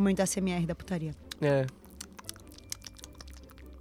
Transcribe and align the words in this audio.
Momento 0.00 0.20
SMR 0.26 0.66
da 0.66 0.74
putaria. 0.74 1.12
É. 1.40 1.66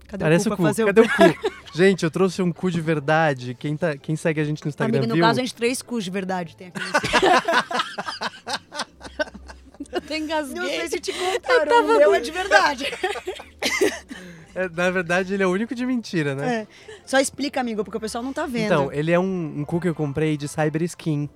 Cadê 0.07 0.23
Parece 0.23 0.49
o 0.49 0.53
o 0.53 0.55
cu 0.55 0.57
cu. 0.57 0.63
pra 0.63 0.69
fazer 0.71 0.85
Cadê 0.85 1.01
o 1.01 1.07
cu? 1.07 1.51
gente, 1.73 2.03
eu 2.03 2.11
trouxe 2.11 2.41
um 2.41 2.51
cu 2.51 2.71
de 2.71 2.81
verdade. 2.81 3.53
Quem, 3.53 3.77
tá, 3.77 3.95
quem 3.95 4.15
segue 4.15 4.41
a 4.41 4.43
gente 4.43 4.63
no 4.63 4.69
Instagram 4.69 4.97
Amiga, 4.97 5.07
no 5.07 5.15
viu? 5.15 5.23
caso, 5.23 5.39
a 5.39 5.43
gente 5.43 5.53
três 5.53 5.81
cus 5.81 6.03
de 6.03 6.09
verdade 6.09 6.55
tem 6.55 6.67
aqui. 6.67 6.81
Eu 9.91 9.97
até 9.97 10.17
engasguei. 10.17 10.61
Não 10.61 10.67
sei 10.67 10.87
se 10.87 10.99
te 10.99 11.13
contaram, 11.13 11.85
o 11.85 11.97
meu 11.97 12.13
é 12.13 12.19
de 12.19 12.31
verdade. 12.31 12.85
É, 14.55 14.67
na 14.67 14.89
verdade, 14.89 15.33
ele 15.33 15.43
é 15.43 15.47
o 15.47 15.51
único 15.51 15.75
de 15.75 15.85
mentira, 15.85 16.33
né? 16.33 16.61
É. 16.61 16.67
Só 17.05 17.19
explica, 17.19 17.61
amigo, 17.61 17.83
porque 17.83 17.97
o 17.97 18.01
pessoal 18.01 18.23
não 18.23 18.33
tá 18.33 18.47
vendo. 18.47 18.65
Então, 18.65 18.91
ele 18.91 19.11
é 19.11 19.19
um, 19.19 19.59
um 19.59 19.63
cu 19.63 19.79
que 19.79 19.87
eu 19.87 19.93
comprei 19.93 20.35
de 20.35 20.47
Cyber 20.47 20.81
Skin. 20.81 21.29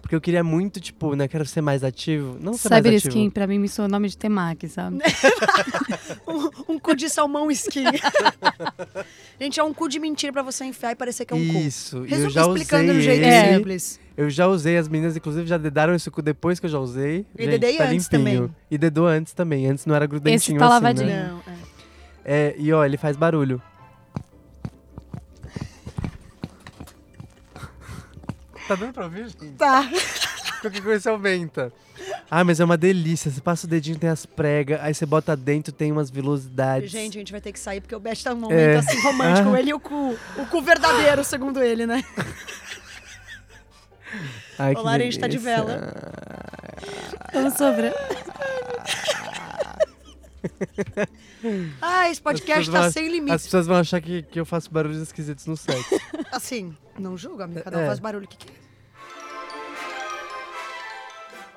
Porque 0.00 0.14
eu 0.14 0.20
queria 0.20 0.44
muito, 0.44 0.80
tipo, 0.80 1.16
né? 1.16 1.26
Quero 1.26 1.44
ser 1.44 1.60
mais 1.60 1.82
ativo. 1.82 2.36
Não 2.40 2.52
ser 2.52 2.68
Cyber 2.68 2.92
mais 2.92 3.02
ativo. 3.02 3.08
Skin, 3.18 3.30
pra 3.30 3.46
mim, 3.46 3.58
me 3.58 3.68
soa 3.68 3.88
nome 3.88 4.08
de 4.08 4.16
temaki, 4.16 4.68
sabe? 4.68 4.98
um, 6.28 6.74
um 6.74 6.78
cu 6.78 6.94
de 6.94 7.08
salmão 7.08 7.50
skin. 7.50 7.84
gente, 9.40 9.58
é 9.58 9.64
um 9.64 9.74
cu 9.74 9.88
de 9.88 9.98
mentira 9.98 10.32
pra 10.32 10.42
você 10.42 10.64
enfiar 10.64 10.92
e 10.92 10.94
parecer 10.94 11.24
que 11.24 11.34
é 11.34 11.36
um 11.36 11.40
Isso. 11.40 12.00
cu. 12.00 12.06
e 12.06 12.12
eu 12.12 12.30
já 12.30 12.42
explicando 12.42 12.90
usei 12.92 13.02
jeito 13.02 13.24
ele. 13.24 13.54
simples. 13.56 14.00
Eu 14.16 14.30
já 14.30 14.46
usei, 14.46 14.78
as 14.78 14.88
meninas, 14.88 15.16
inclusive, 15.16 15.46
já 15.46 15.58
dedaram 15.58 15.94
esse 15.94 16.10
cu 16.10 16.22
depois 16.22 16.58
que 16.60 16.66
eu 16.66 16.70
já 16.70 16.78
usei. 16.78 17.26
E 17.36 17.42
Gente, 17.42 17.50
dedei 17.50 17.76
tá 17.76 17.84
antes 17.84 18.08
limpinho. 18.10 18.42
também. 18.42 18.56
E 18.70 18.78
dedou 18.78 19.06
antes 19.06 19.32
também. 19.32 19.66
Antes 19.66 19.84
não 19.86 19.94
era 19.94 20.06
grudentinho 20.06 20.56
Esse 20.56 20.58
tá 20.58 20.64
assim, 20.66 20.74
lavadinho. 20.74 21.06
né? 21.08 21.28
Não, 21.30 21.52
é. 21.52 21.56
É, 22.48 22.54
e 22.58 22.72
ó, 22.72 22.84
ele 22.84 22.96
faz 22.96 23.16
barulho. 23.16 23.60
Tá 28.68 28.74
dando 28.74 28.92
pra 28.92 29.04
ouvir? 29.04 29.30
Tá. 29.56 29.88
Qualquer 30.60 30.82
coisa 30.82 31.00
você 31.00 31.08
aumenta. 31.08 31.72
Ah, 32.30 32.42
mas 32.42 32.58
é 32.60 32.64
uma 32.64 32.76
delícia. 32.76 33.30
Você 33.30 33.40
passa 33.40 33.66
o 33.66 33.70
dedinho, 33.70 33.98
tem 33.98 34.10
as 34.10 34.26
pregas, 34.26 34.80
aí 34.82 34.92
você 34.94 35.06
bota 35.06 35.36
dentro, 35.36 35.72
tem 35.72 35.92
umas 35.92 36.10
vilosidades. 36.10 36.90
Gente, 36.90 37.16
a 37.16 37.20
gente 37.20 37.30
vai 37.32 37.40
ter 37.40 37.52
que 37.52 37.60
sair 37.60 37.80
porque 37.80 37.94
o 37.94 38.00
Beth 38.00 38.16
tá 38.24 38.34
num 38.34 38.40
momento 38.40 38.58
É. 38.58 38.76
assim 38.78 39.00
romântico. 39.02 39.54
Ah. 39.54 39.58
Ele 39.60 39.70
e 39.70 39.74
o 39.74 39.80
cu. 39.80 40.16
O 40.38 40.46
cu 40.46 40.60
verdadeiro, 40.62 41.22
segundo 41.22 41.62
ele, 41.62 41.86
né? 41.86 42.02
Ai, 44.58 44.74
o 44.74 44.82
Lara, 44.82 45.02
a 45.02 45.04
gente 45.06 45.18
tá 45.18 45.28
de 45.28 45.38
vela. 45.38 45.92
Vamos 47.32 47.54
sobre. 47.54 47.92
Ah, 51.80 52.10
esse 52.10 52.20
podcast 52.20 52.68
As 52.68 52.74
tá 52.74 52.80
vão- 52.82 52.90
sem 52.90 53.06
As 53.06 53.12
limites. 53.12 53.44
pessoas 53.44 53.66
vão 53.66 53.76
achar 53.76 54.00
que, 54.00 54.22
que 54.22 54.38
eu 54.40 54.44
faço 54.46 54.70
barulhos 54.70 54.98
esquisitos 55.00 55.46
no 55.46 55.56
sexo. 55.56 55.94
Assim, 56.32 56.74
não 56.98 57.16
julga, 57.16 57.44
amigo. 57.44 57.62
Cada 57.62 57.78
um 57.78 57.80
É. 57.82 57.86
faz 57.86 57.98
barulho 57.98 58.26
que 58.26 58.36
quer. 58.38 58.52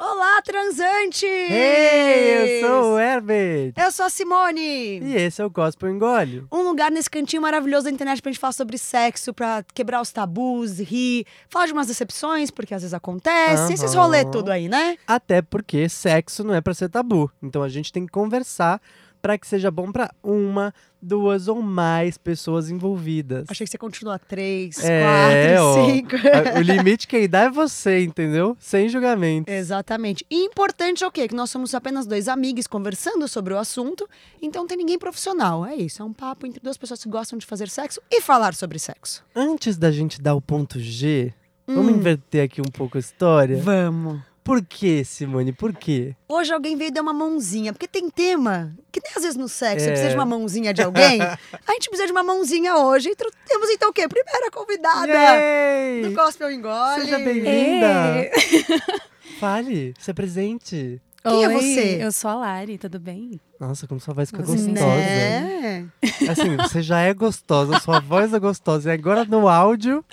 Olá, 0.02 0.42
transantes! 0.42 1.24
Ei, 1.24 2.62
eu 2.62 2.66
sou 2.66 2.94
o 2.94 3.00
Herbert! 3.00 3.74
Eu 3.76 3.92
sou 3.92 4.06
a 4.06 4.10
Simone! 4.10 5.02
E 5.02 5.14
esse 5.14 5.42
é 5.42 5.46
o 5.46 5.50
Gospel 5.50 5.90
Engole. 5.90 6.46
Um 6.50 6.62
lugar 6.62 6.90
nesse 6.90 7.10
cantinho 7.10 7.42
maravilhoso 7.42 7.84
da 7.84 7.92
internet 7.92 8.22
pra 8.22 8.32
gente 8.32 8.40
falar 8.40 8.54
sobre 8.54 8.78
sexo, 8.78 9.34
pra 9.34 9.62
quebrar 9.74 10.00
os 10.00 10.10
tabus, 10.10 10.80
rir, 10.80 11.26
falar 11.50 11.66
de 11.66 11.74
umas 11.74 11.88
decepções, 11.88 12.50
porque 12.50 12.74
às 12.74 12.82
vezes 12.82 12.94
acontece, 12.94 13.74
esses 13.74 13.94
Aham. 13.94 14.04
rolê 14.04 14.24
tudo 14.24 14.50
aí, 14.52 14.70
né? 14.70 14.98
Até 15.06 15.42
porque 15.42 15.90
sexo 15.90 16.46
não 16.46 16.54
é 16.54 16.62
pra 16.62 16.74
ser 16.74 16.88
tabu. 16.88 17.30
Então 17.44 17.62
a 17.62 17.68
gente 17.68 17.92
tem 17.92 18.06
que 18.06 18.12
conversar 18.14 18.82
pra 19.22 19.38
que 19.38 19.46
seja 19.48 19.70
bom 19.70 19.92
pra 19.92 20.10
uma, 20.24 20.74
duas 21.02 21.48
ou 21.48 21.62
mais 21.62 22.18
pessoas 22.18 22.70
envolvidas. 22.70 23.46
Achei 23.50 23.66
que 23.66 23.72
você 23.72 23.78
continua 23.78 24.18
três, 24.20 24.84
É, 24.84 25.58
ó. 25.60 25.74
quatro, 25.74 25.86
cinco. 25.94 26.16
A- 26.16 26.60
O 26.60 26.62
limite 26.64 27.08
que 27.08 27.28
dá 27.28 27.42
é 27.44 27.50
você, 27.50 28.04
entendeu? 28.04 28.56
Sem 28.60 28.88
julgamento. 28.90 29.52
Exatamente. 29.52 30.26
E 30.30 30.44
importante 30.46 31.04
é 31.04 31.08
o 31.08 31.12
quê? 31.12 31.28
Que 31.28 31.36
nós 31.36 31.50
somos 31.50 31.74
apenas 31.76 32.06
dois 32.06 32.28
amigos 32.28 32.68
conversando 32.68 33.28
sobre 33.28 33.54
o 33.54 33.58
assunto, 33.58 34.08
então 34.42 34.62
não 34.64 34.68
tem 34.68 34.78
ninguém 34.78 34.98
profissional. 35.00 35.66
É 35.66 35.76
isso, 35.76 36.02
é 36.02 36.06
um 36.06 36.14
papo 36.14 36.46
entre 36.48 36.60
duas 36.62 36.78
pessoas 36.78 37.04
que 37.04 37.10
gostam 37.10 37.38
de 37.38 37.46
fazer 37.46 37.70
sexo 37.70 38.02
e 38.12 38.22
falar 38.22 38.54
sobre 38.54 38.80
sexo. 38.80 39.24
Antes 39.36 39.78
da 39.78 39.92
gente 39.92 40.22
dar 40.22 40.36
o 40.36 40.42
ponto 40.42 40.80
G, 40.80 41.34
vamos 41.68 41.94
Hum. 41.94 41.98
inverter 41.98 42.44
aqui 42.46 42.62
um 42.62 42.72
pouco 42.72 42.98
a 42.98 43.00
história. 43.00 43.58
Vamos. 43.58 44.22
Por 44.50 44.66
quê, 44.66 45.04
Simone? 45.06 45.54
Por 45.54 45.72
quê? 45.76 46.16
Hoje 46.28 46.52
alguém 46.52 46.76
veio 46.76 46.92
dar 46.92 47.04
uma 47.04 47.14
mãozinha, 47.14 47.72
porque 47.72 47.88
tem 47.88 48.10
tema 48.10 48.76
que 48.92 49.00
nem 49.00 49.14
às 49.16 49.22
vezes 49.22 49.38
no 49.38 49.48
sexo 49.48 49.86
você 49.86 49.90
É. 49.90 49.92
precisa 49.92 50.10
de 50.10 50.16
uma 50.16 50.26
mãozinha 50.26 50.74
de 50.74 50.82
alguém. 50.82 51.22
a 51.22 51.72
gente 51.74 51.88
precisa 51.88 52.08
de 52.08 52.12
uma 52.12 52.24
mãozinha 52.24 52.76
hoje. 52.78 53.12
Temos 53.48 53.70
então 53.70 53.92
o 53.92 53.94
quê? 53.94 54.08
Primeira 54.08 54.50
convidada 54.50 55.06
Yay! 55.06 56.02
do 56.02 56.14
Gospel 56.16 56.52
Engole. 56.52 57.02
Seja 57.02 57.20
bem-vinda! 57.20 58.32
Fale, 59.40 59.94
se 60.00 60.10
apresente. 60.10 61.00
Quem 61.24 61.44
é 61.44 61.48
Oi, 61.48 61.54
você? 61.54 62.04
Eu 62.04 62.12
sou 62.12 62.32
a 62.32 62.34
Lari, 62.34 62.80
tudo 62.80 63.00
bem? 63.00 63.40
Nossa, 63.60 63.86
como 63.86 64.00
sua 64.00 64.16
voz 64.16 64.32
fica 64.32 64.42
Você 64.42 64.66
gostosa. 64.66 64.88
Né? 64.96 65.88
Assim, 66.28 66.58
você 66.58 66.82
já 66.82 67.02
é 67.02 67.14
gostosa, 67.14 67.80
sua 67.80 68.00
voz 68.00 68.34
é 68.34 68.40
gostosa. 68.40 68.90
E 68.90 68.94
agora 68.94 69.26
no 69.26 69.48
áudio. 69.48 70.04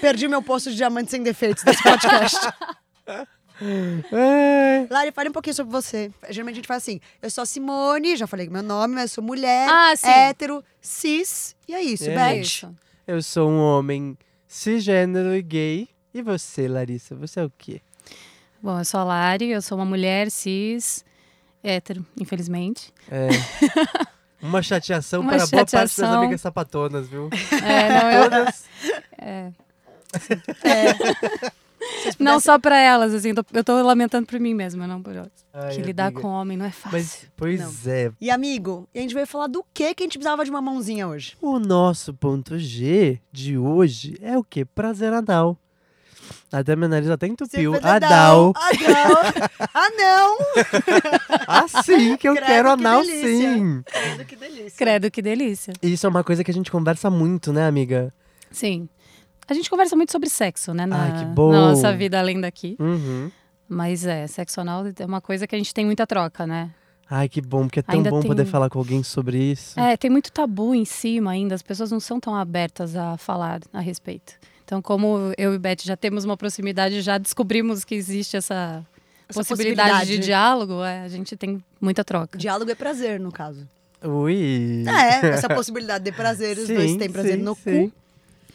Perdi 0.00 0.28
meu 0.28 0.40
posto 0.40 0.70
de 0.70 0.76
diamante 0.76 1.10
sem 1.10 1.22
defeitos 1.22 1.62
desse 1.62 1.82
podcast. 1.82 2.38
É... 4.12 4.86
Lari, 4.90 5.12
fale 5.12 5.28
um 5.28 5.32
pouquinho 5.32 5.54
sobre 5.54 5.70
você. 5.72 6.10
Geralmente 6.30 6.54
a 6.54 6.56
gente 6.56 6.66
fala 6.66 6.78
assim: 6.78 7.00
eu 7.20 7.30
sou 7.30 7.42
a 7.42 7.46
Simone, 7.46 8.16
já 8.16 8.26
falei 8.26 8.48
meu 8.48 8.62
nome, 8.62 8.94
mas 8.94 9.04
eu 9.04 9.08
sou 9.16 9.24
mulher, 9.24 9.68
Ah, 9.70 9.94
sim. 9.96 10.08
hétero, 10.08 10.64
cis. 10.80 11.54
E 11.68 11.74
é 11.74 11.82
isso, 11.82 12.08
É 12.10 12.14
Beth. 12.14 12.40
Isso. 12.42 12.74
Eu 13.06 13.22
sou 13.22 13.48
um 13.50 13.58
homem 13.60 14.16
cisgênero 14.48 15.34
e 15.34 15.42
gay. 15.42 15.88
E 16.14 16.22
você, 16.22 16.68
Larissa? 16.68 17.14
Você 17.16 17.40
é 17.40 17.44
o 17.44 17.52
quê? 17.56 17.80
Bom, 18.62 18.78
eu 18.78 18.84
sou 18.84 19.00
a 19.00 19.04
Lari, 19.04 19.48
eu 19.50 19.62
sou 19.62 19.76
uma 19.78 19.84
mulher 19.84 20.30
cis, 20.30 21.04
hétero, 21.64 22.04
infelizmente. 22.20 22.92
É. 23.10 23.28
Uma 24.42 24.60
chateação 24.60 25.20
Uma 25.20 25.30
para 25.36 25.46
boa 25.46 25.50
parte 25.50 25.70
das 25.72 25.92
chateação. 25.92 26.18
amigas 26.20 26.40
sapatonas, 26.40 27.08
viu? 27.08 27.30
É, 27.64 27.88
não, 27.88 28.10
eu- 28.10 28.22
Todas. 28.30 28.64
é. 29.16 29.52
Vocês 32.02 32.16
Não 32.18 32.32
pudessem- 32.34 32.40
só 32.40 32.58
pra 32.58 32.78
elas, 32.78 33.12
assim, 33.14 33.34
tô- 33.34 33.44
eu 33.52 33.64
tô 33.64 33.82
lamentando 33.82 34.26
por 34.26 34.38
mim 34.40 34.54
mesma, 34.54 34.86
não 34.86 35.02
por 35.02 35.16
outras. 35.16 35.44
Ai, 35.52 35.74
que 35.74 35.82
lidar 35.82 36.06
amiga. 36.06 36.20
com 36.20 36.28
homem 36.28 36.56
não 36.56 36.64
é 36.66 36.70
fácil. 36.70 36.90
Mas, 36.92 37.26
pois 37.36 37.86
é. 37.86 38.10
E 38.20 38.30
amigo, 38.30 38.88
e 38.94 38.98
a 38.98 39.02
gente 39.02 39.14
veio 39.14 39.26
falar 39.26 39.46
do 39.48 39.64
que 39.74 39.94
que 39.94 40.02
a 40.02 40.06
gente 40.06 40.18
precisava 40.18 40.44
de 40.44 40.50
uma 40.50 40.62
mãozinha 40.62 41.06
hoje? 41.08 41.36
O 41.40 41.58
nosso 41.58 42.14
ponto 42.14 42.58
G 42.58 43.20
de 43.30 43.58
hoje 43.58 44.16
é 44.22 44.38
o 44.38 44.44
quê? 44.44 44.64
Prazer 44.64 45.12
anal. 45.12 45.58
Até 46.52 46.76
meu 46.76 46.88
nariz 46.88 47.10
até 47.10 47.26
entupiu. 47.26 47.74
Adal. 47.82 48.52
Adal. 48.54 49.16
ah, 49.74 49.90
não! 49.96 50.38
Assim 51.46 52.16
que 52.16 52.28
eu 52.28 52.34
Credo, 52.34 52.46
quero 52.46 52.68
que 52.68 52.72
anal 52.82 53.02
delícia. 53.02 53.28
sim. 53.54 53.82
Credo, 53.84 54.24
que 54.24 54.36
delícia. 54.36 54.72
Credo, 54.78 55.10
que 55.10 55.22
delícia. 55.22 55.72
E 55.82 55.92
Isso 55.92 56.06
é 56.06 56.08
uma 56.08 56.22
coisa 56.24 56.44
que 56.44 56.50
a 56.50 56.54
gente 56.54 56.70
conversa 56.70 57.10
muito, 57.10 57.52
né, 57.52 57.66
amiga? 57.66 58.12
Sim. 58.50 58.88
A 59.52 59.54
gente 59.54 59.68
conversa 59.70 59.94
muito 59.94 60.10
sobre 60.12 60.28
sexo, 60.28 60.72
né? 60.74 60.86
Na, 60.86 61.02
Ai, 61.04 61.18
que 61.18 61.24
bom. 61.26 61.52
na 61.52 61.68
nossa 61.70 61.94
vida 61.94 62.18
além 62.18 62.40
daqui. 62.40 62.76
Uhum. 62.80 63.30
Mas 63.68 64.04
é, 64.04 64.26
sexo 64.26 64.60
anal 64.60 64.84
é 64.98 65.04
uma 65.06 65.20
coisa 65.20 65.46
que 65.46 65.54
a 65.54 65.58
gente 65.58 65.72
tem 65.72 65.84
muita 65.84 66.06
troca, 66.06 66.46
né? 66.46 66.70
Ai, 67.08 67.28
que 67.28 67.40
bom, 67.42 67.62
porque 67.64 67.80
é 67.80 67.82
tão 67.82 67.94
Ainda 67.96 68.10
bom 68.10 68.20
tem- 68.20 68.28
poder 68.28 68.46
falar 68.46 68.70
com 68.70 68.78
alguém 68.78 69.02
sobre 69.02 69.36
isso. 69.38 69.78
É, 69.78 69.96
tem 69.96 70.10
muito 70.10 70.32
tabu 70.32 70.74
em 70.74 70.84
cima 70.86 71.30
ainda, 71.32 71.54
as 71.54 71.62
pessoas 71.62 71.90
não 71.90 72.00
são 72.00 72.18
tão 72.18 72.34
abertas 72.34 72.96
a 72.96 73.16
falar 73.18 73.60
a 73.72 73.80
respeito. 73.80 74.34
Então, 74.64 74.80
como 74.80 75.32
eu 75.36 75.52
e 75.54 75.58
Beth 75.58 75.82
já 75.82 75.96
temos 75.96 76.24
uma 76.24 76.36
proximidade, 76.36 77.02
já 77.02 77.18
descobrimos 77.18 77.84
que 77.84 77.94
existe 77.94 78.36
essa, 78.38 78.82
Essa 79.28 79.40
possibilidade, 79.40 79.90
possibilidade. 79.90 80.10
de 80.20 80.24
diálogo, 80.24 80.82
é, 80.82 81.02
a 81.02 81.08
gente 81.08 81.36
tem 81.36 81.62
muita 81.78 82.02
troca. 82.02 82.38
Diálogo 82.38 82.70
é 82.70 82.74
prazer, 82.74 83.20
no 83.20 83.30
caso. 83.30 83.68
Ui. 84.02 84.84
É, 84.88 85.26
essa 85.28 85.48
possibilidade 85.54 86.04
de 86.04 86.12
prazer, 86.12 86.56
os 86.56 86.66
Sim, 86.66 86.74
dois 86.74 86.96
têm 86.96 87.10
prazer 87.10 87.36
sim, 87.36 87.42
no 87.42 87.54
sim. 87.54 87.88
cu. 87.90 87.92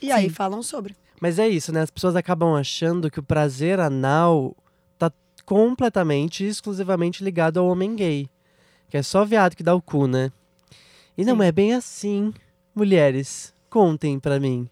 E 0.02 0.12
aí 0.12 0.30
Sim. 0.30 0.35
falam 0.35 0.62
sobre. 0.62 0.96
Mas 1.19 1.40
é 1.40 1.47
isso, 1.47 1.72
né? 1.72 1.81
As 1.81 1.90
pessoas 1.90 2.16
acabam 2.16 2.56
achando 2.56 3.09
que 3.09 3.19
o 3.19 3.24
prazer 3.24 3.80
anal 3.80 4.56
tá 4.97 5.12
completamente 5.46 6.44
e 6.44 6.47
exclusivamente 6.47 7.23
ligado 7.23 7.59
ao 7.59 7.67
homem 7.67 7.96
gay. 7.96 8.29
Que 8.90 8.97
é 8.97 9.03
só 9.03 9.26
viado 9.26 9.55
que 9.55 9.64
dá 9.64 9.73
o 9.73 9.82
cu, 9.82 10.08
né? 10.08 10.32
E 11.17 11.26
não 11.26 11.38
Sim. 11.38 11.44
é 11.44 11.52
bem 11.52 11.73
assim. 11.73 12.34
Mulheres, 12.76 13.53
contem 13.70 14.20
pra 14.20 14.40
mim. 14.40 14.70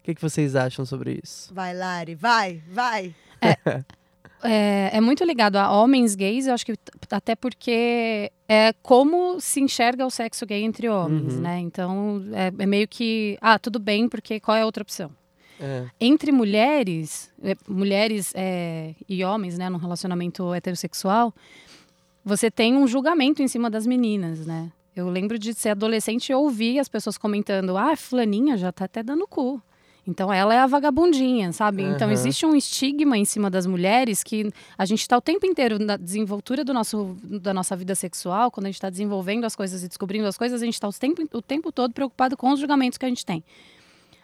O 0.00 0.04
que, 0.04 0.14
que 0.14 0.20
vocês 0.20 0.54
acham 0.56 0.84
sobre 0.84 1.20
isso? 1.22 1.54
Vai, 1.54 1.72
Lari, 1.74 2.14
vai, 2.14 2.62
vai. 2.68 3.14
É, 3.40 3.56
é 4.42 5.00
muito 5.00 5.24
ligado 5.24 5.56
a 5.56 5.70
homens 5.70 6.14
gays, 6.14 6.46
eu 6.46 6.54
acho 6.54 6.66
que 6.66 6.74
até 7.10 7.34
porque 7.34 8.30
é 8.48 8.72
como 8.82 9.40
se 9.40 9.60
enxerga 9.60 10.04
o 10.06 10.10
sexo 10.10 10.44
gay 10.46 10.62
entre 10.62 10.88
homens, 10.88 11.34
Uhum. 11.34 11.40
né? 11.40 11.58
Então, 11.60 12.22
é, 12.32 12.52
é 12.62 12.66
meio 12.66 12.86
que, 12.86 13.38
ah, 13.40 13.58
tudo 13.58 13.78
bem, 13.78 14.08
porque 14.08 14.38
qual 14.40 14.56
é 14.56 14.62
a 14.62 14.66
outra 14.66 14.82
opção? 14.82 15.10
É. 15.60 15.84
entre 16.00 16.32
mulheres, 16.32 17.32
eh, 17.40 17.54
mulheres 17.68 18.32
eh, 18.34 18.92
e 19.08 19.22
homens, 19.24 19.56
né, 19.56 19.70
num 19.70 19.78
relacionamento 19.78 20.52
heterossexual, 20.52 21.32
você 22.24 22.50
tem 22.50 22.76
um 22.76 22.88
julgamento 22.88 23.40
em 23.40 23.46
cima 23.46 23.70
das 23.70 23.86
meninas, 23.86 24.44
né? 24.44 24.72
Eu 24.96 25.08
lembro 25.08 25.38
de 25.38 25.54
ser 25.54 25.68
adolescente 25.70 26.30
e 26.30 26.34
ouvir 26.34 26.80
as 26.80 26.88
pessoas 26.88 27.16
comentando: 27.16 27.76
ah, 27.78 27.94
fulaninha 27.96 28.56
já 28.56 28.72
tá 28.72 28.84
até 28.86 29.00
dando 29.00 29.28
cu. 29.28 29.62
Então 30.06 30.32
ela 30.32 30.54
é 30.54 30.58
a 30.58 30.66
vagabundinha, 30.66 31.52
sabe? 31.52 31.82
Então 31.82 32.08
Aham. 32.08 32.12
existe 32.12 32.44
um 32.44 32.54
estigma 32.54 33.16
em 33.16 33.24
cima 33.24 33.48
das 33.50 33.66
mulheres 33.66 34.22
que 34.22 34.52
a 34.76 34.84
gente 34.84 35.00
está 35.00 35.16
o 35.16 35.20
tempo 35.20 35.46
inteiro 35.46 35.78
na 35.78 35.96
desenvoltura 35.96 36.62
do 36.62 36.74
nosso, 36.74 37.16
da 37.22 37.54
nossa 37.54 37.74
vida 37.74 37.94
sexual, 37.94 38.50
quando 38.50 38.66
a 38.66 38.68
gente 38.68 38.76
está 38.76 38.90
desenvolvendo 38.90 39.44
as 39.44 39.56
coisas 39.56 39.82
e 39.82 39.88
descobrindo 39.88 40.26
as 40.26 40.36
coisas, 40.36 40.60
a 40.60 40.64
gente 40.64 40.74
está 40.74 40.86
o 40.86 40.92
tempo, 40.92 41.22
o 41.32 41.42
tempo 41.42 41.72
todo 41.72 41.92
preocupado 41.92 42.36
com 42.36 42.50
os 42.50 42.60
julgamentos 42.60 42.98
que 42.98 43.06
a 43.06 43.08
gente 43.08 43.24
tem. 43.24 43.42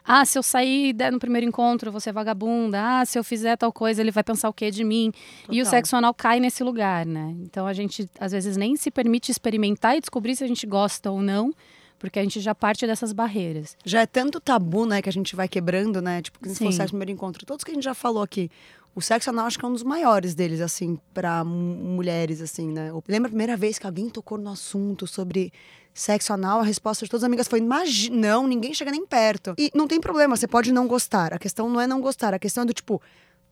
Ah, 0.04 0.24
se 0.24 0.38
eu 0.38 0.42
sair 0.42 0.94
no 1.12 1.18
primeiro 1.18 1.46
encontro, 1.46 1.90
vou 1.90 2.00
ser 2.00 2.12
vagabunda. 2.12 2.80
Ah, 2.82 3.04
se 3.04 3.18
eu 3.18 3.24
fizer 3.24 3.56
tal 3.56 3.72
coisa, 3.72 4.00
ele 4.00 4.10
vai 4.10 4.24
pensar 4.24 4.48
o 4.48 4.52
quê 4.52 4.70
de 4.70 4.82
mim? 4.82 5.12
E 5.48 5.60
o 5.60 5.64
Total. 5.64 5.78
sexo 5.78 5.96
anal 5.96 6.12
cai 6.14 6.40
nesse 6.40 6.64
lugar, 6.64 7.06
né? 7.06 7.34
Então 7.42 7.66
a 7.66 7.72
gente 7.72 8.08
às 8.18 8.32
vezes 8.32 8.56
nem 8.56 8.76
se 8.76 8.90
permite 8.90 9.30
experimentar 9.30 9.96
e 9.96 10.00
descobrir 10.00 10.34
se 10.36 10.42
a 10.42 10.48
gente 10.48 10.66
gosta 10.66 11.10
ou 11.10 11.20
não, 11.20 11.52
porque 12.00 12.18
a 12.18 12.22
gente 12.22 12.40
já 12.40 12.52
parte 12.52 12.84
dessas 12.84 13.12
barreiras. 13.12 13.76
Já 13.84 14.00
é 14.00 14.06
tanto 14.06 14.40
tabu, 14.40 14.84
né, 14.86 15.00
que 15.00 15.08
a 15.08 15.12
gente 15.12 15.36
vai 15.36 15.46
quebrando, 15.46 16.02
né? 16.02 16.20
Tipo, 16.22 16.40
que 16.40 16.48
se 16.48 16.56
for 16.64 16.72
sexo 16.72 16.94
no 16.94 16.98
primeiro 16.98 17.12
encontro. 17.12 17.46
Todos 17.46 17.62
que 17.62 17.70
a 17.70 17.74
gente 17.74 17.84
já 17.84 17.94
falou 17.94 18.22
aqui. 18.22 18.50
O 18.92 19.00
sexo 19.00 19.30
anal 19.30 19.46
acho 19.46 19.56
que 19.56 19.64
é 19.64 19.68
um 19.68 19.72
dos 19.72 19.84
maiores 19.84 20.34
deles, 20.34 20.60
assim, 20.60 20.98
pra 21.14 21.44
mu- 21.44 21.76
mulheres, 21.76 22.40
assim, 22.40 22.72
né? 22.72 22.88
Eu 22.90 23.04
lembro 23.06 23.28
a 23.28 23.30
primeira 23.30 23.56
vez 23.56 23.78
que 23.78 23.86
alguém 23.86 24.08
tocou 24.10 24.36
no 24.36 24.50
assunto 24.50 25.06
sobre 25.06 25.52
sexo 25.94 26.32
anal, 26.32 26.58
a 26.60 26.64
resposta 26.64 27.04
de 27.04 27.10
todas 27.10 27.22
as 27.22 27.26
amigas 27.28 27.46
foi: 27.46 27.60
não, 27.60 28.48
ninguém 28.48 28.74
chega 28.74 28.90
nem 28.90 29.06
perto. 29.06 29.54
E 29.56 29.70
não 29.74 29.86
tem 29.86 30.00
problema, 30.00 30.34
você 30.36 30.48
pode 30.48 30.72
não 30.72 30.88
gostar. 30.88 31.32
A 31.32 31.38
questão 31.38 31.68
não 31.68 31.80
é 31.80 31.86
não 31.86 32.00
gostar, 32.00 32.34
a 32.34 32.38
questão 32.38 32.62
é 32.64 32.66
do 32.66 32.72
tipo. 32.74 33.00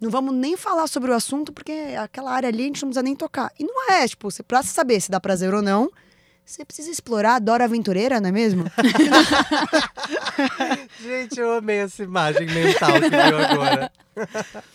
Não 0.00 0.10
vamos 0.10 0.32
nem 0.34 0.56
falar 0.56 0.86
sobre 0.88 1.10
o 1.10 1.14
assunto, 1.14 1.52
porque 1.52 1.72
aquela 1.98 2.30
área 2.32 2.48
ali 2.48 2.62
a 2.62 2.66
gente 2.66 2.82
não 2.82 2.88
precisa 2.88 3.02
nem 3.02 3.14
tocar. 3.16 3.52
E 3.58 3.64
não 3.64 3.90
é, 3.92 4.06
tipo, 4.06 4.30
você, 4.30 4.42
pra 4.44 4.62
saber 4.62 5.00
se 5.00 5.10
dá 5.10 5.18
prazer 5.20 5.52
ou 5.52 5.60
não, 5.62 5.90
você 6.48 6.64
precisa 6.64 6.90
explorar 6.90 7.34
a 7.34 7.38
Dora 7.38 7.64
Aventureira, 7.64 8.18
não 8.20 8.30
é 8.30 8.32
mesmo? 8.32 8.64
Gente, 10.98 11.38
eu 11.38 11.52
amei 11.52 11.80
essa 11.80 12.02
imagem 12.02 12.46
mental 12.46 12.94
que 12.94 13.10
veio 13.10 13.38
agora. 13.38 13.92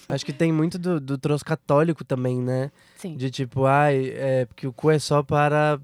Acho 0.08 0.24
que 0.24 0.32
tem 0.32 0.52
muito 0.52 0.78
do, 0.78 1.00
do 1.00 1.18
troço 1.18 1.44
católico 1.44 2.04
também, 2.04 2.40
né? 2.40 2.72
Sim. 2.98 3.18
De 3.18 3.32
tipo, 3.32 3.66
ai, 3.66 4.14
é 4.16 4.46
porque 4.46 4.68
o 4.68 4.72
cu 4.72 4.92
é 4.92 5.00
só 5.00 5.24
para 5.24 5.80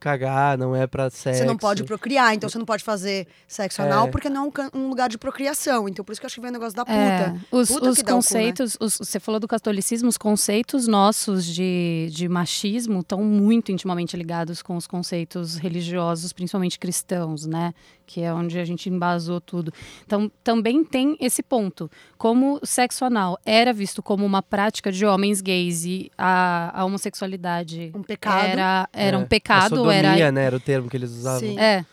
cagar, 0.00 0.56
não 0.58 0.74
é 0.74 0.86
pra 0.86 1.10
sexo. 1.10 1.40
Você 1.40 1.44
não 1.44 1.56
pode 1.56 1.84
procriar, 1.84 2.34
então 2.34 2.48
você 2.48 2.58
não 2.58 2.64
pode 2.64 2.82
fazer 2.82 3.26
sexo 3.46 3.80
É. 3.82 3.84
anal 3.84 4.08
porque 4.08 4.28
não 4.28 4.46
é 4.46 4.76
um, 4.76 4.80
um 4.82 4.88
lugar 4.88 5.08
de 5.08 5.18
procriação. 5.18 5.88
Então 5.88 6.04
por 6.04 6.12
isso 6.12 6.20
que 6.20 6.24
eu 6.24 6.28
acho 6.28 6.34
que 6.36 6.40
vem 6.40 6.50
o 6.50 6.52
negócio 6.52 6.74
da 6.74 6.84
puta. 6.84 6.96
É, 6.96 7.34
os, 7.52 7.68
Puta 7.68 7.90
os 7.90 7.98
o 7.98 8.00
cu, 8.04 8.06
né? 8.10 8.16
conceitos, 8.16 8.76
os- 8.80 8.96
você 8.98 9.20
falou 9.20 9.38
do 9.38 9.46
catolicismo, 9.46 10.08
os 10.08 10.16
conceitos 10.18 10.86
nossos 10.88 11.44
de, 11.44 12.08
de 12.10 12.28
machismo 12.28 13.00
estão 13.00 13.22
muito 13.22 13.70
intimamente 13.70 14.16
ligados 14.16 14.62
com 14.62 14.76
os 14.76 14.86
conceitos 14.86 15.56
religiosos, 15.56 16.32
principalmente 16.32 16.78
cristãos, 16.78 17.46
né? 17.46 17.72
Que 18.06 18.22
é 18.22 18.34
onde 18.34 18.58
a 18.58 18.64
gente 18.64 18.88
embasou 18.90 19.40
tudo. 19.40 19.72
Então, 20.04 20.28
também 20.42 20.82
tem 20.82 21.16
esse 21.20 21.44
ponto. 21.44 21.88
Como 22.18 22.58
o 22.60 22.66
sexo 22.66 23.04
anal 23.04 23.38
era 23.46 23.72
visto 23.72 24.02
como 24.02 24.26
uma 24.26 24.42
prática 24.42 24.90
de 24.90 25.06
homens 25.06 25.40
gays 25.40 25.84
e 25.84 26.10
a, 26.18 26.72
a 26.80 26.84
homossexualidade 26.84 27.92
Um 27.94 28.02
pecado. 28.02 28.46
era, 28.46 28.88
era 28.92 29.16
É, 29.16 29.20
um 29.20 29.24
pecado, 29.24 29.84
a 29.90 29.96
sodomia, 30.02 30.24
era 30.24 30.32
né? 30.32 30.44
Era 30.44 30.56
o 30.56 30.60
termo 30.60 30.88
que 30.88 30.96
eles 30.96 31.10
usavam. 31.10 31.40
Sim. 31.40 31.58
é, 31.58 31.84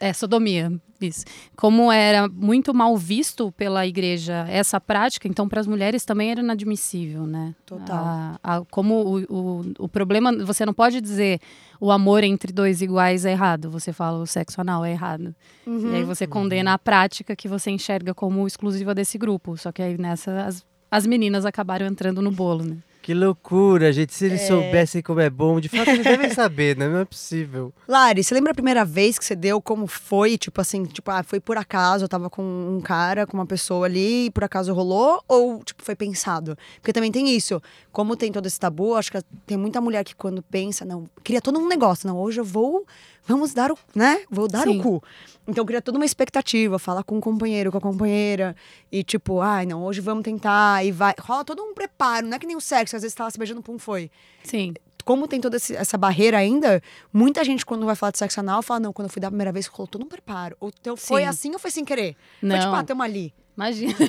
é 0.00 0.12
sodomia, 0.12 0.72
isso. 1.00 1.24
Como 1.56 1.90
era 1.92 2.28
muito 2.28 2.72
mal 2.72 2.96
visto 2.96 3.50
pela 3.52 3.86
igreja 3.86 4.46
essa 4.48 4.80
prática, 4.80 5.26
então 5.28 5.48
para 5.48 5.60
as 5.60 5.66
mulheres 5.66 6.04
também 6.04 6.30
era 6.30 6.40
inadmissível, 6.40 7.26
né? 7.26 7.54
Total. 7.66 7.96
A- 7.96 8.38
a- 8.42 8.62
como 8.70 8.94
o, 8.94 9.18
o, 9.60 9.72
o 9.80 9.88
problema, 9.88 10.32
você 10.44 10.64
não 10.64 10.72
pode 10.72 11.00
dizer 11.00 11.40
o 11.80 11.90
amor 11.90 12.22
entre 12.24 12.52
dois 12.52 12.80
iguais 12.80 13.24
é 13.24 13.32
errado, 13.32 13.68
você 13.70 13.92
fala 13.92 14.18
o 14.22 14.26
sexo 14.26 14.60
anal 14.60 14.84
é 14.84 14.92
errado. 14.92 15.34
Uhum. 15.66 15.92
E 15.92 15.96
aí 15.96 16.04
você 16.04 16.26
condena 16.26 16.72
a 16.72 16.78
prática 16.78 17.34
que 17.36 17.48
você 17.48 17.70
enxerga 17.70 18.14
como 18.14 18.46
exclusiva 18.46 18.94
desse 18.94 19.18
grupo. 19.18 19.56
Só 19.58 19.72
que 19.72 19.82
aí 19.82 19.98
nessa 19.98 20.44
as, 20.46 20.64
as 20.90 21.04
meninas 21.06 21.44
acabaram 21.44 21.84
entrando 21.86 22.22
no 22.22 22.30
bolo, 22.30 22.64
né? 22.64 22.76
Que 23.02 23.12
loucura, 23.12 23.92
gente. 23.92 24.14
Se 24.14 24.26
eles 24.26 24.42
soubessem 24.42 25.02
como 25.02 25.18
é 25.18 25.28
bom, 25.28 25.58
de 25.58 25.68
fato 25.68 25.90
eles 25.90 26.04
devem 26.04 26.30
saber, 26.32 26.76
né? 26.76 26.88
Não 26.88 27.00
é 27.00 27.04
possível. 27.04 27.72
Lari, 27.88 28.22
você 28.22 28.32
lembra 28.32 28.52
a 28.52 28.54
primeira 28.54 28.84
vez 28.84 29.18
que 29.18 29.24
você 29.24 29.34
deu? 29.34 29.60
Como 29.60 29.88
foi? 29.88 30.38
Tipo 30.38 30.60
assim, 30.60 30.84
tipo, 30.84 31.10
ah, 31.10 31.24
foi 31.24 31.40
por 31.40 31.56
acaso, 31.58 32.04
eu 32.04 32.08
tava 32.08 32.30
com 32.30 32.42
um 32.42 32.80
cara, 32.80 33.26
com 33.26 33.36
uma 33.36 33.44
pessoa 33.44 33.86
ali, 33.86 34.26
e 34.26 34.30
por 34.30 34.44
acaso 34.44 34.72
rolou? 34.72 35.20
Ou, 35.26 35.64
tipo, 35.64 35.82
foi 35.82 35.96
pensado? 35.96 36.56
Porque 36.76 36.92
também 36.92 37.10
tem 37.10 37.28
isso. 37.28 37.60
Como 37.90 38.16
tem 38.16 38.30
todo 38.30 38.46
esse 38.46 38.60
tabu, 38.60 38.94
acho 38.94 39.10
que 39.10 39.18
tem 39.46 39.56
muita 39.56 39.80
mulher 39.80 40.04
que 40.04 40.14
quando 40.14 40.40
pensa, 40.40 40.84
não, 40.84 41.10
cria 41.24 41.42
todo 41.42 41.58
um 41.58 41.66
negócio. 41.66 42.06
Não, 42.06 42.16
hoje 42.16 42.38
eu 42.38 42.44
vou, 42.44 42.86
vamos 43.26 43.52
dar 43.52 43.70
o, 43.72 43.78
né? 43.94 44.22
Vou 44.30 44.48
dar 44.48 44.62
Sim. 44.64 44.78
o 44.80 44.82
cu. 44.82 45.02
Então 45.46 45.64
cria 45.66 45.82
toda 45.82 45.98
uma 45.98 46.04
expectativa, 46.04 46.78
fala 46.78 47.02
com 47.02 47.18
o 47.18 47.20
companheiro, 47.20 47.72
com 47.72 47.78
a 47.78 47.80
companheira. 47.80 48.54
E 48.90 49.02
tipo, 49.02 49.40
ai, 49.40 49.66
não, 49.66 49.82
hoje 49.84 50.00
vamos 50.00 50.22
tentar. 50.22 50.84
E 50.84 50.92
vai. 50.92 51.14
Rola 51.20 51.44
todo 51.44 51.62
um 51.62 51.74
preparo. 51.74 52.26
Não 52.26 52.36
é 52.36 52.38
que 52.38 52.46
nem 52.46 52.56
o 52.56 52.60
sexo, 52.60 52.94
às 52.96 53.02
vezes 53.02 53.14
tá 53.14 53.24
lá 53.24 53.30
se 53.30 53.38
beijando, 53.38 53.60
pum, 53.62 53.78
foi 53.78 54.10
Sim. 54.44 54.72
como 55.04 55.26
tem 55.26 55.40
toda 55.40 55.56
essa 55.56 55.98
barreira 55.98 56.38
ainda, 56.38 56.80
muita 57.12 57.42
gente, 57.44 57.66
quando 57.66 57.84
vai 57.84 57.96
falar 57.96 58.12
de 58.12 58.18
sexo 58.18 58.38
anal, 58.38 58.62
fala: 58.62 58.78
não, 58.80 58.92
quando 58.92 59.06
eu 59.08 59.12
fui 59.12 59.20
da 59.20 59.28
primeira 59.28 59.50
vez, 59.50 59.66
rolou 59.66 59.88
todo 59.88 60.04
um 60.04 60.08
preparo. 60.08 60.56
Ou 60.60 60.72
foi 60.96 61.22
Sim. 61.22 61.28
assim 61.28 61.52
ou 61.52 61.58
foi 61.58 61.70
sem 61.72 61.84
querer? 61.84 62.14
Foi 62.40 62.48
Não. 62.48 62.60
tipo, 62.60 62.72
ah, 62.72 62.84
tamo 62.84 63.02
ali. 63.02 63.34
Imagina. 63.56 63.94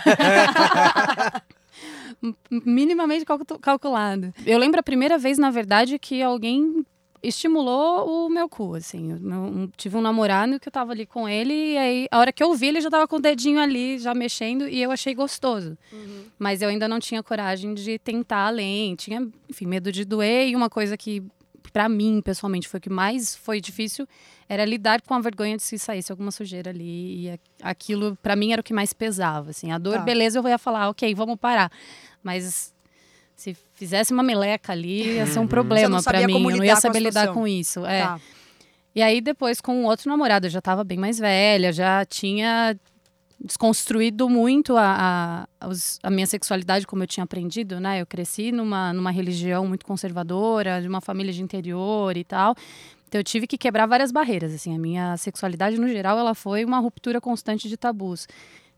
Minimamente 2.50 3.25
calcu- 3.25 3.59
calculado. 3.59 4.33
Eu 4.45 4.57
lembro 4.57 4.80
a 4.80 4.83
primeira 4.83 5.18
vez, 5.18 5.38
na 5.38 5.50
verdade, 5.50 5.98
que 6.00 6.21
alguém 6.21 6.86
estimulou 7.24 8.25
o 8.28 8.30
meu 8.30 8.48
cu, 8.50 8.75
assim. 8.75 9.12
Eu 9.12 9.18
um- 9.18 9.68
tive 9.78 9.96
um 9.98 10.02
namorado 10.02 10.60
que 10.60 10.68
eu 10.68 10.72
tava 10.72 10.92
ali 10.92 11.06
com 11.06 11.28
ele 11.28 11.54
e 11.74 11.78
aí 11.78 12.08
a 12.12 12.20
hora 12.20 12.31
que 12.31 12.44
eu 12.44 12.54
vi 12.54 12.68
ele 12.68 12.81
já 12.81 12.90
tava 12.90 13.08
com 13.08 13.16
o 13.16 13.20
dedinho 13.22 13.60
ali, 13.60 13.98
já 13.98 14.14
mexendo 14.14 14.68
e 14.68 14.81
eu 14.81 14.92
achei 14.92 15.16
gostoso. 15.16 15.78
Mas 16.38 16.62
eu 16.62 16.70
ainda 16.70 16.88
não 16.88 17.00
tinha 17.00 17.24
coragem 17.24 17.74
de 17.74 17.98
tentar 17.98 18.48
além, 18.48 18.96
tinha, 18.96 19.28
enfim, 19.50 19.66
medo 19.66 19.92
de 19.92 20.04
doer 20.06 20.48
e 20.50 20.56
uma 20.56 20.70
coisa 20.70 20.98
que 20.98 21.24
pra 21.72 21.90
mim, 21.90 22.22
pessoalmente, 22.24 22.68
foi 22.68 22.78
o 22.78 22.81
que 22.81 22.90
mais 22.90 23.36
foi 23.36 23.60
difícil 23.60 24.06
era 24.48 24.64
lidar 24.66 25.02
com 25.02 25.14
a 25.16 25.19
vergonha 25.19 25.56
de 25.58 25.64
se 25.64 25.80
saísse 25.80 26.12
alguma 26.12 26.30
sujeira 26.30 26.69
ali. 26.69 27.28
E 27.30 27.40
aquilo, 27.64 28.16
pra 28.22 28.36
mim, 28.36 28.52
era 28.52 28.60
o 28.60 28.64
que 28.64 28.74
mais 28.74 28.94
pesava. 28.94 29.50
Assim. 29.50 29.72
A 29.72 29.78
dor, 29.80 29.94
Tá. 29.96 30.00
beleza, 30.02 30.38
eu 30.38 30.48
ia 30.48 30.58
falar, 30.60 30.90
ok, 30.90 31.16
vamos 31.16 31.38
parar. 31.38 31.72
Mas 32.22 32.73
se 33.35 33.56
fizesse 33.74 34.13
uma 34.13 34.24
meleca 34.24 34.71
ali, 34.71 35.15
ia 35.15 35.25
ser 35.25 35.39
um 35.39 35.47
problema 35.47 36.01
sabia 36.01 36.19
pra 36.21 36.27
mim. 36.27 36.33
como 36.33 36.51
Eu 36.51 36.57
não 36.57 36.63
lidar 36.63 36.65
ia 36.65 36.71
com 36.74 36.77
a 36.77 36.81
saber 36.81 37.00
lidar 37.00 37.19
situação. 37.21 37.33
com 37.33 37.47
isso. 37.47 37.85
É. 37.85 38.01
Tá. 38.01 38.19
E 38.95 39.01
aí, 39.01 39.21
depois, 39.21 39.59
com 39.59 39.83
o 39.83 39.88
outro 39.88 40.09
namorado, 40.09 40.45
eu 40.45 40.51
já 40.51 40.59
estava 40.59 40.83
bem 40.83 40.97
mais 40.97 41.18
velha, 41.18 41.74
já 41.74 42.06
tinha 42.06 42.77
desconstruído 43.44 44.30
muito 44.30 44.77
a, 44.77 45.45
a, 45.59 45.69
a 46.03 46.09
minha 46.09 46.25
sexualidade 46.25 46.88
como 46.88 47.03
eu 47.03 47.07
tinha 47.07 47.24
aprendido, 47.24 47.80
né? 47.80 48.01
Eu 48.01 48.06
cresci 48.06 48.51
numa, 48.51 48.94
numa 48.94 49.12
religião 49.12 49.68
muito 49.68 49.85
conservadora, 49.85 50.81
de 50.81 50.88
uma 50.88 51.02
família 51.02 51.33
de 51.33 51.42
interior 51.42 52.16
e 52.16 52.23
tal. 52.23 52.56
Então 53.07 53.19
eu 53.19 53.23
tive 53.23 53.45
que 53.45 53.57
quebrar 53.57 53.85
várias 53.85 54.11
barreiras, 54.11 54.54
assim. 54.54 54.73
A 54.75 54.80
minha 54.80 55.18
sexualidade, 55.18 55.80
no 55.80 55.87
geral, 55.87 56.18
ela 56.18 56.33
foi 56.33 56.63
uma 56.63 56.80
ruptura 56.80 57.19
constante 57.19 57.68
de 57.68 57.75
tabus. 57.75 58.28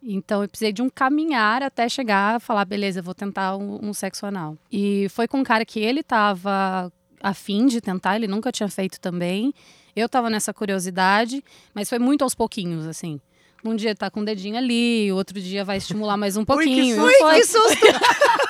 Então 0.08 0.44
eu 0.44 0.48
precisei 0.50 0.72
de 0.72 0.82
um 0.82 0.90
caminhar 0.90 1.64
até 1.64 1.90
chegar 1.90 2.36
a 2.36 2.40
falar, 2.40 2.64
beleza, 2.66 3.02
vou 3.02 3.16
tentar 3.16 3.58
um, 3.58 3.80
um 3.82 3.94
sexo 3.94 4.26
anal. 4.26 4.56
E 4.72 5.08
foi 5.10 5.28
com 5.28 5.40
um 5.40 5.44
cara 5.44 5.66
que 5.66 5.80
ele 5.80 6.04
tava 6.04 6.92
afim 7.22 7.66
de 7.66 7.82
tentar, 7.82 8.16
ele 8.16 8.28
nunca 8.28 8.52
tinha 8.52 8.70
feito 8.70 9.00
também. 9.00 9.54
Eu 9.96 10.08
tava 10.08 10.30
nessa 10.30 10.54
curiosidade, 10.54 11.44
mas 11.74 11.90
foi 11.90 11.98
muito 11.98 12.22
aos 12.24 12.36
pouquinhos, 12.36 12.86
assim. 12.86 13.20
Um 13.64 13.76
dia 13.76 13.96
tá 13.96 14.12
com 14.12 14.20
o 14.20 14.26
dedinho 14.26 14.58
ali, 14.58 15.12
outro 15.12 15.40
dia 15.42 15.66
vai 15.66 15.78
estimular 15.78 16.18
mais 16.18 16.38
um 16.38 16.46
pouquinho. 16.46 17.02
Ui, 17.04 17.12
E 17.12 17.18
foi. 17.20 17.36
que 17.36 17.46
susto! 17.46 17.86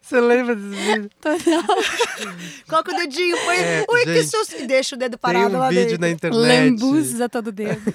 Você 0.00 0.20
lembra 0.20 0.54
desse 0.56 0.68
vídeo? 0.68 1.10
Coloca 2.68 2.92
o 2.92 2.96
dedinho, 2.96 3.36
põe. 3.44 3.56
É, 3.56 3.84
Ui, 3.88 4.04
que 4.04 4.14
gente, 4.22 4.30
susto! 4.30 4.56
E 4.56 4.66
deixa 4.66 4.94
o 4.96 4.98
dedo 4.98 5.12
Tem 5.12 5.18
parado 5.18 5.56
um 5.56 5.58
lá 5.58 5.68
vídeo 5.68 5.98
dentro. 5.98 6.00
na 6.00 6.10
internet. 6.10 6.80
Lambuza 6.80 7.28
todo 7.28 7.52
dedo. 7.52 7.80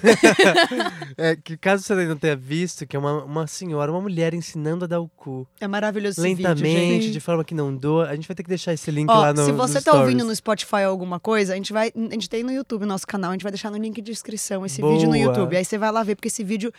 É, 1.16 1.36
que 1.36 1.56
caso 1.56 1.82
você 1.82 1.94
não 2.06 2.16
tenha 2.16 2.34
visto, 2.36 2.86
que 2.86 2.96
é 2.96 2.98
uma, 2.98 3.24
uma 3.24 3.46
senhora, 3.46 3.90
uma 3.90 4.00
mulher 4.00 4.32
ensinando 4.32 4.84
a 4.86 4.88
dar 4.88 5.00
o 5.00 5.08
cu. 5.08 5.46
É 5.60 5.68
maravilhoso 5.68 6.18
esse 6.20 6.34
vídeo, 6.34 6.48
lentamente, 6.48 7.10
de 7.10 7.20
forma 7.20 7.44
que 7.44 7.54
não 7.54 7.74
doa. 7.76 8.08
A 8.08 8.14
gente 8.14 8.26
vai 8.26 8.34
ter 8.34 8.42
que 8.42 8.48
deixar 8.48 8.72
esse 8.72 8.90
link 8.90 9.08
Ó, 9.10 9.20
lá 9.20 9.34
no 9.34 9.44
se 9.44 9.52
você 9.52 9.82
tá 9.82 9.92
ouvindo 9.92 10.20
Stories. 10.20 10.26
no 10.26 10.36
Spotify 10.36 10.82
alguma 10.84 11.20
coisa, 11.20 11.52
a 11.52 11.56
gente 11.56 11.72
vai. 11.72 11.92
A 11.94 12.12
gente 12.14 12.28
tem 12.30 12.42
no 12.42 12.50
YouTube 12.50 12.86
nosso 12.86 13.06
canal, 13.06 13.30
a 13.30 13.34
gente 13.34 13.42
vai 13.42 13.52
deixar 13.52 13.70
no 13.70 13.76
link 13.76 13.96
de 13.96 14.10
descrição 14.10 14.64
esse 14.64 14.80
vídeo 14.80 15.08
no 15.08 15.12
Boa. 15.12 15.18
YouTube. 15.18 15.56
Aí 15.56 15.64
você 15.64 15.76
vai 15.76 15.92
lá 15.92 16.02
ver, 16.02 16.14
porque 16.14 16.28
esse 16.28 16.42
vídeo, 16.42 16.72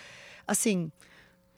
assim, 0.47 0.91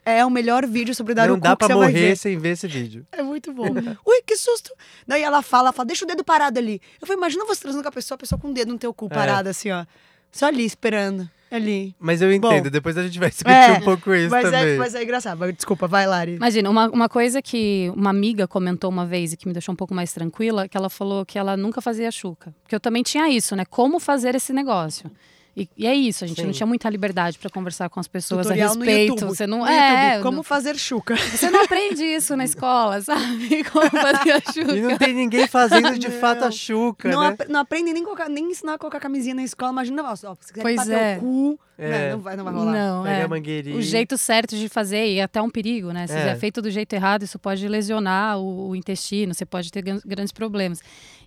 é 0.04 0.24
o 0.24 0.30
melhor 0.30 0.66
vídeo 0.66 0.94
sobre 0.94 1.14
dar 1.14 1.26
Não 1.28 1.34
o 1.34 1.38
cu 1.38 1.42
dá 1.44 1.50
que 1.56 1.66
pra 1.66 1.74
morrer 1.74 2.16
sem 2.16 2.36
ver 2.38 2.50
esse 2.50 2.66
vídeo. 2.68 3.06
É 3.12 3.22
muito 3.22 3.52
bom. 3.52 3.64
Ui, 4.06 4.22
que 4.26 4.36
susto! 4.36 4.70
Daí 5.06 5.22
ela 5.22 5.42
fala, 5.42 5.64
ela 5.68 5.72
fala, 5.72 5.86
deixa 5.86 6.04
o 6.04 6.08
dedo 6.08 6.22
parado 6.24 6.58
ali. 6.58 6.80
Eu 7.00 7.06
falei, 7.06 7.18
imagina 7.18 7.44
você 7.44 7.62
transando 7.62 7.82
com 7.82 7.88
a 7.88 7.92
pessoa, 7.92 8.16
a 8.16 8.18
pessoa 8.18 8.38
com 8.38 8.48
o 8.50 8.54
dedo 8.54 8.72
no 8.72 8.78
teu 8.78 8.92
cu 8.92 9.06
É. 9.06 9.14
parado, 9.14 9.48
assim, 9.48 9.70
ó. 9.70 9.84
Só 10.30 10.46
ali, 10.46 10.64
esperando. 10.64 11.28
Ali. 11.50 11.94
Mas 12.00 12.20
eu 12.20 12.28
Bom. 12.40 12.48
entendo, 12.52 12.68
depois 12.68 12.98
a 12.98 13.04
gente 13.04 13.16
vai 13.20 13.30
discutir 13.30 13.52
É, 13.52 13.72
um 13.74 13.80
pouco 13.82 14.12
isso 14.12 14.28
Mas 14.30 14.42
também. 14.50 14.74
é, 14.74 14.76
mas 14.76 14.92
é 14.96 15.02
engraçado. 15.04 15.52
Desculpa, 15.52 15.86
vai, 15.86 16.04
Lari. 16.04 16.34
Imagina, 16.34 16.68
uma, 16.68 16.88
uma 16.90 17.08
coisa 17.08 17.40
que 17.40 17.92
uma 17.94 18.10
amiga 18.10 18.48
comentou 18.48 18.90
uma 18.90 19.06
vez 19.06 19.32
e 19.32 19.36
que 19.36 19.46
me 19.46 19.52
deixou 19.52 19.72
um 19.72 19.76
pouco 19.76 19.94
mais 19.94 20.12
tranquila, 20.12 20.66
que 20.68 20.76
ela 20.76 20.90
falou 20.90 21.24
que 21.24 21.38
ela 21.38 21.56
nunca 21.56 21.80
fazia 21.80 22.10
chuca. 22.10 22.52
Porque 22.64 22.74
eu 22.74 22.80
também 22.80 23.04
tinha 23.04 23.28
isso, 23.30 23.54
né? 23.54 23.64
Como 23.64 24.00
fazer 24.00 24.34
esse 24.34 24.52
negócio? 24.52 25.08
E, 25.56 25.68
e 25.76 25.86
é 25.86 25.94
isso, 25.94 26.24
a 26.24 26.26
gente 26.26 26.40
Sim. 26.40 26.46
não 26.46 26.52
tinha 26.52 26.66
muita 26.66 26.90
liberdade 26.90 27.38
para 27.38 27.48
conversar 27.48 27.88
com 27.88 28.00
as 28.00 28.08
pessoas 28.08 28.42
Tutorial 28.46 28.72
a 28.72 28.74
no 28.74 28.80
respeito. 28.84 29.10
YouTube. 29.14 29.28
Você 29.36 29.46
não 29.46 29.58
No 29.60 29.66
é, 29.66 30.06
YouTube, 30.08 30.22
como 30.24 30.36
não- 30.38 30.42
fazer 30.42 30.76
chuca. 30.76 31.14
você 31.30 31.48
não 31.48 31.62
aprende 31.64 32.02
isso 32.02 32.36
na 32.36 32.44
escola, 32.44 33.00
sabe? 33.00 33.62
Como 33.70 33.88
fazer 33.90 34.32
a 34.32 34.40
chuca. 34.40 34.76
E 34.76 34.80
não 34.80 34.98
tem 34.98 35.14
ninguém 35.14 35.46
fazendo 35.46 35.96
de 35.98 36.08
Não. 36.08 36.18
fato 36.18 36.44
a 36.44 36.50
chuca, 36.50 37.08
Não, 37.08 37.20
né? 37.20 37.28
ap- 37.28 37.48
não 37.48 37.60
aprende 37.60 37.92
nem, 37.92 38.02
colocar, 38.02 38.28
nem 38.28 38.50
ensinar 38.50 38.74
a 38.74 38.78
colocar 38.78 38.98
camisinha 38.98 39.34
na 39.34 39.44
escola. 39.44 39.70
Imagina, 39.70 40.02
ó, 40.02 40.14
se 40.16 40.22
você 40.26 40.52
quiser 40.52 40.62
Pois 40.62 40.76
bater 40.76 40.92
é. 40.92 41.16
o 41.18 41.20
cu, 41.20 41.60
É. 41.78 41.88
né, 41.88 42.10
não, 42.12 42.20
vai, 42.20 42.36
não 42.36 42.44
vai 42.44 42.52
rolar. 42.52 42.72
Não, 42.72 43.02
Pega 43.04 43.16
é. 43.16 43.22
a 43.22 43.28
mangueirinha. 43.28 43.76
O 43.76 43.82
jeito 43.82 44.18
certo 44.18 44.56
de 44.56 44.68
fazer, 44.68 45.06
e 45.06 45.18
é 45.18 45.22
até 45.22 45.40
um 45.40 45.48
perigo, 45.50 45.92
né? 45.92 46.06
Se 46.08 46.14
É. 46.14 46.30
é 46.30 46.36
feito 46.36 46.60
do 46.60 46.70
jeito 46.70 46.92
errado, 46.94 47.22
isso 47.22 47.38
pode 47.38 47.66
lesionar 47.68 48.38
o, 48.38 48.70
o 48.70 48.76
intestino, 48.76 49.32
você 49.32 49.46
pode 49.46 49.70
ter 49.70 49.82
gran- 49.82 50.00
grandes 50.04 50.32
problemas. 50.32 50.80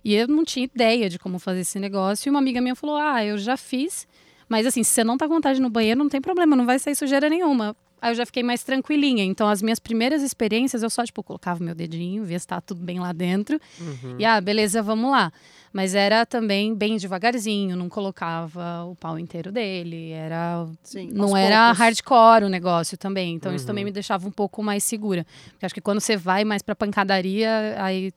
E 0.08 0.14
eu 0.14 0.26
não 0.28 0.44
tinha 0.44 0.64
ideia 0.64 1.08
de 1.10 1.18
como 1.18 1.38
fazer 1.38 1.60
esse 1.60 1.78
negócio. 1.78 2.28
E 2.28 2.30
uma 2.30 2.38
amiga 2.38 2.60
minha 2.60 2.74
falou: 2.74 2.96
Ah, 2.96 3.24
eu 3.24 3.36
já 3.38 3.56
fiz, 3.56 4.06
mas 4.48 4.66
assim, 4.66 4.82
se 4.82 4.90
você 4.92 5.04
não 5.04 5.16
tá 5.18 5.26
com 5.28 5.34
vontade 5.34 5.60
no 5.60 5.68
banheiro, 5.70 5.98
não 5.98 6.08
tem 6.08 6.20
problema, 6.20 6.56
não 6.56 6.64
vai 6.66 6.78
sair 6.78 6.96
sujeira 6.96 7.28
nenhuma. 7.28 7.76
Aí 8.00 8.12
eu 8.12 8.14
já 8.14 8.24
fiquei 8.24 8.44
mais 8.44 8.62
tranquilinha. 8.62 9.24
Então, 9.24 9.48
as 9.48 9.60
minhas 9.60 9.80
primeiras 9.80 10.22
experiências, 10.22 10.84
eu 10.84 10.88
só, 10.88 11.04
tipo, 11.04 11.20
colocava 11.20 11.62
meu 11.64 11.74
dedinho, 11.74 12.22
via 12.24 12.38
se 12.38 12.46
tá 12.46 12.60
tudo 12.60 12.80
bem 12.80 13.00
lá 13.00 13.12
dentro. 13.12 13.60
Uhum. 13.80 14.14
E, 14.20 14.24
ah, 14.24 14.40
beleza, 14.40 14.80
vamos 14.80 15.10
lá. 15.10 15.32
Mas 15.72 15.96
era 15.96 16.24
também 16.24 16.72
bem 16.76 16.96
devagarzinho, 16.96 17.76
não 17.76 17.88
colocava 17.88 18.84
o 18.84 18.94
pau 18.94 19.18
inteiro 19.18 19.50
dele, 19.50 20.12
era 20.12 20.64
Sim, 20.84 21.10
não 21.12 21.36
era 21.36 21.66
poucos. 21.66 21.78
hardcore 21.80 22.44
o 22.44 22.48
negócio 22.48 22.96
também. 22.96 23.34
Então 23.34 23.52
isso 23.52 23.64
Uhum. 23.64 23.66
também 23.66 23.84
me 23.84 23.90
deixava 23.90 24.28
um 24.28 24.30
pouco 24.30 24.62
mais 24.62 24.84
segura. 24.84 25.26
Porque 25.50 25.66
acho 25.66 25.74
que 25.74 25.80
quando 25.80 26.00
você 26.00 26.16
vai 26.16 26.44
mais 26.44 26.62
pra 26.62 26.76
pancadaria, 26.76 27.74
aí 27.78 28.12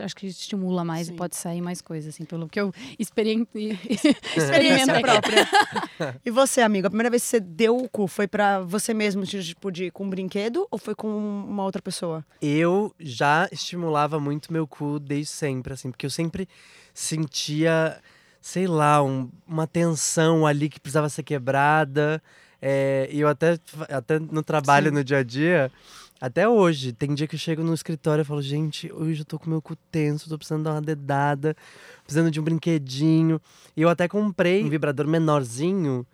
acho 0.00 0.14
que 0.16 0.26
estimula 0.26 0.84
mais 0.84 1.06
Sim. 1.06 1.14
e 1.14 1.16
pode 1.16 1.36
sair 1.36 1.60
mais 1.60 1.80
coisas, 1.80 2.14
assim, 2.14 2.24
pelo 2.24 2.48
que 2.48 2.60
eu 2.60 2.72
experien... 2.98 3.46
Experiência 3.54 4.18
experimentei. 4.36 5.02
própria. 5.02 5.48
e 6.24 6.30
você, 6.30 6.60
amigo, 6.60 6.86
a 6.86 6.90
primeira 6.90 7.10
vez 7.10 7.22
que 7.22 7.28
você 7.28 7.40
deu 7.40 7.76
o 7.76 7.88
cu 7.88 8.06
foi 8.06 8.26
pra 8.26 8.60
você 8.60 8.92
mesmo, 8.94 9.24
tipo, 9.24 9.70
de, 9.70 9.90
com 9.90 10.04
um 10.04 10.10
brinquedo 10.10 10.66
ou 10.70 10.78
foi 10.78 10.94
com 10.94 11.08
uma 11.08 11.62
outra 11.64 11.80
pessoa? 11.82 12.24
Eu 12.40 12.94
já 12.98 13.48
estimulava 13.52 14.18
muito 14.20 14.52
meu 14.52 14.66
cu 14.66 14.98
desde 14.98 15.32
sempre, 15.32 15.72
assim, 15.72 15.90
porque 15.90 16.06
eu 16.06 16.10
sempre 16.10 16.48
sentia, 16.92 17.98
sei 18.40 18.66
lá, 18.66 19.02
um- 19.02 19.30
uma 19.46 19.66
tensão 19.66 20.46
ali 20.46 20.68
que 20.68 20.80
precisava 20.80 21.08
ser 21.08 21.22
quebrada. 21.22 22.22
É, 22.60 23.08
e 23.12 23.20
eu 23.20 23.28
até, 23.28 23.58
até 23.90 24.18
no 24.18 24.42
trabalho, 24.42 24.88
Sim. 24.88 24.94
no 24.94 25.04
dia 25.04 25.18
a 25.18 25.22
dia, 25.22 25.70
até 26.20 26.48
hoje, 26.48 26.92
tem 26.92 27.14
dia 27.14 27.26
que 27.26 27.34
eu 27.34 27.38
chego 27.38 27.62
no 27.62 27.74
escritório 27.74 28.22
e 28.22 28.24
falo, 28.24 28.40
gente, 28.40 28.90
hoje 28.92 29.20
eu 29.20 29.24
tô 29.24 29.38
com 29.38 29.50
meu 29.50 29.60
cu 29.60 29.76
tenso, 29.90 30.28
tô 30.28 30.36
precisando 30.38 30.64
dar 30.64 30.72
uma 30.72 30.80
dedada, 30.82 31.56
precisando 32.04 32.30
de 32.30 32.40
um 32.40 32.42
brinquedinho. 32.42 33.40
E 33.76 33.82
eu 33.82 33.88
até 33.88 34.08
comprei 34.08 34.64
um 34.64 34.68
vibrador 34.70 35.06
menorzinho. 35.06 36.06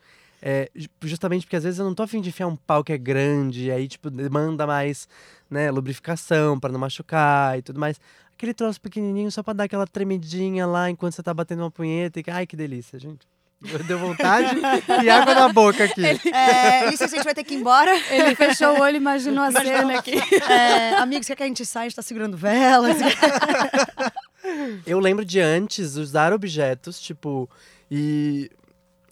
é, 0.45 0.69
ju- 0.75 0.89
justamente 1.03 1.47
porque 1.47 1.55
às 1.57 1.63
vezes 1.63 1.79
eu 1.79 1.85
não 1.85 1.95
tô 1.95 2.03
afim 2.03 2.21
de 2.21 2.31
enfiar 2.31 2.49
um 2.49 2.57
pau 2.57 2.83
que 2.83 2.93
é 2.93 2.99
grande, 2.99 3.71
aí, 3.71 3.87
tipo, 3.87 4.11
demanda 4.11 4.67
mais, 4.67 5.09
né, 5.49 5.71
lubrificação 5.71 6.59
para 6.59 6.73
não 6.73 6.81
machucar 6.81 7.57
e 7.59 7.63
tudo 7.63 7.79
mais. 7.79 8.01
Aquele 8.35 8.53
troço 8.53 8.81
pequenininho 8.81 9.31
só 9.31 9.41
pra 9.41 9.53
dar 9.53 9.65
aquela 9.65 9.87
tremidinha 9.87 10.67
lá 10.67 10.91
enquanto 10.91 11.15
você 11.15 11.23
tá 11.23 11.33
batendo 11.33 11.61
uma 11.63 11.71
punheta. 11.71 12.19
E... 12.19 12.25
Ai, 12.29 12.45
que 12.45 12.57
delícia, 12.57 12.99
gente. 12.99 13.21
Deu 13.87 13.99
vontade 13.99 14.57
e 15.03 15.09
água 15.09 15.35
na 15.35 15.49
boca 15.53 15.85
aqui. 15.85 16.03
É, 16.33 16.93
isso 16.93 17.05
a 17.05 17.07
gente 17.07 17.23
vai 17.23 17.35
ter 17.35 17.45
que 17.45 17.55
ir 17.55 17.59
embora. 17.59 17.91
Ele 18.11 18.35
fechou 18.35 18.77
o 18.77 18.81
olho 18.81 18.97
e 18.97 18.99
imaginou 18.99 19.45
a 19.45 19.53
cena 19.53 19.99
aqui. 19.99 20.15
É, 20.51 20.95
amigo, 20.97 21.23
você 21.23 21.35
quer 21.35 21.37
que 21.37 21.43
a 21.45 21.47
gente 21.47 21.65
saia? 21.65 21.87
A 21.87 21.89
gente 21.89 21.97
tá 21.97 22.03
segurando 22.03 22.37
velas. 22.37 22.97
Eu 24.85 24.99
lembro 24.99 25.25
de 25.25 25.41
antes 25.41 25.95
usar 25.95 26.33
objetos, 26.33 27.01
tipo, 27.01 27.49
e 27.91 28.51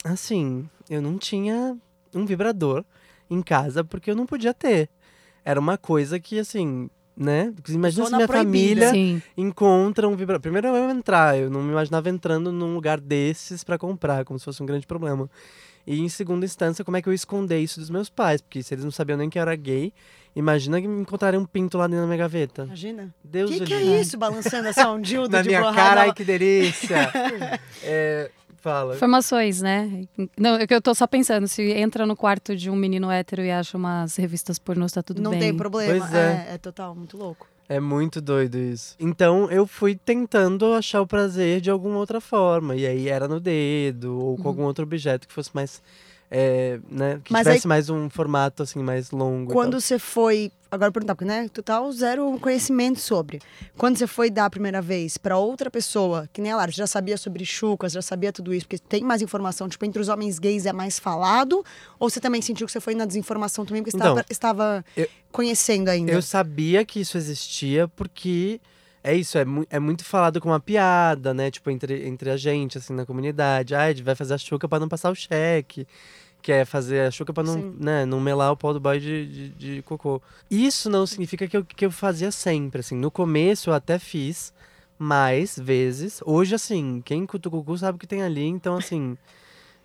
assim, 0.04 0.68
eu 0.88 1.00
não 1.00 1.16
tinha 1.16 1.76
um 2.12 2.26
vibrador 2.26 2.84
em 3.30 3.40
casa 3.40 3.84
porque 3.84 4.10
eu 4.10 4.16
não 4.16 4.26
podia 4.26 4.52
ter. 4.52 4.90
Era 5.44 5.60
uma 5.60 5.78
coisa 5.78 6.18
que, 6.18 6.38
assim, 6.38 6.90
né? 7.20 7.52
Imagina 7.68 8.04
se 8.04 8.10
Zona 8.10 8.16
minha 8.16 8.26
proibida. 8.26 8.86
família 8.86 8.90
Sim. 8.90 9.22
encontra 9.36 10.08
um 10.08 10.16
vibrador. 10.16 10.40
Primeiro 10.40 10.68
eu 10.68 10.74
ia 10.88 10.90
entrar, 10.90 11.38
eu 11.38 11.50
não 11.50 11.62
me 11.62 11.70
imaginava 11.70 12.08
entrando 12.08 12.50
num 12.50 12.74
lugar 12.74 12.98
desses 12.98 13.62
pra 13.62 13.76
comprar, 13.76 14.24
como 14.24 14.38
se 14.38 14.44
fosse 14.46 14.62
um 14.62 14.66
grande 14.66 14.86
problema. 14.86 15.28
E 15.86 16.00
em 16.00 16.08
segunda 16.08 16.46
instância, 16.46 16.82
como 16.84 16.96
é 16.96 17.02
que 17.02 17.08
eu 17.08 17.12
ia 17.12 17.16
esconder 17.16 17.58
isso 17.58 17.78
dos 17.78 17.90
meus 17.90 18.08
pais? 18.08 18.40
Porque 18.40 18.62
se 18.62 18.72
eles 18.72 18.84
não 18.84 18.90
sabiam 18.90 19.18
nem 19.18 19.28
que 19.28 19.38
eu 19.38 19.42
era 19.42 19.54
gay, 19.54 19.92
imagina 20.34 20.80
que 20.80 20.88
me 20.88 21.02
encontrarem 21.02 21.38
um 21.38 21.44
pinto 21.44 21.76
lá 21.76 21.86
dentro 21.86 22.02
da 22.02 22.06
minha 22.06 22.18
gaveta. 22.18 22.64
Imagina. 22.64 23.14
Deus 23.22 23.50
que, 23.50 23.62
o 23.62 23.66
que 23.66 23.74
é 23.74 24.00
isso? 24.00 24.16
Balançando 24.16 24.68
assim, 24.68 24.84
um 24.86 25.00
dildo 25.00 25.30
Na 25.30 25.42
de 25.42 25.48
minha 25.48 25.60
borracha? 25.60 25.76
cara, 25.80 26.00
ai 26.02 26.12
que 26.14 26.24
delícia! 26.24 27.10
é, 27.84 28.30
fala. 28.60 28.94
Informações, 28.94 29.60
né? 29.60 30.04
Não, 30.38 30.56
é 30.56 30.66
que 30.66 30.74
eu 30.74 30.80
tô 30.80 30.94
só 30.94 31.06
pensando, 31.06 31.48
se 31.48 31.62
entra 31.72 32.06
no 32.06 32.14
quarto 32.16 32.54
de 32.54 32.70
um 32.70 32.76
menino 32.76 33.10
hétero 33.10 33.42
e 33.42 33.50
acha 33.50 33.76
umas 33.76 34.16
revistas 34.16 34.58
pornôs, 34.58 34.92
tá 34.92 35.02
tudo 35.02 35.20
Não 35.20 35.32
bem. 35.32 35.40
tem 35.40 35.56
problema. 35.56 35.98
Pois 35.98 36.14
é. 36.14 36.48
é, 36.50 36.54
é 36.54 36.58
total, 36.58 36.94
muito 36.94 37.16
louco. 37.16 37.48
É 37.68 37.78
muito 37.78 38.20
doido 38.20 38.58
isso. 38.58 38.96
Então 38.98 39.48
eu 39.48 39.64
fui 39.64 39.94
tentando 39.94 40.74
achar 40.74 41.00
o 41.00 41.06
prazer 41.06 41.60
de 41.60 41.70
alguma 41.70 41.98
outra 41.98 42.20
forma. 42.20 42.74
E 42.74 42.84
aí 42.84 43.08
era 43.08 43.28
no 43.28 43.38
dedo, 43.38 44.18
ou 44.18 44.36
com 44.36 44.48
algum 44.48 44.64
outro 44.64 44.82
objeto 44.84 45.28
que 45.28 45.32
fosse 45.32 45.50
mais. 45.54 45.80
É, 46.30 46.78
né, 46.88 47.20
que 47.24 47.32
Mas 47.32 47.42
tivesse 47.46 47.66
mais 47.66 47.90
um 47.90 48.08
formato 48.08 48.62
assim, 48.62 48.78
mais 48.82 49.10
longo. 49.10 49.52
Quando 49.52 49.80
você 49.80 49.98
foi. 49.98 50.52
Agora 50.70 50.92
perguntar, 50.92 51.16
porque, 51.16 51.24
né? 51.26 51.48
Total 51.52 51.90
zero 51.90 52.38
conhecimento 52.40 53.00
sobre. 53.00 53.40
Quando 53.76 53.98
você 53.98 54.06
foi 54.06 54.30
dar 54.30 54.44
a 54.44 54.50
primeira 54.50 54.80
vez 54.80 55.18
pra 55.18 55.36
outra 55.36 55.68
pessoa, 55.68 56.28
que 56.32 56.40
nem 56.40 56.52
a 56.52 56.56
Lara, 56.56 56.70
já 56.70 56.86
sabia 56.86 57.16
sobre 57.16 57.44
chucas, 57.44 57.90
já 57.90 58.00
sabia 58.00 58.32
tudo 58.32 58.54
isso, 58.54 58.66
porque 58.66 58.78
tem 58.78 59.02
mais 59.02 59.20
informação, 59.20 59.68
tipo, 59.68 59.84
entre 59.84 60.00
os 60.00 60.08
homens 60.08 60.38
gays 60.38 60.66
é 60.66 60.72
mais 60.72 60.96
falado? 61.00 61.64
Ou 61.98 62.08
você 62.08 62.20
também 62.20 62.40
sentiu 62.40 62.66
que 62.66 62.72
você 62.72 62.78
foi 62.80 62.94
na 62.94 63.04
desinformação 63.04 63.66
também, 63.66 63.82
porque 63.82 63.96
Então, 63.96 64.10
estava, 64.10 64.26
estava 64.30 64.84
eu- 64.96 65.08
conhecendo 65.32 65.88
ainda? 65.88 66.12
Eu 66.12 66.22
sabia 66.22 66.84
que 66.84 67.00
isso 67.00 67.18
existia 67.18 67.88
porque 67.88 68.60
é 69.02 69.14
isso, 69.14 69.38
é, 69.38 69.44
mu- 69.44 69.66
é 69.70 69.78
muito 69.78 70.04
falado 70.04 70.40
com 70.40 70.48
uma 70.48 70.60
piada, 70.60 71.32
né? 71.34 71.50
Tipo, 71.50 71.70
entre, 71.70 72.06
entre 72.06 72.30
a 72.30 72.36
gente, 72.36 72.78
assim, 72.78 72.92
na 72.92 73.06
comunidade. 73.06 73.74
Ai, 73.74 73.94
vai 73.94 74.14
fazer 74.14 74.34
a 74.34 74.38
chuca 74.38 74.68
pra 74.68 74.78
não 74.80 74.88
passar 74.88 75.10
o 75.10 75.14
cheque. 75.14 75.86
Que 76.42 76.52
é 76.52 76.64
fazer 76.64 77.00
a 77.06 77.10
chuca 77.10 77.34
pra 77.34 77.42
não, 77.42 77.52
Sim. 77.52 77.74
né, 77.78 78.06
não 78.06 78.18
melar 78.18 78.50
o 78.52 78.56
pau 78.56 78.72
do 78.72 78.80
boy 78.80 78.98
de, 78.98 79.26
de, 79.26 79.48
de 79.50 79.82
cocô. 79.82 80.22
Isso 80.50 80.88
não 80.88 81.06
significa 81.06 81.46
que 81.46 81.54
eu, 81.54 81.62
que 81.62 81.84
eu 81.84 81.90
fazia 81.90 82.30
sempre, 82.30 82.80
assim. 82.80 82.96
No 82.96 83.10
começo 83.10 83.68
eu 83.68 83.74
até 83.74 83.98
fiz 83.98 84.50
mais 84.98 85.58
vezes. 85.58 86.20
Hoje, 86.24 86.54
assim, 86.54 87.02
quem 87.04 87.26
cutuca 87.26 87.56
o 87.58 87.62
cu 87.64 87.76
sabe 87.76 87.96
o 87.96 87.98
que 87.98 88.06
tem 88.06 88.22
ali. 88.22 88.44
Então, 88.46 88.76
assim, 88.78 89.18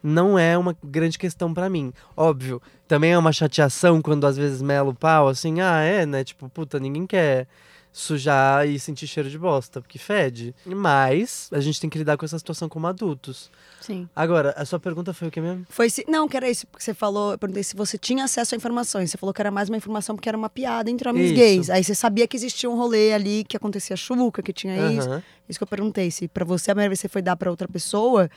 não 0.01 0.37
é 0.39 0.57
uma 0.57 0.75
grande 0.83 1.17
questão 1.17 1.53
pra 1.53 1.69
mim. 1.69 1.91
Óbvio, 2.15 2.61
também 2.87 3.11
é 3.11 3.17
uma 3.17 3.33
chateação 3.33 4.01
quando 4.01 4.25
às 4.25 4.37
vezes 4.37 4.61
mela 4.61 4.89
o 4.91 4.95
pau, 4.95 5.27
assim, 5.27 5.59
ah, 5.59 5.81
é, 5.81 6.05
né? 6.05 6.23
Tipo, 6.23 6.47
puta, 6.47 6.79
ninguém 6.79 7.05
quer 7.05 7.47
sujar 7.95 8.67
e 8.67 8.77
sentir 8.77 9.07
cheiro 9.07 9.29
de 9.29 9.39
bosta, 9.39 9.79
porque 9.79 9.97
fede. 9.97 10.53
Mas 10.65 11.49
a 11.49 11.61
gente 11.61 11.79
tem 11.79 11.89
que 11.89 11.97
lidar 11.97 12.17
com 12.17 12.25
essa 12.25 12.37
situação 12.37 12.67
como 12.67 12.85
adultos. 12.87 13.49
Sim. 13.79 14.09
Agora, 14.13 14.53
a 14.57 14.65
sua 14.65 14.77
pergunta 14.77 15.13
foi 15.13 15.29
o 15.29 15.31
que 15.31 15.39
mesmo? 15.39 15.65
Foi 15.69 15.89
se. 15.89 16.03
Não, 16.05 16.27
que 16.27 16.35
era 16.35 16.49
isso, 16.49 16.67
porque 16.67 16.83
você 16.83 16.93
falou, 16.93 17.31
eu 17.31 17.37
perguntei 17.37 17.63
se 17.63 17.73
você 17.73 17.97
tinha 17.97 18.25
acesso 18.25 18.53
a 18.53 18.57
informações. 18.57 19.11
Você 19.11 19.17
falou 19.17 19.33
que 19.33 19.41
era 19.41 19.49
mais 19.49 19.69
uma 19.69 19.77
informação 19.77 20.13
porque 20.13 20.27
era 20.27 20.37
uma 20.37 20.49
piada 20.49 20.91
entre 20.91 21.07
homens 21.07 21.27
Isso. 21.27 21.35
gays. 21.35 21.69
Aí 21.69 21.85
você 21.85 21.95
sabia 21.95 22.27
que 22.27 22.35
existia 22.35 22.69
um 22.69 22.75
rolê 22.75 23.13
ali, 23.13 23.45
que 23.45 23.55
acontecia 23.55 23.95
chuca, 23.95 24.43
que 24.43 24.51
tinha 24.51 24.91
isso. 24.91 25.07
Aham. 25.07 25.23
Isso 25.47 25.57
que 25.57 25.63
eu 25.63 25.67
perguntei, 25.67 26.11
se 26.11 26.27
pra 26.27 26.43
você 26.43 26.71
a 26.71 26.75
primeira 26.75 26.89
vez 26.89 26.99
você 26.99 27.07
foi 27.07 27.21
dar 27.21 27.37
pra 27.37 27.49
outra 27.49 27.67
pessoa, 27.67 28.29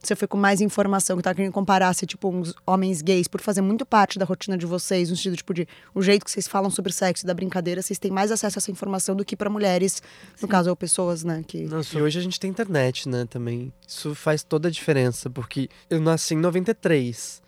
você 0.00 0.14
foi 0.14 0.28
com 0.28 0.36
mais 0.36 0.60
informação, 0.60 1.16
que 1.16 1.22
tava 1.22 1.34
querendo 1.34 1.52
comparar 1.52 1.92
se, 1.94 2.06
tipo, 2.06 2.28
uns 2.28 2.54
homens 2.66 3.02
gays, 3.02 3.26
por 3.26 3.40
fazer 3.40 3.60
muito 3.60 3.84
parte 3.84 4.18
da 4.18 4.24
rotina 4.24 4.56
de 4.56 4.64
vocês, 4.64 5.10
no 5.10 5.16
sentido, 5.16 5.36
tipo, 5.36 5.52
de 5.52 5.66
o 5.94 6.00
jeito 6.00 6.24
que 6.24 6.30
vocês 6.30 6.46
falam 6.46 6.70
sobre 6.70 6.92
sexo 6.92 7.24
e 7.24 7.26
da 7.26 7.34
brincadeira, 7.34 7.82
vocês 7.82 7.98
têm 7.98 8.10
mais 8.10 8.30
acesso 8.30 8.58
a 8.58 8.60
essa 8.60 8.70
informação 8.70 9.16
do 9.16 9.24
que 9.24 9.34
pra 9.36 9.50
mulheres, 9.50 10.00
no 10.40 10.46
caso, 10.48 10.70
ou 10.70 10.76
pessoas, 10.76 11.24
né, 11.24 11.42
que... 11.46 11.62
Nossa, 11.64 11.98
e 11.98 12.00
hoje 12.02 12.18
a 12.18 12.22
gente 12.22 12.38
tem 12.38 12.48
internet, 12.50 13.08
né, 13.08 13.26
também. 13.28 13.72
Isso 13.86 14.14
faz 14.14 14.42
toda 14.44 14.68
a 14.68 14.70
diferença, 14.70 15.28
porque 15.28 15.68
eu 15.90 16.00
nasci 16.00 16.34
em 16.34 16.38
93. 16.38 17.42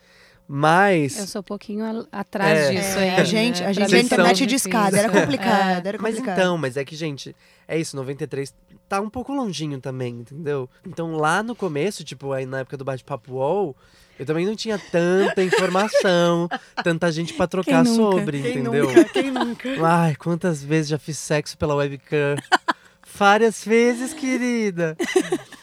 Mas. 0.52 1.16
Eu 1.16 1.26
sou 1.28 1.40
um 1.40 1.44
pouquinho 1.44 1.84
a- 1.84 2.04
atrás 2.20 2.58
É. 2.58 2.70
disso 2.72 2.98
É, 2.98 3.14
a 3.20 3.22
gente, 3.22 3.60
a 3.62 3.66
Pra 3.66 3.72
gente 3.72 3.94
a 3.94 3.98
internet 4.00 4.38
são 4.38 4.46
de 4.48 4.54
escada, 4.56 4.98
era 4.98 5.06
difícil. 5.06 5.20
complicado, 5.30 5.86
era 5.86 5.98
Mas 6.00 6.14
complicado. 6.16 6.38
então, 6.40 6.58
mas 6.58 6.76
é 6.76 6.84
que, 6.84 6.96
gente, 6.96 7.36
é 7.68 7.78
isso, 7.78 7.94
93 7.94 8.52
tá 8.90 9.00
um 9.00 9.08
pouco 9.08 9.32
longinho 9.32 9.80
também, 9.80 10.14
entendeu? 10.16 10.68
Então 10.84 11.16
lá 11.16 11.42
no 11.44 11.54
começo, 11.54 12.02
tipo, 12.02 12.32
aí 12.32 12.44
na 12.44 12.58
época 12.58 12.76
do 12.76 12.84
bate-papo 12.84 13.34
UOL, 13.34 13.76
eu 14.18 14.26
também 14.26 14.44
não 14.44 14.56
tinha 14.56 14.78
tanta 14.90 15.42
informação, 15.44 16.48
tanta 16.82 17.10
gente 17.12 17.32
pra 17.34 17.46
trocar 17.46 17.84
Quem 17.84 17.94
sobre, 17.94 18.42
Quem 18.42 18.50
entendeu? 18.58 18.86
nunca, 18.88 19.04
quem 19.04 19.30
nunca? 19.30 19.68
Ai, 19.86 20.16
quantas 20.16 20.62
vezes 20.62 20.88
já 20.90 20.98
fiz 20.98 21.16
sexo 21.18 21.56
pela 21.56 21.74
webcam? 21.76 22.34
Várias 23.16 23.64
vezes, 23.64 24.12
querida. 24.12 24.96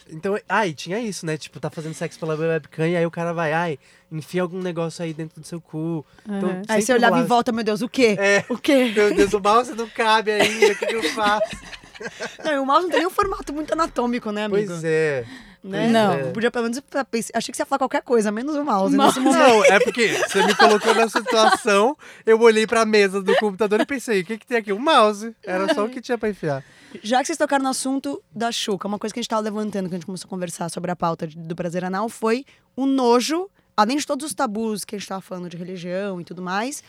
Então, 0.10 0.38
ai, 0.48 0.74
tinha 0.74 1.00
isso, 1.00 1.26
né? 1.26 1.38
Tipo, 1.38 1.60
tá 1.60 1.70
fazendo 1.70 1.94
sexo 1.94 2.18
pela 2.20 2.34
webcam 2.36 2.88
e 2.88 2.96
aí 2.96 3.06
o 3.06 3.12
cara 3.12 3.34
vai, 3.34 3.52
ai, 3.54 3.80
enfia 4.12 4.42
algum 4.42 4.62
negócio 4.62 5.04
aí 5.04 5.14
dentro 5.14 5.42
do 5.42 5.46
seu 5.48 5.60
cu. 5.60 6.06
Então, 6.26 6.50
Uhum. 6.50 6.62
Aí 6.68 6.82
você 6.82 6.94
olhava 6.94 7.16
em 7.16 7.20
rolava- 7.20 7.28
volta, 7.36 7.52
meu 7.52 7.64
Deus, 7.64 7.82
o 7.82 7.90
quê? 7.90 8.16
É. 8.20 8.46
O 8.50 8.58
quê? 8.58 8.92
Meu 8.96 9.14
Deus, 9.14 9.34
o 9.34 9.40
mouse 9.40 9.74
não 9.76 9.88
cabe 9.90 10.32
ainda, 10.32 10.72
o 10.72 10.76
que, 10.78 10.86
que 10.86 10.96
eu 10.96 11.04
faço? 11.14 11.58
Não, 12.44 12.64
o 12.64 12.66
mouse 12.66 12.84
não 12.84 12.90
tem 12.90 13.00
nem 13.00 13.08
um 13.08 13.12
formato 13.12 13.54
muito 13.54 13.72
anatômico, 13.74 14.32
né, 14.32 14.46
amigo? 14.46 14.68
Pois 14.68 14.84
é. 14.84 15.26
Né? 15.64 15.90
Não. 15.90 16.14
É. 16.14 16.32
Podia 16.32 16.50
pelo 16.52 16.64
menos. 16.64 16.80
pensei- 17.12 17.32
Achei 17.36 17.52
que 17.52 17.58
você 17.58 17.64
ia 17.64 17.66
falar 17.66 17.80
qualquer 17.80 18.02
coisa, 18.02 18.32
menos 18.32 18.56
o 18.56 18.64
mouse. 18.64 18.96
Mouse. 18.96 19.20
Não, 19.20 19.66
é 19.66 19.80
porque 19.80 20.08
você 20.28 20.46
me 20.46 20.56
colocou 20.56 20.94
nessa 20.96 21.20
situação, 21.20 21.98
eu 22.26 22.40
olhei 22.40 22.66
pra 22.66 22.86
mesa 22.86 23.22
do 23.22 23.36
computador 23.38 23.82
e 23.82 23.86
pensei, 23.86 24.22
o 24.22 24.26
que, 24.26 24.38
que 24.38 24.46
tem 24.48 24.58
aqui? 24.60 24.72
Um 24.72 24.80
mouse. 24.80 25.36
Era 25.44 25.74
só 25.74 25.84
o 25.86 25.90
que 25.90 26.00
tinha 26.00 26.18
pra 26.18 26.30
enfiar. 26.30 26.64
Já 27.04 27.20
que 27.20 27.26
vocês 27.26 27.38
tocaram 27.38 27.64
no 27.64 27.70
assunto 27.70 28.24
da 28.34 28.50
Xuca, 28.52 28.88
uma 28.88 28.98
coisa 28.98 29.14
que 29.14 29.20
a 29.20 29.22
gente 29.22 29.30
tava 29.30 29.42
levantando, 29.42 29.90
que 29.90 29.96
a 29.96 29.98
gente 29.98 30.06
começou 30.06 30.28
a 30.28 30.30
conversar 30.30 30.70
sobre 30.70 30.90
a 30.92 30.96
pauta 30.96 31.28
de- 31.28 31.36
do 31.38 31.56
prazer 31.56 31.84
anal, 31.84 32.08
foi 32.08 32.46
o 32.76 32.86
nojo, 32.86 33.50
além 33.76 33.98
de 33.98 34.06
todos 34.08 34.26
os 34.26 34.34
tabus 34.34 34.86
que 34.86 34.96
a 34.96 35.00
gente 35.00 35.08
tava 35.08 35.22
falando 35.22 35.50
de 35.50 35.58
religião 35.58 36.22
e 36.22 36.24
tudo 36.24 36.42
mais, 36.42 36.82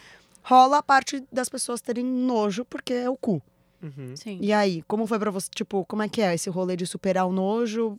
rola 0.42 0.78
a 0.78 0.82
parte 0.82 1.24
das 1.32 1.48
pessoas 1.48 1.80
terem 1.80 2.04
nojo 2.04 2.64
porque 2.64 2.92
é 2.92 3.10
o 3.10 3.16
cu. 3.16 3.42
Uhum. 3.82 4.16
Sim. 4.16 4.38
E 4.40 4.52
aí, 4.52 4.82
como 4.88 5.06
foi 5.06 5.18
pra 5.18 5.30
você? 5.30 5.48
Tipo, 5.54 5.84
como 5.84 6.02
é 6.02 6.08
que 6.08 6.20
é 6.20 6.34
esse 6.34 6.50
rolê 6.50 6.76
de 6.76 6.86
superar 6.86 7.26
o 7.26 7.32
nojo? 7.32 7.98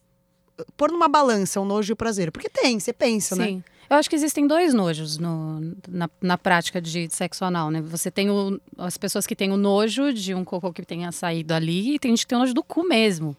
Pôr 0.75 0.91
numa 0.91 1.07
balança 1.07 1.59
o 1.61 1.65
nojo 1.65 1.91
e 1.91 1.93
o 1.93 1.95
prazer. 1.95 2.31
Porque 2.31 2.49
tem, 2.49 2.79
você 2.79 2.91
pensa, 2.91 3.35
né? 3.35 3.45
Sim. 3.45 3.63
Eu 3.89 3.95
acho 3.97 4.09
que 4.09 4.15
existem 4.15 4.45
dois 4.45 4.73
nojos 4.73 5.17
no- 5.17 5.73
na, 5.87 6.09
na 6.21 6.37
prática 6.37 6.79
de 6.81 7.07
sexo 7.09 7.43
anal, 7.45 7.71
né? 7.71 7.81
Você 7.81 8.11
tem 8.11 8.29
o- 8.29 8.59
as 8.77 8.97
pessoas 8.97 9.25
que 9.25 9.35
têm 9.35 9.51
o 9.51 9.57
nojo 9.57 10.13
de 10.13 10.35
um 10.35 10.43
cocô 10.43 10.71
que 10.73 10.85
tenha 10.85 11.11
saído 11.11 11.53
ali 11.53 11.95
e 11.95 11.99
tem 11.99 12.11
gente 12.11 12.21
que 12.21 12.27
tem 12.27 12.37
o 12.37 12.41
nojo 12.41 12.53
do 12.53 12.61
cu 12.61 12.83
mesmo. 12.87 13.35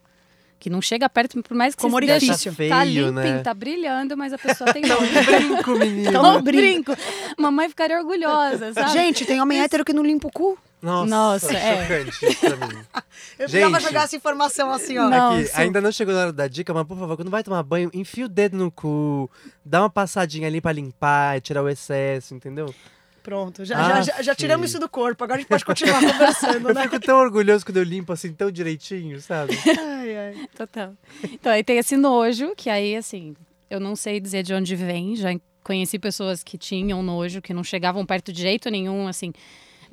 Que 0.59 0.69
não 0.69 0.83
chega 0.83 1.09
perto, 1.09 1.43
por 1.43 1.55
mais 1.57 1.75
que 1.75 1.81
Como 1.81 1.95
você 1.99 2.07
deixe- 2.07 2.27
orifício. 2.27 2.53
Feio, 2.53 2.71
tá 2.71 2.85
limpinho, 2.85 3.13
né? 3.13 3.39
tá 3.43 3.55
brilhando, 3.55 4.17
mas 4.17 4.33
a 4.33 4.39
pessoa 4.39 4.73
tem 4.73 4.83
nojo. 4.89 5.25
Brinco, 5.27 5.71
menino. 5.79 6.13
Tá 6.13 6.21
um 6.21 6.23
Não 6.23 6.43
brinco. 6.43 6.93
Mamãe 7.39 7.69
ficaria 7.69 7.99
orgulhosa, 7.99 8.73
sabe? 8.73 8.93
Gente, 8.93 9.25
tem 9.25 9.41
homem 9.41 9.61
hétero 9.61 9.85
que 9.85 9.93
não 9.93 10.03
limpa 10.03 10.27
o 10.29 10.33
cu. 10.33 10.59
Nossa, 10.83 11.11
Nossa, 11.11 11.53
é. 11.55 11.83
chocante 11.83 12.25
isso 12.27 12.41
pra 12.41 12.57
mim. 12.69 12.75
Eu 13.39 13.49
precisava 13.49 13.79
Gente. 13.81 13.83
jogar 13.89 14.05
essa 14.05 14.17
informação 14.17 14.71
assim, 14.71 14.97
ó. 14.99 15.09
Não. 15.09 15.33
Aqui, 15.35 15.43
Nossa. 15.43 15.61
ainda 15.61 15.81
não 15.81 15.93
chegou 15.93 16.15
na 16.15 16.21
hora 16.21 16.33
da 16.33 16.47
dica, 16.49 16.73
mas 16.73 16.87
por 16.87 16.99
favor, 16.99 17.17
quando 17.17 17.31
vai 17.31 17.43
tomar 17.43 17.63
banho, 17.63 17.91
enfia 17.93 18.25
o 18.27 18.29
dedo 18.29 18.57
no 18.57 18.71
cu, 18.71 19.31
dá 19.65 19.83
uma 19.83 19.91
passadinha 19.91 20.47
ali 20.49 20.61
pra 20.61 20.73
limpar 20.73 21.37
e 21.37 21.41
tirar 21.41 21.63
o 21.63 21.69
excesso, 21.69 22.35
entendeu? 22.35 22.75
Pronto, 23.23 23.65
já, 23.67 23.77
Ah, 23.79 24.01
já, 24.01 24.17
já, 24.17 24.23
já 24.23 24.35
tiramos 24.35 24.71
isso 24.71 24.79
do 24.81 24.89
corpo. 24.89 25.23
Agora 25.23 25.37
a 25.39 25.41
gente 25.41 25.49
pode 25.49 25.65
continuar 25.65 26.01
conversando, 26.01 26.69
Eu 26.71 26.75
né? 26.75 26.83
fico 26.85 26.99
tão 27.01 27.19
orgulhoso 27.19 27.65
quando 27.67 27.77
eu 27.77 27.83
limpo 27.83 28.13
assim 28.15 28.33
tão 28.33 28.51
direitinho, 28.51 29.21
sabe? 29.21 29.53
Ai, 29.79 30.17
ai. 30.17 30.49
Total. 30.57 30.95
Então, 31.25 31.53
aí 31.53 31.63
tem 31.63 31.77
esse 31.77 31.97
nojo, 31.99 32.55
que 32.57 32.71
aí, 32.71 32.97
assim, 32.97 33.37
eu 33.69 33.79
não 33.79 33.95
sei 33.95 34.19
dizer 34.21 34.43
de 34.43 34.55
onde 34.55 34.75
vem. 34.75 35.15
Já 35.15 35.29
conheci 35.63 35.99
pessoas 35.99 36.43
que 36.43 36.57
tinham 36.57 37.03
nojo, 37.03 37.43
que 37.43 37.53
não 37.53 37.63
chegavam 37.63 38.07
perto 38.07 38.33
de 38.33 38.41
jeito 38.41 38.71
nenhum, 38.71 39.07
assim. 39.07 39.33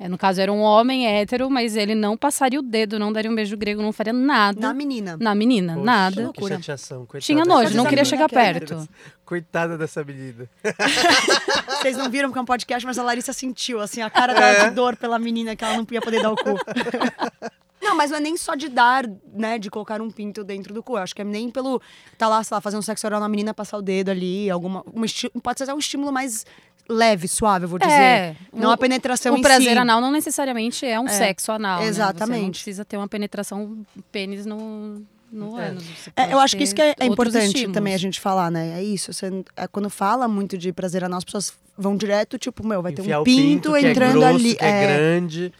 É, 0.00 0.08
no 0.08 0.16
caso, 0.16 0.40
era 0.40 0.52
um 0.52 0.60
homem 0.60 1.06
hétero, 1.08 1.50
mas 1.50 1.74
ele 1.76 1.94
não 1.94 2.16
passaria 2.16 2.58
o 2.60 2.62
dedo, 2.62 2.98
não 3.00 3.12
daria 3.12 3.28
um 3.30 3.34
beijo 3.34 3.56
grego, 3.56 3.82
não 3.82 3.92
faria 3.92 4.12
nada 4.12 4.60
Na 4.60 4.68
na, 4.68 4.74
menina. 4.74 5.16
menina, 5.34 5.72
Poxa, 5.74 5.84
nada. 5.84 6.14
Que 6.16 6.22
loucura. 6.22 6.54
chateação. 6.56 6.98
Coitada 7.04 7.20
Tinha 7.26 7.44
nojo, 7.44 7.76
não 7.76 7.84
queria 7.84 8.04
menina 8.04 8.04
chegar 8.04 8.24
é 8.26 8.28
perto. 8.28 8.88
Coitada 9.24 9.76
dessa 9.76 10.04
menina. 10.04 10.48
Vocês 11.80 11.96
não 11.96 12.08
viram 12.10 12.28
porque 12.28 12.38
é 12.38 12.42
um 12.42 12.46
podcast, 12.46 12.86
mas 12.86 12.98
a 12.98 13.02
Larissa 13.02 13.32
sentiu, 13.32 13.80
assim, 13.80 14.00
a 14.00 14.08
cara 14.10 14.34
dela 14.34 14.68
de 14.68 14.74
dor 14.74 14.96
pela 14.96 15.18
menina 15.18 15.54
que 15.56 15.64
ela 15.64 15.76
não 15.76 15.86
ia 15.90 16.00
poder 16.00 16.22
dar 16.22 16.30
o 16.32 16.36
cu. 16.36 16.54
Não, 17.80 17.96
mas 17.96 18.10
não 18.10 18.18
é 18.18 18.20
nem 18.20 18.36
só 18.36 18.54
de 18.54 18.68
dar, 18.68 19.06
né, 19.32 19.56
de 19.58 19.70
colocar 19.70 20.02
um 20.02 20.10
pinto 20.10 20.42
dentro 20.44 20.74
do 20.74 20.82
cu. 20.82 20.98
Eu 20.98 21.02
acho 21.02 21.14
que 21.14 21.22
é 21.22 21.24
nem 21.24 21.48
pelo 21.48 21.80
tá 22.18 22.28
lá, 22.28 22.42
sei 22.44 22.54
lá, 22.54 22.60
fazer 22.60 22.76
um 22.76 22.82
sexo 22.82 23.06
oral 23.06 23.18
na 23.20 23.28
menina, 23.28 23.54
passar 23.54 23.78
o 23.78 23.82
dedo 23.82 24.10
ali, 24.10 24.50
alguma. 24.50 24.82
uma 24.92 25.06
esti- 25.06 25.30
pode 25.42 25.64
ser 25.64 25.72
um 25.72 25.78
estímulo 25.78 26.12
mais 26.12 26.44
leve, 26.88 27.28
suave, 27.28 27.64
eu 27.64 27.68
vou 27.68 27.78
dizer. 27.78 27.92
É, 27.92 28.36
Não 28.52 28.70
o- 28.70 28.72
a 28.72 28.76
penetração 28.76 29.34
O 29.34 29.38
em 29.38 29.42
prazer 29.42 29.72
si. 29.72 29.78
anal 29.78 30.00
não 30.00 30.10
necessariamente 30.10 30.86
é 30.86 30.98
um 30.98 31.06
É, 31.06 31.10
sexo 31.10 31.52
anal. 31.52 31.80
né? 31.80 31.86
Você 31.86 31.98
não 32.00 32.08
exatamente. 32.08 32.50
precisa 32.62 32.84
ter 32.84 32.96
uma 32.96 33.06
penetração 33.08 33.78
pênis 34.10 34.46
no, 34.46 35.02
no 35.30 35.58
É. 35.58 35.68
ânus. 35.68 35.84
É, 36.16 36.32
eu 36.32 36.38
acho 36.38 36.56
que 36.56 36.58
ter 36.58 36.64
isso 36.64 36.74
que 36.74 36.80
é, 36.82 36.94
é 36.98 37.04
importante 37.06 37.46
estímulos. 37.46 37.74
também 37.74 37.94
a 37.94 37.98
gente 37.98 38.18
falar, 38.20 38.50
né? 38.50 38.78
É 38.78 38.82
isso. 38.82 39.12
Você, 39.12 39.44
é, 39.56 39.66
quando 39.66 39.90
fala 39.90 40.26
muito 40.26 40.56
de 40.56 40.72
prazer 40.72 41.04
anal, 41.04 41.18
as 41.18 41.24
pessoas 41.24 41.52
vão 41.76 41.96
direto, 41.96 42.38
tipo, 42.38 42.66
meu, 42.66 42.80
vai 42.82 42.92
ter 42.92 43.02
Enfiar 43.02 43.18
um 43.18 43.22
o 43.22 43.24
pinto, 43.24 43.72
que 43.72 43.78
entrando 43.86 44.16
é 44.16 44.20
grosso, 44.20 44.34
ali. 44.36 44.54
Que 44.56 44.64
é, 44.64 44.86
grande. 44.86 45.52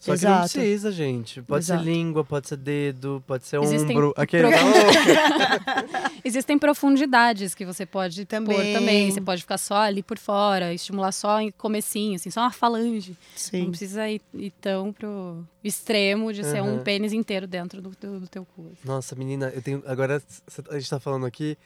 Só 0.00 0.16
que 0.16 0.24
não 0.24 0.32
Exato. 0.32 0.52
precisa, 0.52 0.90
gente. 0.90 1.42
Pode 1.42 1.62
Exato. 1.64 1.84
ser 1.84 1.90
língua, 1.90 2.24
pode 2.24 2.48
ser 2.48 2.56
dedo, 2.56 3.22
pode 3.26 3.44
ser 3.46 3.60
Existem 3.60 3.94
ombro. 3.94 4.14
Aquele... 4.16 4.48
Existem 6.24 6.58
profundidades 6.58 7.54
que 7.54 7.66
você 7.66 7.84
pode 7.84 8.24
Também. 8.24 8.56
pôr 8.56 8.64
também. 8.72 9.10
Você 9.10 9.20
pode 9.20 9.42
ficar 9.42 9.58
só 9.58 9.76
ali 9.76 10.02
por 10.02 10.16
fora, 10.18 10.72
estimular 10.72 11.12
só 11.12 11.38
em 11.40 11.50
comecinho, 11.50 12.16
assim, 12.16 12.30
só 12.30 12.40
uma 12.40 12.50
falange. 12.50 13.10
Não 13.10 13.16
Sim. 13.36 13.68
precisa 13.68 14.08
ir, 14.08 14.22
ir 14.32 14.52
tão 14.58 14.90
pro 14.90 15.44
extremo 15.62 16.32
de 16.32 16.44
ser 16.44 16.62
um 16.62 16.76
Aham. 16.76 16.82
pênis 16.82 17.12
inteiro 17.12 17.46
dentro 17.46 17.82
do, 17.82 17.90
do, 17.90 18.20
do 18.20 18.26
teu 18.28 18.46
cu. 18.56 18.70
assim. 18.72 18.88
Nossa, 18.88 19.14
menina, 19.14 19.52
eu 19.54 19.60
tenho. 19.60 19.82
Agora 19.86 20.22
a 20.70 20.78
gente 20.78 20.88
tá 20.88 20.98
falando 20.98 21.26
aqui. 21.26 21.58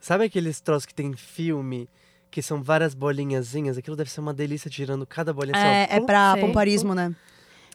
Sabe 0.00 0.24
aqueles 0.24 0.60
troços 0.60 0.84
que 0.84 0.94
tem 0.94 1.06
em 1.06 1.16
filme? 1.16 1.88
Que 2.28 2.42
são 2.42 2.60
várias 2.62 2.92
bolinhazinhas? 2.94 3.78
Aquilo 3.78 3.94
deve 3.94 4.10
ser 4.10 4.20
uma 4.20 4.34
delícia 4.34 4.68
tirando 4.70 5.06
cada 5.06 5.32
bolinha 5.32 5.54
assim, 5.56 5.66
ó. 5.66 5.70
É, 5.70 5.96
é 5.98 6.00
pra 6.00 6.32
Sei. 6.32 6.40
pomparismo, 6.40 6.94
né? 6.94 7.14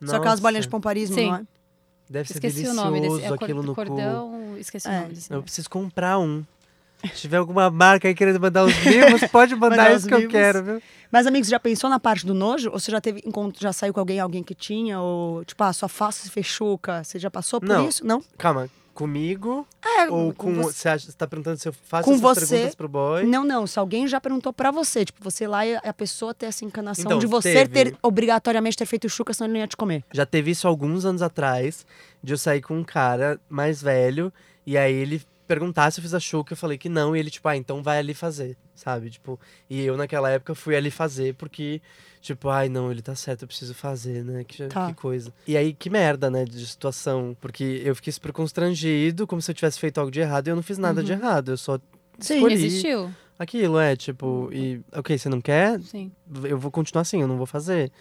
Só 0.05 0.15
aquelas 0.17 0.39
bolinhas 0.39 0.65
de 0.65 0.67
Nossa, 0.67 0.71
pomparismo, 0.77 1.15
Sim. 1.15 1.27
não 1.27 1.35
é? 1.37 1.41
Deve 2.09 2.27
ser 2.27 2.35
Esqueci 2.35 2.55
o 2.59 2.63
delicioso 2.63 2.83
nome 2.85 3.01
desse. 3.01 3.23
É 3.25 3.31
o 3.31 3.33
aquilo 3.33 3.61
no 3.63 3.69
cu. 3.69 3.75
cordão. 3.75 4.55
Esqueci 4.57 4.87
É. 4.87 4.91
o 4.91 5.01
nome 5.01 5.13
desse. 5.13 5.33
Eu 5.33 5.43
preciso 5.43 5.69
comprar 5.69 6.19
um. 6.19 6.43
Se 7.03 7.21
tiver 7.21 7.37
alguma 7.37 7.69
marca 7.69 8.07
aí 8.07 8.15
querendo 8.15 8.39
mandar 8.39 8.63
os 8.65 8.73
vivos, 8.73 9.21
pode 9.31 9.53
mandar 9.57 9.77
Mandar 9.77 9.91
isso 9.91 10.05
os 10.05 10.05
que 10.07 10.13
eu 10.13 10.27
quero, 10.29 10.63
viu? 10.63 10.81
Mas, 11.11 11.27
amigos, 11.27 11.47
já 11.47 11.59
pensou 11.59 11.89
na 11.89 11.99
parte 11.99 12.25
do 12.25 12.33
nojo? 12.33 12.69
Ou 12.71 12.79
você 12.79 12.91
já 12.91 12.99
teve 12.99 13.21
encontro, 13.25 13.61
já 13.61 13.71
saiu 13.71 13.93
com 13.93 13.99
alguém, 13.99 14.19
alguém 14.19 14.41
que 14.43 14.55
tinha? 14.55 14.99
Ou, 14.99 15.45
tipo, 15.45 15.63
ah, 15.63 15.71
sua 15.73 15.87
face 15.87 16.23
se 16.23 16.29
fechuca? 16.31 17.03
Você 17.03 17.19
já 17.19 17.29
passou 17.29 17.59
por 17.59 17.69
Não. 17.69 17.87
isso? 17.87 18.05
Não? 18.05 18.23
Calma, 18.37 18.67
comigo 18.97 19.67
É, 19.85 20.09
ou 20.09 20.33
com. 20.33 20.53
você. 20.55 20.73
Você, 20.79 20.89
acha, 20.89 21.05
você 21.11 21.17
tá 21.17 21.27
perguntando 21.27 21.57
se 21.59 21.67
eu 21.67 21.73
faço 21.73 22.03
Com 22.03 22.13
essas 22.15 22.23
você- 22.43 22.55
perguntas 22.55 22.75
pro 22.75 22.89
boy? 22.89 23.23
Não, 23.25 23.43
não. 23.43 23.67
Se 23.67 23.77
alguém 23.77 24.07
já 24.07 24.19
perguntou 24.19 24.51
pra 24.51 24.71
você, 24.71 25.05
tipo, 25.05 25.23
você 25.23 25.47
lá 25.47 25.65
e 25.65 25.75
a 25.75 25.93
pessoa 25.93 26.33
ter 26.33 26.47
essa 26.47 26.65
encanação 26.65 27.05
Então, 27.05 27.19
de 27.19 27.27
você 27.27 27.53
teve. 27.67 27.91
ter 27.91 27.97
obrigatoriamente 28.01 28.75
ter 28.75 28.85
feito 28.87 29.07
chuca, 29.07 29.33
senão 29.33 29.45
ele 29.47 29.53
não 29.53 29.59
ia 29.61 29.67
te 29.67 29.77
comer. 29.77 30.03
Já 30.11 30.25
teve 30.25 30.51
isso 30.51 30.67
alguns 30.67 31.05
anos 31.05 31.21
atrás, 31.21 31.85
de 32.23 32.33
eu 32.33 32.37
sair 32.37 32.61
com 32.61 32.75
um 32.77 32.83
cara 32.83 33.39
mais 33.47 33.81
velho, 33.81 34.33
e 34.65 34.77
aí 34.77 34.93
ele 34.93 35.21
perguntar 35.47 35.89
se 35.91 35.99
eu 35.99 36.03
fiz 36.03 36.13
a 36.13 36.19
chuca, 36.19 36.53
eu 36.53 36.57
falei 36.57 36.77
que 36.77 36.89
não, 36.89 37.15
e 37.15 37.19
ele, 37.19 37.29
tipo, 37.29 37.47
ah, 37.47 37.55
então 37.55 37.81
vai 37.81 37.97
ali 37.99 38.13
fazer, 38.13 38.57
sabe? 38.75 39.09
Tipo, 39.09 39.39
e 39.69 39.81
eu 39.83 39.95
naquela 39.97 40.29
época 40.29 40.53
fui 40.53 40.75
ali 40.75 40.91
fazer, 40.91 41.33
porque, 41.35 41.81
tipo, 42.21 42.49
ai, 42.49 42.67
não, 42.69 42.91
ele 42.91 43.01
tá 43.01 43.15
certo, 43.15 43.43
eu 43.43 43.47
preciso 43.47 43.73
fazer, 43.73 44.23
né? 44.23 44.43
Que, 44.43 44.67
Tá. 44.67 44.87
que 44.87 44.93
coisa. 44.93 45.33
E 45.47 45.55
aí, 45.55 45.73
que 45.73 45.89
merda, 45.89 46.29
né, 46.29 46.43
de 46.45 46.65
situação, 46.67 47.35
porque 47.39 47.81
eu 47.85 47.95
fiquei 47.95 48.11
super 48.11 48.31
constrangido, 48.33 49.25
como 49.25 49.41
se 49.41 49.49
eu 49.49 49.55
tivesse 49.55 49.79
feito 49.79 49.97
algo 49.99 50.11
de 50.11 50.19
errado, 50.19 50.47
e 50.47 50.49
eu 50.51 50.55
não 50.55 50.63
fiz 50.63 50.77
nada 50.77 51.01
de 51.03 51.11
errado, 51.13 51.51
eu 51.51 51.57
só 51.57 51.79
Sim. 52.19 52.35
escolhi 52.35 52.53
Existiu? 52.55 53.11
aquilo, 53.39 53.79
é, 53.79 53.95
tipo, 53.95 54.49
e, 54.51 54.81
ok, 54.93 55.17
você 55.17 55.29
não 55.29 55.39
quer? 55.41 55.79
Sim. 55.81 56.11
eu 56.43 56.57
vou 56.57 56.69
continuar 56.71 57.01
assim, 57.03 57.21
eu 57.21 57.27
não 57.27 57.37
vou 57.37 57.45
fazer. 57.45 57.91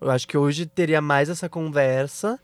Eu 0.00 0.10
acho 0.10 0.26
que 0.28 0.36
hoje 0.36 0.66
teria 0.66 1.00
mais 1.00 1.28
essa 1.30 1.48
conversa 1.48 2.38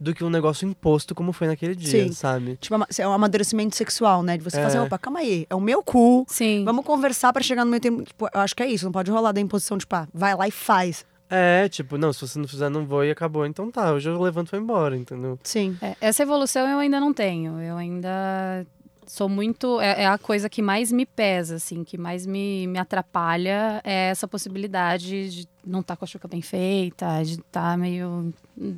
do 0.00 0.14
que 0.14 0.22
um 0.24 0.30
negócio 0.30 0.68
imposto 0.68 1.14
como 1.14 1.32
foi 1.32 1.46
naquele 1.48 1.74
dia, 1.74 2.04
Sim. 2.06 2.12
sabe? 2.12 2.56
Tipo, 2.60 2.76
é 2.98 3.08
um 3.08 3.12
amadurecimento 3.12 3.74
sexual, 3.74 4.22
né? 4.22 4.36
De 4.36 4.44
você 4.44 4.58
É. 4.58 4.62
fazer, 4.62 4.78
opa, 4.78 4.98
calma 4.98 5.18
aí, 5.20 5.46
é 5.50 5.54
o 5.54 5.60
meu 5.60 5.82
cu. 5.82 6.24
Sim. 6.28 6.64
Vamos 6.64 6.84
conversar 6.84 7.32
pra 7.32 7.42
chegar 7.42 7.64
no 7.64 7.70
meio 7.70 7.80
tempo. 7.80 8.02
Tipo, 8.04 8.28
eu 8.32 8.40
acho 8.40 8.54
que 8.54 8.62
é 8.62 8.66
isso, 8.66 8.84
não 8.84 8.92
pode 8.92 9.10
rolar 9.10 9.32
da 9.32 9.40
imposição, 9.40 9.76
tipo, 9.78 9.94
ah, 9.96 10.06
vai 10.14 10.34
lá 10.36 10.46
e 10.46 10.50
faz. 10.50 11.04
É, 11.30 11.68
tipo, 11.68 11.98
não, 11.98 12.10
se 12.10 12.26
você 12.26 12.38
não 12.38 12.48
fizer, 12.48 12.70
não 12.70 12.86
vou 12.86 13.04
e 13.04 13.10
acabou. 13.10 13.44
Então 13.44 13.70
tá, 13.70 13.92
hoje 13.92 14.08
eu 14.08 14.18
levanto 14.20 14.48
e 14.48 14.50
vou 14.52 14.60
embora, 14.60 14.96
entendeu? 14.96 15.38
Sim. 15.42 15.76
É, 15.82 15.94
essa 16.00 16.22
evolução 16.22 16.66
eu 16.66 16.78
ainda 16.78 16.98
não 16.98 17.12
tenho. 17.12 17.60
Eu 17.60 17.76
ainda 17.76 18.66
sou 19.08 19.28
muito. 19.28 19.80
É, 19.80 20.02
é 20.02 20.06
a 20.06 20.18
coisa 20.18 20.48
que 20.48 20.62
mais 20.62 20.92
me 20.92 21.04
pesa, 21.04 21.56
assim, 21.56 21.82
que 21.82 21.98
mais 21.98 22.26
me, 22.26 22.66
me 22.66 22.78
atrapalha 22.78 23.80
é 23.82 24.10
essa 24.10 24.28
possibilidade 24.28 25.30
de 25.30 25.48
não 25.66 25.80
estar 25.80 25.96
com 25.96 26.04
a 26.04 26.08
chuca 26.08 26.28
bem 26.28 26.42
feita, 26.42 27.22
de 27.22 27.34
estar 27.34 27.76
meio. 27.76 28.32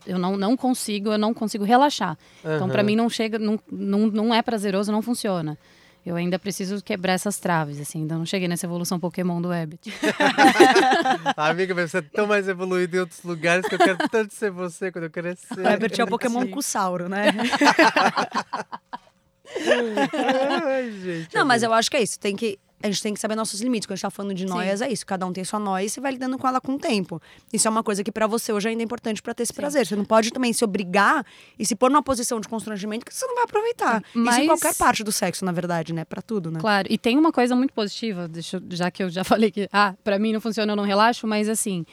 Eu 0.06 0.18
não, 0.18 0.36
não 0.36 0.56
consigo, 0.56 1.12
eu 1.12 1.18
não 1.18 1.34
consigo 1.34 1.64
relaxar. 1.64 2.16
Então, 2.40 2.68
pra 2.68 2.80
Aham. 2.80 2.86
mim, 2.86 2.96
não 2.96 3.10
chega, 3.10 3.38
não, 3.38 3.58
não, 3.70 4.06
não 4.06 4.34
é 4.34 4.40
prazeroso, 4.40 4.92
não 4.92 5.02
funciona. 5.02 5.58
Eu 6.04 6.16
ainda 6.16 6.38
preciso 6.38 6.82
quebrar 6.82 7.12
essas 7.12 7.38
traves, 7.38 7.78
assim, 7.78 8.00
ainda 8.00 8.16
não 8.16 8.24
cheguei 8.24 8.48
nessa 8.48 8.64
evolução 8.64 8.98
Pokémon 8.98 9.40
do 9.40 9.48
Webbit. 9.48 9.92
Amiga, 11.36 11.74
você 11.74 11.98
é 11.98 12.02
tão 12.02 12.26
mais 12.26 12.48
evoluído 12.48 12.96
em 12.96 13.00
outros 13.00 13.22
lugares 13.22 13.68
que 13.68 13.74
eu 13.74 13.78
quero 13.78 13.98
tanto 14.10 14.32
ser 14.32 14.50
você 14.50 14.90
quando 14.90 15.04
eu 15.04 15.10
crescer. 15.10 15.60
O 15.60 15.68
Herbert 15.68 15.92
é 15.98 16.02
o 16.02 16.06
Pokémon 16.06 16.40
Sim. 16.40 16.50
Cussauro, 16.52 17.06
né? 17.06 17.26
Ai, 20.64 20.90
gente. 20.92 21.34
Não, 21.34 21.44
mas 21.44 21.62
eu 21.62 21.72
acho 21.72 21.90
que 21.90 21.96
é 21.96 22.02
isso. 22.02 22.18
Tem 22.18 22.34
que, 22.36 22.58
a 22.82 22.86
gente 22.86 23.02
tem 23.02 23.14
que 23.14 23.20
saber 23.20 23.34
nossos 23.34 23.60
limites. 23.60 23.86
Quando 23.86 23.92
a 23.92 23.96
gente 23.96 24.02
tá 24.02 24.10
falando 24.10 24.34
de 24.34 24.46
noias, 24.46 24.80
é 24.80 24.90
isso. 24.90 25.04
Cada 25.04 25.26
um 25.26 25.32
tem 25.32 25.44
sua 25.44 25.58
noia 25.58 25.84
e 25.84 25.88
você 25.90 26.00
vai 26.00 26.12
lidando 26.12 26.38
com 26.38 26.46
ela 26.48 26.60
com 26.60 26.74
o 26.74 26.78
tempo. 26.78 27.20
Isso 27.52 27.66
é 27.68 27.70
uma 27.70 27.82
coisa 27.82 28.02
que 28.04 28.10
pra 28.12 28.26
você 28.26 28.52
hoje 28.52 28.68
ainda 28.68 28.82
é 28.82 28.84
importante 28.84 29.20
pra 29.22 29.34
ter 29.34 29.42
esse 29.42 29.52
prazer. 29.52 29.86
Você 29.86 29.96
não 29.96 30.04
pode 30.04 30.30
também 30.30 30.52
se 30.52 30.64
obrigar 30.64 31.24
e 31.58 31.66
se 31.66 31.74
pôr 31.74 31.90
numa 31.90 32.02
posição 32.02 32.40
de 32.40 32.48
constrangimento 32.48 33.04
que 33.04 33.14
você 33.14 33.26
não 33.26 33.34
vai 33.34 33.44
aproveitar. 33.44 33.98
Isso 34.00 34.08
Mas- 34.18 34.38
em 34.38 34.46
qualquer 34.46 34.74
parte 34.74 35.02
do 35.04 35.12
sexo, 35.12 35.44
na 35.44 35.52
verdade, 35.52 35.92
né? 35.92 36.04
Pra 36.04 36.22
tudo, 36.22 36.50
né? 36.50 36.60
Claro, 36.60 36.88
e 36.90 36.96
tem 36.96 37.18
uma 37.18 37.32
coisa 37.32 37.54
muito 37.54 37.72
positiva, 37.74 38.26
deixa 38.28 38.56
eu- 38.56 38.62
já 38.70 38.90
que 38.90 39.02
eu 39.02 39.10
já 39.10 39.24
falei 39.24 39.50
que, 39.50 39.68
ah, 39.72 39.94
pra 40.02 40.18
mim 40.18 40.32
não 40.32 40.40
funciona, 40.40 40.72
eu 40.72 40.76
não 40.76 40.84
relaxo, 40.84 41.26
mas 41.26 41.48
assim, 41.48 41.84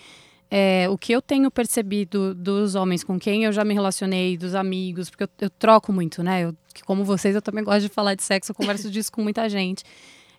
é, 0.50 0.88
o 0.90 0.98
que 0.98 1.12
eu 1.12 1.22
tenho 1.22 1.52
percebido 1.52 2.34
dos 2.34 2.74
homens 2.76 3.04
com 3.04 3.20
quem 3.20 3.44
eu 3.44 3.52
já 3.52 3.66
me 3.66 3.74
relacionei, 3.74 4.38
dos 4.38 4.56
amigos, 4.56 5.10
porque 5.10 5.24
eu, 5.26 5.30
eu 5.42 5.50
troco 5.50 5.92
muito, 5.92 6.24
né? 6.24 6.44
Eu 6.46 6.56
que 6.78 6.84
como 6.84 7.04
vocês, 7.04 7.34
eu 7.34 7.42
também 7.42 7.64
gosto 7.64 7.82
de 7.82 7.90
falar 7.90 8.14
de 8.14 8.24
sexo, 8.24 8.52
eu 8.52 8.56
converso 8.56 8.90
disso 8.90 9.12
com 9.12 9.22
muita 9.22 9.50
gente. 9.50 9.84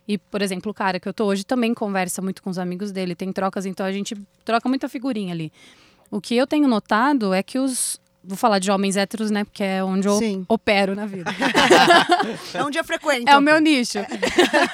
E, 0.07 0.17
por 0.17 0.41
exemplo, 0.41 0.71
o 0.71 0.73
cara 0.73 0.99
que 0.99 1.07
eu 1.07 1.13
tô 1.13 1.25
hoje 1.25 1.43
também 1.43 1.73
conversa 1.73 2.21
muito 2.21 2.41
com 2.41 2.49
os 2.49 2.57
amigos 2.57 2.91
dele, 2.91 3.13
tem 3.13 3.31
trocas, 3.31 3.65
então 3.65 3.85
a 3.85 3.91
gente 3.91 4.15
troca 4.43 4.67
muita 4.67 4.89
figurinha 4.89 5.33
ali. 5.33 5.51
O 6.09 6.19
que 6.19 6.35
eu 6.35 6.47
tenho 6.47 6.67
notado 6.67 7.33
é 7.33 7.43
que 7.43 7.59
os. 7.59 7.99
Vou 8.23 8.37
falar 8.37 8.59
de 8.59 8.71
homens 8.71 8.97
héteros, 8.97 9.29
né? 9.31 9.43
Porque 9.43 9.63
é 9.63 9.83
onde 9.83 10.07
eu 10.07 10.17
Sim. 10.17 10.45
opero 10.47 10.95
na 10.95 11.05
vida. 11.05 11.31
É 12.53 12.63
um 12.63 12.69
dia 12.69 12.83
frequente. 12.83 13.29
É 13.29 13.37
o 13.37 13.41
meu 13.41 13.59
nicho. 13.59 13.99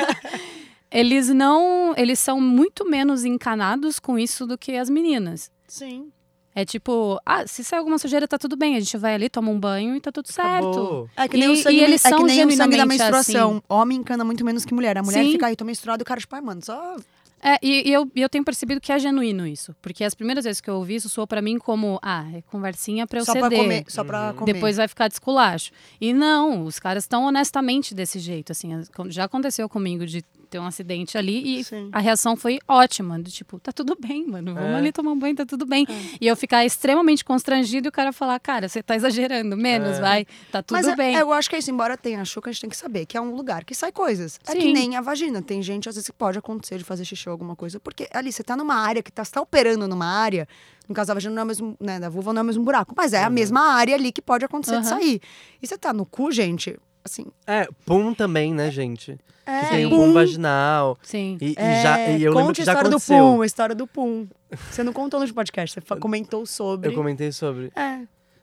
eles 0.90 1.30
não. 1.30 1.94
Eles 1.98 2.20
são 2.20 2.40
muito 2.40 2.90
menos 2.90 3.26
encanados 3.26 4.00
com 4.00 4.18
isso 4.18 4.48
do 4.48 4.58
que 4.58 4.76
as 4.76 4.90
meninas. 4.90 5.52
Sim. 5.68 6.12
É 6.58 6.64
tipo, 6.64 7.20
ah, 7.26 7.46
se 7.46 7.66
sair 7.66 7.80
alguma 7.80 7.98
sujeira, 7.98 8.26
tá 8.28 8.38
tudo 8.38 8.56
bem. 8.56 8.78
A 8.78 8.80
gente 8.80 8.96
vai 8.98 9.14
ali, 9.14 9.28
toma 9.30 9.52
um 9.52 9.60
banho 9.60 9.94
e 9.96 10.00
tá 10.00 10.10
tudo 10.10 10.32
certo. 10.32 10.70
Acabou. 10.70 11.10
É 11.18 11.28
que 11.28 11.36
nem 11.38 11.50
E- 11.50 11.52
o 11.52 11.56
sangue, 11.62 11.76
e 11.76 11.84
eles 11.84 12.06
é 12.06 12.10
que 12.10 12.16
são 12.16 12.26
nem 12.26 12.38
o 12.38 12.40
sangue 12.40 12.56
da 12.56 12.64
genuinamente 12.64 13.00
menstruação. 13.02 13.52
assim. 13.58 13.62
Homem 13.68 13.98
encana 13.98 14.24
muito 14.24 14.46
menos 14.46 14.64
que 14.64 14.74
mulher. 14.74 14.98
A 14.98 15.04
mulher 15.04 15.26
Sim. 15.26 15.34
fica 15.34 15.48
aí, 15.48 15.56
tô 15.58 15.66
menstruado, 15.66 16.02
e 16.02 16.04
o 16.04 16.06
cara, 16.06 16.20
tipo, 16.22 16.34
ai, 16.34 16.40
mano, 16.42 16.64
só. 16.64 16.96
É, 17.44 17.60
e, 17.62 17.90
e 17.90 17.94
eu, 17.94 18.10
eu 18.16 18.28
tenho 18.30 18.44
percebido 18.44 18.80
que 18.82 18.92
é 18.92 18.98
genuíno 18.98 19.46
isso. 19.46 19.76
Porque 19.82 20.04
as 20.04 20.16
primeiras 20.16 20.46
vezes 20.46 20.62
que 20.62 20.70
eu 20.70 20.76
ouvi 20.78 20.96
isso 20.96 21.10
soou 21.10 21.28
pra 21.28 21.42
mim 21.44 21.60
como, 21.60 22.00
ah, 22.02 22.26
é 22.34 22.42
conversinha 22.50 23.06
pra 23.06 23.20
eu 23.20 23.26
Só 23.26 23.34
ceder. 23.34 23.50
pra 23.50 23.58
comer. 23.60 23.84
Só 23.88 24.04
pra 24.04 24.34
comer. 24.34 24.54
Depois 24.54 24.78
vai 24.78 24.88
ficar 24.88 25.10
desculacho. 25.10 25.72
E 26.02 26.12
não, 26.14 26.64
os 26.64 26.80
caras 26.80 27.04
estão 27.04 27.26
honestamente 27.26 27.94
desse 27.94 28.18
jeito, 28.18 28.52
assim. 28.52 28.70
Já 29.10 29.26
aconteceu 29.26 29.68
comigo 29.70 30.08
de 30.08 30.24
ter 30.46 30.60
um 30.60 30.66
acidente 30.66 31.18
ali 31.18 31.60
e 31.60 31.64
Sim. 31.64 31.90
a 31.92 32.00
reação 32.00 32.36
foi 32.36 32.60
ótima. 32.68 33.20
Do 33.20 33.30
tipo, 33.30 33.60
tá 33.60 33.72
tudo 33.72 33.98
bem, 34.00 34.26
mano. 34.28 34.54
Vamos 34.54 34.70
É. 34.70 34.76
ali 34.76 34.92
tomar 34.92 35.12
um 35.12 35.20
banho, 35.20 35.36
tá 35.36 35.46
tudo 35.46 35.66
bem. 35.66 35.86
E 36.22 36.28
eu 36.28 36.36
ficar 36.36 36.64
extremamente 36.66 37.26
constrangido 37.26 37.88
e 37.88 37.90
o 37.90 37.92
cara 37.92 38.14
falar, 38.14 38.40
cara, 38.40 38.70
você 38.70 38.82
tá 38.84 38.96
exagerando, 38.96 39.58
menos, 39.58 39.98
É. 39.98 40.02
vai, 40.02 40.26
tá 40.52 40.62
tudo 40.64 40.78
Mas 40.78 40.88
é- 40.88 40.96
bem. 40.96 41.16
eu 41.16 41.34
acho 41.34 41.50
que 41.50 41.56
é 41.56 41.60
isso, 41.60 41.72
embora 41.72 41.98
tenha 41.98 42.22
a 42.22 42.26
Xuca, 42.26 42.50
a 42.50 42.54
gente 42.54 42.62
tem 42.62 42.70
que 42.70 42.78
saber 42.78 43.06
que 43.06 43.18
é 43.18 43.22
um 43.22 43.36
lugar 43.36 43.66
que 43.66 43.74
sai 43.76 43.92
coisas. 43.92 44.40
É 44.48 44.54
que 44.54 44.62
Sim. 44.62 44.74
nem 44.74 44.96
a 44.96 45.02
vagina. 45.02 45.42
Tem 45.42 45.62
gente, 45.62 45.90
às 45.90 45.96
vezes, 45.96 46.10
que 46.10 46.16
pode 46.16 46.38
acontecer 46.38 46.78
de 46.78 46.84
fazer 46.84 47.04
xixi 47.06 47.28
ou 47.28 47.32
alguma 47.34 47.56
coisa. 47.56 47.80
Porque 47.80 48.08
ali, 48.14 48.32
você 48.32 48.44
tá 48.44 48.56
numa 48.56 48.76
área 48.76 49.02
que 49.04 49.12
tá, 49.12 49.24
você 49.24 49.32
tá 49.32 49.42
operando 49.42 49.88
numa 49.88 50.06
área. 50.06 50.48
No 50.88 50.94
caso 50.94 51.08
da 51.08 51.14
vagina 51.16 51.34
não 51.34 51.42
é 51.42 51.44
o 51.44 51.48
mesmo, 51.48 51.76
né? 51.80 52.00
Da 52.00 52.10
vulva 52.10 52.32
não 52.32 52.42
é 52.42 52.44
o 52.44 52.46
mesmo 52.46 52.64
buraco. 52.64 52.94
Mas 52.96 53.12
é 53.14 53.24
a 53.24 53.30
mesma 53.30 53.62
área 53.74 53.96
ali 53.96 54.12
que 54.12 54.22
pode 54.22 54.46
acontecer 54.46 54.80
de 54.82 54.88
Aham. 54.88 55.00
sair. 55.00 55.22
E 55.62 55.66
você 55.68 55.78
tá 55.78 55.92
no 55.92 56.06
cu, 56.06 56.32
gente, 56.32 56.78
assim. 57.06 57.28
É, 57.46 57.68
pum 57.86 58.14
também, 58.14 58.54
né, 58.54 58.70
gente? 58.72 59.18
É, 59.46 59.60
que 59.62 59.70
tem 59.70 59.86
o 59.86 59.90
pum. 59.92 59.98
pum 59.98 60.14
vaginal. 60.14 60.98
Sim. 61.04 61.38
E, 61.40 61.52
e 61.52 61.56
É, 61.56 61.84
já, 61.84 62.00
e 62.10 62.24
eu 62.24 62.32
lembro 62.34 62.48
conte 62.48 62.56
que 62.58 62.62
a 62.64 62.66
já 62.66 62.72
história 62.72 62.90
aconteceu. 62.90 63.18
do 63.18 63.24
pum, 63.36 63.42
a 63.42 63.46
história 63.46 63.76
do 63.76 63.88
pum. 63.88 64.28
Você 64.72 64.84
não 64.84 64.92
contou 64.92 65.20
no 65.20 65.34
podcast, 65.34 65.80
você 65.80 66.00
comentou 66.00 66.46
sobre. 66.46 66.90
Eu 66.90 66.94
comentei 66.94 67.32
sobre. 67.32 67.72
É. 67.76 68.00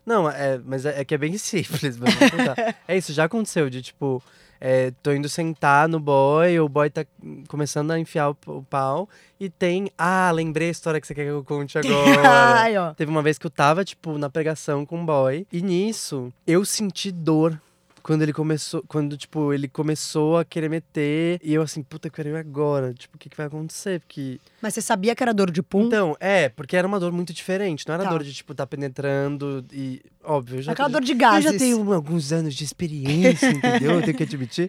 Não, 0.07 0.29
é, 0.31 0.59
mas 0.65 0.85
é, 0.87 1.01
é 1.01 1.05
que 1.05 1.15
é 1.15 1.19
bem 1.19 1.37
simples, 1.39 1.97
mas 1.99 2.15
vou 2.15 2.31
contar. 2.31 2.77
é 2.87 2.97
isso, 2.97 3.13
já 3.13 3.25
aconteceu 3.25 3.69
de 3.71 3.83
tipo, 3.83 4.23
é, 4.61 4.93
tô 5.03 5.13
indo 5.13 5.29
sentar 5.29 5.89
no 5.89 5.99
boy, 5.99 6.59
o 6.61 6.69
boy 6.69 6.89
tá 6.91 7.05
começando 7.49 7.91
a 7.91 7.99
enfiar 7.99 8.31
o, 8.31 8.37
o 8.47 8.63
pau 8.63 9.09
e 9.41 9.49
tem. 9.51 9.91
Ah, 9.99 10.31
lembrei 10.33 10.69
a 10.69 10.71
história 10.73 11.01
que 11.01 11.07
você 11.07 11.15
quer 11.15 11.25
que 11.25 11.31
eu 11.31 11.43
conte 11.43 11.79
agora. 11.79 12.29
Ai, 12.61 12.77
ó. 12.77 12.95
Teve 12.95 13.11
uma 13.11 13.23
vez 13.23 13.39
que 13.39 13.47
eu 13.47 13.51
tava, 13.51 13.85
tipo, 13.85 14.17
na 14.19 14.31
pregação 14.31 14.87
com 14.87 14.99
um 15.01 15.07
boy, 15.07 15.47
e 15.53 15.61
nisso 15.63 16.33
eu 16.47 16.65
senti 16.65 17.11
dor. 17.11 17.61
Quando 18.03 18.23
ele 18.23 18.33
começou, 18.33 18.83
quando, 18.89 19.17
tipo, 19.17 19.53
ele 19.53 19.69
começou 19.69 20.37
a 20.39 20.45
querer 20.45 20.69
meter, 20.69 21.39
e 21.43 21.55
eu 21.55 21.63
assim, 21.63 21.83
puta, 21.85 22.09
eu 22.09 22.13
quero 22.13 22.31
ir 22.31 22.37
agora. 22.37 22.93
Tipo, 22.93 23.17
o 23.17 23.19
que, 23.19 23.29
que 23.29 23.37
vai 23.37 23.47
acontecer? 23.47 24.01
Porque 24.01 24.41
Mas 24.61 24.75
você 24.75 24.81
sabia 24.83 25.15
que 25.15 25.23
era 25.23 25.33
dor 25.33 25.51
de 25.53 25.63
pum? 25.63 25.87
então, 25.87 26.17
é, 26.19 26.49
porque 26.49 26.77
era 26.77 26.87
uma 26.87 26.99
dor 26.99 27.13
muito 27.13 27.33
diferente. 27.33 27.87
Não 27.87 27.95
era 27.95 28.03
Tá. 28.05 28.11
dor 28.11 28.25
de, 28.25 28.33
tipo, 28.35 28.55
tá 28.55 28.67
penetrando 28.67 29.65
e. 29.73 30.03
Óbvio, 30.25 30.59
eu 30.59 30.63
já, 30.63 30.73
Aquela 30.73 30.89
dor 30.89 31.01
de 31.03 31.15
gases. 31.15 31.47
Eu 31.47 31.53
já 31.53 31.59
tenho 31.59 31.93
alguns 31.93 32.33
anos 32.33 32.55
de 32.55 32.65
experiência, 32.65 33.49
entendeu? 33.51 33.93
Eu 33.93 34.03
tenho 34.03 34.17
que 34.17 34.23
admitir. 34.25 34.69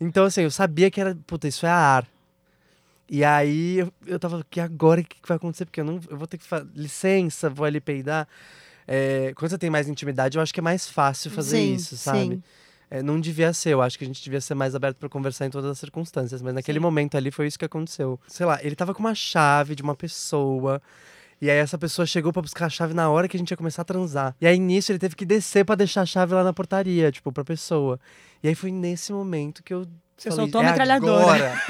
Então, 0.00 0.24
assim, 0.24 0.42
eu 0.42 0.50
sabia 0.50 0.90
que 0.90 1.00
era. 1.00 1.16
Puta, 1.26 1.46
isso 1.46 1.64
é 1.64 1.70
ar. 1.70 2.04
E 3.08 3.22
aí 3.22 3.78
eu, 3.78 3.92
eu 4.06 4.18
tava 4.18 4.40
aqui 4.40 4.58
agora, 4.58 5.00
o 5.00 5.04
que, 5.04 5.20
que 5.20 5.28
vai 5.28 5.36
acontecer? 5.36 5.66
Porque 5.66 5.80
eu 5.80 5.84
não. 5.84 6.00
Eu 6.10 6.16
vou 6.16 6.26
ter 6.26 6.38
que. 6.38 6.44
Licença, 6.74 7.48
vou 7.48 7.64
ali 7.64 7.80
peidar. 7.80 8.26
É, 8.88 9.32
quando 9.36 9.50
você 9.50 9.58
tem 9.58 9.70
mais 9.70 9.88
intimidade, 9.88 10.36
eu 10.36 10.42
acho 10.42 10.52
que 10.52 10.58
é 10.58 10.62
mais 10.62 10.88
fácil 10.88 11.30
fazer 11.30 11.58
Sim, 11.58 11.74
isso, 11.74 11.96
sabe? 11.96 12.18
sim. 12.18 12.42
É, 12.94 13.02
não 13.02 13.18
devia 13.18 13.50
ser, 13.54 13.70
eu 13.70 13.80
acho 13.80 13.96
que 13.96 14.04
a 14.04 14.06
gente 14.06 14.22
devia 14.22 14.38
ser 14.38 14.54
mais 14.54 14.74
aberto 14.74 14.98
pra 14.98 15.08
conversar 15.08 15.46
em 15.46 15.50
todas 15.50 15.70
as 15.70 15.78
circunstâncias, 15.78 16.42
mas 16.42 16.52
naquele 16.52 16.78
Sim. 16.78 16.82
momento 16.82 17.16
ali 17.16 17.30
foi 17.30 17.46
isso 17.46 17.58
que 17.58 17.64
aconteceu. 17.64 18.20
Sei 18.28 18.44
lá, 18.44 18.58
ele 18.62 18.76
tava 18.76 18.92
com 18.92 19.00
uma 19.00 19.14
chave 19.14 19.74
de 19.74 19.82
uma 19.82 19.96
pessoa. 19.96 20.78
E 21.40 21.48
aí 21.50 21.56
essa 21.56 21.78
pessoa 21.78 22.04
chegou 22.04 22.34
pra 22.34 22.42
buscar 22.42 22.66
a 22.66 22.68
chave 22.68 22.92
na 22.92 23.08
hora 23.08 23.28
que 23.28 23.36
a 23.36 23.40
gente 23.40 23.50
ia 23.50 23.56
começar 23.56 23.80
a 23.80 23.84
transar. 23.86 24.36
E 24.38 24.46
aí 24.46 24.58
nisso 24.58 24.92
ele 24.92 24.98
teve 24.98 25.16
que 25.16 25.24
descer 25.24 25.64
pra 25.64 25.74
deixar 25.74 26.02
a 26.02 26.06
chave 26.06 26.34
lá 26.34 26.44
na 26.44 26.52
portaria, 26.52 27.10
tipo, 27.10 27.32
pra 27.32 27.42
pessoa. 27.42 27.98
E 28.42 28.48
aí 28.48 28.54
foi 28.54 28.70
nesse 28.70 29.10
momento 29.10 29.62
que 29.62 29.72
eu 29.72 29.86
Você 30.14 30.28
falei, 30.28 30.44
soltou 30.44 30.60
a 30.60 30.64
"É 30.64 30.66
metralhadora." 30.68 31.24
agora." 31.24 31.62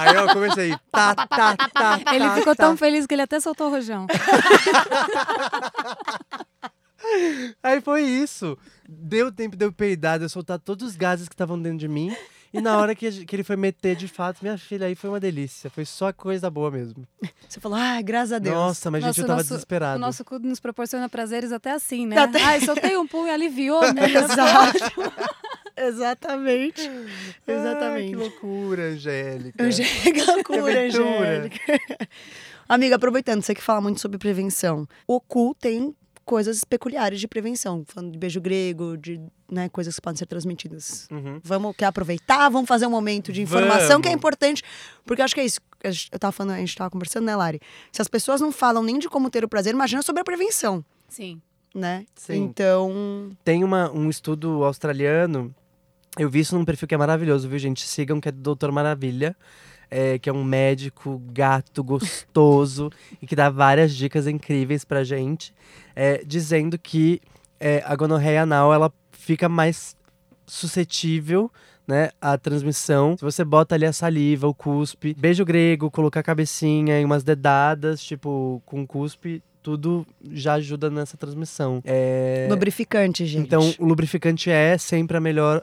aí 0.00 0.16
eu 0.16 0.26
comecei, 0.32 0.74
tá, 0.90 1.14
tá, 1.14 1.26
tá, 1.54 1.68
tá. 1.68 2.00
Ele 2.14 2.30
ficou 2.30 2.56
tá. 2.56 2.64
tão 2.64 2.78
feliz 2.78 3.06
que 3.06 3.12
ele 3.14 3.20
até 3.22 3.38
soltou 3.40 3.66
o 3.66 3.70
rojão. 3.70 4.06
Aí 7.62 7.80
foi 7.80 8.02
isso. 8.02 8.56
Deu 8.88 9.30
tempo 9.32 9.56
de 9.56 9.64
eu 9.64 9.72
peidar, 9.72 10.18
de 10.18 10.24
eu 10.24 10.28
soltar 10.28 10.58
todos 10.58 10.88
os 10.90 10.96
gases 10.96 11.28
que 11.28 11.34
estavam 11.34 11.60
dentro 11.60 11.78
de 11.78 11.88
mim. 11.88 12.14
E 12.54 12.60
na 12.60 12.76
hora 12.76 12.94
que, 12.94 13.06
a 13.06 13.10
que 13.10 13.34
ele 13.34 13.42
foi 13.42 13.56
meter 13.56 13.96
de 13.96 14.06
fato, 14.06 14.40
minha 14.42 14.58
filha, 14.58 14.86
aí 14.86 14.94
foi 14.94 15.08
uma 15.08 15.18
delícia. 15.18 15.70
Foi 15.70 15.86
só 15.86 16.12
coisa 16.12 16.50
boa 16.50 16.70
mesmo. 16.70 17.08
Você 17.48 17.58
falou, 17.58 17.78
ai, 17.78 18.02
graças 18.02 18.32
a 18.34 18.38
Deus. 18.38 18.54
Nossa, 18.54 18.90
mas 18.90 19.02
gente, 19.02 19.18
eu 19.18 19.24
o 19.24 19.26
tava 19.26 19.38
nosso- 19.38 19.48
desesperado. 19.48 19.96
O 19.96 20.00
nosso 20.00 20.22
cu 20.22 20.38
nos 20.38 20.60
proporciona 20.60 21.08
prazeres 21.08 21.50
até 21.50 21.70
assim, 21.72 22.06
né? 22.06 22.18
Até- 22.18 22.42
Ai, 22.42 22.60
soltei 22.60 22.94
um 22.98 23.06
pum 23.06 23.26
e 23.26 23.30
aliviou, 23.30 23.80
né? 23.94 24.02
Exato. 24.04 24.92
Exatamente. 25.76 26.82
Ai, 26.88 27.54
Exatamente. 27.54 28.10
que 28.10 28.16
loucura, 28.16 28.82
Angélica. 28.90 29.64
Angélica, 29.64 30.12
que 30.12 30.22
loucura. 30.32 30.80
Angélica. 30.86 31.58
Amiga, 32.68 32.96
aproveitando, 32.96 33.42
você 33.42 33.54
que 33.54 33.62
fala 33.62 33.80
muito 33.80 34.00
sobre 34.00 34.18
prevenção. 34.18 34.86
O 35.06 35.20
cu 35.20 35.54
tem 35.58 35.94
coisas 36.24 36.64
peculiares 36.64 37.20
de 37.20 37.28
prevenção. 37.28 37.84
Falando 37.86 38.12
de 38.12 38.18
beijo 38.18 38.40
grego, 38.40 38.96
de 38.96 39.20
né, 39.50 39.68
coisas 39.68 39.94
que 39.96 40.00
podem 40.02 40.16
ser 40.18 40.26
transmitidas. 40.26 41.06
Uhum. 41.10 41.40
Vamos 41.42 41.74
quer 41.76 41.86
aproveitar, 41.86 42.48
vamos 42.48 42.68
fazer 42.68 42.86
um 42.86 42.90
momento 42.90 43.32
de 43.32 43.42
informação 43.42 44.00
que 44.00 44.08
é 44.08 44.10
Vamos. 44.10 44.20
importante. 44.20 44.62
Porque 45.04 45.20
acho 45.22 45.34
que 45.34 45.40
é 45.40 45.44
isso. 45.44 45.60
a 45.84 45.90
gente- 45.90 46.08
Eu 46.12 46.18
tava 46.18 46.32
falando, 46.32 46.54
a 46.56 46.58
gente 46.58 46.74
tava 46.76 46.90
conversando, 46.90 47.24
né, 47.24 47.34
Lari? 47.36 47.60
Se 47.90 48.00
as 48.00 48.08
pessoas 48.08 48.40
não 48.40 48.52
falam 48.52 48.82
nem 48.82 48.98
de 48.98 49.08
como 49.08 49.28
ter 49.30 49.44
o 49.44 49.48
prazer, 49.48 49.74
imagina 49.74 50.00
sobre 50.02 50.20
a 50.20 50.24
prevenção, 50.24 50.84
Sim. 51.08 51.40
né? 51.74 52.06
Sim. 52.14 52.36
Então. 52.44 53.30
Tem 53.44 53.64
uma, 53.64 53.90
um 53.90 54.08
estudo 54.08 54.62
australiano, 54.64 55.52
eu 56.18 56.30
vi 56.30 56.40
isso 56.40 56.56
num 56.56 56.64
perfil 56.64 56.86
que 56.86 56.94
é 56.94 56.98
maravilhoso, 56.98 57.48
viu, 57.48 57.58
gente? 57.58 57.86
Sigam, 57.86 58.20
que 58.20 58.28
é 58.28 58.32
do 58.32 58.40
Doutor 58.40 58.70
Maravilha. 58.70 59.36
É, 59.92 60.18
que 60.18 60.30
é 60.30 60.32
um 60.32 60.42
médico 60.42 61.20
gato 61.32 61.84
gostoso 61.84 62.90
e 63.20 63.26
que 63.26 63.36
dá 63.36 63.50
várias 63.50 63.94
dicas 63.94 64.26
incríveis 64.26 64.86
pra 64.86 65.04
gente, 65.04 65.54
é, 65.94 66.24
dizendo 66.24 66.78
que 66.78 67.20
é, 67.60 67.82
a 67.84 67.94
gonorreia 67.94 68.42
anal 68.42 68.72
ela 68.72 68.90
fica 69.10 69.50
mais 69.50 69.94
suscetível 70.46 71.50
né, 71.86 72.08
à 72.18 72.38
transmissão. 72.38 73.16
Se 73.18 73.24
você 73.24 73.44
bota 73.44 73.74
ali 73.74 73.84
a 73.84 73.92
saliva, 73.92 74.48
o 74.48 74.54
cuspe, 74.54 75.14
beijo 75.14 75.44
grego, 75.44 75.90
colocar 75.90 76.20
a 76.20 76.22
cabecinha 76.22 76.98
e 76.98 77.04
umas 77.04 77.22
dedadas, 77.22 78.02
tipo, 78.02 78.62
com 78.64 78.86
cuspe, 78.86 79.42
tudo 79.62 80.06
já 80.30 80.54
ajuda 80.54 80.88
nessa 80.88 81.18
transmissão. 81.18 81.82
É... 81.84 82.46
Lubrificante, 82.50 83.26
gente. 83.26 83.42
Então, 83.42 83.74
o 83.78 83.84
lubrificante 83.84 84.50
é 84.50 84.78
sempre 84.78 85.18
a 85.18 85.20
melhor 85.20 85.62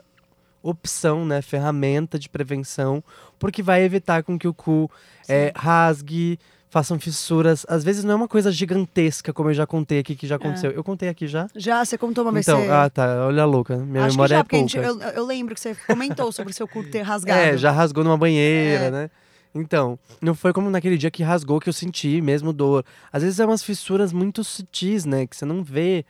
opção, 0.62 1.24
né? 1.24 1.40
Ferramenta 1.42 2.18
de 2.18 2.28
prevenção, 2.28 3.02
porque 3.38 3.62
vai 3.62 3.82
evitar 3.82 4.22
com 4.22 4.38
que 4.38 4.46
o 4.48 4.54
cu 4.54 4.90
é, 5.28 5.52
rasgue, 5.56 6.38
façam 6.68 6.98
fissuras. 7.00 7.64
Às 7.68 7.82
vezes 7.82 8.04
não 8.04 8.12
é 8.12 8.14
uma 8.14 8.28
coisa 8.28 8.52
gigantesca, 8.52 9.32
como 9.32 9.50
eu 9.50 9.54
já 9.54 9.66
contei 9.66 9.98
aqui, 9.98 10.14
que 10.14 10.26
já 10.26 10.36
aconteceu. 10.36 10.70
Eu 10.70 10.84
contei 10.84 11.08
aqui 11.08 11.26
já? 11.26 11.48
Já, 11.56 11.84
você 11.84 11.96
contou 11.98 12.24
uma 12.24 12.32
vez. 12.32 12.46
Então, 12.46 12.60
você... 12.60 12.70
ah, 12.70 12.88
tá. 12.88 13.26
Olha 13.26 13.42
a 13.42 13.46
louca. 13.46 13.76
Minha 13.76 14.04
Acho 14.04 14.10
que 14.12 14.16
memória 14.16 14.34
já, 14.36 14.40
é 14.40 14.42
porque 14.44 14.56
a 14.56 14.58
gente- 14.60 14.78
pouca. 14.80 15.04
eu, 15.04 15.10
eu 15.10 15.26
lembro 15.26 15.54
que 15.54 15.60
você 15.60 15.74
comentou 15.86 16.30
sobre 16.32 16.52
o 16.52 16.54
seu 16.54 16.68
cu 16.68 16.84
ter 16.84 17.02
rasgado. 17.02 17.40
É, 17.40 17.56
já 17.56 17.70
rasgou 17.70 18.04
numa 18.04 18.16
banheira, 18.16 18.84
É. 18.84 18.90
né? 18.90 19.10
Então, 19.52 19.98
não 20.22 20.32
foi 20.32 20.52
como 20.52 20.70
naquele 20.70 20.96
dia 20.96 21.10
que 21.10 21.24
rasgou 21.24 21.58
que 21.58 21.68
eu 21.68 21.72
senti 21.72 22.20
mesmo 22.20 22.52
dor. 22.52 22.84
Às 23.12 23.24
vezes 23.24 23.40
é 23.40 23.44
umas 23.44 23.64
fissuras 23.64 24.12
muito 24.12 24.44
sutis, 24.44 25.04
né? 25.04 25.26
Que 25.26 25.36
você 25.36 25.44
não 25.44 25.64
vê 25.64 26.04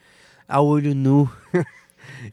a 0.47 0.61
olho 0.61 0.95
nu. 0.95 1.31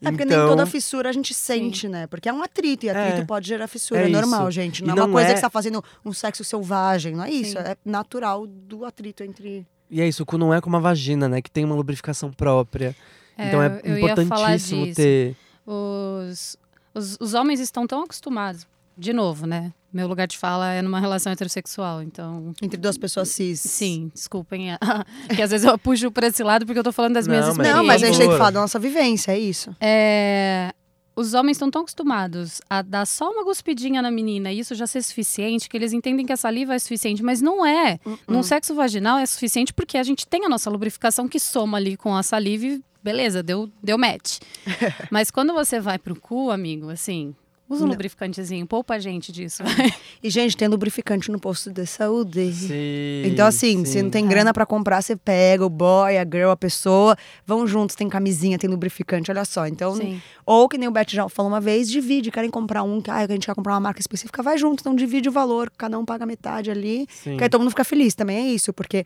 É 0.01 0.09
porque 0.11 0.23
então, 0.23 0.37
nem 0.39 0.47
toda 0.47 0.65
fissura 0.65 1.09
a 1.09 1.11
gente 1.13 1.33
sente, 1.33 1.87
né? 1.87 2.07
Porque 2.07 2.27
é 2.27 2.33
um 2.33 2.41
atrito, 2.43 2.85
e 2.85 2.89
atrito 2.89 3.21
É. 3.21 3.25
pode 3.25 3.47
gerar 3.47 3.67
fissura. 3.67 4.01
É 4.01 4.05
É, 4.05 4.09
normal, 4.09 4.43
isso. 4.43 4.51
gente. 4.51 4.79
E 4.79 4.83
Não 4.85 4.91
é 4.91 4.93
uma 4.95 5.05
não 5.07 5.13
coisa 5.13 5.29
é- 5.29 5.33
que 5.33 5.39
você 5.39 5.41
tá 5.45 5.49
fazendo 5.49 5.83
um 6.05 6.11
sexo 6.13 6.43
selvagem, 6.43 7.15
não 7.15 7.23
é 7.23 7.31
isso. 7.31 7.51
Sim. 7.53 7.57
É 7.59 7.77
natural 7.85 8.45
do 8.47 8.85
atrito 8.85 9.23
entre. 9.23 9.65
E 9.89 10.01
é 10.01 10.07
isso, 10.07 10.23
o 10.23 10.25
cu 10.25 10.37
não 10.37 10.53
é 10.53 10.59
como 10.59 10.75
a 10.75 10.79
vagina, 10.79 11.29
né? 11.29 11.41
Que 11.41 11.49
tem 11.49 11.63
uma 11.63 11.75
lubrificação 11.75 12.31
própria. 12.31 12.95
então 13.37 13.61
é 13.61 13.65
ia 13.67 13.71
falar 13.81 13.97
importantíssimo 13.97 14.83
disso. 14.85 14.95
ter. 14.95 15.35
Os, 15.65 16.57
os, 16.93 17.17
os 17.19 17.33
homens 17.33 17.59
estão 17.59 17.85
tão 17.85 18.03
acostumados. 18.03 18.65
De 18.97 19.13
novo, 19.13 19.45
né? 19.45 19.73
Meu 19.93 20.07
lugar 20.07 20.27
de 20.27 20.37
fala 20.37 20.71
é 20.73 20.81
numa 20.81 20.99
relação 20.99 21.31
heterossexual, 21.31 22.01
então. 22.03 22.51
Entre 22.61 22.77
duas 22.77 22.97
pessoas 22.97 23.29
cis. 23.29 23.59
Sim, 23.59 24.11
desculpem. 24.13 24.67
que 25.35 25.41
às 25.41 25.51
vezes 25.51 25.65
eu 25.65 25.77
puxo 25.77 26.11
pra 26.11 26.27
esse 26.27 26.43
lado 26.43 26.65
porque 26.65 26.79
eu 26.79 26.83
tô 26.83 26.91
falando 26.91 27.13
das 27.13 27.27
minhas 27.27 27.47
Não, 27.47 27.55
mas- 27.55 27.57
experiências. 27.67 27.77
Não, 27.77 27.85
mas 27.85 28.03
a 28.03 28.05
gente 28.07 28.17
tem 28.17 28.29
que 28.29 28.37
falar 28.37 28.51
da 28.51 28.59
nossa 28.61 28.79
vivência, 28.79 29.31
é 29.31 29.39
isso. 29.39 29.75
É, 29.79 30.73
os 31.15 31.33
homens 31.33 31.55
estão 31.57 31.71
tão 31.71 31.81
acostumados 31.81 32.61
a 32.69 32.81
dar 32.81 33.05
só 33.07 33.31
uma 33.31 33.43
cuspidinha 33.43 34.01
na 34.01 34.11
menina 34.11 34.51
e 34.51 34.59
isso 34.59 34.75
já 34.75 34.85
ser 34.85 35.01
suficiente, 35.01 35.67
que 35.69 35.75
eles 35.77 35.93
entendem 35.93 36.25
que 36.25 36.33
a 36.33 36.37
saliva 36.37 36.75
é 36.75 36.79
suficiente, 36.79 37.23
mas 37.23 37.41
não 37.41 37.65
é. 37.65 37.99
Uh-uh. 38.05 38.19
Num 38.27 38.43
sexo 38.43 38.75
vaginal 38.75 39.17
é 39.17 39.25
suficiente 39.25 39.73
porque 39.73 39.97
a 39.97 40.03
gente 40.03 40.27
tem 40.27 40.45
a 40.45 40.49
nossa 40.49 40.69
lubrificação 40.69 41.27
que 41.27 41.39
soma 41.39 41.77
ali 41.77 41.97
com 41.97 42.15
a 42.15 42.21
saliva 42.21 42.65
e 42.65 42.81
beleza, 43.03 43.41
deu, 43.41 43.69
deu 43.81 43.97
match. 43.97 44.39
mas 45.09 45.31
quando 45.31 45.53
você 45.53 45.79
vai 45.79 45.97
pro 45.97 46.19
cu, 46.19 46.51
amigo, 46.51 46.89
assim, 46.89 47.33
usa 47.69 47.83
um 47.83 47.87
Não. 47.87 47.91
lubrificantezinho, 47.93 48.65
poupa 48.65 48.95
a 48.95 48.99
gente 48.99 49.31
disso. 49.31 49.63
E, 50.23 50.29
gente, 50.31 50.57
tem 50.57 50.67
lubrificante 50.67 51.31
no 51.31 51.39
posto 51.39 51.71
de 51.71 51.85
saúde. 51.85 52.51
Sim, 52.51 53.23
Então, 53.25 53.45
assim, 53.45 53.85
se 53.85 53.93
sim. 53.93 54.01
não 54.03 54.09
tem 54.09 54.25
É. 54.25 54.27
grana 54.27 54.51
pra 54.51 54.65
comprar, 54.65 55.01
você 55.01 55.15
pega 55.15 55.63
o 55.63 55.69
boy, 55.69 56.17
a 56.17 56.23
girl, 56.23 56.49
a 56.49 56.57
pessoa, 56.57 57.15
vão 57.45 57.67
juntos, 57.67 57.95
tem 57.95 58.09
camisinha, 58.09 58.57
tem 58.57 58.67
lubrificante, 58.69 59.29
olha 59.29 59.45
só. 59.45 59.67
Então, 59.67 59.95
Sim. 59.95 60.19
ou 60.45 60.67
que 60.67 60.77
nem 60.77 60.87
o 60.87 60.91
Beth 60.91 61.05
já 61.09 61.29
falou 61.29 61.51
uma 61.51 61.61
vez, 61.61 61.89
divide, 61.89 62.31
querem 62.31 62.49
comprar 62.49 62.81
um, 62.83 62.99
que 62.99 63.11
ah, 63.11 63.17
a 63.17 63.27
gente 63.27 63.45
quer 63.45 63.53
comprar 63.53 63.73
uma 63.73 63.79
marca 63.79 63.99
específica, 64.01 64.41
vai 64.41 64.57
junto, 64.57 64.79
então 64.81 64.95
divide 64.95 65.29
o 65.29 65.31
valor, 65.31 65.71
cada 65.77 65.99
um 65.99 66.03
paga 66.05 66.25
metade 66.25 66.71
ali, 66.71 67.05
Sim. 67.09 67.37
que 67.37 67.43
aí 67.43 67.49
todo 67.49 67.61
mundo 67.61 67.69
fica 67.69 67.83
feliz, 67.83 68.15
também 68.15 68.37
é 68.37 68.49
isso, 68.49 68.73
porque 68.73 69.05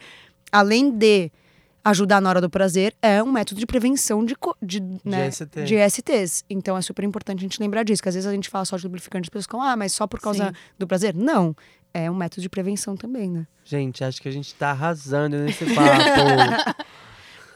além 0.51 0.89
de 0.91 1.29
ajudar 1.83 2.21
na 2.21 2.29
hora 2.29 2.41
do 2.41 2.49
prazer, 2.49 2.93
é 3.01 3.21
um 3.23 3.31
método 3.31 3.59
de 3.59 3.65
prevenção 3.65 4.23
de, 4.25 4.35
co- 4.35 4.55
de, 4.61 4.79
né, 5.03 5.29
ST. 5.31 5.63
de 5.65 5.75
STs. 5.89 6.43
Então 6.49 6.77
é 6.77 6.81
super 6.81 7.03
importante 7.03 7.39
a 7.39 7.41
gente 7.41 7.59
lembrar 7.59 7.83
disso, 7.83 8.01
que 8.01 8.09
às 8.09 8.15
vezes 8.15 8.27
a 8.27 8.33
gente 8.33 8.49
fala 8.49 8.65
só 8.65 8.77
de 8.77 8.83
lubrificante, 8.83 9.25
as 9.25 9.29
pessoas 9.29 9.45
ficam, 9.45 9.61
ah, 9.61 9.75
mas 9.75 9.91
só 9.93 10.05
por 10.07 10.19
causa 10.19 10.47
Sim. 10.47 10.51
do 10.77 10.87
prazer? 10.87 11.15
Não. 11.15 11.55
É 11.93 12.09
um 12.09 12.15
método 12.15 12.41
de 12.41 12.47
prevenção 12.49 12.95
também, 12.95 13.29
né? 13.29 13.45
Gente, 13.65 14.01
acho 14.03 14.21
que 14.21 14.29
a 14.29 14.31
gente 14.31 14.55
tá 14.55 14.71
arrasando 14.71 15.37
nesse 15.37 15.65
papo. 15.75 16.83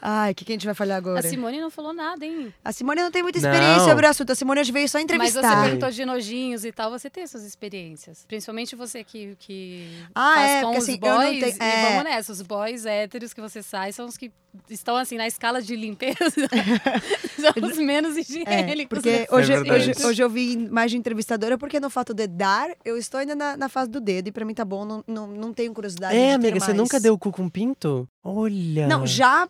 Ai, 0.08 0.30
o 0.30 0.34
que, 0.36 0.44
que 0.44 0.52
a 0.52 0.54
gente 0.54 0.64
vai 0.66 0.74
falar 0.74 0.94
agora? 0.94 1.18
A 1.18 1.22
Simone 1.28 1.60
não 1.60 1.68
falou 1.68 1.92
nada, 1.92 2.24
hein? 2.24 2.54
A 2.64 2.70
Simone 2.72 3.00
não 3.02 3.10
tem 3.10 3.24
muita 3.24 3.40
Não. 3.40 3.50
experiência 3.50 3.88
sobre 3.88 4.06
o 4.06 4.08
assunto. 4.08 4.30
A 4.30 4.34
Simone 4.36 4.60
hoje 4.60 4.70
veio 4.70 4.88
só 4.88 4.98
Mas 4.98 5.04
entrevistar. 5.04 5.42
você 5.42 5.62
perguntou 5.64 5.90
de 5.90 6.04
nojinhos 6.04 6.64
e 6.64 6.70
tal, 6.70 6.92
você 6.92 7.10
tem 7.10 7.24
essas 7.24 7.42
experiências. 7.42 8.24
Principalmente 8.28 8.76
você 8.76 9.02
que, 9.02 9.34
que 9.36 9.88
Ah, 10.14 10.34
faz 10.36 10.50
é, 10.50 10.60
com 10.60 10.66
porque 10.66 10.78
os 10.78 10.84
assim, 10.84 10.98
eu 11.02 11.08
não 11.08 11.16
boys. 11.16 11.40
tenho- 11.40 11.56
E 11.56 11.58
é. 11.74 11.88
vamos 11.88 12.04
nessa, 12.04 12.32
os 12.32 12.40
boys 12.42 12.86
héteros 12.86 13.34
que 13.34 13.40
você 13.40 13.64
sai 13.64 13.90
são 13.92 14.06
os 14.06 14.16
que 14.16 14.30
estão 14.70 14.94
assim 14.96 15.16
na 15.16 15.26
escala 15.26 15.60
de 15.60 15.74
limpeza. 15.74 16.14
são 17.40 17.68
os 17.68 17.76
menos 17.78 18.16
É, 18.16 18.20
higiênicos. 18.20 18.86
porque 19.00 19.10
né? 19.10 19.26
hoje, 19.30 19.52
É 19.54 19.58
hoje, 19.72 19.92
hoje 20.04 20.22
eu 20.22 20.30
vi 20.30 20.56
mais 20.70 20.90
de 20.92 20.96
entrevistadora, 20.98 21.58
porque 21.58 21.80
no 21.80 21.90
fato 21.90 22.14
de 22.14 22.28
dar, 22.28 22.68
eu 22.84 22.96
estou 22.96 23.18
ainda 23.18 23.34
na, 23.34 23.56
na 23.56 23.68
fase 23.68 23.90
do 23.90 24.00
dedo, 24.00 24.28
e 24.28 24.32
pra 24.32 24.44
mim 24.44 24.54
tá 24.54 24.64
bom, 24.64 24.84
não, 24.84 25.02
não, 25.06 25.26
não 25.26 25.52
tenho 25.52 25.72
curiosidade 25.74 26.14
de 26.14 26.20
é, 26.20 26.28
ter 26.28 26.34
amiga, 26.34 26.60
você 26.60 26.66
mais. 26.66 26.76
nunca 26.78 27.00
deu 27.00 27.14
o 27.14 27.18
cu 27.18 27.32
com 27.32 27.48
pinto? 27.48 28.08
Olha. 28.22 28.86
Não, 28.86 29.04
já 29.04 29.48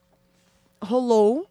rolou. 0.87 1.47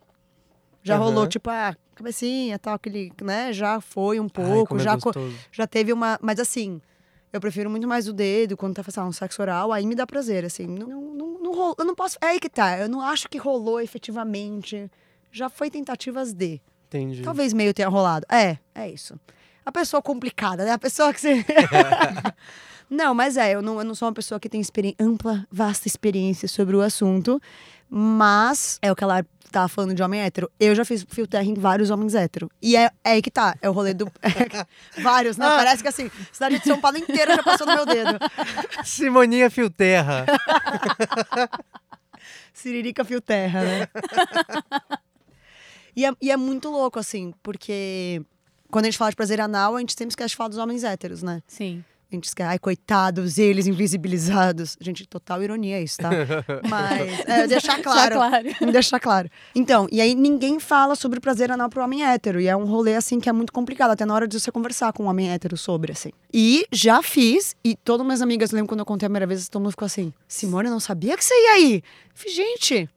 Já 0.84 0.96
Aham. 0.96 1.04
rolou, 1.06 1.28
tipo, 1.28 1.50
a 1.50 1.76
cabecinha, 1.96 2.60
tal, 2.60 2.76
aquele, 2.76 3.12
né? 3.22 3.52
Já 3.54 3.82
foi 3.82 4.20
um 4.20 4.26
Ai, 4.26 4.30
pouco, 4.30 4.70
como 4.70 4.82
é 4.82 4.84
já, 4.84 4.96
gostoso. 4.96 5.36
já 5.52 5.66
teve 5.66 5.92
uma. 5.92 6.20
Mas 6.22 6.40
assim, 6.40 6.82
eu 7.34 7.42
prefiro 7.42 7.70
muito 7.70 7.88
mais 7.88 8.08
o 8.08 8.14
dedo 8.14 8.56
quando 8.56 8.76
tá 8.76 8.84
fazendo 8.84 9.08
um 9.08 9.12
sexo 9.12 9.42
oral, 9.42 9.72
aí 9.72 9.86
me 9.86 9.96
dá 9.96 10.06
prazer, 10.08 10.46
assim. 10.46 10.68
Não, 10.68 10.88
não, 10.88 11.02
não, 11.02 11.28
não 11.40 11.54
rolou. 11.54 11.76
Eu 11.78 11.86
não 11.86 11.96
posso. 11.96 12.18
É 12.22 12.28
aí 12.28 12.40
que 12.40 12.50
tá. 12.50 12.78
Eu 12.78 12.88
não 12.88 13.02
acho 13.02 13.28
que 13.28 13.38
rolou 13.38 13.82
efetivamente. 13.82 14.90
Já 15.32 15.50
foi 15.50 15.70
tentativas 15.70 16.34
de. 16.34 16.62
Entendi. 16.88 17.24
Talvez 17.24 17.52
meio 17.52 17.74
tenha 17.74 17.90
rolado. 17.90 18.26
É, 18.32 18.58
é 18.74 18.90
isso. 18.90 19.20
A 19.66 19.72
pessoa 19.72 20.02
complicada, 20.02 20.64
né? 20.64 20.72
A 20.72 20.78
pessoa 20.78 21.12
que 21.14 21.20
você. 21.20 21.44
não, 22.90 23.14
mas 23.16 23.36
é, 23.36 23.56
eu 23.56 23.62
não, 23.62 23.80
eu 23.80 23.84
não 23.84 23.96
sou 23.96 24.08
uma 24.08 24.14
pessoa 24.14 24.40
que 24.40 24.48
tem 24.48 24.62
ampla, 25.00 25.46
vasta 25.52 25.88
experiência 25.88 26.48
sobre 26.48 26.76
o 26.76 26.82
assunto. 26.82 27.42
Mas 27.90 28.80
é 28.82 28.92
o 28.92 28.96
que 28.96 29.04
ela 29.04 29.26
tava 29.52 29.68
falando 29.70 29.94
de 29.94 30.04
homem 30.04 30.22
hétero. 30.22 30.52
Eu 30.60 30.76
já 30.76 30.84
fiz 30.84 31.06
fio 31.08 31.26
terra 31.26 31.46
em 31.46 31.54
vários 31.54 31.90
homens 31.90 32.14
hétero. 32.14 32.52
E 32.62 32.76
é, 32.76 32.92
é 33.04 33.12
aí 33.12 33.22
que 33.22 33.32
tá. 33.32 33.56
É 33.62 33.70
o 33.70 33.74
rolê 33.74 33.94
do. 33.94 34.12
vários, 35.02 35.38
né? 35.38 35.48
Parece 35.48 35.82
que 35.82 35.88
assim, 35.88 36.12
cidade 36.32 36.60
de 36.60 36.66
São 36.66 36.80
Paulo 36.80 36.98
inteira 36.98 37.36
já 37.36 37.44
passou 37.44 37.66
no 37.66 37.74
meu 37.74 37.86
dedo. 37.86 38.20
Simoninha 38.84 39.50
Fio 39.50 39.70
Terra. 39.70 40.26
Siririca 42.54 43.04
fio 43.04 43.20
terra, 43.20 43.62
né? 43.62 43.88
e, 45.96 46.06
é, 46.06 46.12
e 46.22 46.32
é 46.32 46.38
muito 46.38 46.70
louco, 46.70 46.98
assim, 46.98 47.34
porque 47.44 48.22
quando 48.72 48.86
a 48.86 48.88
gente 48.88 48.98
fala 48.98 49.12
de 49.12 49.16
prazer 49.18 49.42
anal, 49.42 49.76
a 49.76 49.80
gente 49.80 49.94
sempre 49.94 50.14
esquece 50.14 50.30
de 50.30 50.36
falar 50.38 50.50
dos 50.50 50.58
homens 50.58 50.84
héteros, 50.84 51.22
né? 51.22 51.44
Sim. 51.48 51.84
A 52.16 52.18
gente 52.18 52.26
esquece, 52.26 52.50
ai, 52.50 52.60
coitados, 52.60 53.38
eles 53.38 53.68
invisibilizados. 53.68 54.78
Gente, 54.80 55.06
total 55.08 55.44
ironia 55.44 55.82
isso, 55.82 55.98
tá? 55.98 56.10
Mas, 56.70 57.20
é, 57.28 57.48
deixar 57.48 57.80
claro. 57.84 58.16
claro. 58.16 58.48
deixar 58.72 59.00
claro. 59.00 59.30
Então, 59.54 59.88
e 59.92 60.00
aí 60.00 60.16
ninguém 60.16 60.60
fala 60.60 60.96
sobre 60.96 61.20
prazer 61.20 61.52
anal 61.52 61.70
pro 61.70 61.84
homem 61.84 62.06
hétero. 62.06 62.40
E 62.40 62.48
é 62.48 62.56
um 62.56 62.66
rolê, 62.66 62.96
assim, 62.96 63.20
que 63.20 63.30
é 63.30 63.34
muito 63.34 63.52
complicado, 63.52 63.92
até 63.92 64.06
na 64.06 64.14
hora 64.14 64.28
de 64.28 64.40
você 64.40 64.52
conversar 64.52 64.94
com 64.94 65.04
um 65.04 65.08
homem 65.08 65.30
hétero 65.30 65.58
sobre, 65.58 65.92
assim. 65.92 66.12
E 66.34 66.66
já 66.72 67.02
fiz, 67.02 67.56
e 67.64 67.76
todas 67.76 68.06
minhas 68.06 68.22
amigas, 68.22 68.52
lembro 68.52 68.70
quando 68.70 68.80
eu 68.80 68.86
contei 68.86 69.08
a 69.08 69.10
primeira 69.10 69.28
vez, 69.28 69.48
todo 69.50 69.62
mundo 69.62 69.72
ficou 69.72 69.86
assim, 69.86 70.14
Simone, 70.28 70.68
eu 70.68 70.72
não 70.72 70.80
sabia 70.80 71.18
que 71.18 71.24
você 71.24 71.34
ia 71.34 71.52
aí. 71.52 71.76
Eu 71.76 71.82
falei, 72.14 72.34
gente, 72.34 72.90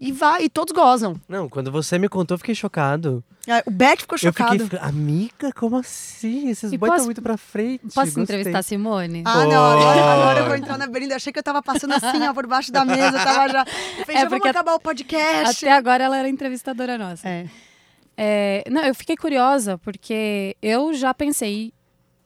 e 0.00 0.12
vai, 0.12 0.44
e 0.44 0.48
todos 0.48 0.72
gozam. 0.72 1.16
Não, 1.28 1.48
quando 1.48 1.70
você 1.72 1.98
me 1.98 2.08
contou, 2.08 2.34
eu 2.34 2.38
fiquei 2.38 2.54
chocado. 2.54 3.22
É, 3.46 3.62
O 3.66 3.70
Beck 3.70 4.02
ficou 4.02 4.16
Eu 4.16 4.18
chocado. 4.20 4.64
fiquei, 4.64 4.78
amiga, 4.80 5.52
como 5.52 5.76
assim? 5.76 6.48
Esses 6.50 6.72
E 6.72 6.76
boys 6.78 6.92
estão 6.92 7.04
muito 7.06 7.22
pra 7.22 7.36
frente. 7.36 7.80
Posso 7.94 8.06
gostei. 8.06 8.22
entrevistar 8.22 8.58
a 8.58 8.62
Simone? 8.62 9.22
Ah, 9.24 9.44
não, 9.46 9.64
agora, 9.72 10.00
agora 10.12 10.40
eu 10.40 10.46
vou 10.46 10.56
entrar 10.56 10.76
na 10.78 10.86
berlinda. 10.86 11.14
Eu 11.14 11.16
achei 11.16 11.32
que 11.32 11.38
eu 11.38 11.42
tava 11.42 11.62
passando 11.62 11.94
assim, 11.94 12.22
ó, 12.28 12.34
por 12.34 12.46
baixo 12.46 12.70
da 12.70 12.84
mesa, 12.84 13.12
tava 13.12 13.48
já. 13.48 13.60
Eu 13.98 14.04
falei, 14.04 14.16
É, 14.16 14.20
já 14.20 14.24
vamos 14.24 14.28
porque 14.30 14.48
acabar 14.48 14.74
o 14.74 14.80
podcast. 14.80 15.64
Até 15.66 15.72
agora 15.74 16.04
ela 16.04 16.16
era 16.16 16.28
entrevistadora 16.28 16.96
nossa. 16.98 17.26
É. 17.28 17.46
É, 18.16 18.64
não, 18.70 18.82
eu 18.84 18.94
fiquei 18.94 19.16
curiosa, 19.16 19.78
porque 19.78 20.56
eu 20.60 20.92
já 20.92 21.14
pensei, 21.14 21.72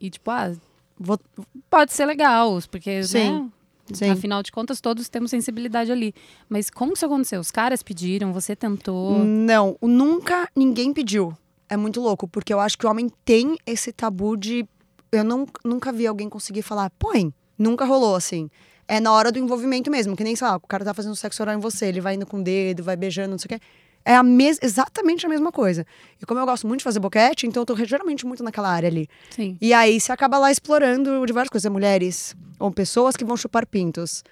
e 0.00 0.10
tipo, 0.10 0.30
ah, 0.30 0.52
Vou- 0.98 1.20
pode 1.68 1.92
ser 1.92 2.06
legal, 2.06 2.58
porque, 2.70 3.02
Sim, 3.02 3.42
né? 3.42 3.48
Sim. 3.92 4.10
Afinal 4.10 4.42
de 4.42 4.52
contas, 4.52 4.80
todos 4.80 5.08
temos 5.08 5.30
sensibilidade 5.30 5.90
ali. 5.90 6.14
Mas 6.48 6.70
como 6.70 6.92
isso 6.92 7.06
aconteceu? 7.06 7.40
Os 7.40 7.50
caras 7.50 7.82
pediram, 7.82 8.32
você 8.32 8.54
tentou. 8.54 9.18
Não, 9.24 9.76
nunca 9.80 10.48
ninguém 10.54 10.92
pediu. 10.92 11.36
É 11.68 11.76
muito 11.76 12.00
louco, 12.00 12.28
porque 12.28 12.52
eu 12.52 12.60
acho 12.60 12.76
que 12.76 12.86
o 12.86 12.90
homem 12.90 13.10
tem 13.24 13.56
esse 13.66 13.92
tabu 13.92 14.36
de. 14.36 14.66
Eu 15.10 15.24
não, 15.24 15.46
nunca 15.64 15.92
vi 15.92 16.06
alguém 16.06 16.28
conseguir 16.28 16.62
falar, 16.62 16.90
põe. 16.98 17.32
Nunca 17.58 17.84
rolou 17.84 18.14
assim. 18.14 18.50
É 18.88 19.00
na 19.00 19.12
hora 19.12 19.30
do 19.32 19.38
envolvimento 19.38 19.90
mesmo, 19.90 20.16
que 20.16 20.24
nem, 20.24 20.34
sei 20.36 20.46
lá, 20.46 20.56
o 20.56 20.60
cara 20.60 20.84
tá 20.84 20.92
fazendo 20.92 21.14
sexo 21.16 21.42
oral 21.42 21.54
em 21.54 21.60
você, 21.60 21.86
ele 21.86 22.00
vai 22.00 22.14
indo 22.14 22.26
com 22.26 22.40
o 22.40 22.42
dedo, 22.42 22.82
vai 22.82 22.96
beijando, 22.96 23.30
não 23.30 23.38
sei 23.38 23.46
o 23.46 23.48
quê. 23.48 23.64
É 24.04 24.16
a 24.16 24.22
mes 24.22 24.58
exatamente 24.62 25.24
a 25.24 25.28
mesma 25.28 25.52
coisa. 25.52 25.86
E 26.20 26.26
como 26.26 26.40
eu 26.40 26.46
gosto 26.46 26.66
muito 26.66 26.80
de 26.80 26.84
fazer 26.84 27.00
boquete, 27.00 27.46
então 27.46 27.62
eu 27.62 27.66
tô 27.66 27.76
geralmente 27.84 28.26
muito 28.26 28.42
naquela 28.42 28.68
área 28.68 28.88
ali. 28.88 29.08
Sim. 29.30 29.56
E 29.60 29.72
aí 29.72 30.00
você 30.00 30.12
acaba 30.12 30.38
lá 30.38 30.50
explorando 30.50 31.24
diversas 31.24 31.50
coisas, 31.50 31.72
mulheres 31.72 32.36
ou 32.58 32.70
pessoas 32.70 33.16
que 33.16 33.24
vão 33.24 33.36
chupar 33.36 33.66
pintos. 33.66 34.22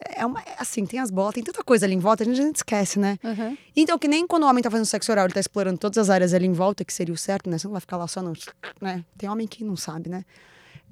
É 0.00 0.24
uma, 0.24 0.40
é 0.40 0.56
assim, 0.58 0.86
tem 0.86 0.98
as 0.98 1.10
bolas, 1.10 1.34
tem 1.34 1.44
tanta 1.44 1.62
coisa 1.62 1.84
ali 1.84 1.94
em 1.94 1.98
volta, 1.98 2.22
a 2.22 2.26
gente, 2.26 2.40
a 2.40 2.44
gente 2.44 2.56
esquece, 2.56 2.98
né? 2.98 3.18
Uhum. 3.22 3.56
Então, 3.76 3.98
que 3.98 4.08
nem 4.08 4.26
quando 4.26 4.44
o 4.44 4.46
homem 4.46 4.62
tá 4.62 4.70
fazendo 4.70 4.86
sexo 4.86 5.12
oral, 5.12 5.26
ele 5.26 5.34
tá 5.34 5.40
explorando 5.40 5.78
todas 5.78 5.98
as 5.98 6.08
áreas 6.08 6.32
ali 6.32 6.46
em 6.46 6.52
volta, 6.52 6.84
que 6.84 6.92
seria 6.92 7.14
o 7.14 7.18
certo, 7.18 7.50
né? 7.50 7.58
Você 7.58 7.66
não 7.66 7.72
vai 7.72 7.82
ficar 7.82 7.98
lá 7.98 8.08
só 8.08 8.22
no. 8.22 8.32
Né? 8.80 9.04
Tem 9.18 9.28
homem 9.28 9.46
que 9.46 9.62
não 9.62 9.76
sabe, 9.76 10.08
né? 10.08 10.24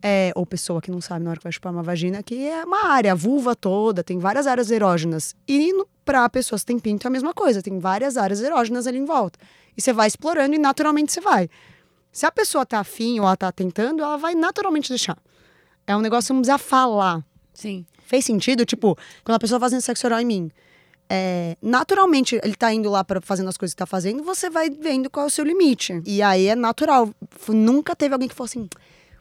É, 0.01 0.33
ou 0.37 0.47
pessoa 0.47 0.81
que 0.81 0.91
não 0.91 1.01
sabe 1.01 1.25
na 1.25 1.31
hora 1.31 1.39
que 1.39 1.45
vai 1.45 1.53
chupar 1.53 1.73
uma 1.73 1.83
vagina, 1.83 2.23
que 2.23 2.47
é 2.47 2.65
uma 2.65 2.87
área, 2.87 3.13
a 3.13 3.15
vulva 3.15 3.57
toda, 3.57 4.05
tem 4.05 4.19
várias 4.19 4.47
áreas 4.47 4.71
erógenas. 4.71 5.35
E 5.47 5.73
pra 6.05 6.29
pessoas 6.29 6.63
que 6.63 6.67
têm 6.69 6.79
pinto 6.79 7.07
é 7.07 7.09
a 7.09 7.11
mesma 7.11 7.35
coisa, 7.35 7.61
tem 7.61 7.79
várias 7.79 8.17
áreas 8.17 8.41
erógenas 8.41 8.87
ali 8.87 8.99
em 8.99 9.05
volta. 9.05 9.39
E 9.77 9.83
você 9.83 9.93
vai 9.93 10.07
explorando 10.07 10.55
e 10.55 10.59
naturalmente 10.59 11.13
você 11.13 11.21
vai. 11.21 11.49
Se 12.13 12.27
a 12.27 12.33
pessoa 12.33 12.65
tá 12.65 12.81
afim 12.81 13.19
ou 13.21 13.27
ela 13.27 13.37
tá 13.37 13.51
tentando, 13.53 14.03
ela 14.03 14.17
vai 14.17 14.35
naturalmente 14.35 14.89
deixar. 14.89 15.19
É 15.87 15.97
um 15.97 16.01
negócio 16.01 16.29
que 16.29 16.35
não 16.35 16.43
precisa 16.43 16.59
falar. 16.59 17.25
Sim. 17.53 17.85
Fez 18.05 18.25
sentido? 18.25 18.65
Tipo, 18.65 18.97
quando 19.25 19.37
a 19.37 19.39
pessoa 19.39 19.61
fazendo 19.61 19.81
sexo 19.81 20.07
oral 20.07 20.21
em 20.21 20.25
mim, 20.25 20.51
é, 21.11 21.57
naturalmente 21.63 22.39
ele 22.43 22.55
tá 22.55 22.73
indo 22.73 22.91
lá 22.91 23.03
para 23.03 23.21
fazendo 23.21 23.49
as 23.49 23.57
coisas 23.57 23.75
que 23.75 23.79
tá 23.79 23.87
fazendo, 23.87 24.23
você 24.23 24.51
vai 24.51 24.69
vendo 24.69 25.09
qual 25.09 25.25
é 25.25 25.27
o 25.29 25.31
seu 25.31 25.45
limite. 25.45 26.03
E 26.05 26.23
aí 26.23 26.47
é 26.47 26.55
natural. 26.55 27.11
Nunca 27.49 27.97
teve 27.97 28.15
alguém 28.15 28.29
que 28.29 28.35
falou 28.35 28.47
assim, 28.47 28.69